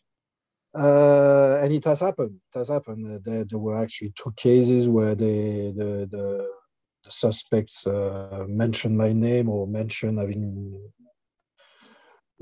Uh, 0.75 1.61
and 1.63 1.73
it 1.73 1.85
has 1.85 2.01
happened. 2.01 2.35
It 2.55 2.59
has 2.59 2.69
happened. 2.71 3.05
Uh, 3.07 3.19
there, 3.23 3.45
there, 3.45 3.59
were 3.59 3.77
actually 3.77 4.13
two 4.17 4.33
cases 4.37 4.89
where 4.89 5.15
they, 5.15 5.71
the, 5.77 6.09
the, 6.11 6.49
the 7.05 7.11
suspects 7.11 7.87
uh, 7.87 8.47
mentioned 8.49 8.97
my 8.97 9.13
name 9.13 9.51
or 9.51 9.67
mentioned 9.67 10.19
having, 10.19 10.81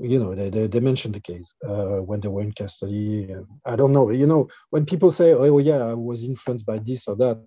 you 0.01 0.19
know, 0.19 0.35
they, 0.35 0.49
they, 0.49 0.67
they 0.67 0.79
mentioned 0.79 1.15
the 1.15 1.19
case 1.19 1.53
uh, 1.67 2.01
when 2.01 2.19
they 2.19 2.27
were 2.27 2.41
in 2.41 2.51
custody. 2.51 3.33
I 3.65 3.75
don't 3.75 3.91
know. 3.91 4.09
You 4.09 4.27
know, 4.27 4.47
when 4.69 4.85
people 4.85 5.11
say, 5.11 5.33
oh, 5.33 5.57
yeah, 5.59 5.85
I 5.85 5.93
was 5.93 6.23
influenced 6.23 6.65
by 6.65 6.79
this 6.79 7.07
or 7.07 7.15
that, 7.17 7.43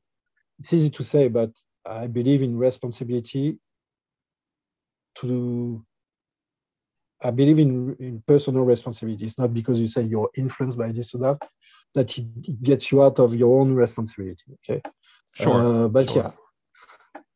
it's 0.59 0.73
easy 0.73 0.91
to 0.91 1.03
say, 1.03 1.29
but 1.29 1.51
I 1.85 2.07
believe 2.07 2.43
in 2.43 2.57
responsibility 2.57 3.59
to 5.17 5.85
I 7.23 7.31
believe 7.31 7.59
in, 7.59 7.97
in 7.99 8.23
personal 8.27 8.65
responsibility. 8.65 9.25
It's 9.25 9.39
not 9.39 9.55
because 9.55 9.81
you 9.81 9.87
say 9.87 10.03
you're 10.03 10.29
influenced 10.37 10.79
by 10.79 10.93
this 10.93 11.15
or 11.15 11.19
that 11.19 11.49
that 11.95 12.19
it, 12.19 12.27
it 12.43 12.63
gets 12.63 12.93
you 12.93 13.03
out 13.03 13.19
of 13.19 13.35
your 13.35 13.61
own 13.61 13.73
responsibility. 13.73 14.45
Okay. 14.69 14.83
Sure. 15.33 15.85
Uh, 15.85 15.89
but 15.89 16.11
sure. 16.11 16.23
yeah. 16.23 16.31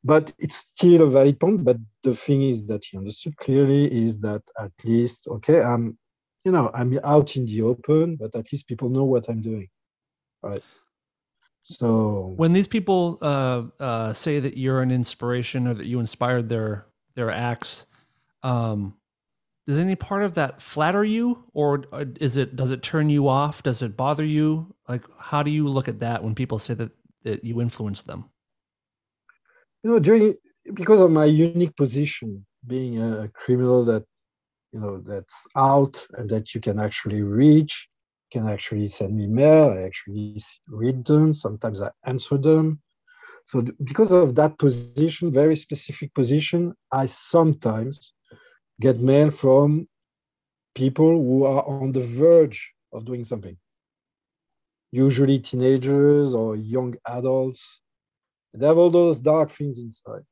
But 0.09 0.33
it's 0.39 0.57
still 0.57 1.03
a 1.03 1.11
valid 1.11 1.39
point. 1.39 1.65
But 1.69 1.79
the 2.03 2.15
thing 2.15 2.41
is 2.43 2.59
that 2.67 2.83
he 2.87 2.97
understood 2.97 3.37
clearly 3.37 3.83
is 4.05 4.19
that 4.21 4.43
at 4.59 4.73
least, 4.85 5.29
okay, 5.37 5.61
I'm, 5.63 5.99
you 6.45 6.53
know, 6.53 6.71
I'm 6.73 6.99
out 7.05 7.37
in 7.37 7.45
the 7.45 7.61
open, 7.63 8.17
but 8.17 8.35
at 8.35 8.47
least 8.51 8.67
people 8.67 8.89
know 8.89 9.05
what 9.05 9.29
I'm 9.29 9.43
doing. 9.43 9.69
Right. 10.43 10.63
So 11.61 12.33
when 12.37 12.55
these 12.55 12.69
people 12.69 13.19
uh, 13.21 13.63
uh, 13.79 14.13
say 14.15 14.41
that 14.41 14.57
you're 14.57 14.81
an 14.81 14.91
inspiration 14.91 15.67
or 15.67 15.75
that 15.75 15.87
you 15.87 16.01
inspired 16.01 16.49
their 16.49 16.87
their 17.15 17.31
acts, 17.31 17.85
um, 18.43 18.95
does 19.67 19.79
any 19.79 19.97
part 19.97 20.23
of 20.23 20.35
that 20.35 20.63
flatter 20.63 21.05
you 21.05 21.45
or 21.53 21.85
uh, 21.93 22.07
is 22.21 22.39
it 22.39 22.57
does 22.57 22.71
it 22.71 22.83
turn 22.83 23.11
you 23.11 23.29
off 23.29 23.63
does 23.63 23.83
it 23.83 23.97
bother 23.97 24.25
you 24.25 24.75
like 24.89 25.05
how 25.19 25.43
do 25.43 25.51
you 25.51 25.69
look 25.69 25.89
at 25.89 26.01
that 26.01 26.25
when 26.25 26.35
people 26.35 26.59
say 26.59 26.73
that, 26.73 26.91
that 27.25 27.45
you 27.45 27.61
influence 27.61 28.03
them 28.03 28.25
you 29.89 29.94
know 29.94 29.98
during 29.98 30.35
because 30.74 31.01
of 31.01 31.10
my 31.10 31.24
unique 31.24 31.74
position 31.77 32.44
being 32.66 33.02
a 33.02 33.28
criminal 33.28 33.85
that 33.85 34.05
you 34.73 34.81
know 34.81 34.98
that's 34.98 35.47
out 35.56 36.06
and 36.19 36.28
that 36.28 36.55
you 36.55 36.60
can 36.60 36.78
actually 36.78 37.23
reach 37.23 37.89
can 38.31 38.47
actually 38.47 38.86
send 38.86 39.16
me 39.16 39.27
mail 39.27 39.70
i 39.70 39.81
actually 39.81 40.36
read 40.69 41.05
them 41.06 41.32
sometimes 41.32 41.81
i 41.81 41.90
answer 42.05 42.36
them 42.36 42.81
so 43.47 43.62
because 43.85 44.12
of 44.12 44.35
that 44.35 44.59
position 44.59 45.32
very 45.32 45.56
specific 45.56 46.12
position 46.12 46.74
i 46.93 47.06
sometimes 47.06 48.12
get 48.81 49.01
mail 49.01 49.31
from 49.31 49.89
people 50.74 51.10
who 51.10 51.44
are 51.44 51.65
on 51.66 51.93
the 51.93 52.01
verge 52.01 52.73
of 52.93 53.05
doing 53.05 53.24
something. 53.24 53.56
Usually 54.93 55.39
teenagers 55.39 56.35
or 56.35 56.56
young 56.56 56.94
adults. 57.06 57.81
They 58.59 58.67
have 58.67 58.79
all 58.79 58.91
those 58.91 59.21
dark 59.21 59.51
things 59.51 59.79
inside. 59.79 60.23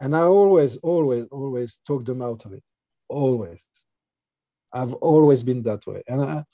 And 0.00 0.14
I 0.14 0.22
always, 0.22 0.76
always, 0.76 1.26
always 1.30 1.80
talk 1.86 2.04
them 2.04 2.22
out 2.22 2.44
of 2.44 2.52
it. 2.52 2.62
Always. 3.08 3.64
I've 4.72 4.94
always 4.94 5.42
been 5.42 5.62
that 5.62 5.86
way. 5.86 6.02
And 6.06 6.22
I, 6.22 6.44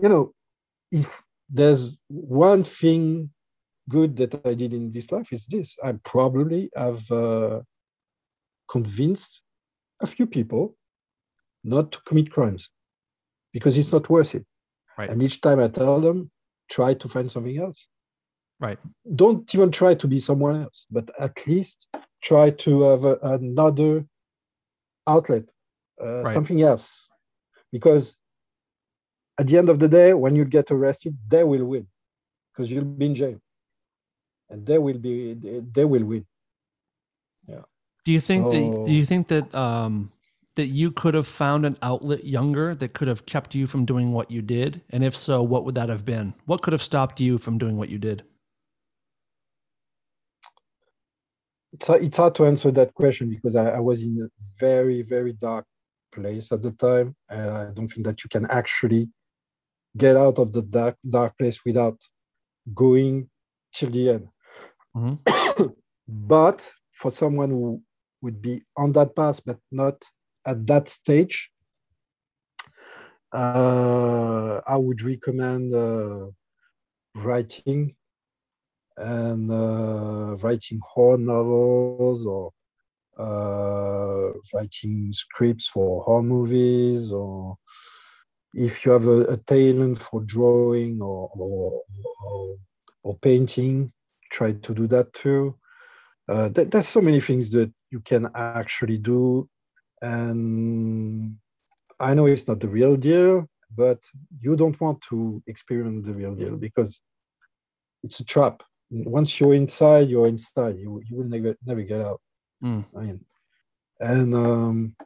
you 0.00 0.08
know, 0.08 0.32
if 0.92 1.22
there's 1.48 1.98
one 2.08 2.62
thing 2.62 3.30
good 3.88 4.16
that 4.16 4.40
I 4.46 4.54
did 4.54 4.72
in 4.72 4.92
this 4.92 5.10
life, 5.10 5.28
it's 5.32 5.46
this. 5.46 5.76
I 5.82 5.92
probably 6.04 6.70
have 6.76 7.10
uh, 7.10 7.60
convinced 8.68 9.42
a 10.00 10.06
few 10.06 10.26
people 10.26 10.76
not 11.64 11.90
to 11.92 12.00
commit 12.06 12.30
crimes 12.30 12.70
because 13.52 13.76
it's 13.76 13.92
not 13.92 14.08
worth 14.08 14.34
it. 14.34 14.44
Right. 14.98 15.10
And 15.10 15.22
each 15.22 15.40
time 15.40 15.60
I 15.60 15.68
tell 15.68 16.00
them, 16.00 16.30
try 16.70 16.94
to 16.94 17.08
find 17.08 17.30
something 17.30 17.58
else. 17.58 17.88
Right. 18.58 18.78
Don't 19.14 19.54
even 19.54 19.70
try 19.70 19.94
to 19.94 20.08
be 20.08 20.18
someone 20.18 20.62
else, 20.62 20.86
but 20.90 21.10
at 21.18 21.46
least 21.46 21.86
try 22.22 22.50
to 22.50 22.82
have 22.82 23.04
a, 23.04 23.18
another 23.22 24.06
outlet, 25.06 25.44
uh, 26.02 26.22
right. 26.22 26.32
something 26.32 26.62
else. 26.62 27.08
Because 27.70 28.16
at 29.38 29.46
the 29.46 29.58
end 29.58 29.68
of 29.68 29.78
the 29.78 29.88
day, 29.88 30.14
when 30.14 30.34
you 30.34 30.44
get 30.44 30.70
arrested, 30.70 31.16
they 31.28 31.44
will 31.44 31.64
win 31.64 31.86
because 32.52 32.70
you'll 32.70 32.84
be 32.84 33.06
in 33.06 33.14
jail. 33.14 33.38
And 34.48 34.64
they 34.64 34.78
will 34.78 34.98
be 34.98 35.34
they 35.34 35.84
will 35.84 36.04
win. 36.04 36.24
yeah 37.48 37.62
Do 38.04 38.12
you 38.12 38.20
think 38.20 38.46
so, 38.46 38.50
that 38.52 38.84
do 38.84 38.92
you 38.92 39.04
think 39.04 39.28
that 39.28 39.52
um, 39.54 40.12
that 40.54 40.66
you 40.66 40.92
could 40.92 41.14
have 41.14 41.26
found 41.26 41.66
an 41.66 41.76
outlet 41.82 42.24
younger 42.24 42.74
that 42.74 42.94
could 42.94 43.08
have 43.08 43.26
kept 43.26 43.54
you 43.54 43.66
from 43.66 43.84
doing 43.84 44.12
what 44.12 44.30
you 44.30 44.40
did? 44.40 44.82
And 44.90 45.02
if 45.04 45.16
so, 45.16 45.42
what 45.42 45.64
would 45.64 45.74
that 45.74 45.88
have 45.88 46.04
been? 46.04 46.34
What 46.46 46.62
could 46.62 46.72
have 46.72 46.82
stopped 46.82 47.20
you 47.20 47.38
from 47.38 47.58
doing 47.58 47.76
what 47.76 47.88
you 47.88 47.98
did? 47.98 48.22
It's, 51.76 51.88
it's 51.90 52.16
hard 52.16 52.34
to 52.36 52.46
answer 52.46 52.70
that 52.70 52.94
question 52.94 53.28
because 53.28 53.54
I, 53.54 53.66
I 53.76 53.80
was 53.80 54.02
in 54.02 54.18
a 54.22 54.28
very, 54.58 55.02
very 55.02 55.34
dark 55.34 55.66
place 56.10 56.50
at 56.50 56.62
the 56.62 56.70
time. 56.70 57.14
And 57.28 57.50
I 57.50 57.64
don't 57.70 57.88
think 57.88 58.06
that 58.06 58.24
you 58.24 58.30
can 58.30 58.46
actually 58.50 59.10
get 59.96 60.16
out 60.16 60.38
of 60.38 60.52
the 60.52 60.62
dark 60.62 60.96
dark 61.08 61.36
place 61.38 61.60
without 61.64 61.98
going 62.74 63.28
till 63.74 63.90
the 63.90 64.10
end. 64.10 64.28
Mm-hmm. 64.96 65.66
but 66.08 66.70
for 66.92 67.10
someone 67.10 67.50
who 67.50 67.82
would 68.22 68.40
be 68.40 68.62
on 68.76 68.92
that 68.92 69.14
path 69.14 69.40
but 69.44 69.58
not 69.70 70.02
at 70.46 70.66
that 70.66 70.88
stage, 70.88 71.50
uh, 73.32 74.60
I 74.66 74.76
would 74.76 75.02
recommend 75.02 75.74
uh, 75.74 76.28
writing 77.14 77.94
and 78.96 79.50
uh, 79.50 80.36
writing 80.36 80.80
horror 80.82 81.18
novels 81.18 82.26
or 82.26 82.52
uh, 83.18 84.32
writing 84.54 85.12
scripts 85.12 85.68
for 85.68 86.02
horror 86.04 86.22
movies 86.22 87.12
or 87.12 87.56
if 88.54 88.84
you 88.84 88.92
have 88.92 89.06
a, 89.06 89.20
a 89.24 89.36
talent 89.36 89.98
for 89.98 90.22
drawing 90.22 91.00
or, 91.02 91.30
or, 91.34 91.82
or, 92.24 92.56
or, 93.02 93.18
painting, 93.18 93.92
try 94.30 94.52
to 94.52 94.74
do 94.74 94.86
that 94.86 95.12
too. 95.12 95.54
Uh, 96.28 96.48
th- 96.48 96.70
there's 96.70 96.88
so 96.88 97.02
many 97.02 97.20
things 97.20 97.50
that 97.50 97.70
you 97.90 98.00
can 98.00 98.28
actually 98.34 98.96
do. 98.96 99.48
And 100.00 101.36
I 102.00 102.14
know 102.14 102.26
it's 102.26 102.48
not 102.48 102.60
the 102.60 102.68
real 102.68 102.96
deal, 102.96 103.46
but 103.76 104.02
you 104.40 104.56
don't 104.56 104.80
want 104.80 105.02
to 105.10 105.42
experience 105.46 106.06
the 106.06 106.14
real 106.14 106.34
deal 106.34 106.56
because 106.56 107.00
it's 108.02 108.20
a 108.20 108.24
trap. 108.24 108.62
Once 108.90 109.40
you're 109.40 109.54
inside, 109.54 110.08
you're 110.08 110.28
inside. 110.28 110.76
You, 110.78 111.02
you 111.08 111.16
will 111.16 111.24
never, 111.24 111.56
never 111.64 111.82
get 111.82 112.00
out. 112.00 112.20
Mm. 112.62 112.84
I 112.96 113.00
mean, 113.00 113.24
and 114.00 114.34
um, 114.34 114.96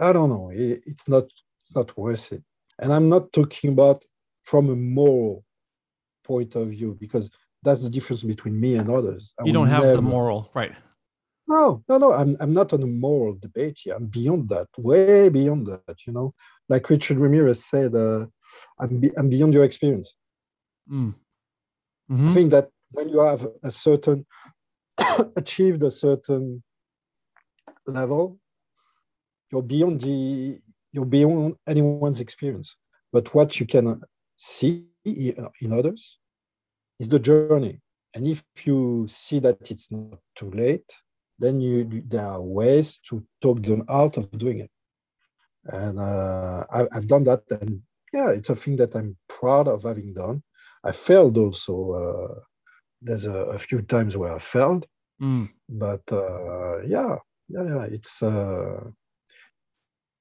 I 0.00 0.12
don't 0.12 0.30
know. 0.30 0.50
It, 0.50 0.82
it's 0.86 1.08
not 1.08 1.24
it's 1.62 1.74
not 1.74 1.96
worth 1.96 2.32
it. 2.32 2.42
And 2.80 2.92
I'm 2.92 3.08
not 3.08 3.32
talking 3.32 3.70
about 3.70 4.04
from 4.42 4.70
a 4.70 4.76
moral 4.76 5.44
point 6.24 6.54
of 6.56 6.68
view 6.68 6.96
because 7.00 7.30
that's 7.62 7.82
the 7.82 7.90
difference 7.90 8.22
between 8.22 8.60
me 8.60 8.74
and 8.76 8.90
others. 8.90 9.32
I 9.40 9.44
you 9.44 9.52
don't 9.52 9.68
have 9.68 9.82
never... 9.82 9.96
the 9.96 10.02
moral, 10.02 10.50
right? 10.54 10.72
No, 11.46 11.82
no, 11.88 11.98
no. 11.98 12.12
I'm 12.12 12.36
I'm 12.40 12.54
not 12.54 12.72
on 12.72 12.82
a 12.82 12.86
moral 12.86 13.34
debate 13.34 13.80
here. 13.82 13.94
I'm 13.94 14.06
beyond 14.06 14.48
that, 14.48 14.68
way 14.78 15.28
beyond 15.28 15.66
that. 15.66 15.96
You 16.06 16.12
know, 16.12 16.34
like 16.68 16.88
Richard 16.90 17.18
Ramirez 17.18 17.66
said, 17.66 17.94
uh, 17.94 18.26
I'm 18.80 19.00
be, 19.00 19.10
I'm 19.16 19.28
beyond 19.28 19.54
your 19.54 19.64
experience. 19.64 20.14
Mm. 20.90 21.14
Mm-hmm. 22.10 22.28
I 22.28 22.34
think 22.34 22.50
that 22.50 22.68
when 22.90 23.08
you 23.08 23.20
have 23.20 23.46
a 23.62 23.70
certain 23.70 24.26
achieved 25.36 25.82
a 25.82 25.90
certain 25.90 26.62
level, 27.86 28.38
you're 29.50 29.62
beyond 29.62 30.00
the 30.00 30.58
you're 30.92 31.04
beyond 31.04 31.56
anyone's 31.66 32.20
experience. 32.20 32.76
But 33.12 33.34
what 33.34 33.58
you 33.58 33.66
can 33.66 34.02
see 34.36 34.86
in 35.04 35.72
others 35.72 36.18
is 36.98 37.08
the 37.08 37.18
journey. 37.18 37.80
And 38.14 38.26
if 38.26 38.44
you 38.64 39.06
see 39.08 39.40
that 39.40 39.58
it's 39.70 39.90
not 39.90 40.18
too 40.36 40.50
late, 40.50 40.90
then 41.38 41.60
you 41.60 42.02
there 42.06 42.26
are 42.26 42.40
ways 42.40 42.98
to 43.08 43.24
talk 43.42 43.62
them 43.62 43.84
out 43.88 44.16
of 44.16 44.30
doing 44.38 44.60
it. 44.60 44.70
And 45.64 45.98
uh, 45.98 46.64
I, 46.70 46.86
have 46.92 47.06
done 47.06 47.24
that, 47.24 47.42
and 47.50 47.82
yeah, 48.12 48.30
it's 48.30 48.50
a 48.50 48.54
thing 48.54 48.76
that 48.76 48.94
I'm 48.94 49.16
proud 49.28 49.66
of 49.66 49.82
having 49.82 50.12
done. 50.12 50.42
I 50.84 50.92
failed 50.92 51.38
also. 51.38 51.74
Uh, 51.92 52.40
there's 53.00 53.26
a, 53.26 53.32
a, 53.32 53.58
few 53.58 53.82
times 53.82 54.16
where 54.16 54.34
I 54.34 54.38
failed, 54.38 54.86
mm. 55.20 55.48
but 55.68 56.02
uh, 56.10 56.80
yeah, 56.82 57.16
yeah, 57.48 57.64
yeah, 57.64 57.84
it's 57.84 58.22
uh, 58.22 58.80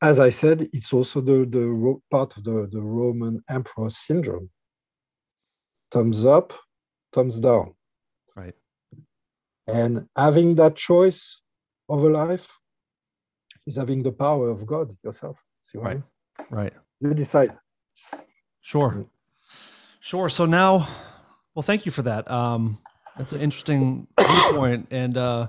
as 0.04 0.20
I 0.20 0.30
said, 0.30 0.70
it's 0.74 0.92
also 0.92 1.22
the, 1.22 1.46
the 1.50 1.96
part 2.12 2.36
of 2.36 2.44
the, 2.44 2.68
the 2.70 2.82
Roman 2.82 3.42
emperor 3.50 3.90
syndrome. 3.90 4.50
Thumbs 5.92 6.26
up, 6.26 6.52
thumbs 7.14 7.40
down. 7.40 7.74
Right. 8.36 8.54
And 9.68 10.08
having 10.18 10.56
that 10.56 10.76
choice 10.76 11.40
of 11.88 12.04
a 12.04 12.10
life 12.10 12.50
is 13.66 13.78
having 13.78 14.04
the 14.04 14.12
power 14.12 14.50
of 14.50 14.66
God 14.66 14.94
yourself. 15.06 15.42
See 15.62 15.78
right. 15.78 15.88
I 15.88 15.94
mean? 15.94 16.04
Right. 16.50 16.74
You 17.00 17.14
decide. 17.14 17.58
Sure. 18.60 19.06
Sure. 20.04 20.28
So 20.28 20.46
now, 20.46 20.90
well, 21.56 21.64
thank 21.64 21.86
you 21.86 21.92
for 21.94 22.02
that. 22.02 22.30
Um, 22.30 22.78
that's 23.18 23.32
an 23.32 23.40
interesting 23.40 24.06
viewpoint. 24.20 24.88
And 24.92 25.18
uh, 25.18 25.48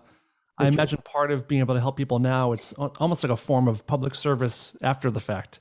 I 0.57 0.69
imagine 0.69 1.01
part 1.05 1.33
of 1.33 1.49
being 1.49 1.59
able 1.59 1.75
to 1.75 1.81
help 1.81 1.97
people 1.97 2.21
now, 2.21 2.53
it's 2.53 2.73
almost 2.73 3.25
like 3.25 3.33
a 3.33 3.37
form 3.37 3.67
of 3.67 3.85
public 3.85 4.15
service 4.15 4.77
after 4.81 5.11
the 5.11 5.19
fact, 5.19 5.59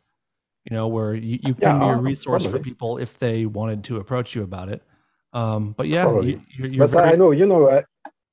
you 0.70 0.76
know, 0.76 0.88
where 0.88 1.16
you, 1.16 1.40
you 1.42 1.56
can 1.56 1.80
be 1.80 1.86
a 1.88 1.96
resource 1.96 2.44
probably. 2.44 2.60
for 2.60 2.64
people 2.64 3.00
if 3.00 3.18
they 3.18 3.48
wanted 3.48 3.84
to 3.86 3.98
approach 3.98 4.36
you 4.36 4.44
about 4.44 4.70
it. 4.70 4.84
Um, 5.34 5.74
but 5.76 5.88
yeah, 5.88 6.20
you, 6.20 6.40
but 6.78 6.92
very... 6.92 7.14
I 7.14 7.16
know, 7.16 7.32
you 7.32 7.48
know, 7.48 7.72
I, 7.72 7.84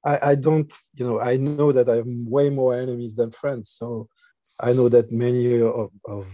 I, 0.04 0.30
I 0.32 0.34
don't, 0.34 0.70
you 0.92 1.06
know, 1.06 1.20
I 1.20 1.38
know 1.38 1.72
that 1.72 1.88
I 1.88 1.96
have 1.96 2.06
way 2.06 2.50
more 2.50 2.78
enemies 2.78 3.16
than 3.16 3.30
friends. 3.30 3.70
So 3.70 4.10
I 4.60 4.74
know 4.74 4.90
that 4.90 5.10
many 5.10 5.62
of, 5.62 5.88
of 6.04 6.26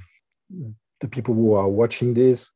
the 0.99 1.07
people 1.07 1.33
who 1.33 1.55
are 1.55 1.69
watching 1.69 2.13
this 2.13 2.51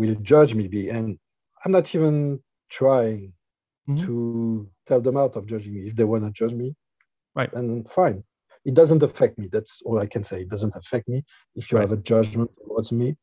will 0.00 0.16
judge 0.16 0.54
me. 0.54 0.68
Be 0.68 0.88
and 0.88 1.18
I'm 1.64 1.72
not 1.72 1.94
even 1.94 2.40
trying 2.68 3.32
mm-hmm. 3.88 4.04
to 4.06 4.68
tell 4.86 5.00
them 5.00 5.16
out 5.16 5.36
of 5.36 5.46
judging 5.46 5.74
me. 5.74 5.80
If 5.86 5.94
they 5.96 6.04
want 6.04 6.24
to 6.24 6.30
judge 6.30 6.54
me, 6.54 6.74
Right. 7.34 7.52
And 7.52 7.88
fine. 7.88 8.24
It 8.64 8.74
doesn't 8.74 9.02
affect 9.02 9.38
me. 9.38 9.48
That's 9.50 9.80
all 9.84 9.98
I 9.98 10.06
can 10.06 10.24
say. 10.24 10.42
It 10.42 10.48
doesn't 10.48 10.76
affect 10.76 11.08
me. 11.08 11.24
If 11.54 11.70
you 11.70 11.78
right. 11.78 11.88
have 11.88 11.98
a 11.98 12.02
judgment 12.02 12.50
towards 12.62 12.92
me, 12.92 13.16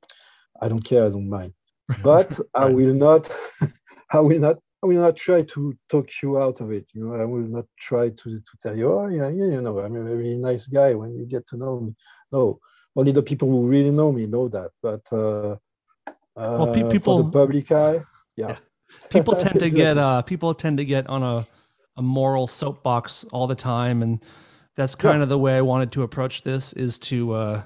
I 0.62 0.68
don't 0.68 0.84
care. 0.84 1.06
I 1.06 1.10
don't 1.10 1.30
mind. 1.30 1.54
But 2.04 2.38
right. 2.38 2.48
I 2.54 2.66
will 2.66 2.94
not. 2.94 3.34
I 4.12 4.20
will 4.20 4.40
not. 4.40 4.58
I 4.84 4.88
will 4.88 5.02
not 5.02 5.16
try 5.16 5.42
to 5.42 5.74
talk 5.90 6.10
you 6.22 6.38
out 6.38 6.62
of 6.62 6.72
it. 6.72 6.86
You 6.94 7.06
know, 7.06 7.16
I 7.16 7.26
will 7.26 7.48
not 7.58 7.66
try 7.80 8.10
to 8.10 8.30
to 8.48 8.54
tell 8.62 8.76
you, 8.76 8.92
oh 8.92 9.08
yeah, 9.08 9.30
yeah, 9.30 9.50
you 9.56 9.62
know, 9.62 9.80
I'm 9.80 9.96
a 9.96 10.04
very 10.04 10.36
nice 10.36 10.68
guy 10.68 10.94
when 10.94 11.16
you 11.16 11.26
get 11.26 11.48
to 11.50 11.58
know 11.58 11.80
me. 11.80 11.96
No, 12.32 12.60
only 12.96 13.12
the 13.12 13.24
people 13.24 13.50
who 13.50 13.68
really 13.68 13.92
know 13.92 14.12
me 14.12 14.26
know 14.26 14.48
that. 14.50 14.72
But 14.82 15.04
uh, 15.12 15.56
uh, 16.38 16.58
well, 16.60 16.74
pe- 16.74 16.90
people, 16.90 17.24
the 17.24 17.32
public 17.32 17.72
eye, 17.72 18.00
yeah. 18.36 18.50
yeah. 18.50 18.58
People 19.10 19.36
tend 19.46 19.60
to 19.60 19.70
get 19.70 19.98
uh, 19.98 20.22
people 20.22 20.54
tend 20.54 20.78
to 20.78 20.86
get 20.86 21.08
on 21.08 21.24
a 21.24 21.48
a 21.98 22.02
moral 22.02 22.48
soapbox 22.48 23.26
all 23.32 23.48
the 23.48 23.56
time, 23.56 24.04
and 24.04 24.24
that's 24.76 24.96
kind 24.96 25.18
yeah. 25.18 25.24
of 25.24 25.30
the 25.30 25.38
way 25.38 25.58
I 25.58 25.62
wanted 25.62 25.92
to 25.94 26.04
approach 26.04 26.44
this: 26.44 26.74
is 26.74 27.00
to 27.00 27.34
uh, 27.34 27.64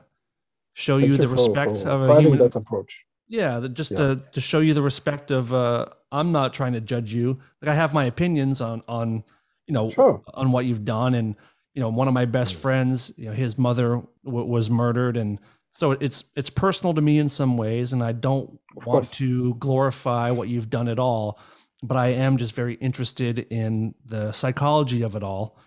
show 0.74 1.00
Thank 1.00 1.12
you 1.12 1.18
the 1.18 1.28
respect 1.28 1.84
for 1.84 1.90
of 1.90 2.10
a 2.10 2.22
human. 2.22 2.40
that 2.40 2.56
approach. 2.56 3.06
Yeah, 3.28 3.60
the, 3.60 3.70
just 3.70 3.92
yeah. 3.92 3.98
to 3.98 4.22
to 4.32 4.42
show 4.42 4.60
you 4.60 4.74
the 4.74 4.82
respect 4.82 5.32
of. 5.32 5.54
Uh, 5.54 5.88
I'm 6.14 6.32
not 6.32 6.54
trying 6.54 6.74
to 6.74 6.82
judge 6.82 7.14
you. 7.14 7.40
Like 7.62 7.70
I 7.70 7.76
have 7.76 7.94
my 7.94 8.06
opinions 8.06 8.62
on 8.62 8.84
on 8.88 9.24
you 9.68 9.74
know 9.74 9.90
sure. 9.90 10.22
on 10.34 10.52
what 10.52 10.66
you've 10.66 10.86
done, 10.86 11.14
and 11.14 11.36
you 11.74 11.82
know 11.82 11.90
one 11.90 12.08
of 12.08 12.14
my 12.14 12.26
best 12.26 12.56
mm. 12.56 12.60
friends, 12.60 13.14
you 13.18 13.26
know 13.26 13.34
his 13.34 13.58
mother 13.58 14.02
w- 14.26 14.46
was 14.46 14.70
murdered, 14.70 15.18
and 15.18 15.40
so 15.74 15.92
it's 15.92 16.26
it's 16.36 16.50
personal 16.50 16.94
to 16.94 17.02
me 17.02 17.20
in 17.20 17.30
some 17.30 17.58
ways, 17.58 17.94
and 17.94 18.04
I 18.04 18.12
don't 18.12 18.60
of 18.78 18.86
want 18.86 19.06
course. 19.06 19.12
to 19.12 19.56
glorify 19.56 20.32
what 20.32 20.48
you've 20.48 20.70
done 20.70 20.88
at 20.88 21.00
all 21.00 21.40
but 21.84 21.98
I 21.98 22.08
am 22.08 22.38
just 22.38 22.54
very 22.54 22.76
interested 22.76 23.40
in 23.40 23.96
the 24.06 24.32
psychology 24.32 25.02
of 25.02 25.16
it 25.16 25.24
all. 25.24 25.58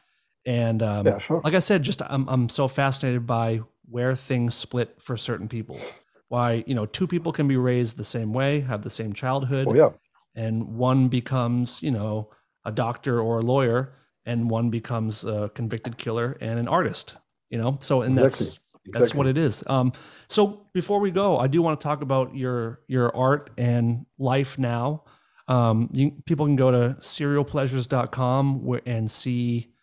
And 0.46 0.82
um, 0.82 1.06
yeah, 1.06 1.18
sure. 1.18 1.40
like 1.42 1.54
I 1.54 1.58
said, 1.58 1.82
just 1.82 2.02
I'm 2.02 2.28
I'm 2.28 2.48
so 2.48 2.68
fascinated 2.68 3.26
by 3.26 3.62
where 3.88 4.14
things 4.14 4.54
split 4.54 5.00
for 5.00 5.16
certain 5.16 5.48
people. 5.48 5.80
Why 6.28 6.64
you 6.66 6.74
know 6.74 6.86
two 6.86 7.06
people 7.06 7.32
can 7.32 7.48
be 7.48 7.56
raised 7.56 7.96
the 7.96 8.04
same 8.04 8.32
way, 8.32 8.60
have 8.60 8.82
the 8.82 8.90
same 8.90 9.12
childhood, 9.12 9.66
oh, 9.68 9.74
yeah. 9.74 9.90
and 10.34 10.76
one 10.76 11.08
becomes 11.08 11.82
you 11.82 11.90
know 11.90 12.30
a 12.64 12.70
doctor 12.70 13.20
or 13.20 13.38
a 13.38 13.42
lawyer, 13.42 13.94
and 14.26 14.50
one 14.50 14.70
becomes 14.70 15.24
a 15.24 15.50
convicted 15.54 15.96
killer 15.96 16.36
and 16.40 16.58
an 16.58 16.68
artist. 16.68 17.16
You 17.48 17.58
know, 17.58 17.78
so 17.80 18.02
and 18.02 18.18
exactly. 18.18 18.46
that's 18.46 18.60
Exactly. 18.86 19.00
That's 19.00 19.14
what 19.14 19.26
it 19.26 19.38
is. 19.38 19.64
Um, 19.66 19.92
so 20.28 20.66
before 20.74 21.00
we 21.00 21.10
go, 21.10 21.38
I 21.38 21.46
do 21.46 21.62
want 21.62 21.80
to 21.80 21.84
talk 21.84 22.02
about 22.02 22.36
your 22.36 22.80
your 22.86 23.14
art 23.16 23.50
and 23.56 24.04
life 24.18 24.58
now. 24.58 25.04
Um, 25.48 25.88
you, 25.92 26.10
people 26.26 26.46
can 26.46 26.56
go 26.56 26.70
to 26.70 26.96
serialpleasures.com 27.00 28.80
and 28.86 29.10
see 29.10 29.74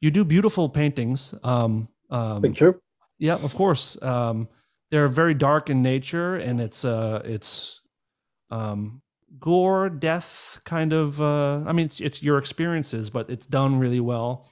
you 0.00 0.10
do 0.10 0.24
beautiful 0.24 0.68
paintings. 0.68 1.34
Um, 1.42 1.88
um, 2.08 2.40
you. 2.60 2.80
Yeah, 3.18 3.34
of 3.34 3.54
course. 3.54 4.00
Um, 4.02 4.48
they're 4.90 5.08
very 5.08 5.34
dark 5.34 5.70
in 5.70 5.82
nature, 5.82 6.36
and 6.36 6.60
it's 6.60 6.84
uh, 6.84 7.22
it's 7.24 7.80
um, 8.50 9.02
gore, 9.38 9.88
death, 9.88 10.60
kind 10.64 10.92
of. 10.92 11.20
Uh, 11.20 11.60
I 11.66 11.72
mean, 11.72 11.86
it's, 11.86 12.00
it's 12.00 12.22
your 12.22 12.38
experiences, 12.38 13.10
but 13.10 13.28
it's 13.30 13.46
done 13.46 13.78
really 13.78 14.00
well. 14.00 14.48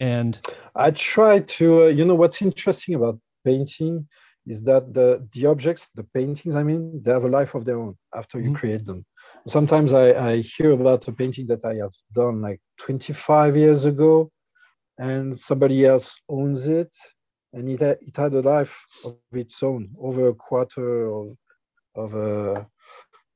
And 0.00 0.38
I 0.74 0.90
try 0.90 1.40
to, 1.40 1.84
uh, 1.84 1.86
you 1.86 2.04
know, 2.04 2.14
what's 2.14 2.42
interesting 2.42 2.94
about 2.94 3.18
painting 3.44 4.08
is 4.46 4.62
that 4.62 4.92
the 4.92 5.26
the 5.32 5.46
objects, 5.46 5.90
the 5.94 6.04
paintings, 6.04 6.54
I 6.54 6.62
mean, 6.62 7.02
they 7.02 7.12
have 7.12 7.24
a 7.24 7.28
life 7.28 7.54
of 7.54 7.64
their 7.64 7.78
own 7.78 7.96
after 8.14 8.38
you 8.38 8.46
mm-hmm. 8.46 8.56
create 8.56 8.84
them 8.84 9.06
sometimes 9.46 9.92
I, 9.92 10.12
I 10.12 10.36
hear 10.38 10.72
about 10.72 11.06
a 11.08 11.12
painting 11.12 11.46
that 11.48 11.64
I 11.64 11.74
have 11.74 11.94
done 12.12 12.40
like 12.40 12.60
25 12.78 13.56
years 13.56 13.84
ago 13.84 14.30
and 14.98 15.38
somebody 15.38 15.84
else 15.84 16.16
owns 16.28 16.66
it 16.68 16.94
and 17.52 17.68
it 17.68 17.80
had, 17.80 17.98
it 18.00 18.16
had 18.16 18.32
a 18.34 18.40
life 18.40 18.84
of 19.04 19.16
its 19.32 19.62
own 19.62 19.90
over 20.00 20.28
a 20.28 20.34
quarter 20.34 21.12
of 21.12 21.36
of 21.96 22.14
a 22.14 22.52
uh, 22.52 22.64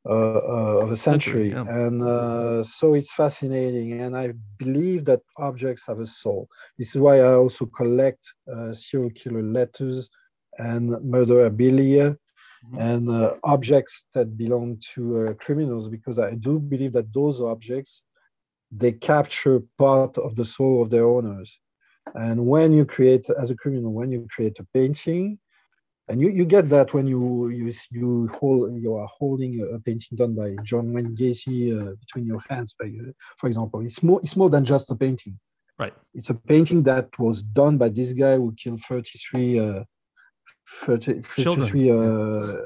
of 0.09 0.91
a 0.91 0.97
century, 0.97 1.51
yeah. 1.51 1.65
and 1.69 2.03
uh, 2.03 2.63
so 2.65 2.95
it's 2.95 3.13
fascinating. 3.13 3.93
And 4.01 4.17
I 4.17 4.33
believe 4.59 5.05
that 5.07 5.21
objects 5.37 5.87
have 5.87 6.01
a 6.01 6.07
soul. 6.07 6.49
This 6.79 6.95
is 6.95 7.01
why 7.01 7.21
I 7.21 7.35
also 7.35 7.67
collect 7.67 8.23
uh, 8.53 8.73
serial 8.73 9.11
killer 9.11 9.43
letters 9.43 10.09
and 10.59 10.91
murderabilia 11.13 12.17
Mhm. 12.65 12.81
and 12.81 13.09
uh, 13.09 13.35
objects 13.45 14.07
that 14.15 14.37
belong 14.37 14.79
to 14.95 15.01
uh, 15.29 15.35
criminals 15.35 15.89
because 15.89 16.19
I 16.19 16.35
do 16.35 16.59
believe 16.59 16.93
that 16.95 17.13
those 17.13 17.41
objects 17.41 18.03
they 18.71 18.93
capture 18.93 19.63
part 19.79 20.19
of 20.19 20.35
the 20.37 20.45
soul 20.45 20.83
of 20.83 20.91
their 20.91 21.07
owners. 21.07 21.59
And 22.15 22.47
when 22.47 22.73
you 22.73 22.85
create, 22.85 23.31
as 23.31 23.51
a 23.51 23.57
criminal, 23.57 23.93
when 23.93 24.11
you 24.11 24.27
create 24.31 24.59
a 24.59 24.67
painting, 24.75 25.39
and 26.09 26.21
you, 26.21 26.31
you 26.31 26.45
get 26.45 26.69
that 26.71 26.95
when 26.95 27.07
you 27.07 27.49
you 27.49 27.73
you 27.91 28.29
hold 28.39 28.75
you 28.77 28.95
are 28.95 29.09
holding 29.19 29.61
a 29.75 29.79
painting 29.81 30.17
done 30.17 30.35
by 30.35 30.57
John 30.63 30.93
Wayne 30.93 31.15
Gacy 31.15 31.59
uh, 31.77 31.95
between 32.01 32.27
your 32.27 32.43
hands, 32.49 32.75
by, 32.79 32.87
uh, 32.87 33.13
for 33.37 33.47
example, 33.47 33.81
it's 33.81 34.03
more 34.03 34.21
it's 34.23 34.37
more 34.37 34.51
than 34.51 34.65
just 34.65 34.91
a 34.91 34.95
painting. 34.95 35.39
Right. 35.79 35.95
It's 36.15 36.31
a 36.31 36.35
painting 36.35 36.83
that 36.85 37.17
was 37.19 37.43
done 37.43 37.79
by 37.79 37.91
this 37.91 38.13
guy 38.13 38.37
who 38.37 38.53
killed 38.57 38.81
33 38.81 39.59
uh, 39.61 39.85
30, 40.69 41.23
Children, 41.37 41.67
33 41.69 41.91
uh, 41.91 41.95
uh, 41.95 42.57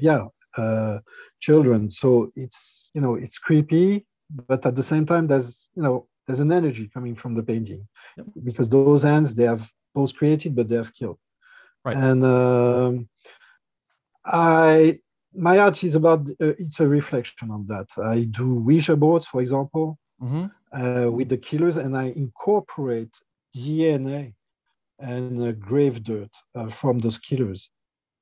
yeah 0.00 0.24
uh, 0.56 0.98
children. 1.40 1.90
So 1.90 2.30
it's 2.34 2.90
you 2.94 3.00
know 3.00 3.14
it's 3.14 3.38
creepy, 3.38 4.06
but 4.48 4.64
at 4.64 4.74
the 4.74 4.82
same 4.82 5.04
time 5.06 5.26
there's 5.26 5.68
you 5.76 5.82
know 5.82 6.08
there's 6.26 6.40
an 6.40 6.50
energy 6.50 6.90
coming 6.92 7.14
from 7.14 7.34
the 7.34 7.42
painting 7.42 7.86
Yep. 8.16 8.26
because 8.42 8.68
those 8.68 9.02
hands 9.02 9.34
they 9.34 9.44
have 9.44 9.70
both 9.94 10.14
created 10.14 10.56
but 10.56 10.68
they 10.68 10.76
have 10.76 10.94
killed. 10.94 11.18
Right. 11.86 11.96
And 11.96 12.24
um, 12.24 13.08
I 14.24 14.98
my 15.34 15.58
art 15.58 15.84
is 15.84 15.94
about 15.94 16.28
uh, 16.30 16.54
it's 16.58 16.80
a 16.80 16.88
reflection 16.88 17.50
on 17.50 17.66
that. 17.66 17.88
I 18.02 18.24
do 18.24 18.54
Ouija 18.54 18.96
boards, 18.96 19.26
for 19.26 19.40
example, 19.40 19.98
hmm 20.20 20.46
uh, 20.72 21.08
with 21.12 21.28
the 21.28 21.38
killers, 21.38 21.76
and 21.78 21.96
I 21.96 22.06
incorporate 22.24 23.14
DNA 23.56 24.34
and 24.98 25.42
uh, 25.42 25.52
grave 25.52 26.02
dirt 26.02 26.34
uh, 26.54 26.68
from 26.68 26.98
those 26.98 27.18
killers 27.18 27.70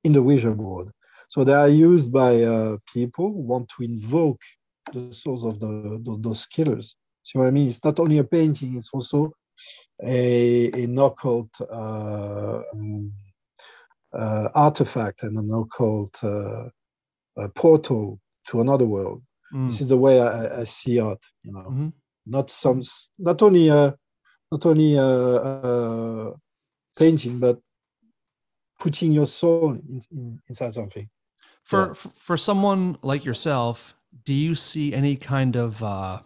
in 0.03 0.11
the 0.13 0.21
Ouija 0.21 0.51
board. 0.51 0.91
So 1.29 1.43
they 1.43 1.53
are 1.53 1.69
used 1.69 2.11
by 2.11 2.43
uh, 2.43 2.77
people 2.93 3.27
who 3.33 3.41
want 3.53 3.69
to 3.77 3.83
invoke 3.83 4.41
the 4.93 5.11
souls 5.13 5.43
of 5.43 5.59
the, 5.59 5.67
tho- 6.03 6.19
those 6.21 6.45
killers. 6.45 6.95
See 7.23 7.39
what 7.39 7.47
I 7.47 7.51
mean? 7.51 7.69
It's 7.69 7.83
not 7.83 7.99
only 7.99 8.19
a 8.19 8.23
painting; 8.23 8.77
it's 8.77 8.91
also 8.93 9.33
a 10.03 10.71
an 10.83 10.99
occult 10.99 11.49
uh, 11.61 12.61
um, 12.73 13.11
uh, 14.15 14.49
artifact 14.55 15.23
and 15.23 15.37
an 15.37 15.51
occult 15.51 16.23
uh, 16.23 16.69
portal 17.55 18.19
to 18.47 18.61
another 18.61 18.85
world. 18.85 19.21
Mm. 19.53 19.67
This 19.69 19.81
is 19.81 19.87
the 19.87 19.97
way 19.97 20.19
I, 20.21 20.61
I 20.61 20.63
see 20.65 20.99
art. 20.99 21.23
You 21.43 21.51
know 21.53 21.69
Mhm. 21.69 21.93
not 22.25 22.49
some 22.49 22.81
not 23.19 23.41
only 23.41 23.69
uh 23.69 23.91
not 24.51 24.65
only 24.65 24.97
uh, 24.97 25.37
uh 25.69 26.33
painting 26.95 27.39
but 27.39 27.59
putting 28.79 29.11
your 29.13 29.25
soul 29.27 29.71
in, 29.73 30.01
in, 30.11 30.41
inside 30.49 30.73
something 30.73 31.07
For 31.63 31.81
Yeah. 31.85 31.91
f- 31.91 32.13
for 32.27 32.37
someone 32.37 32.97
like 33.01 33.25
yourself, 33.25 33.95
do 34.23 34.33
you 34.33 34.55
see 34.55 34.93
any 34.93 35.15
kind 35.15 35.55
of 35.55 35.81
uh, 35.83 36.19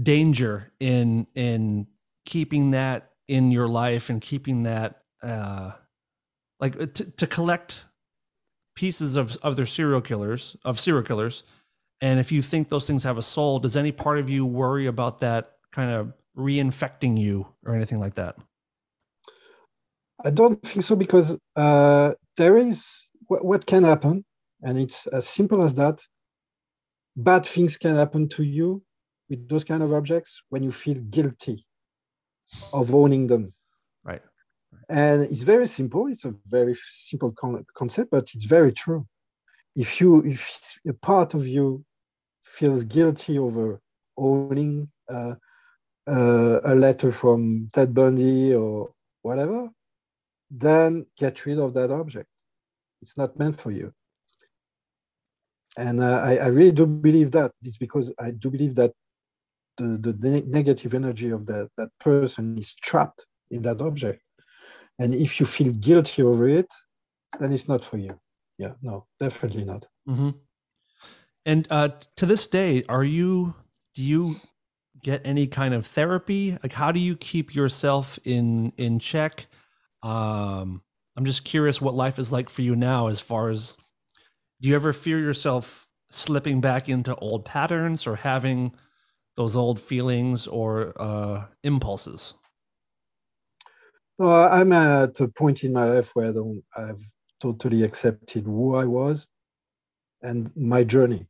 danger 0.00 0.72
in 0.80 1.26
in 1.34 1.86
keeping 2.24 2.70
that 2.72 3.10
in 3.28 3.50
your 3.52 3.68
life 3.68 4.10
and 4.10 4.20
keeping 4.20 4.62
that 4.64 5.02
uh, 5.22 5.72
like 6.62 6.80
uh, 6.80 6.86
to, 6.86 7.04
to 7.10 7.26
collect 7.26 7.84
pieces 8.74 9.16
of 9.16 9.36
other 9.42 9.66
serial 9.66 10.00
killers 10.00 10.56
of 10.64 10.80
serial 10.80 11.04
killers, 11.04 11.44
and 12.00 12.18
if 12.18 12.32
you 12.32 12.40
think 12.40 12.70
those 12.70 12.86
things 12.86 13.04
have 13.04 13.18
a 13.18 13.22
soul, 13.22 13.58
does 13.58 13.76
any 13.76 13.92
part 13.92 14.18
of 14.18 14.30
you 14.30 14.46
worry 14.46 14.86
about 14.86 15.18
that 15.18 15.56
kind 15.72 15.90
of 15.90 16.14
reinfecting 16.34 17.18
you 17.18 17.46
or 17.66 17.74
anything 17.74 18.00
like 18.00 18.14
that? 18.14 18.36
i 20.24 20.30
don't 20.30 20.62
think 20.62 20.84
so 20.84 20.94
because 20.94 21.36
uh 21.56 22.12
there 22.36 22.56
is 22.56 23.08
what, 23.26 23.66
can 23.66 23.82
happen 23.82 24.24
and 24.62 24.78
it's 24.78 25.06
as 25.08 25.26
simple 25.26 25.62
as 25.64 25.74
that 25.74 25.98
bad 27.16 27.44
things 27.44 27.76
can 27.76 27.94
happen 27.96 28.28
to 28.28 28.42
you 28.42 28.82
with 29.28 29.48
those 29.48 29.64
kind 29.64 29.82
of 29.82 29.92
objects 29.92 30.42
when 30.50 30.62
you 30.62 30.70
feel 30.70 30.98
guilty 31.10 31.64
of 32.72 32.94
owning 32.94 33.26
them. 33.26 33.52
And 34.92 35.22
it's 35.22 35.42
very 35.42 35.66
simple. 35.66 36.06
It's 36.08 36.24
a 36.26 36.34
very 36.46 36.76
simple 36.86 37.32
con- 37.32 37.64
concept 37.74 38.10
but 38.10 38.28
it's 38.34 38.44
very 38.44 38.72
true. 38.72 39.06
If 39.74 40.00
you 40.00 40.22
if 40.24 40.78
a 40.86 40.92
part 40.92 41.34
of 41.34 41.46
you 41.46 41.84
feels 42.42 42.84
guilty 42.84 43.38
over 43.38 43.80
owning 44.18 44.90
uh, 45.08 45.34
uh, 46.06 46.60
a 46.64 46.74
letter 46.74 47.10
from 47.10 47.68
ted 47.72 47.94
bundy 47.94 48.54
or 48.54 48.92
whatever 49.22 49.70
then 50.50 51.06
get 51.16 51.46
rid 51.46 51.58
of 51.58 51.72
that 51.72 51.90
object. 51.90 52.28
It's 53.00 53.16
not 53.16 53.38
meant 53.38 53.58
for 53.58 53.70
you. 53.70 53.92
And 55.78 56.02
uh, 56.02 56.20
I, 56.22 56.36
I 56.36 56.46
really 56.48 56.72
do 56.72 56.84
believe 56.84 57.30
that. 57.30 57.52
It's 57.62 57.78
because 57.78 58.12
i 58.18 58.30
do 58.30 58.50
believe 58.50 58.74
that 58.74 58.92
the, 59.78 60.12
the 60.20 60.28
ne- 60.28 60.44
negative 60.46 60.92
energy 60.92 61.30
of 61.30 61.46
that, 61.46 61.70
that 61.78 61.88
person 61.98 62.58
is 62.58 62.74
trapped 62.74 63.24
in 63.50 63.62
that 63.62 63.80
object 63.80 64.22
and 64.98 65.14
if 65.14 65.40
you 65.40 65.46
feel 65.46 65.72
guilty 65.74 66.22
over 66.22 66.48
it 66.48 66.72
then 67.40 67.52
it's 67.52 67.68
not 67.68 67.84
for 67.84 67.98
you 67.98 68.18
yeah 68.58 68.74
no 68.82 69.06
definitely 69.20 69.64
not 69.64 69.86
hmm 70.06 70.30
And 71.44 71.66
uh, 71.70 71.88
to 72.16 72.26
this 72.26 72.46
day, 72.46 72.84
are 72.88 73.04
you? 73.04 73.54
Do 73.94 74.02
you 74.02 74.40
get 75.02 75.22
any 75.24 75.46
kind 75.46 75.74
of 75.74 75.86
therapy? 75.86 76.56
Like, 76.62 76.72
how 76.72 76.92
do 76.92 77.00
you 77.00 77.16
keep 77.16 77.54
yourself 77.54 78.18
in 78.24 78.72
in 78.76 78.98
check? 78.98 79.46
Um, 80.02 80.82
I'm 81.16 81.24
just 81.24 81.44
curious 81.44 81.80
what 81.80 81.94
life 81.94 82.18
is 82.18 82.32
like 82.32 82.48
for 82.48 82.62
you 82.62 82.76
now. 82.76 83.08
As 83.08 83.20
far 83.20 83.50
as, 83.50 83.76
do 84.60 84.68
you 84.68 84.74
ever 84.74 84.92
fear 84.92 85.18
yourself 85.18 85.88
slipping 86.10 86.60
back 86.60 86.88
into 86.88 87.14
old 87.16 87.44
patterns 87.44 88.06
or 88.06 88.16
having 88.16 88.72
those 89.36 89.56
old 89.56 89.80
feelings 89.80 90.46
or 90.46 90.92
uh, 91.00 91.46
impulses? 91.64 92.34
I'm 94.28 94.72
at 94.72 95.20
a 95.20 95.28
point 95.28 95.64
in 95.64 95.72
my 95.72 95.86
life 95.86 96.10
where 96.14 96.28
I 96.28 96.32
don't, 96.32 96.62
I've 96.76 97.02
totally 97.40 97.82
accepted 97.82 98.44
who 98.44 98.74
I 98.74 98.84
was 98.84 99.26
and 100.22 100.50
my 100.56 100.84
journey, 100.84 101.26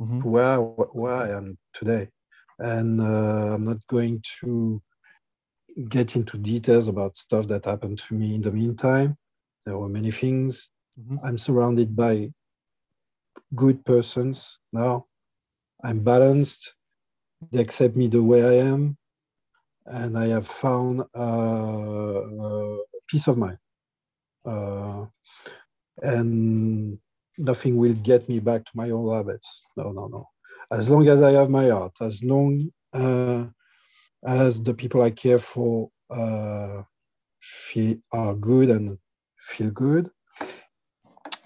Mhm. 0.00 0.22
to 0.22 0.28
where, 0.28 0.60
where 0.60 1.14
I 1.14 1.30
am 1.30 1.58
today. 1.74 2.08
And 2.58 3.00
uh, 3.00 3.54
I'm 3.54 3.64
not 3.64 3.86
going 3.88 4.22
to 4.40 4.80
get 5.88 6.16
into 6.16 6.38
details 6.38 6.88
about 6.88 7.16
stuff 7.16 7.46
that 7.48 7.64
happened 7.64 7.98
to 7.98 8.14
me 8.14 8.34
in 8.34 8.42
the 8.42 8.52
meantime. 8.52 9.16
There 9.66 9.78
were 9.78 9.88
many 9.88 10.10
things. 10.10 10.70
Mhm. 11.00 11.18
I'm 11.24 11.38
surrounded 11.38 11.94
by 11.96 12.32
good 13.54 13.84
persons 13.84 14.58
now. 14.72 15.06
I'm 15.84 16.00
balanced. 16.00 16.74
They 17.50 17.60
accept 17.60 17.96
me 17.96 18.06
the 18.08 18.22
way 18.22 18.42
I 18.44 18.66
am. 18.72 18.96
And 19.86 20.16
I 20.16 20.28
have 20.28 20.46
found 20.46 21.02
uh, 21.14 22.18
uh, 22.18 22.76
peace 23.08 23.26
of 23.26 23.36
mind. 23.36 23.58
Uh, 24.44 25.06
and 26.02 26.98
nothing 27.38 27.76
will 27.76 27.94
get 27.94 28.28
me 28.28 28.38
back 28.38 28.64
to 28.64 28.70
my 28.74 28.90
old 28.90 29.14
habits. 29.14 29.66
No, 29.76 29.92
no, 29.92 30.06
no. 30.06 30.28
As 30.70 30.88
long 30.88 31.06
as 31.08 31.22
I 31.22 31.32
have 31.32 31.50
my 31.50 31.70
art, 31.70 31.92
as 32.00 32.22
long 32.22 32.70
as 34.24 34.62
the 34.62 34.74
people 34.74 35.02
I 35.02 35.10
care 35.10 35.38
for 35.38 35.90
feel 37.40 37.96
are 38.12 38.34
good 38.34 38.70
and 38.70 38.98
feel 39.40 39.70
good, 39.70 40.10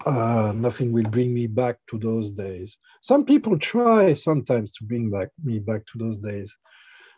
uh, 0.05 0.53
nothing 0.55 0.91
will 0.93 1.09
bring 1.09 1.33
me 1.33 1.47
back 1.47 1.77
to 1.87 1.97
those 1.97 2.31
days. 2.31 2.77
Some 3.01 3.25
people 3.25 3.57
try 3.57 4.13
sometimes 4.13 4.71
to 4.73 4.85
bring 4.85 5.09
back 5.09 5.29
me 5.43 5.59
back 5.59 5.85
to 5.87 5.97
those 5.97 6.17
days. 6.17 6.55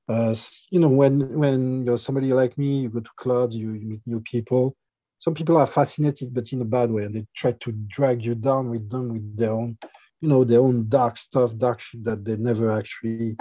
Uh, 0.10 0.36
you 0.72 0.80
know, 0.80 0.90
when 0.90 1.38
when 1.38 1.86
you're 1.86 1.98
somebody 1.98 2.34
like 2.34 2.58
me, 2.58 2.82
you 2.82 2.90
go 2.90 3.00
to 3.00 3.12
clubs, 3.18 3.56
you, 3.56 3.74
you 3.74 3.86
meet 3.86 4.02
new 4.08 4.20
people. 4.22 4.76
Some 5.20 5.36
people 5.36 5.58
are 5.58 5.68
fascinated, 5.68 6.34
but 6.34 6.52
in 6.52 6.62
a 6.62 6.66
bad 6.66 6.90
way, 6.90 7.04
and 7.04 7.16
they 7.16 7.26
try 7.36 7.52
to 7.52 7.72
drag 7.88 8.26
you 8.26 8.34
down 8.34 8.70
with 8.72 8.90
them 8.90 9.14
with 9.14 9.38
their 9.38 9.52
own, 9.52 9.78
you 10.20 10.30
know, 10.30 10.44
their 10.44 10.62
own 10.62 10.90
dark 10.90 11.18
stuff, 11.18 11.56
dark 11.58 11.80
shit 11.80 12.04
that 12.06 12.26
they 12.26 12.38
never 12.38 12.72
actually 12.72 13.38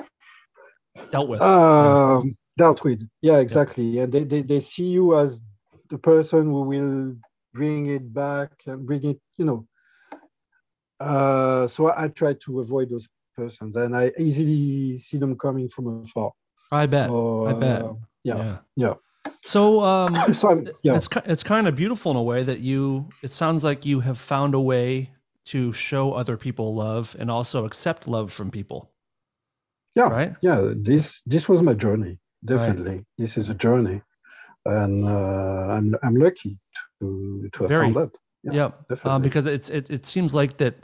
Dealt 1.10 1.28
with. 1.28 1.40
Yeah. 1.40 1.46
um, 1.46 2.36
dealt 2.56 2.84
with. 2.84 3.08
Yeah, 3.22 3.38
exactly. 3.38 3.98
And 3.98 4.12
they, 4.12 4.24
they, 4.24 4.42
they 4.42 4.60
see 4.60 4.88
you 4.88 5.18
as 5.18 5.40
the 5.88 5.98
person 5.98 6.46
who 6.46 6.62
will 6.62 7.16
bring 7.54 7.86
it 7.86 8.12
back 8.12 8.52
and 8.66 8.86
bring 8.86 9.04
it, 9.04 9.20
you 9.38 9.44
know. 9.44 9.66
Uh, 11.00 11.68
so 11.68 11.88
I, 11.88 12.04
I 12.04 12.08
try 12.08 12.34
to 12.34 12.60
avoid 12.60 12.90
those 12.90 13.08
persons 13.36 13.76
and 13.76 13.96
I 13.96 14.10
easily 14.18 14.98
see 14.98 15.16
them 15.16 15.36
coming 15.38 15.68
from 15.68 16.02
afar. 16.02 16.32
I 16.70 16.86
bet. 16.86 17.10
I 17.10 17.52
bet. 17.54 17.82
uh, 17.82 17.94
yeah. 18.24 18.56
yeah. 18.76 18.94
So, 19.42 19.80
um, 19.82 20.14
so 20.34 20.64
yeah. 20.82 20.96
it's 20.96 21.08
it's 21.24 21.42
kind 21.42 21.66
of 21.68 21.74
beautiful 21.74 22.10
in 22.10 22.16
a 22.16 22.22
way 22.22 22.42
that 22.42 22.60
you. 22.60 23.08
It 23.22 23.32
sounds 23.32 23.64
like 23.64 23.84
you 23.86 24.00
have 24.00 24.18
found 24.18 24.54
a 24.54 24.60
way 24.60 25.12
to 25.46 25.72
show 25.72 26.12
other 26.12 26.36
people 26.36 26.74
love 26.74 27.16
and 27.18 27.30
also 27.30 27.64
accept 27.64 28.06
love 28.06 28.30
from 28.32 28.50
people. 28.50 28.90
yeah 29.96 30.08
Right. 30.08 30.32
yeah 30.42 30.74
this 30.76 31.22
this 31.26 31.48
was 31.48 31.60
my 31.62 31.74
journey 31.74 32.18
definitely 32.44 33.04
this 33.16 33.36
is 33.36 33.48
a 33.50 33.54
journey 33.54 34.02
and 34.64 35.04
uh, 35.08 35.74
i'm 35.74 35.96
i'm 36.02 36.14
lucky 36.26 36.60
to 37.00 37.06
to 37.52 37.58
have 37.62 37.70
Very. 37.70 37.84
found 37.84 37.96
that 37.96 38.12
Yeah. 38.44 38.52
Yeah, 38.58 38.64
Uh, 38.66 38.82
definitely 38.88 39.22
because 39.28 39.46
it's 39.56 39.68
it, 39.78 39.90
it 39.90 40.06
seems 40.06 40.34
like 40.34 40.52
that 40.58 40.74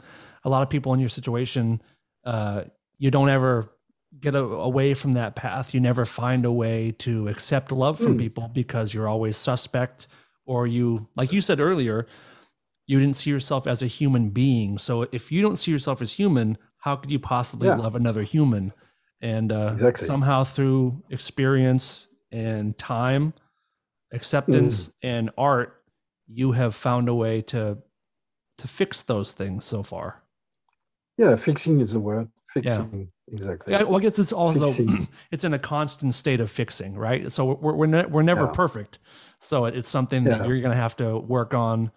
a 0.43 0.49
lot 0.49 0.61
of 0.65 0.69
people 0.69 0.93
in 0.95 0.99
your 0.99 1.09
situation, 1.19 1.81
uh, 2.25 2.59
you 3.03 3.09
don't 3.11 3.29
ever 3.29 3.69
get 4.19 4.35
a, 4.35 4.39
away 4.39 4.93
from 4.93 5.13
that 5.13 5.35
path. 5.35 5.73
You 5.73 5.79
never 5.79 6.05
find 6.05 6.45
a 6.45 6.51
way 6.51 6.91
to 6.99 7.27
accept 7.27 7.71
love 7.71 7.99
from 7.99 8.15
Mm. 8.15 8.19
people 8.19 8.47
because 8.53 8.93
you're 8.93 9.07
always 9.07 9.37
suspect, 9.37 10.07
or 10.45 10.67
you, 10.67 11.07
like 11.15 11.31
you 11.33 11.41
said 11.41 11.59
earlier, 11.59 12.07
you 12.87 12.99
didn't 12.99 13.15
see 13.15 13.29
yourself 13.31 13.65
as 13.67 13.81
a 13.81 13.87
human 13.87 14.29
being. 14.29 14.77
So 14.77 15.07
if 15.11 15.31
you 15.31 15.41
don't 15.41 15.55
see 15.57 15.71
yourself 15.71 16.01
as 16.01 16.13
human, 16.13 16.57
how 16.77 16.95
could 16.95 17.11
you 17.11 17.19
possibly 17.19 17.67
Yeah. 17.67 17.75
love 17.75 17.95
another 17.95 18.23
human? 18.23 18.73
And 19.21 19.51
uh, 19.51 19.69
Exactly. 19.73 20.05
somehow 20.07 20.43
through 20.43 21.03
experience 21.09 22.07
and 22.31 22.77
time, 22.77 23.33
acceptance 24.11 24.91
and 25.01 25.31
art, 25.37 25.81
you 26.27 26.51
have 26.53 26.75
found 26.75 27.09
a 27.09 27.15
way 27.15 27.41
to 27.41 27.77
to 28.57 28.67
fix 28.67 29.01
those 29.03 29.33
things 29.33 29.65
so 29.65 29.83
far. 29.83 30.23
yeah 31.17 31.35
fixing 31.35 31.79
is 31.81 31.93
the 31.93 31.99
word 31.99 32.29
fixing 32.55 33.11
exactly 33.31 33.73
Yeah, 33.73 33.83
well, 33.83 33.97
I 33.97 34.01
guess 34.01 34.17
it's 34.19 34.31
also 34.33 34.65
Fixing. 34.67 35.07
it's 35.31 35.43
in 35.43 35.53
a 35.53 35.59
constant 35.59 36.15
state 36.15 36.39
of 36.39 36.49
fixing, 36.49 36.95
right? 36.95 37.31
So 37.31 37.53
we're 37.53 37.73
we're, 37.73 37.85
ne- 37.87 38.05
we're 38.05 38.23
never 38.23 38.45
Yeah. 38.45 38.51
perfect. 38.51 38.99
So 39.39 39.65
it's 39.65 39.89
something 39.89 40.23
that 40.25 40.45
you're 40.47 40.61
going 40.61 40.71
to 40.75 40.81
have 40.81 40.95
to 40.97 41.17
work 41.19 41.53
on 41.53 41.91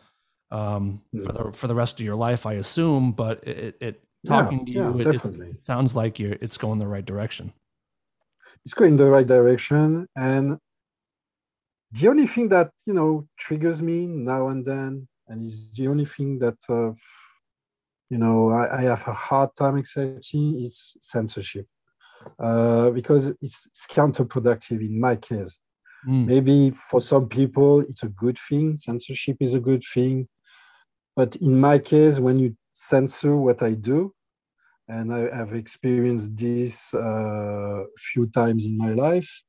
um, 0.50 1.02
for 1.24 1.32
the 1.32 1.52
for 1.52 1.66
the 1.68 1.74
rest 1.74 2.00
of 2.00 2.04
your 2.06 2.16
life, 2.16 2.44
I 2.46 2.54
assume. 2.54 3.12
But 3.12 3.46
it, 3.46 3.76
it, 3.80 4.04
Yeah, 4.24 4.30
talking 4.34 4.66
to 4.66 4.72
you, 4.72 4.98
yeah, 4.98 5.02
it, 5.02 5.08
it, 5.14 5.24
it 5.24 5.62
sounds 5.62 5.94
like 5.94 6.18
you're 6.18 6.36
it's 6.40 6.58
going 6.58 6.78
the 6.78 6.88
right 6.88 7.06
direction. 7.06 7.52
it's 8.64 8.74
going 8.74 8.96
the 8.96 9.08
right 9.10 9.26
direction 9.26 10.06
and 10.16 10.58
the 11.92 12.08
only 12.08 12.26
thing 12.26 12.48
that 12.48 12.70
you 12.86 12.94
know 12.98 13.26
triggers 13.38 13.82
me 13.82 14.06
now 14.06 14.48
and 14.48 14.64
then 14.64 15.08
and 15.28 15.44
is 15.44 15.70
the 15.78 15.86
only 15.88 16.04
thing 16.04 16.38
that 16.38 16.58
uh, 16.68 16.92
you 18.10 18.18
know 18.18 18.50
I, 18.50 18.78
I 18.78 18.82
have 18.82 19.06
a 19.06 19.12
hard 19.12 19.50
time 19.56 19.76
accepting 19.76 20.62
it's 20.64 20.96
censorship 21.00 21.66
uh, 22.38 22.90
because 22.90 23.28
it's, 23.40 23.66
it's 23.66 23.86
counterproductive 23.86 24.80
in 24.80 25.00
my 25.00 25.16
case. 25.16 25.58
Mm, 26.06 26.26
maybe 26.26 26.70
for 26.70 27.00
some 27.00 27.28
people 27.28 27.80
it's 27.80 28.04
a 28.04 28.08
good 28.08 28.38
thing 28.48 28.76
censorship 28.76 29.36
is 29.40 29.54
a 29.54 29.60
good 29.60 29.82
thing 29.92 30.28
but 31.16 31.34
in 31.36 31.58
my 31.58 31.76
case 31.76 32.20
when 32.20 32.38
you 32.38 32.56
censor 32.72 33.36
what 33.36 33.62
i 33.62 33.72
do 33.72 34.14
and 34.86 35.12
i 35.12 35.36
have 35.36 35.54
experienced 35.54 36.36
this 36.36 36.92
a 36.94 36.98
uh, 36.98 37.82
few 38.12 38.28
times 38.28 38.64
in 38.64 38.78
my 38.78 38.92
life 38.92 39.42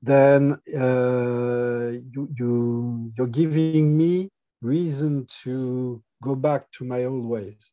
then 0.00 0.52
uh, 0.74 1.90
you, 2.14 2.28
you 2.38 3.12
you're 3.16 3.26
giving 3.26 3.94
me 3.94 4.30
reason 4.62 5.26
to 5.42 6.02
go 6.22 6.34
back 6.34 6.70
to 6.70 6.84
my 6.84 7.04
old 7.04 7.26
ways 7.26 7.70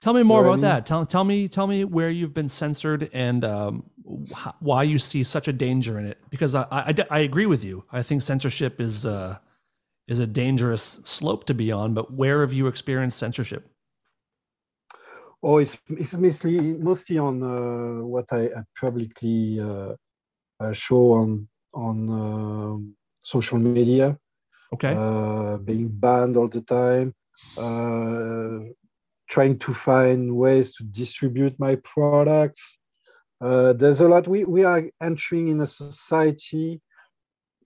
Tell 0.00 0.14
me 0.14 0.22
more 0.22 0.38
what 0.42 0.46
I 0.46 0.50
about 0.52 0.56
mean? 0.56 0.60
that. 0.62 0.86
Tell 0.86 1.04
tell 1.04 1.24
me 1.24 1.46
tell 1.46 1.66
me 1.66 1.84
where 1.84 2.08
you've 2.08 2.32
been 2.32 2.48
censored 2.48 3.10
and 3.12 3.44
um, 3.44 3.84
wh- 4.32 4.48
why 4.60 4.82
you 4.82 4.98
see 4.98 5.22
such 5.22 5.46
a 5.46 5.52
danger 5.52 5.98
in 5.98 6.06
it. 6.06 6.16
Because 6.30 6.54
I, 6.54 6.66
I, 6.70 6.94
I 7.10 7.18
agree 7.18 7.44
with 7.44 7.62
you. 7.62 7.84
I 7.92 8.02
think 8.02 8.22
censorship 8.22 8.80
is 8.80 9.04
uh, 9.04 9.36
is 10.08 10.18
a 10.18 10.26
dangerous 10.26 11.00
slope 11.04 11.44
to 11.44 11.54
be 11.54 11.70
on. 11.70 11.92
But 11.92 12.14
where 12.14 12.40
have 12.40 12.52
you 12.52 12.66
experienced 12.66 13.18
censorship? 13.18 13.70
Oh, 15.42 15.58
it's, 15.58 15.76
it's 15.90 16.16
mostly 16.16 16.58
mostly 16.78 17.18
on 17.18 17.42
uh, 17.42 18.02
what 18.04 18.26
I, 18.32 18.44
I 18.46 18.62
publicly 18.80 19.60
uh, 19.60 19.94
uh, 20.60 20.72
show 20.72 21.12
on 21.12 21.46
on 21.74 22.08
um 22.08 22.96
social 23.22 23.58
media, 23.58 24.18
Okay. 24.72 24.94
uh, 24.94 25.56
being 25.58 25.88
banned 25.88 26.36
all 26.36 26.48
the 26.48 26.60
time, 26.60 27.14
uh, 27.56 28.70
trying 29.28 29.58
to 29.58 29.74
find 29.74 30.36
ways 30.36 30.74
to 30.76 30.84
distribute 30.84 31.58
my 31.58 31.76
products. 31.76 32.78
Uh, 33.40 33.72
there's 33.72 34.00
a 34.00 34.08
lot. 34.08 34.28
We 34.28 34.44
we 34.44 34.64
are 34.64 34.84
entering 35.02 35.48
in 35.48 35.60
a 35.60 35.66
society 35.66 36.80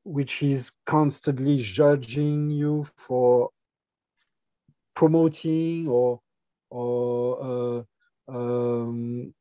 which 0.05 0.43
is 0.43 0.71
constantly 0.87 1.59
judging 1.59 2.51
you 2.51 2.87
for 2.97 3.51
promoting 4.95 5.89
or 5.89 6.21
or 6.71 7.85
uh, 8.29 8.33
um, 8.33 9.35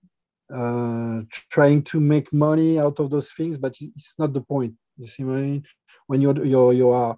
uh, 0.53 1.21
trying 1.49 1.81
to 1.83 1.99
make 1.99 2.31
money 2.33 2.79
out 2.79 2.99
of 2.99 3.09
those 3.09 3.31
things, 3.31 3.57
but 3.57 3.75
it's 3.79 4.17
not 4.19 4.33
the 4.33 4.41
point. 4.41 4.73
You 4.97 5.07
see 5.07 5.23
what 5.23 5.37
I 5.37 5.41
mean? 5.41 5.63
When 6.07 6.21
you're 6.21 6.45
you're 6.45 6.73
you 6.73 6.89
are 6.89 7.17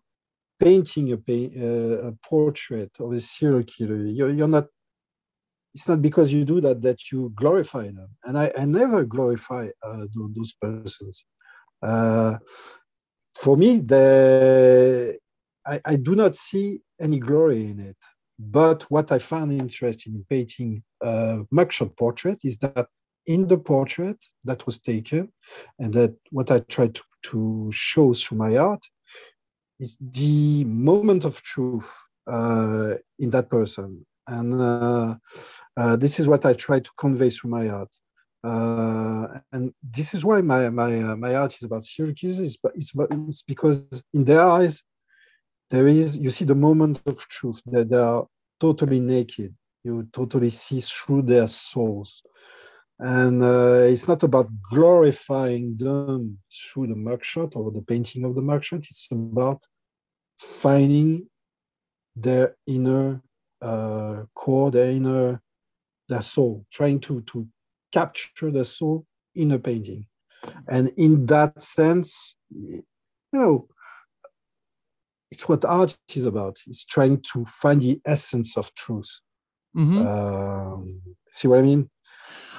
painting 0.59 1.11
a, 1.11 1.17
pa- 1.17 1.59
uh, 1.59 2.09
a 2.09 2.11
portrait 2.23 2.91
of 2.99 3.11
a 3.13 3.19
serial 3.19 3.63
killer, 3.63 4.05
you're, 4.05 4.31
you're 4.31 4.47
not. 4.47 4.67
It's 5.73 5.89
not 5.89 6.01
because 6.01 6.31
you 6.31 6.45
do 6.45 6.61
that 6.61 6.81
that 6.83 7.11
you 7.11 7.33
glorify 7.35 7.87
them, 7.87 8.07
and 8.23 8.37
I, 8.37 8.51
I 8.57 8.63
never 8.63 9.03
glorify 9.03 9.67
uh, 9.83 10.05
those 10.33 10.53
persons. 10.61 11.25
Uh, 11.81 12.37
for 13.35 13.57
me, 13.57 13.79
the 13.79 15.17
I, 15.65 15.81
I 15.83 15.95
do 15.95 16.15
not 16.15 16.35
see 16.35 16.81
any 16.99 17.19
glory 17.19 17.65
in 17.65 17.79
it. 17.79 17.97
But 18.37 18.83
what 18.91 19.11
I 19.11 19.19
found 19.19 19.51
interesting 19.53 20.13
in 20.15 20.25
painting 20.29 20.83
a 21.01 21.39
mugshot 21.53 21.95
portrait 21.97 22.39
is 22.43 22.57
that 22.59 22.87
in 23.27 23.47
the 23.47 23.57
portrait 23.57 24.17
that 24.43 24.65
was 24.65 24.79
taken, 24.79 25.31
and 25.79 25.93
that 25.93 26.15
what 26.31 26.51
I 26.51 26.59
tried 26.59 26.95
to, 26.95 27.03
to 27.23 27.69
show 27.73 28.13
through 28.13 28.37
my 28.37 28.57
art 28.57 28.83
is 29.79 29.97
the 29.99 30.63
moment 30.65 31.25
of 31.25 31.41
truth 31.41 31.91
uh, 32.27 32.95
in 33.19 33.29
that 33.31 33.49
person. 33.49 34.05
And 34.27 34.59
uh, 34.59 35.15
uh, 35.77 35.95
this 35.97 36.19
is 36.19 36.27
what 36.27 36.45
I 36.45 36.53
try 36.53 36.79
to 36.79 36.91
convey 36.97 37.29
through 37.29 37.51
my 37.51 37.69
art. 37.69 37.95
Uh, 38.43 39.39
and 39.51 39.73
this 39.83 40.13
is 40.13 40.23
why 40.23 40.41
my 40.41 40.69
my 40.69 41.01
uh, 41.01 41.15
my 41.15 41.35
art 41.35 41.55
is 41.55 41.63
about. 41.63 41.85
But 41.97 42.73
it's, 42.75 42.93
about, 42.93 43.09
it's 43.29 43.41
because 43.41 43.85
in 44.13 44.23
their 44.23 44.41
eyes, 44.41 44.83
there 45.69 45.87
is 45.87 46.17
you 46.17 46.31
see 46.31 46.45
the 46.45 46.55
moment 46.55 47.01
of 47.05 47.27
truth 47.27 47.61
that 47.65 47.89
they 47.89 47.97
are 47.97 48.25
totally 48.59 48.99
naked 48.99 49.53
you 49.85 50.07
totally 50.11 50.49
see 50.49 50.81
through 50.81 51.21
their 51.21 51.47
souls 51.47 52.23
and 52.99 53.43
uh, 53.43 53.87
it's 53.89 54.07
not 54.07 54.23
about 54.23 54.49
glorifying 54.71 55.75
them 55.77 56.37
through 56.53 56.87
the 56.87 56.95
mugshot 56.95 57.55
or 57.55 57.71
the 57.71 57.81
painting 57.81 58.23
of 58.23 58.35
the 58.35 58.41
mugshot 58.41 58.85
it's 58.89 59.07
about 59.11 59.61
finding 60.37 61.27
their 62.15 62.55
inner 62.67 63.21
uh, 63.61 64.23
core 64.33 64.71
their 64.71 64.91
inner 64.91 65.41
their 66.07 66.21
soul 66.21 66.65
trying 66.71 66.99
to 66.99 67.21
to 67.21 67.47
capture 67.91 68.51
the 68.51 68.63
soul 68.63 69.05
in 69.35 69.51
a 69.51 69.59
painting 69.59 70.05
and 70.69 70.89
in 70.97 71.25
that 71.25 71.61
sense 71.61 72.35
you 72.49 72.83
know 73.33 73.67
it's 75.35 75.49
what 75.49 75.65
art 75.65 75.97
is 76.15 76.25
about. 76.25 76.61
It's 76.67 76.85
trying 76.85 77.21
to 77.33 77.45
find 77.45 77.81
the 77.81 77.99
essence 78.05 78.57
of 78.57 78.73
truth. 78.75 79.11
hmm 79.73 79.99
Um, 79.99 81.01
see 81.31 81.47
what 81.49 81.59
I 81.59 81.63
mean? 81.63 81.89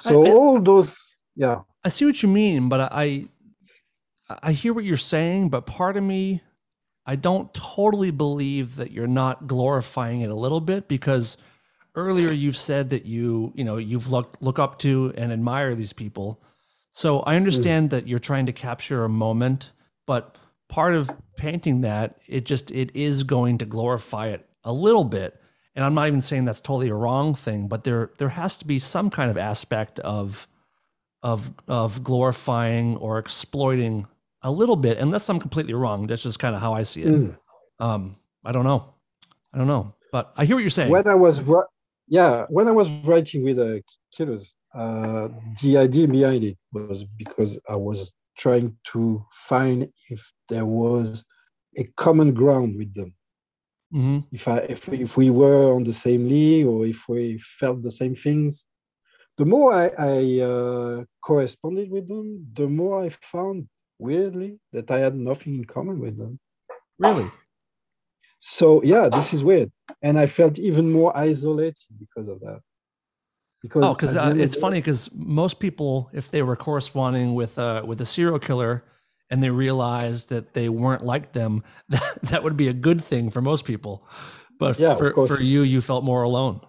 So 0.00 0.26
I- 0.26 0.30
all 0.30 0.60
those, 0.60 0.98
yeah, 1.34 1.60
I 1.84 1.88
see 1.88 2.04
what 2.04 2.22
you 2.22 2.28
mean, 2.28 2.68
but 2.68 2.92
I 2.92 3.26
I 4.28 4.52
hear 4.52 4.72
what 4.74 4.84
you're 4.84 4.96
saying, 4.96 5.50
but 5.50 5.66
part 5.66 5.96
of 5.96 6.02
me 6.02 6.42
I 7.06 7.14
don't 7.14 7.54
totally 7.54 8.10
believe 8.10 8.76
that 8.76 8.90
you're 8.90 9.06
not 9.06 9.46
glorifying 9.46 10.22
it 10.22 10.30
a 10.30 10.34
little 10.34 10.60
bit 10.60 10.88
because 10.88 11.36
earlier 11.94 12.32
you've 12.32 12.56
said 12.56 12.90
that 12.90 13.06
you, 13.06 13.52
you 13.54 13.62
know, 13.62 13.76
you've 13.76 14.10
looked 14.10 14.42
look 14.42 14.58
up 14.58 14.78
to 14.80 15.14
and 15.16 15.32
admire 15.32 15.76
these 15.76 15.92
people. 15.92 16.42
So 16.94 17.20
I 17.20 17.34
mm. 17.34 17.36
understand 17.36 17.90
that 17.90 18.08
you're 18.08 18.18
trying 18.18 18.46
to 18.46 18.52
capture 18.52 19.04
a 19.04 19.08
moment, 19.08 19.70
but 20.04 20.36
part 20.68 20.94
of 20.94 21.10
painting 21.36 21.82
that, 21.82 22.18
it 22.26 22.44
just 22.44 22.72
it 22.72 22.90
is 22.94 23.22
going 23.22 23.58
to 23.58 23.64
glorify 23.64 24.28
it 24.28 24.44
a 24.64 24.72
little 24.72 25.04
bit. 25.04 25.40
And 25.76 25.84
I'm 25.84 25.94
not 25.94 26.08
even 26.08 26.22
saying 26.22 26.46
that's 26.46 26.62
totally 26.62 26.88
a 26.88 26.94
wrong 26.94 27.34
thing, 27.34 27.68
but 27.68 27.84
there 27.84 28.10
there 28.18 28.30
has 28.30 28.56
to 28.56 28.66
be 28.66 28.78
some 28.78 29.10
kind 29.10 29.30
of 29.30 29.36
aspect 29.36 30.00
of 30.00 30.48
of 31.22 31.52
of 31.68 32.02
glorifying 32.02 32.96
or 32.96 33.18
exploiting 33.18 34.06
a 34.42 34.50
little 34.50 34.76
bit, 34.76 34.96
unless 34.98 35.28
I'm 35.28 35.38
completely 35.38 35.74
wrong. 35.74 36.06
That's 36.06 36.22
just 36.22 36.38
kind 36.38 36.54
of 36.54 36.62
how 36.62 36.72
I 36.72 36.82
see 36.82 37.02
it. 37.02 37.08
Mm. 37.08 37.36
Um, 37.78 38.16
I 38.44 38.52
don't 38.52 38.64
know. 38.64 38.94
I 39.52 39.58
don't 39.58 39.66
know, 39.66 39.94
but 40.12 40.32
I 40.36 40.46
hear 40.46 40.56
what 40.56 40.62
you're 40.62 40.70
saying. 40.70 40.90
when 40.90 41.06
I 41.06 41.14
was, 41.14 41.42
yeah, 42.08 42.46
when 42.48 42.68
I 42.68 42.70
was 42.70 42.88
writing 43.04 43.44
with 43.44 43.58
uh, 43.58 43.80
killers, 44.16 44.54
uh, 44.74 45.28
the 45.62 45.76
idea 45.76 46.06
behind 46.06 46.44
it 46.44 46.56
was 46.72 47.04
because 47.04 47.58
I 47.68 47.76
was 47.76 48.12
trying 48.38 48.76
to 48.92 49.24
find 49.32 49.88
if 50.10 50.32
there 50.48 50.66
was 50.66 51.24
a 51.76 51.84
common 51.96 52.32
ground 52.32 52.76
with 52.76 52.94
them. 52.94 53.14
Hmm 53.90 54.18
If 54.32 54.48
I 54.48 54.58
if 54.74 54.88
if 54.88 55.16
we 55.16 55.30
were 55.30 55.74
on 55.74 55.84
the 55.84 55.92
same 55.92 56.28
league 56.28 56.66
or 56.66 56.86
if 56.86 57.08
we 57.08 57.38
felt 57.38 57.82
the 57.82 57.90
same 57.90 58.14
things, 58.14 58.64
the 59.38 59.44
more 59.44 59.72
I, 59.72 59.86
I 59.98 60.40
uh, 60.40 61.04
corresponded 61.20 61.90
with 61.90 62.08
them, 62.08 62.46
the 62.54 62.68
more 62.68 63.04
I 63.04 63.08
found 63.10 63.68
weirdly 63.98 64.58
that 64.72 64.90
I 64.90 64.98
had 64.98 65.14
nothing 65.14 65.54
in 65.56 65.64
common 65.64 66.00
with 66.00 66.16
them. 66.18 66.38
Really? 66.98 67.30
So 68.40 68.82
yeah, 68.82 69.08
this 69.08 69.32
is 69.32 69.42
weird, 69.42 69.70
and 70.02 70.18
I 70.18 70.26
felt 70.26 70.58
even 70.58 70.90
more 70.90 71.16
isolated 71.16 71.78
because 71.98 72.28
of 72.28 72.40
that. 72.40 72.60
Because 73.62 73.82
Oh, 73.84 73.94
because 73.94 74.16
uh, 74.16 74.34
it's 74.36 74.56
funny 74.56 74.80
because 74.80 75.10
most 75.14 75.58
people, 75.58 76.10
if 76.12 76.30
they 76.30 76.42
were 76.42 76.56
corresponding 76.56 77.34
with 77.34 77.58
uh, 77.58 77.82
with 77.84 78.00
a 78.00 78.06
serial 78.06 78.38
killer 78.38 78.84
and 79.30 79.42
they 79.42 79.50
realized 79.50 80.28
that 80.30 80.54
they 80.54 80.68
weren't 80.68 81.04
like 81.04 81.32
them, 81.32 81.62
that, 81.88 82.18
that 82.22 82.42
would 82.42 82.56
be 82.56 82.68
a 82.68 82.72
good 82.72 83.02
thing 83.02 83.30
for 83.30 83.40
most 83.42 83.64
people. 83.64 84.06
But 84.58 84.78
Yeah, 84.78 84.96
for, 84.96 85.12
for 85.26 85.40
you, 85.40 85.62
you 85.62 85.80
felt 85.80 86.04
more 86.04 86.22
alone. 86.22 86.60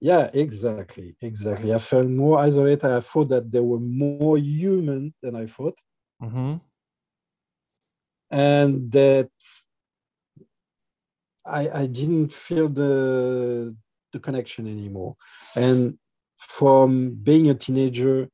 Yeah, 0.00 0.30
exactly, 0.32 1.14
exactly. 1.20 1.74
I 1.74 1.78
felt 1.78 2.08
more 2.08 2.38
isolated. 2.38 2.84
I 2.84 3.00
thought 3.00 3.28
that 3.28 3.50
they 3.50 3.60
were 3.60 3.78
more 3.80 4.38
human 4.38 5.14
than 5.22 5.36
I 5.36 5.46
thought, 5.46 5.78
Mm-hmm. 6.22 6.56
and 8.30 8.92
that 8.92 9.30
I 11.44 11.68
I 11.82 11.86
didn't 11.86 12.32
feel 12.32 12.68
the 12.68 13.74
the 14.12 14.18
connection 14.20 14.66
anymore. 14.66 15.16
And 15.54 15.98
from 16.36 17.10
being 17.22 17.50
a 17.50 17.54
teenager, 17.54 18.28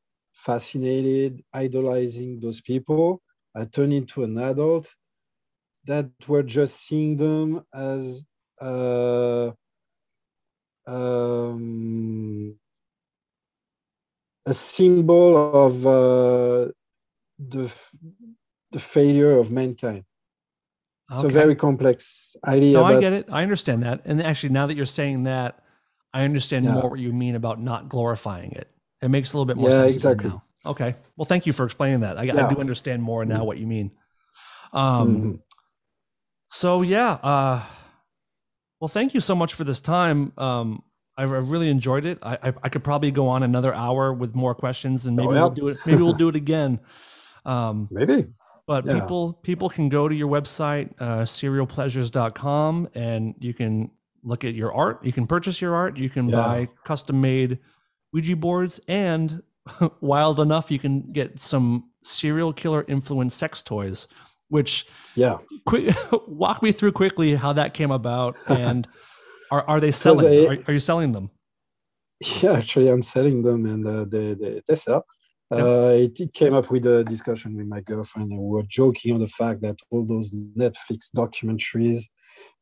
fascinated, 0.47 1.43
idolizing 1.53 2.41
those 2.41 2.61
people, 2.61 3.21
I 3.55 3.65
turned 3.65 3.93
into 3.93 4.23
an 4.23 4.39
adult 4.39 4.87
that 5.91 6.07
were 6.29 6.43
just 6.59 6.75
seeing 6.87 7.17
them 7.17 7.63
as 7.75 8.23
uh, 8.61 9.51
um, 10.87 12.55
a 14.47 14.55
symbol 14.55 15.31
of 15.67 15.75
uh, 15.87 16.71
the 17.39 17.67
the 18.73 18.79
failure 18.79 19.39
of 19.39 19.51
mankind. 19.51 20.05
It's 21.13 21.23
a 21.23 21.29
very 21.29 21.55
complex 21.55 22.37
idea. 22.45 22.75
No, 22.75 22.85
I 22.85 23.01
get 23.01 23.13
it. 23.13 23.27
I 23.31 23.43
understand 23.43 23.83
that. 23.85 24.03
And 24.05 24.21
actually, 24.21 24.53
now 24.59 24.67
that 24.67 24.77
you're 24.77 24.95
saying 25.01 25.23
that, 25.25 25.63
I 26.13 26.25
understand 26.25 26.65
Yeah. 26.65 26.75
more 26.75 26.91
what 26.91 27.01
you 27.01 27.13
mean 27.13 27.35
about 27.37 27.61
not 27.61 27.89
glorifying 27.89 28.53
it. 28.53 28.69
It 29.03 29.09
makes 29.09 29.33
a 29.33 29.37
little 29.37 29.47
bit 29.47 29.57
more 29.57 29.71
Yeah, 29.71 29.77
sense 29.77 29.97
exactly. 29.97 30.31
now. 30.31 30.43
Okay. 30.65 30.97
Well, 31.17 31.25
thank 31.27 31.47
you 31.47 31.53
for 31.53 31.65
explaining 31.65 32.01
that. 32.01 32.19
I, 32.19 32.23
I 32.23 32.49
do 32.49 32.59
understand 32.61 33.03
more 33.03 33.25
now 33.25 33.45
what 33.45 33.59
you 33.59 33.67
mean. 33.67 33.91
Um, 34.73 35.17
Mhm. 35.17 35.41
So 36.49 36.83
yeah. 36.83 37.13
Uh, 37.23 37.63
well, 38.81 38.89
thank 38.89 39.15
you 39.15 39.21
so 39.21 39.35
much 39.35 39.55
for 39.55 39.65
this 39.65 39.81
time. 39.81 40.33
Um, 40.39 40.83
I've, 41.17 41.33
I've 41.33 41.51
really 41.51 41.69
enjoyed 41.71 42.05
it. 42.05 42.19
I, 42.23 42.35
I 42.43 42.53
I 42.65 42.69
could 42.69 42.85
probably 42.85 43.11
go 43.11 43.29
on 43.29 43.43
another 43.43 43.75
hour 43.75 44.13
with 44.13 44.35
more 44.35 44.55
questions, 44.55 45.07
and 45.07 45.17
maybe 45.17 45.29
Oh, 45.29 45.33
yeah. 45.35 45.41
we'll 45.43 45.51
do 45.51 45.69
it. 45.69 45.79
Maybe 45.87 46.03
we'll 46.03 46.13
do 46.15 46.29
it 46.29 46.37
again. 46.37 46.81
Um, 47.47 47.87
maybe. 47.93 48.27
but 48.67 48.85
Yeah. 48.85 48.95
people 48.99 49.35
people 49.35 49.69
can 49.71 49.89
go 49.89 50.09
to 50.09 50.15
your 50.15 50.29
website, 50.29 50.91
uh, 51.01 51.23
serialpleasures.com, 51.23 52.89
and 52.95 53.35
you 53.39 53.55
can 53.55 53.91
look 54.25 54.45
at 54.45 54.55
your 54.55 54.75
art. 54.75 55.05
You 55.05 55.13
can 55.13 55.29
purchase 55.29 55.61
your 55.61 55.77
art. 55.77 55.97
You 55.97 56.11
can 56.11 56.29
Yeah. 56.29 56.37
buy 56.37 56.69
custom 56.85 57.21
made 57.21 57.59
Ouija 58.17 58.35
boards, 58.35 58.81
and 58.89 59.43
wild 60.01 60.41
enough, 60.41 60.71
you 60.71 60.79
can 60.79 61.13
get 61.13 61.39
some 61.39 61.91
serial 62.03 62.53
killer 62.53 62.85
influenced 62.89 63.37
sex 63.37 63.63
toys. 63.63 64.09
Which 64.49 64.87
Yeah. 65.17 65.39
quick 65.67 65.95
walk 66.27 66.63
me 66.63 66.73
through 66.73 66.93
quickly 66.93 67.35
how 67.35 67.53
that 67.53 67.75
came 67.75 67.91
about, 67.91 68.37
and 68.49 68.89
are 69.51 69.63
are 69.69 69.81
they 69.81 69.91
selling? 69.93 70.27
I- 70.27 70.47
are, 70.47 70.59
are 70.69 70.73
you 70.73 70.81
selling 70.81 71.13
them? 71.13 71.31
Yeah, 72.43 72.53
actually, 72.53 72.89
I'm 72.89 73.03
selling 73.03 73.43
them, 73.43 73.67
and 73.67 73.87
uh, 73.87 74.05
they, 74.09 74.33
they 74.35 74.63
they 74.67 74.75
sell. 74.75 75.05
Uh, 75.53 75.93
it, 75.95 76.19
it 76.19 76.33
came 76.33 76.55
up 76.55 76.71
with 76.71 76.87
a 76.87 77.05
discussion 77.05 77.55
with 77.57 77.67
my 77.67 77.81
girlfriend, 77.81 78.31
and 78.33 78.41
we 78.41 78.49
were 78.49 78.65
joking 78.81 79.13
on 79.15 79.21
the 79.21 79.27
fact 79.41 79.61
that 79.61 79.77
all 79.91 80.05
those 80.05 80.33
Netflix 80.33 81.01
documentaries, 81.15 82.01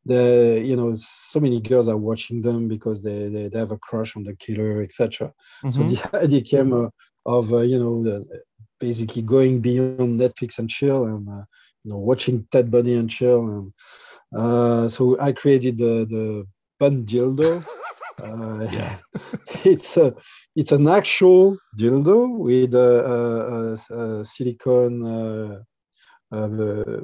the 0.04 0.60
you 0.64 0.76
know, 0.76 0.92
so 0.96 1.40
many 1.40 1.60
girls 1.60 1.88
are 1.88 1.96
watching 1.96 2.40
them 2.42 2.68
because 2.68 3.02
they 3.02 3.28
they, 3.28 3.48
they 3.48 3.58
have 3.58 3.72
a 3.72 3.78
crush 3.78 4.16
on 4.16 4.24
the 4.24 4.34
killer, 4.36 4.82
etc. 4.82 5.32
So 5.70 5.82
Mhm. 5.82 5.88
the 5.90 5.98
idea 6.24 6.40
came 6.42 6.72
uh, 6.72 6.88
of 7.26 7.52
uh, 7.52 7.58
you 7.60 7.78
know 7.78 8.02
the, 8.02 8.24
basically 8.80 9.22
going 9.22 9.60
beyond 9.60 10.20
Netflix 10.20 10.58
and 10.58 10.68
chill, 10.70 11.04
and 11.04 11.28
uh, 11.28 11.44
you 11.84 11.90
know 11.90 11.98
watching 11.98 12.46
Ted 12.50 12.70
Bundy 12.70 12.94
and 12.94 13.08
chill, 13.10 13.40
and 13.48 13.72
uh, 14.36 14.88
so 14.88 15.16
I 15.20 15.32
created 15.32 15.78
the 15.78 16.06
the 16.08 16.46
bun 16.78 17.04
dildo. 17.04 17.64
Uh, 18.22 18.66
Yeah. 18.70 18.96
it's 19.64 19.96
a 19.96 20.14
it's 20.54 20.70
an 20.72 20.86
actual 20.88 21.58
dildo 21.76 22.38
with 22.38 22.74
a, 22.74 22.78
a, 23.14 23.96
a, 23.96 24.20
a 24.20 24.24
silicone 24.24 25.02
uh, 25.04 25.58
uh, 26.32 27.00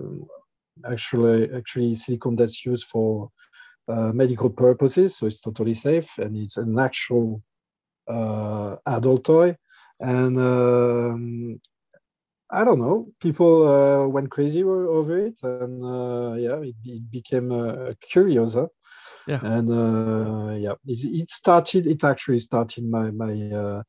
actually 0.89 1.53
actually 1.55 1.95
silicone 1.95 2.37
that's 2.37 2.65
used 2.65 2.87
for 2.87 3.31
uh, 3.89 4.13
medical 4.13 4.51
purposes 4.51 5.17
so 5.17 5.27
it's 5.27 5.41
totally 5.41 5.75
safe 5.75 6.19
and 6.19 6.37
it's 6.37 6.57
an 6.57 6.79
actual 6.79 7.43
uh, 8.09 8.77
adult 8.87 9.25
toy 9.25 9.57
and 10.01 10.39
um, 10.39 11.61
I 12.53 12.65
don't 12.65 12.81
know. 12.81 13.07
People 13.21 13.69
uh, 13.69 14.09
went 14.09 14.31
crazy 14.31 14.65
over 14.65 15.19
it, 15.19 15.39
and 15.43 15.85
uh, 15.85 16.35
yeah, 16.35 16.57
it, 16.57 16.75
it 16.85 17.11
became 17.11 17.53
uh, 17.53 17.93
curious. 18.01 18.55
Huh? 18.55 18.67
Yeah. 19.29 19.39
And 19.43 19.71
uh, 19.71 20.55
yeah, 20.57 20.75
it, 20.85 21.05
it 21.05 21.31
started. 21.31 21.87
It 21.87 22.03
actually 22.03 22.41
started 22.41 22.85
my 22.85 23.13
my 23.13 23.83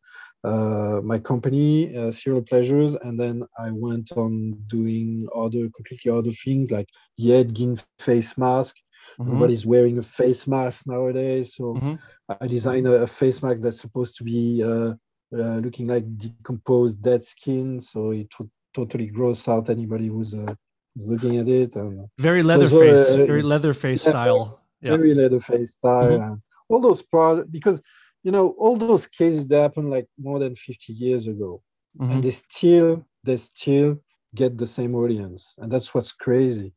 uh, 0.43 0.99
my 1.03 1.19
company, 1.19 1.95
uh, 1.95 2.09
Serial 2.11 2.41
Pleasures, 2.41 2.95
and 2.95 3.19
then 3.19 3.43
I 3.59 3.71
went 3.71 4.11
on 4.13 4.53
doing 4.67 5.27
other 5.35 5.69
completely 5.75 6.11
other 6.11 6.31
things 6.31 6.71
like 6.71 6.89
the 7.17 7.33
Ed 7.35 7.53
Gein 7.53 7.81
face 7.99 8.37
mask. 8.37 8.75
Mhm. 9.19 9.27
Nobody's 9.27 9.65
wearing 9.65 9.97
a 9.97 10.01
face 10.01 10.47
mask 10.47 10.87
nowadays, 10.87 11.55
so 11.55 11.75
Mhm. 11.75 11.99
I 12.39 12.47
designed 12.47 12.87
a, 12.87 13.03
a 13.03 13.07
face 13.07 13.43
mask 13.43 13.59
that's 13.61 13.81
supposed 13.81 14.15
to 14.17 14.23
be 14.23 14.63
uh, 14.63 14.93
uh, 15.33 15.57
looking 15.65 15.87
like 15.87 16.05
decomposed 16.17 17.01
dead 17.01 17.23
skin, 17.23 17.79
so 17.81 18.11
it 18.11 18.27
would 18.39 18.49
totally 18.73 19.07
gross 19.07 19.47
out 19.47 19.69
anybody 19.69 20.07
who's, 20.07 20.33
uh, 20.33 20.53
who's 20.95 21.07
looking 21.07 21.37
at 21.37 21.47
it. 21.47 21.75
And 21.75 22.07
Very 22.17 22.41
so, 22.41 22.47
Leatherface, 22.47 23.09
uh, 23.11 23.25
very 23.25 23.41
Leatherface 23.43 24.03
yeah, 24.05 24.11
style. 24.11 24.59
Yeah. 24.81 24.95
very 24.97 25.13
Leatherface 25.13 25.71
style, 25.71 26.17
Mhm. 26.17 26.23
and 26.31 26.41
all 26.69 26.79
those 26.81 27.01
products 27.01 27.49
because 27.51 27.79
you 28.23 28.31
know 28.31 28.49
all 28.57 28.77
those 28.77 29.05
cases 29.07 29.47
that 29.47 29.61
happened 29.61 29.89
like 29.89 30.07
more 30.17 30.39
than 30.39 30.55
50 30.55 30.93
years 30.93 31.27
ago, 31.27 31.61
Mhm. 31.99 32.11
and 32.11 32.23
they 32.23 32.31
still 32.31 33.05
they 33.23 33.37
still 33.37 33.97
get 34.35 34.57
the 34.57 34.67
same 34.67 34.95
audience, 34.95 35.55
and 35.59 35.71
that's 35.71 35.93
what's 35.93 36.11
crazy. 36.13 36.73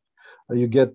Uh, 0.51 0.55
you 0.55 0.67
get 0.67 0.89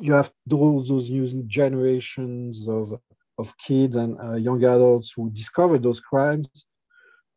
you 0.00 0.12
have 0.12 0.30
those 0.46 0.88
those 0.88 1.10
new 1.10 1.26
generations 1.46 2.68
of 2.68 2.94
of 3.38 3.56
kids 3.58 3.96
and 3.96 4.18
uh, 4.20 4.34
young 4.36 4.62
adults 4.64 5.12
who 5.16 5.30
discover 5.30 5.78
those 5.78 6.00
crimes, 6.00 6.48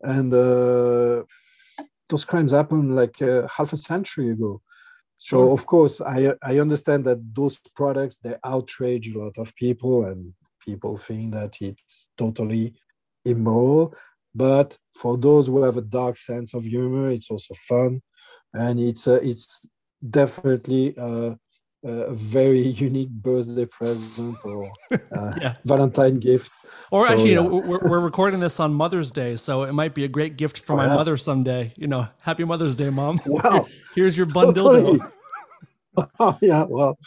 and 0.02 0.34
uh, 0.34 1.24
those 2.10 2.26
crimes 2.26 2.52
happened 2.52 2.96
like 2.96 3.22
uh, 3.22 3.48
half 3.48 3.74
a 3.74 3.78
century 3.78 4.30
ago. 4.32 4.62
So 5.18 5.38
Sure. 5.38 5.54
of 5.54 5.66
course, 5.66 6.02
I 6.02 6.34
I 6.44 6.60
understand 6.60 7.06
that 7.06 7.20
those 7.36 7.60
products 7.76 8.18
they 8.18 8.36
outrage 8.44 9.08
a 9.10 9.20
lot 9.20 9.38
of 9.38 9.56
people, 9.56 10.06
and 10.06 10.34
people 10.66 10.98
think 10.98 11.34
that 11.34 11.58
it's 11.62 12.10
totally 12.18 12.74
immoral. 13.26 13.94
But 14.36 14.78
for 14.96 15.18
those 15.18 15.48
who 15.48 15.62
have 15.64 15.78
a 15.78 15.82
dark 15.82 16.18
sense 16.18 16.54
of 16.54 16.64
humor, 16.64 17.10
it's 17.10 17.30
also 17.30 17.54
fun, 17.68 18.02
and 18.54 18.80
it's 18.80 19.08
uh, 19.08 19.20
it's 19.22 19.68
definitely 20.10 20.96
uh, 20.98 21.36
a 21.84 22.14
very 22.14 22.62
unique 22.90 23.10
birthday 23.12 23.66
present 23.66 24.40
or 24.44 24.72
uh, 24.92 25.34
Yeah. 25.40 25.54
Valentine 25.66 26.20
gift. 26.20 26.52
Or 26.92 27.06
So, 27.06 27.14
actually, 27.14 27.30
you 27.32 27.36
know, 27.36 27.44
we're, 27.44 27.80
we're 27.88 28.00
recording 28.00 28.40
this 28.40 28.60
on 28.60 28.74
Mother's 28.74 29.12
Day, 29.12 29.36
so 29.36 29.64
it 29.64 29.74
might 29.74 29.94
be 29.94 30.04
a 30.04 30.08
great 30.08 30.38
gift 30.38 30.60
for 30.60 30.74
Oh, 30.74 30.78
my 30.78 30.88
yeah. 30.88 30.96
mother 30.96 31.18
someday. 31.18 31.74
You 31.78 31.88
know, 31.88 32.08
Happy 32.22 32.44
Mother's 32.44 32.76
Day, 32.76 32.90
Mom. 32.90 33.22
Wow. 33.26 33.68
Here's 33.96 34.18
your 34.18 34.26
bun 34.26 34.54
Totally. 34.54 35.00
oh 36.20 36.38
yeah, 36.42 36.66
well, 36.68 36.98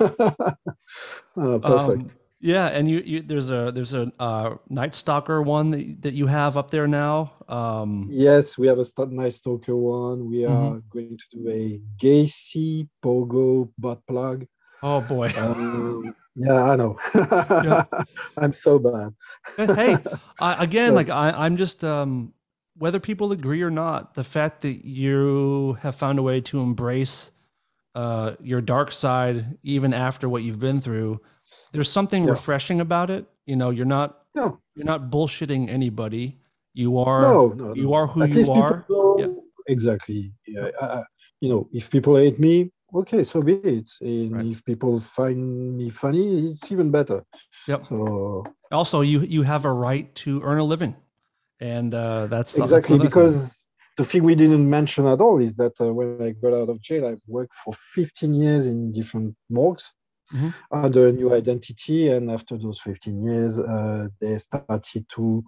Uh, 0.00 1.58
perfect. 1.58 1.64
Um, 1.64 2.10
yeah, 2.42 2.66
and 2.66 2.90
you, 2.90 2.98
you 3.06 3.22
there's 3.22 3.50
a 3.50 3.70
there's 3.72 3.94
a 3.94 4.10
uh, 4.18 4.56
Night 4.68 4.94
Stalker 4.94 5.40
one 5.40 5.70
that 5.70 5.82
you- 5.86 5.96
that 6.00 6.12
you 6.14 6.26
have 6.26 6.56
up 6.56 6.70
there 6.70 6.88
now. 6.88 7.32
Um, 7.48 8.06
Yes, 8.10 8.58
we 8.58 8.66
have 8.66 8.78
a 8.78 8.84
st- 8.84 9.12
Night 9.12 9.34
Stalker 9.34 9.76
one. 9.76 10.28
We 10.28 10.44
are 10.44 10.82
going 10.90 11.16
to 11.16 11.24
do 11.36 11.48
a 11.48 11.80
Gacy 12.02 12.88
Pogo 13.02 13.70
butt 13.78 14.04
plug. 14.06 14.46
Oh 14.82 15.00
boy. 15.00 15.32
Um, 15.38 16.14
yeah, 16.34 16.62
I 16.72 16.76
know. 16.76 16.98
I'm 18.36 18.52
so 18.52 18.78
bad. 18.78 19.14
hey, 19.56 19.96
I, 20.40 20.64
again, 20.64 20.90
Yeah. 20.92 20.96
like 21.00 21.10
I, 21.10 21.30
I'm 21.30 21.56
just 21.56 21.84
um, 21.84 22.32
whether 22.76 22.98
people 22.98 23.30
agree 23.32 23.62
or 23.62 23.70
not, 23.70 24.14
the 24.14 24.24
fact 24.24 24.62
that 24.62 24.84
you 24.84 25.74
have 25.82 25.94
found 25.94 26.18
a 26.18 26.22
way 26.22 26.40
to 26.40 26.60
embrace 26.60 27.30
uh, 27.94 28.32
your 28.40 28.60
dark 28.60 28.90
side, 28.90 29.58
even 29.62 29.92
after 29.94 30.28
what 30.28 30.42
you've 30.42 30.58
been 30.60 30.80
through, 30.80 31.20
there's 31.72 31.90
something 31.90 32.24
Yeah. 32.24 32.30
refreshing 32.30 32.80
about 32.80 33.10
it. 33.10 33.24
You 33.46 33.56
know, 33.56 33.70
you're 33.70 33.92
not 33.98 34.18
No, 34.34 34.58
you're 34.74 34.86
not 34.86 35.10
bullshitting 35.10 35.68
anybody. 35.68 36.38
You 36.74 36.98
are 36.98 37.22
no, 37.22 37.48
no. 37.48 37.74
you 37.74 37.92
are 37.92 38.06
who 38.06 38.22
At 38.22 38.30
you 38.30 38.50
are. 38.52 38.84
Yeah. 39.18 39.26
Exactly. 39.68 40.32
Yeah. 40.46 40.70
Uh, 40.80 41.04
you 41.40 41.48
know, 41.50 41.68
if 41.72 41.90
people 41.90 42.16
hate 42.16 42.38
me, 42.38 42.70
okay, 42.94 43.22
so 43.24 43.42
be 43.42 43.54
it. 43.76 43.90
And 44.00 44.32
Right. 44.32 44.46
if 44.46 44.64
people 44.64 45.00
find 45.00 45.76
me 45.76 45.90
funny, 45.90 46.50
it's 46.50 46.70
even 46.72 46.90
better. 46.90 47.24
Yep. 47.68 47.84
So 47.84 48.44
Also, 48.70 49.00
you 49.02 49.20
you 49.20 49.42
have 49.42 49.64
a 49.66 49.72
right 49.72 50.06
to 50.24 50.40
earn 50.42 50.58
a 50.58 50.64
living, 50.64 50.94
and 51.60 51.94
uh, 51.94 52.26
that's 52.32 52.52
that's 52.54 52.72
exactly 52.72 52.96
thing. 52.98 53.06
because 53.06 53.36
the 53.98 54.04
thing 54.04 54.22
we 54.24 54.34
didn't 54.34 54.68
mention 54.78 55.06
at 55.06 55.20
all 55.20 55.38
is 55.46 55.52
that 55.56 55.74
uh, 55.80 55.92
when 55.92 56.08
I 56.22 56.30
got 56.42 56.54
out 56.60 56.70
of 56.70 56.80
jail, 56.80 57.04
I've 57.06 57.20
worked 57.26 57.54
for 57.62 57.74
15 57.94 58.32
years 58.32 58.66
in 58.66 58.92
different 58.92 59.36
morgues 59.50 59.92
Mhm. 60.32 60.54
under 60.70 61.06
a 61.08 61.12
new 61.12 61.32
identity. 61.34 62.08
And 62.08 62.30
after 62.30 62.56
those 62.58 62.80
15 62.80 63.22
years, 63.22 63.58
uh, 63.58 64.08
they 64.20 64.38
started 64.38 65.06
to 65.16 65.44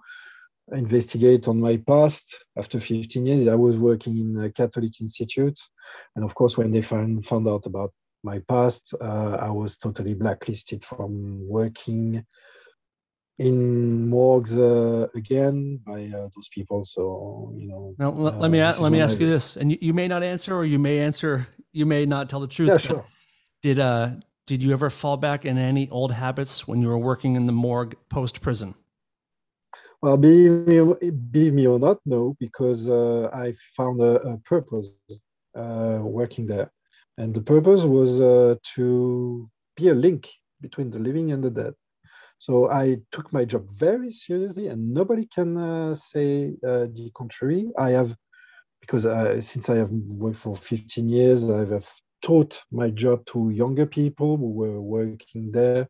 investigate 0.73 1.49
on 1.49 1.61
my 1.61 1.77
past. 1.77 2.27
After 2.57 2.79
15 2.81 3.27
years, 3.27 3.47
I 3.49 3.55
was 3.55 3.79
working 3.79 4.19
in 4.19 4.45
a 4.45 4.51
Catholic 4.51 5.01
institute. 5.01 5.59
And 6.15 6.25
of 6.25 6.35
course, 6.35 6.57
when 6.59 6.71
they 6.71 6.83
found, 6.83 7.27
found 7.27 7.47
out 7.49 7.67
about 7.67 7.93
my 8.23 8.39
past, 8.49 8.95
uh, 9.01 9.37
I 9.41 9.51
was 9.51 9.77
totally 9.77 10.15
blacklisted 10.15 10.85
from 10.85 11.47
working 11.49 12.25
in 13.39 14.09
morgues 14.09 14.57
uh, 14.57 15.09
again 15.15 15.79
by 15.85 16.05
uh, 16.05 16.29
those 16.35 16.49
people. 16.55 16.85
So, 16.85 17.53
you 17.59 17.67
know, 17.67 17.95
Now, 17.99 18.11
let, 18.11 18.35
uh, 18.35 18.39
let 18.39 18.51
me 18.51 18.61
a- 18.61 18.77
let 18.81 18.93
me 18.93 19.01
ask 19.01 19.17
I- 19.17 19.21
you 19.21 19.27
this, 19.27 19.57
and 19.57 19.73
you, 19.73 19.79
you 19.81 19.93
may 19.93 20.09
not 20.09 20.23
answer, 20.23 20.55
or 20.55 20.65
you 20.65 20.79
may 20.79 20.99
answer, 21.01 21.47
you 21.73 21.85
may 21.87 22.07
not 22.07 22.29
tell 22.31 22.41
the 22.41 22.47
truth. 22.47 22.69
yeah, 22.69 22.77
sure. 22.79 23.05
Did 23.63 23.79
uh 23.79 24.11
did 24.47 24.63
you 24.63 24.73
ever 24.73 24.91
fall 24.91 25.17
back 25.17 25.45
in 25.45 25.57
any 25.57 25.89
old 25.91 26.13
habits 26.13 26.69
when 26.69 26.83
you 26.83 26.89
were 26.89 26.99
working 26.99 27.35
in 27.37 27.47
the 27.47 27.53
morgue 27.53 27.97
post 28.09 28.41
prison? 28.41 28.75
Well, 30.03 30.19
believe 30.19 30.67
me, 30.67 31.11
believe 31.11 31.55
me 31.55 31.67
or 31.67 31.79
not, 31.79 31.99
no, 32.05 32.37
because 32.39 32.91
uh, 32.91 33.31
I 33.33 33.55
found 33.75 34.03
a, 34.03 34.21
a 34.33 34.39
purpose 34.39 34.95
uh, 35.57 36.01
working 36.03 36.47
there, 36.47 36.71
and 37.17 37.33
the 37.33 37.41
purpose 37.41 37.85
was 37.85 38.21
uh, 38.21 38.57
to 38.75 39.49
be 39.77 39.89
a 39.89 39.95
link 39.95 40.29
between 40.61 40.91
the 40.91 40.99
living 40.99 41.33
and 41.33 41.43
the 41.43 41.51
dead. 41.51 41.75
So 42.39 42.71
I 42.71 42.99
took 43.13 43.33
my 43.33 43.47
job 43.47 43.67
very 43.71 44.13
seriously, 44.13 44.67
and 44.67 44.93
nobody 44.93 45.27
can 45.35 45.57
uh, 45.57 45.95
say 45.95 46.53
uh, 46.63 46.87
the 46.93 47.11
contrary. 47.15 47.71
I 47.79 47.91
have, 47.91 48.15
because 48.83 49.07
uh, 49.07 49.41
since 49.41 49.71
I 49.71 49.77
have 49.77 49.91
worked 49.91 50.37
for 50.37 50.55
15 50.55 51.09
years, 51.09 51.49
I 51.49 51.65
have 51.65 51.89
taught 52.27 52.53
my 52.71 52.89
job 53.03 53.19
to 53.27 53.51
younger 53.51 53.87
people 53.87 54.31
who 54.37 54.51
were 54.63 54.81
working 54.81 55.53
there 55.53 55.87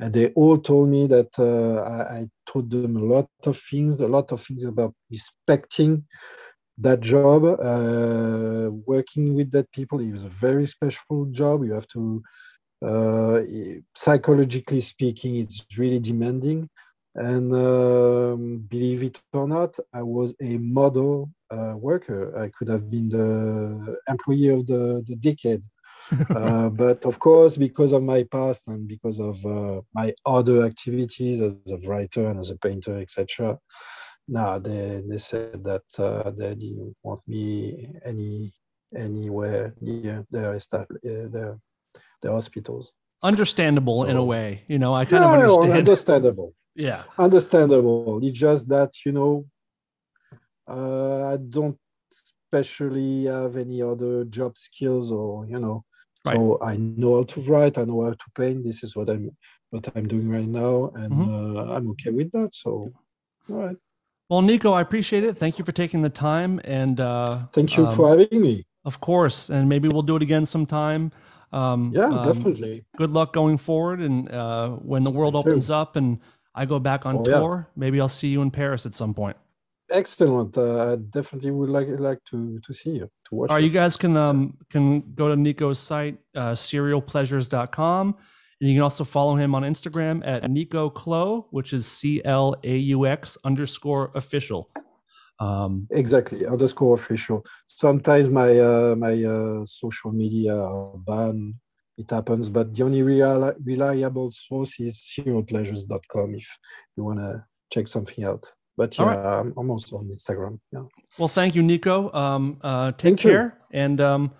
and 0.00 0.12
they 0.12 0.28
all 0.28 0.58
told 0.58 0.88
me 0.88 1.06
that 1.06 1.30
uh, 1.38 1.80
I, 1.82 2.18
I 2.18 2.28
taught 2.46 2.68
them 2.68 2.96
a 2.96 3.04
lot 3.14 3.28
of 3.46 3.58
things, 3.58 4.00
a 4.00 4.06
lot 4.06 4.32
of 4.32 4.42
things 4.42 4.64
about 4.64 4.92
respecting 5.10 6.04
that 6.78 7.00
job, 7.00 7.44
uh, 7.44 8.70
working 8.86 9.34
with 9.34 9.52
that 9.52 9.70
people. 9.70 10.00
It 10.00 10.12
was 10.12 10.24
a 10.24 10.28
very 10.28 10.66
special 10.66 11.26
job. 11.30 11.64
You 11.64 11.74
have 11.74 11.86
to, 11.88 12.22
uh, 12.84 13.40
psychologically 13.94 14.80
speaking, 14.80 15.36
it's 15.36 15.64
really 15.78 16.00
demanding. 16.00 16.68
And 17.14 17.54
um, 17.54 18.66
believe 18.68 19.04
it 19.04 19.20
or 19.32 19.46
not, 19.46 19.78
I 19.92 20.02
was 20.02 20.34
a 20.42 20.58
model 20.58 21.30
uh, 21.52 21.74
worker. 21.76 22.36
I 22.36 22.50
could 22.58 22.68
have 22.68 22.90
been 22.90 23.08
the 23.08 23.96
employee 24.08 24.48
of 24.48 24.66
the, 24.66 25.04
the 25.06 25.14
decade 25.14 25.62
uh, 26.36 26.68
but 26.68 27.04
of 27.04 27.18
course, 27.18 27.56
because 27.56 27.92
of 27.92 28.02
my 28.02 28.24
past 28.24 28.68
and 28.68 28.86
because 28.86 29.20
of 29.20 29.44
uh, 29.46 29.80
my 29.94 30.12
other 30.26 30.64
activities 30.64 31.40
as 31.40 31.58
a 31.70 31.76
writer 31.88 32.26
and 32.26 32.40
as 32.40 32.50
a 32.50 32.56
painter, 32.56 32.98
etc., 32.98 33.58
now 34.28 34.58
they, 34.58 35.02
they 35.06 35.18
said 35.18 35.62
that 35.64 35.82
uh, 35.98 36.30
they 36.30 36.54
didn't 36.54 36.96
want 37.02 37.20
me 37.26 37.92
any 38.04 38.52
anywhere 38.96 39.74
near 39.80 40.24
their 40.30 40.54
uh, 40.54 40.84
their, 41.02 41.58
their 42.22 42.32
hospitals. 42.32 42.92
Understandable 43.22 44.04
in 44.04 44.16
a 44.16 44.24
way, 44.24 44.62
you 44.68 44.78
know. 44.78 44.94
I 44.94 45.04
kind 45.04 45.24
Yeah, 45.24 45.28
of 45.28 45.34
understand. 45.40 45.72
understandable. 45.78 46.54
Yeah, 46.76 47.04
Understandable. 47.18 48.18
It's 48.24 48.36
just 48.36 48.68
that 48.68 48.90
you 49.06 49.12
know, 49.12 49.46
uh, 50.68 51.32
I 51.32 51.36
don't 51.36 51.78
especially 52.10 53.26
have 53.26 53.56
any 53.56 53.80
other 53.80 54.24
job 54.24 54.58
skills 54.58 55.12
or 55.12 55.46
you 55.46 55.60
know 55.60 55.84
Right. 56.24 56.36
so 56.36 56.58
i 56.62 56.76
know 56.76 57.16
how 57.16 57.24
to 57.24 57.40
write 57.42 57.76
i 57.78 57.84
know 57.84 58.02
how 58.04 58.10
to 58.12 58.26
paint 58.34 58.64
this 58.64 58.82
is 58.82 58.96
what 58.96 59.08
i'm 59.10 59.30
what 59.70 59.88
i'm 59.94 60.06
doing 60.08 60.28
right 60.28 60.46
now 60.48 60.90
and 60.94 61.12
Mm-hmm. 61.12 61.58
uh, 61.58 61.74
i'm 61.74 61.90
okay 61.90 62.10
with 62.10 62.30
that 62.32 62.54
so 62.54 62.70
all 63.50 63.56
right 63.56 63.76
Well, 64.30 64.40
Nico, 64.40 64.72
I 64.72 64.80
appreciate 64.80 65.22
it. 65.22 65.36
Thank 65.36 65.58
you 65.58 65.64
for 65.66 65.72
taking 65.72 66.00
the 66.02 66.08
time, 66.08 66.52
and 66.64 66.98
uh, 66.98 67.46
thank 67.52 67.76
you 67.76 67.84
um, 67.84 67.94
for 67.96 68.08
having 68.08 68.40
me 68.40 68.64
Of 68.84 68.96
course, 69.00 69.50
and 69.50 69.68
maybe 69.68 69.86
we'll 69.88 70.02
do 70.12 70.16
it 70.16 70.22
again 70.22 70.46
sometime. 70.46 71.12
Um, 71.52 71.92
yeah 71.92 72.08
um, 72.08 72.24
definitely 72.32 72.84
Good 72.96 73.12
luck 73.12 73.32
going 73.34 73.58
forward, 73.58 74.00
and 74.00 74.16
uh, 74.30 74.70
when 74.90 75.04
the 75.04 75.10
world 75.10 75.34
opens 75.36 75.68
up 75.68 75.96
and 75.96 76.18
I 76.54 76.64
go 76.64 76.78
back 76.80 77.04
on 77.04 77.16
Oh, 77.16 77.24
yeah. 77.28 77.38
tour, 77.38 77.68
maybe 77.76 78.00
I'll 78.00 78.08
see 78.20 78.28
you 78.28 78.40
in 78.42 78.50
Paris 78.50 78.86
at 78.86 78.94
some 78.94 79.12
point. 79.14 79.36
Excellent 79.90 80.56
uh, 80.56 80.92
i 80.92 80.96
definitely 80.96 81.50
would 81.50 81.68
like 81.68 81.88
like 81.98 82.18
to 82.24 82.58
to 82.60 82.72
see 82.72 82.90
you 82.90 83.10
to 83.26 83.34
watch 83.34 83.50
All 83.50 83.56
right, 83.56 83.64
you. 83.64 83.70
guys 83.70 83.96
can 83.96 84.16
um 84.16 84.56
can 84.70 85.02
go 85.14 85.28
to 85.28 85.36
Nico's 85.36 85.78
site, 85.78 86.16
uh, 86.34 86.52
serialpleasures.com. 86.52 88.16
And 88.60 88.70
you 88.70 88.76
can 88.76 88.82
also 88.82 89.04
follow 89.04 89.34
him 89.36 89.54
on 89.54 89.62
Instagram 89.62 90.22
at 90.24 90.50
Nico 90.50 90.88
Claux, 90.88 91.46
which 91.50 91.72
is 91.72 91.86
C 91.86 92.22
L 92.24 92.56
A 92.64 92.76
U 92.76 93.06
X 93.06 93.36
underscore 93.44 94.10
official. 94.14 94.70
Um, 95.40 95.88
exactly 95.90 96.46
underscore 96.46 96.94
official 96.94 97.44
sometimes 97.66 98.28
my 98.28 98.56
uh, 98.56 98.94
my 98.96 99.14
uh, 99.24 99.66
social 99.66 100.12
media 100.12 100.54
are 100.56 100.96
banned 100.96 101.54
it 101.98 102.08
happens 102.08 102.48
but 102.48 102.72
the 102.72 102.84
only 102.84 103.02
real, 103.02 103.52
reliable 103.64 104.30
source 104.30 104.78
is 104.78 105.02
serialpleasures.com 105.18 106.36
if 106.36 106.56
you 106.96 107.02
want 107.02 107.18
to 107.18 107.44
check 107.72 107.88
something 107.88 108.24
out 108.24 108.46
but 108.76 108.96
yeah 108.98 109.04
right. 109.04 109.38
I'm, 109.40 109.52
I'm 109.56 109.70
also 109.70 109.98
on 109.98 110.08
instagram 110.08 110.58
yeah 110.72 110.84
well, 111.18 111.28
thank 111.28 111.54
you, 111.54 111.62
Nico. 111.62 112.12
Um, 112.12 112.58
uh, 112.62 112.90
take 112.90 113.00
Thank 113.00 113.24
you. 113.24 113.30
care. 113.30 113.58
And 113.70 114.00
um, 114.00 114.32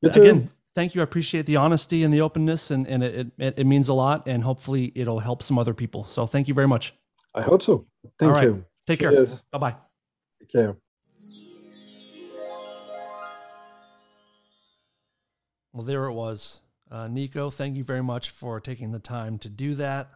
You 0.00 0.10
again, 0.10 0.50
thank 0.74 0.94
you. 0.94 1.02
I 1.02 1.04
appreciate 1.04 1.46
the 1.46 1.56
honesty 1.56 2.04
and 2.04 2.12
the 2.12 2.22
openness, 2.22 2.70
and, 2.70 2.86
and 2.86 3.02
it, 3.02 3.26
it, 3.38 3.58
it 3.58 3.66
means 3.66 3.88
a 3.88 3.94
lot. 3.94 4.26
And 4.26 4.42
hopefully, 4.42 4.92
it'll 4.94 5.18
help 5.18 5.42
some 5.42 5.58
other 5.58 5.74
people. 5.74 6.04
So, 6.04 6.26
thank 6.26 6.48
you 6.48 6.54
very 6.54 6.68
much. 6.68 6.94
i 7.34 7.42
hope 7.42 7.62
so 7.62 7.86
thank 8.18 8.32
right. 8.32 8.44
you 8.44 8.64
Take 8.86 9.00
care. 9.00 9.12
Bye 9.52 9.58
bye. 9.58 9.76
Take 10.40 10.52
care 10.52 10.76
Well, 15.72 15.84
there 15.84 16.06
it 16.06 16.14
was. 16.14 16.62
Uh, 16.90 17.08
Nico, 17.08 17.50
thank 17.50 17.76
you 17.76 17.84
very 17.84 18.02
much 18.02 18.30
for 18.30 18.60
taking 18.60 18.92
the 18.92 18.98
time 18.98 19.38
to 19.40 19.50
do 19.50 19.74
that. 19.74 20.08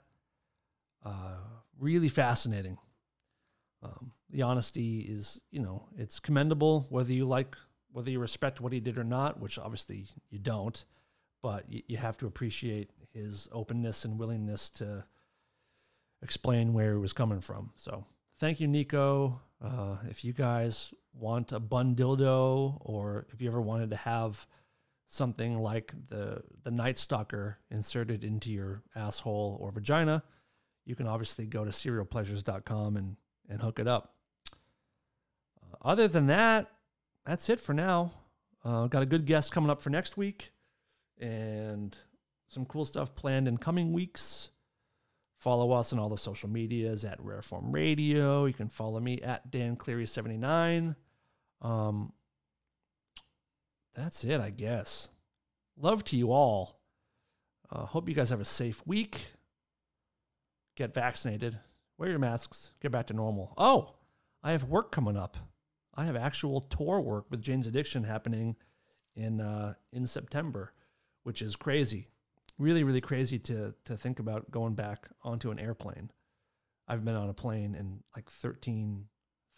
Uh, 1.04 1.36
really 1.78 2.08
fascinating. 2.08 2.78
Um, 3.82 4.12
the 4.28 4.42
honesty 4.42 5.00
is, 5.00 5.40
you 5.50 5.60
know, 5.60 5.88
it's 5.96 6.20
commendable 6.20 6.86
whether 6.90 7.12
you 7.12 7.26
like, 7.26 7.56
whether 7.92 8.10
you 8.10 8.18
respect 8.18 8.60
what 8.60 8.72
he 8.72 8.80
did 8.80 8.98
or 8.98 9.04
not, 9.04 9.40
which 9.40 9.58
obviously 9.58 10.06
you 10.28 10.38
don't, 10.38 10.84
but 11.42 11.70
you, 11.70 11.82
you 11.86 11.96
have 11.96 12.16
to 12.18 12.26
appreciate 12.26 12.90
his 13.12 13.48
openness 13.52 14.04
and 14.04 14.18
willingness 14.18 14.70
to 14.70 15.04
explain 16.22 16.72
where 16.72 16.92
he 16.92 16.98
was 16.98 17.12
coming 17.12 17.40
from. 17.40 17.72
So 17.76 18.04
thank 18.38 18.60
you, 18.60 18.68
Nico. 18.68 19.40
Uh, 19.62 19.96
if 20.08 20.24
you 20.24 20.32
guys 20.32 20.92
want 21.12 21.52
a 21.52 21.60
bun 21.60 21.94
dildo 21.94 22.78
or 22.80 23.26
if 23.32 23.40
you 23.40 23.48
ever 23.48 23.60
wanted 23.60 23.90
to 23.90 23.96
have 23.96 24.46
something 25.06 25.58
like 25.58 25.92
the 26.08 26.42
the 26.62 26.70
Night 26.70 26.96
Stalker 26.96 27.58
inserted 27.70 28.22
into 28.22 28.50
your 28.50 28.82
asshole 28.94 29.58
or 29.60 29.72
vagina, 29.72 30.22
you 30.86 30.94
can 30.94 31.06
obviously 31.06 31.46
go 31.46 31.64
to 31.64 31.70
serialpleasures.com 31.70 32.96
and 32.96 33.16
and 33.50 33.60
hook 33.60 33.78
it 33.78 33.88
up. 33.88 34.14
Uh, 35.60 35.76
other 35.82 36.08
than 36.08 36.28
that, 36.28 36.70
that's 37.26 37.50
it 37.50 37.60
for 37.60 37.74
now. 37.74 38.12
Uh, 38.64 38.86
got 38.86 39.02
a 39.02 39.06
good 39.06 39.26
guest 39.26 39.52
coming 39.52 39.70
up 39.70 39.82
for 39.82 39.90
next 39.90 40.16
week, 40.16 40.52
and 41.18 41.98
some 42.48 42.64
cool 42.64 42.84
stuff 42.84 43.14
planned 43.14 43.48
in 43.48 43.58
coming 43.58 43.92
weeks. 43.92 44.50
Follow 45.38 45.72
us 45.72 45.92
on 45.92 45.98
all 45.98 46.10
the 46.10 46.18
social 46.18 46.50
medias 46.50 47.04
at 47.04 47.18
Rareform 47.18 47.72
Radio. 47.72 48.44
You 48.44 48.52
can 48.52 48.68
follow 48.68 49.00
me 49.00 49.20
at 49.22 49.50
Dan 49.50 49.76
Cleary79. 49.76 50.94
Um, 51.62 52.12
that's 53.94 54.22
it, 54.22 54.40
I 54.40 54.50
guess. 54.50 55.10
Love 55.78 56.04
to 56.04 56.16
you 56.16 56.30
all. 56.30 56.80
Uh, 57.70 57.86
hope 57.86 58.08
you 58.08 58.14
guys 58.14 58.28
have 58.28 58.40
a 58.40 58.44
safe 58.44 58.86
week. 58.86 59.32
Get 60.76 60.92
vaccinated. 60.92 61.58
Wear 62.00 62.08
your 62.08 62.18
masks. 62.18 62.72
Get 62.80 62.92
back 62.92 63.08
to 63.08 63.12
normal. 63.12 63.52
Oh, 63.58 63.90
I 64.42 64.52
have 64.52 64.64
work 64.64 64.90
coming 64.90 65.18
up. 65.18 65.36
I 65.94 66.06
have 66.06 66.16
actual 66.16 66.62
tour 66.62 66.98
work 66.98 67.26
with 67.28 67.42
Jane's 67.42 67.66
Addiction 67.66 68.04
happening 68.04 68.56
in 69.14 69.38
uh, 69.38 69.74
in 69.92 70.06
September, 70.06 70.72
which 71.24 71.42
is 71.42 71.56
crazy. 71.56 72.08
Really, 72.58 72.84
really 72.84 73.02
crazy 73.02 73.38
to 73.40 73.74
to 73.84 73.98
think 73.98 74.18
about 74.18 74.50
going 74.50 74.74
back 74.74 75.10
onto 75.22 75.50
an 75.50 75.58
airplane. 75.58 76.10
I've 76.88 77.04
been 77.04 77.16
on 77.16 77.28
a 77.28 77.34
plane 77.34 77.74
in 77.74 78.02
like 78.16 78.30
13, 78.30 79.04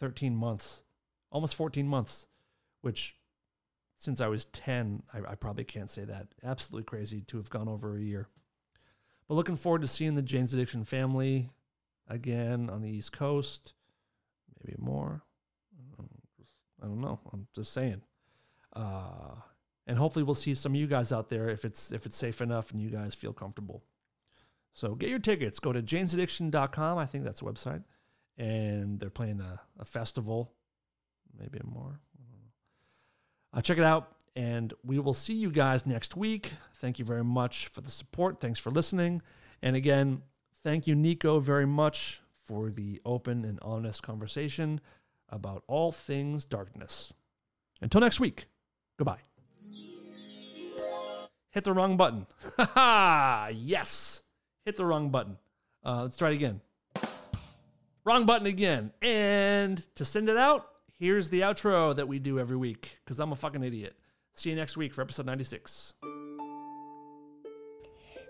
13 0.01 0.35
months, 0.35 0.83
almost 1.31 1.55
14 1.55 1.87
months, 1.87 2.27
which 2.81 3.15
since 3.95 4.19
I 4.19 4.27
was 4.27 4.43
10, 4.43 5.03
I, 5.13 5.31
I 5.31 5.35
probably 5.35 5.63
can't 5.63 5.89
say 5.89 6.03
that. 6.03 6.27
Absolutely 6.43 6.83
crazy 6.83 7.21
to 7.21 7.37
have 7.37 7.49
gone 7.49 7.69
over 7.69 7.95
a 7.95 8.01
year. 8.01 8.27
But 9.29 9.35
looking 9.35 9.55
forward 9.55 9.79
to 9.83 9.87
seeing 9.87 10.15
the 10.15 10.21
Jane's 10.21 10.53
Addiction 10.53 10.83
family 10.83 11.49
again 12.13 12.69
on 12.69 12.81
the 12.81 12.89
East 12.89 13.11
Coast, 13.11 13.73
maybe 14.63 14.77
more. 14.79 15.23
I 16.81 16.85
don't 16.87 17.01
know. 17.01 17.19
I'm 17.31 17.47
just 17.55 17.71
saying. 17.71 18.01
Uh, 18.75 19.35
and 19.87 19.97
hopefully 19.97 20.23
we'll 20.23 20.35
see 20.35 20.53
some 20.53 20.73
of 20.73 20.79
you 20.79 20.87
guys 20.87 21.11
out 21.11 21.29
there 21.29 21.49
if 21.49 21.63
it's 21.63 21.91
if 21.91 22.05
it's 22.05 22.17
safe 22.17 22.41
enough 22.41 22.71
and 22.71 22.81
you 22.81 22.89
guys 22.89 23.13
feel 23.13 23.31
comfortable. 23.33 23.83
So 24.73 24.95
get 24.95 25.09
your 25.09 25.19
tickets. 25.19 25.59
Go 25.59 25.71
to 25.71 25.81
janesaddiction.com. 25.81 26.97
I 26.97 27.05
think 27.05 27.23
that's 27.23 27.41
a 27.41 27.45
website. 27.45 27.83
And 28.37 28.99
they're 28.99 29.11
playing 29.11 29.39
a, 29.39 29.61
a 29.79 29.85
festival, 29.85 30.51
maybe 31.39 31.59
more. 31.63 31.99
Uh, 33.53 33.61
check 33.61 33.77
it 33.77 33.83
out. 33.83 34.15
And 34.35 34.73
we 34.83 34.97
will 34.97 35.13
see 35.13 35.35
you 35.35 35.51
guys 35.51 35.85
next 35.85 36.17
week. 36.17 36.53
Thank 36.79 36.97
you 36.97 37.05
very 37.05 37.23
much 37.23 37.67
for 37.67 37.81
the 37.81 37.91
support. 37.91 38.39
Thanks 38.39 38.59
for 38.59 38.71
listening. 38.71 39.21
And 39.61 39.75
again, 39.75 40.23
thank 40.63 40.87
you, 40.87 40.95
Nico, 40.95 41.39
very 41.39 41.65
much 41.65 42.21
for 42.45 42.69
the 42.69 43.01
open 43.05 43.45
and 43.45 43.59
honest 43.61 44.03
conversation 44.03 44.81
about 45.29 45.63
all 45.67 45.91
things 45.91 46.45
darkness. 46.45 47.13
Until 47.81 48.01
next 48.01 48.19
week, 48.19 48.45
goodbye. 48.97 49.19
Hit 51.51 51.63
the 51.65 51.73
wrong 51.73 51.97
button. 51.97 52.25
Ha 52.57 52.65
ha! 52.73 53.49
Yes! 53.53 54.23
Hit 54.65 54.75
the 54.75 54.85
wrong 54.85 55.09
button. 55.09 55.37
Uh, 55.85 56.03
let's 56.03 56.17
try 56.17 56.31
it 56.31 56.35
again. 56.35 56.61
Wrong 58.05 58.25
button 58.25 58.47
again. 58.47 58.91
And 59.01 59.85
to 59.95 60.03
send 60.03 60.29
it 60.29 60.37
out, 60.37 60.67
here's 60.97 61.29
the 61.29 61.41
outro 61.41 61.95
that 61.95 62.07
we 62.07 62.19
do 62.19 62.39
every 62.39 62.57
week 62.57 62.97
because 63.03 63.19
I'm 63.19 63.31
a 63.31 63.35
fucking 63.35 63.63
idiot. 63.63 63.95
See 64.33 64.49
you 64.49 64.55
next 64.55 64.77
week 64.77 64.93
for 64.93 65.01
episode 65.01 65.25
96. 65.25 65.93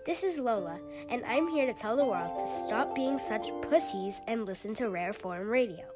This 0.06 0.22
is 0.22 0.38
Lola, 0.38 0.82
and 1.08 1.24
I'm 1.24 1.48
here 1.48 1.66
to 1.66 1.74
tell 1.74 1.96
the 1.96 2.04
world 2.04 2.38
to 2.38 2.46
stop 2.46 2.94
being 2.94 3.18
such 3.18 3.48
pussies 3.62 4.20
and 4.28 4.46
listen 4.46 4.74
to 4.76 4.90
Rare 4.90 5.14
Form 5.14 5.50
Radio. 5.50 5.93